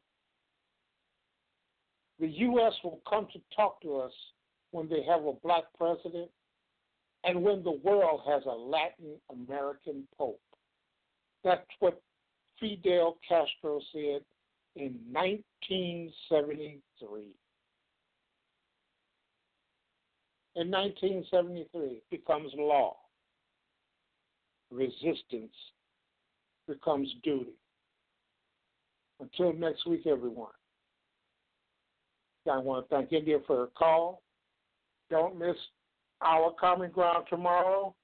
The 2.21 2.29
U.S. 2.29 2.73
will 2.85 3.01
come 3.09 3.27
to 3.33 3.41
talk 3.57 3.81
to 3.83 3.97
us 3.97 4.13
when 4.71 4.89
they 4.89 5.03
have 5.03 5.25
a 5.25 5.33
black 5.43 5.65
president 5.77 6.31
and 7.25 7.43
when 7.43 7.63
the 7.63 7.79
world 7.83 8.21
has 8.27 8.43
a 8.47 8.51
Latin 8.51 9.17
American 9.31 10.07
pope. 10.17 10.41
That's 11.43 11.67
what 11.81 12.01
Fidel 12.61 13.19
Castro 13.27 13.81
said 13.93 14.21
in 14.77 14.99
1973. 15.11 17.35
In 20.57 20.71
1973, 20.71 22.03
becomes 22.11 22.53
law. 22.57 22.97
Resistance 24.71 25.53
becomes 26.69 27.13
duty. 27.23 27.55
Until 29.21 29.53
next 29.53 29.87
week, 29.87 30.07
everyone. 30.07 30.53
I 32.51 32.59
want 32.59 32.89
to 32.89 32.95
thank 32.95 33.13
India 33.13 33.39
for 33.47 33.57
her 33.57 33.69
call. 33.77 34.23
Don't 35.11 35.39
miss 35.39 35.57
our 36.23 36.53
common 36.59 36.91
ground 36.91 37.27
tomorrow. 37.29 37.95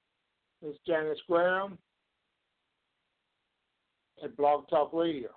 is 0.62 0.76
Janice 0.86 1.18
Graham 1.28 1.78
at 4.22 4.36
Blog 4.36 4.68
Talk 4.68 4.92
Radio. 4.92 5.28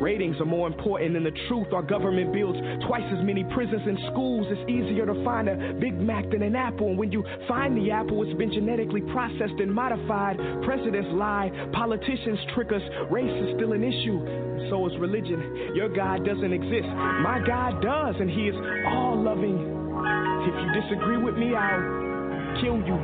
Ratings 0.00 0.36
are 0.40 0.46
more 0.46 0.66
important 0.66 1.14
than 1.14 1.22
the 1.22 1.36
truth. 1.48 1.68
Our 1.72 1.82
government 1.82 2.32
builds 2.32 2.58
twice 2.88 3.04
as 3.16 3.24
many 3.24 3.44
prisons 3.54 3.82
and 3.86 3.98
schools. 4.10 4.46
It's 4.50 4.68
easier 4.68 5.06
to 5.06 5.24
find 5.24 5.48
a 5.48 5.74
Big 5.74 5.94
Mac 6.00 6.28
than 6.30 6.42
an 6.42 6.56
apple. 6.56 6.88
And 6.88 6.98
when 6.98 7.12
you 7.12 7.24
find 7.46 7.76
the 7.76 7.90
apple, 7.90 8.24
it's 8.24 8.36
been 8.36 8.52
genetically 8.52 9.02
processed 9.12 9.60
and 9.60 9.72
modified. 9.72 10.38
Presidents 10.64 11.08
lie, 11.12 11.52
politicians 11.72 12.38
trick 12.54 12.72
us. 12.72 12.82
Race 13.10 13.30
is 13.30 13.54
still 13.56 13.72
an 13.72 13.84
issue. 13.84 14.70
So 14.70 14.86
is 14.88 14.98
religion. 14.98 15.72
Your 15.74 15.88
God 15.88 16.24
doesn't 16.24 16.52
exist. 16.52 16.88
My 17.22 17.40
God 17.46 17.80
does, 17.82 18.16
and 18.18 18.28
He 18.28 18.48
is 18.48 18.56
all 18.88 19.22
loving. 19.22 19.71
If 20.48 20.54
you 20.54 20.68
disagree 20.82 21.18
with 21.18 21.36
me, 21.36 21.54
I'll 21.54 22.60
kill 22.60 22.78
you. 22.82 22.98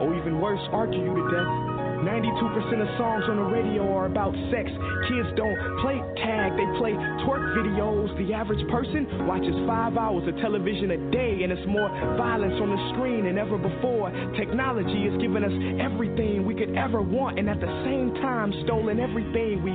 Or 0.00 0.14
even 0.16 0.40
worse, 0.40 0.60
argue 0.72 1.00
you 1.00 1.14
to 1.14 1.24
death. 1.30 1.74
92% 2.04 2.84
of 2.84 2.88
songs 3.00 3.24
on 3.32 3.36
the 3.36 3.48
radio 3.48 3.88
are 3.96 4.04
about 4.04 4.36
sex. 4.52 4.68
Kids 5.08 5.28
don't 5.40 5.56
play 5.80 5.96
tag, 6.20 6.52
they 6.52 6.68
play 6.76 6.92
twerk 7.24 7.56
videos. 7.56 8.12
The 8.20 8.34
average 8.34 8.60
person 8.68 9.26
watches 9.26 9.56
five 9.66 9.96
hours 9.96 10.28
of 10.28 10.36
television 10.44 10.90
a 10.92 11.00
day, 11.10 11.40
and 11.42 11.52
it's 11.52 11.64
more 11.66 11.88
violence 12.20 12.60
on 12.60 12.68
the 12.68 12.80
screen 12.92 13.24
than 13.24 13.38
ever 13.38 13.56
before. 13.56 14.12
Technology 14.36 15.08
has 15.08 15.16
given 15.16 15.44
us 15.44 15.54
everything 15.80 16.44
we 16.44 16.54
could 16.54 16.76
ever 16.76 17.00
want, 17.00 17.38
and 17.38 17.48
at 17.48 17.60
the 17.60 17.72
same 17.88 18.12
time, 18.20 18.52
stolen 18.64 19.00
everything 19.00 19.64
we 19.64 19.72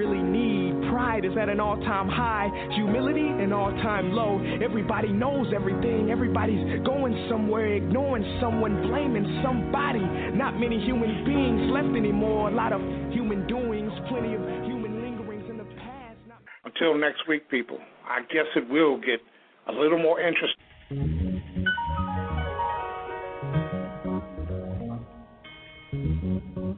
really 0.00 0.22
need. 0.22 0.88
Pride 0.88 1.26
is 1.26 1.36
at 1.36 1.50
an 1.50 1.60
all 1.60 1.76
time 1.84 2.08
high, 2.08 2.48
humility 2.74 3.20
an 3.20 3.52
all 3.52 3.70
time 3.84 4.12
low. 4.12 4.40
Everybody 4.64 5.12
knows 5.12 5.52
everything, 5.54 6.10
everybody's 6.10 6.80
going 6.86 7.12
somewhere, 7.28 7.74
ignoring 7.74 8.24
someone, 8.40 8.80
blaming 8.88 9.28
somebody. 9.44 10.00
Not 10.32 10.58
many 10.58 10.80
human 10.80 11.22
beings 11.28 11.70
left 11.70 11.92
anymore, 11.94 12.48
a 12.48 12.54
lot 12.54 12.72
of 12.72 12.80
human 13.12 13.46
doings, 13.46 13.92
plenty 14.08 14.32
of 14.32 14.40
human 14.64 15.02
lingerings 15.04 15.44
in 15.50 15.58
the 15.58 15.68
past. 15.84 16.16
Not- 16.26 16.40
Until 16.64 16.96
next 16.96 17.28
week, 17.28 17.50
people, 17.50 17.78
I 18.08 18.20
guess 18.32 18.48
it 18.56 18.70
will 18.70 18.96
get 18.96 19.20
a 19.68 19.72
little 19.72 19.98
more 19.98 20.18
interesting. 20.18 20.56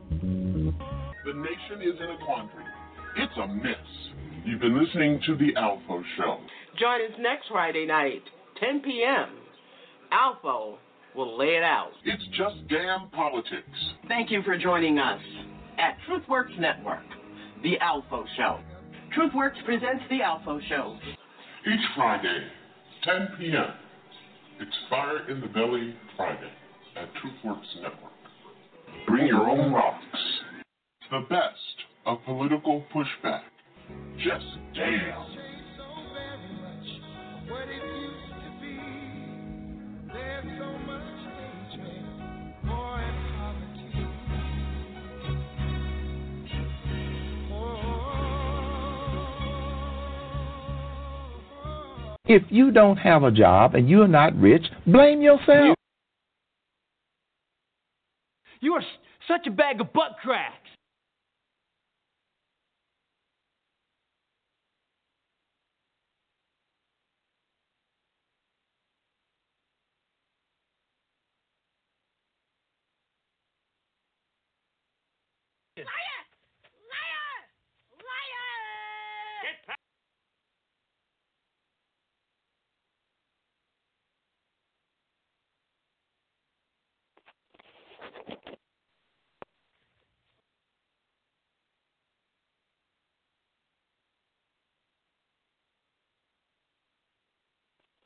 The 0.02 1.32
nation 1.34 1.82
is 1.82 2.00
in 2.00 2.10
a 2.10 2.18
quandary. 2.24 2.64
It's 3.16 3.32
a 3.36 3.46
mess. 3.46 3.76
You've 4.44 4.60
been 4.60 4.82
listening 4.82 5.20
to 5.26 5.36
The 5.36 5.52
ALFO 5.54 6.02
Show. 6.16 6.38
Join 6.78 7.02
us 7.02 7.18
next 7.20 7.48
Friday 7.50 7.86
night, 7.86 8.22
10 8.58 8.80
p.m. 8.80 9.28
ALFO 10.12 10.76
will 11.14 11.38
lay 11.38 11.56
it 11.56 11.62
out. 11.62 11.90
It's 12.04 12.24
just 12.36 12.66
damn 12.68 13.10
politics. 13.10 13.68
Thank 14.08 14.30
you 14.30 14.42
for 14.42 14.56
joining 14.56 14.98
us 14.98 15.20
at 15.78 15.96
TruthWorks 16.08 16.58
Network, 16.58 17.04
The 17.62 17.74
ALFO 17.82 18.24
Show. 18.36 18.60
TruthWorks 19.16 19.62
presents 19.66 20.04
The 20.08 20.20
ALFO 20.20 20.60
Show. 20.68 20.96
Each 21.66 21.84
Friday, 21.94 22.46
10 23.04 23.28
p.m. 23.38 23.74
It's 24.58 24.76
Fire 24.88 25.28
in 25.30 25.40
the 25.40 25.48
Belly 25.48 25.94
Friday 26.16 26.50
at 26.96 27.08
TruthWorks 27.14 27.82
Network. 27.82 28.12
Bring 29.06 29.26
your 29.26 29.48
own 29.48 29.72
rocks. 29.72 30.04
The 31.10 31.20
best 31.28 31.81
of 32.06 32.18
political 32.24 32.84
pushback. 32.94 33.42
Just 34.18 34.44
damn. 34.74 35.42
If 52.24 52.44
you 52.48 52.70
don't 52.70 52.96
have 52.96 53.24
a 53.24 53.30
job 53.30 53.74
and 53.74 53.90
you're 53.90 54.08
not 54.08 54.34
rich, 54.40 54.64
blame 54.86 55.20
yourself. 55.20 55.76
You 58.60 58.72
are 58.74 58.82
such 59.28 59.46
a 59.46 59.50
bag 59.50 59.80
of 59.80 59.92
butt 59.92 60.16
cracks. 60.22 60.61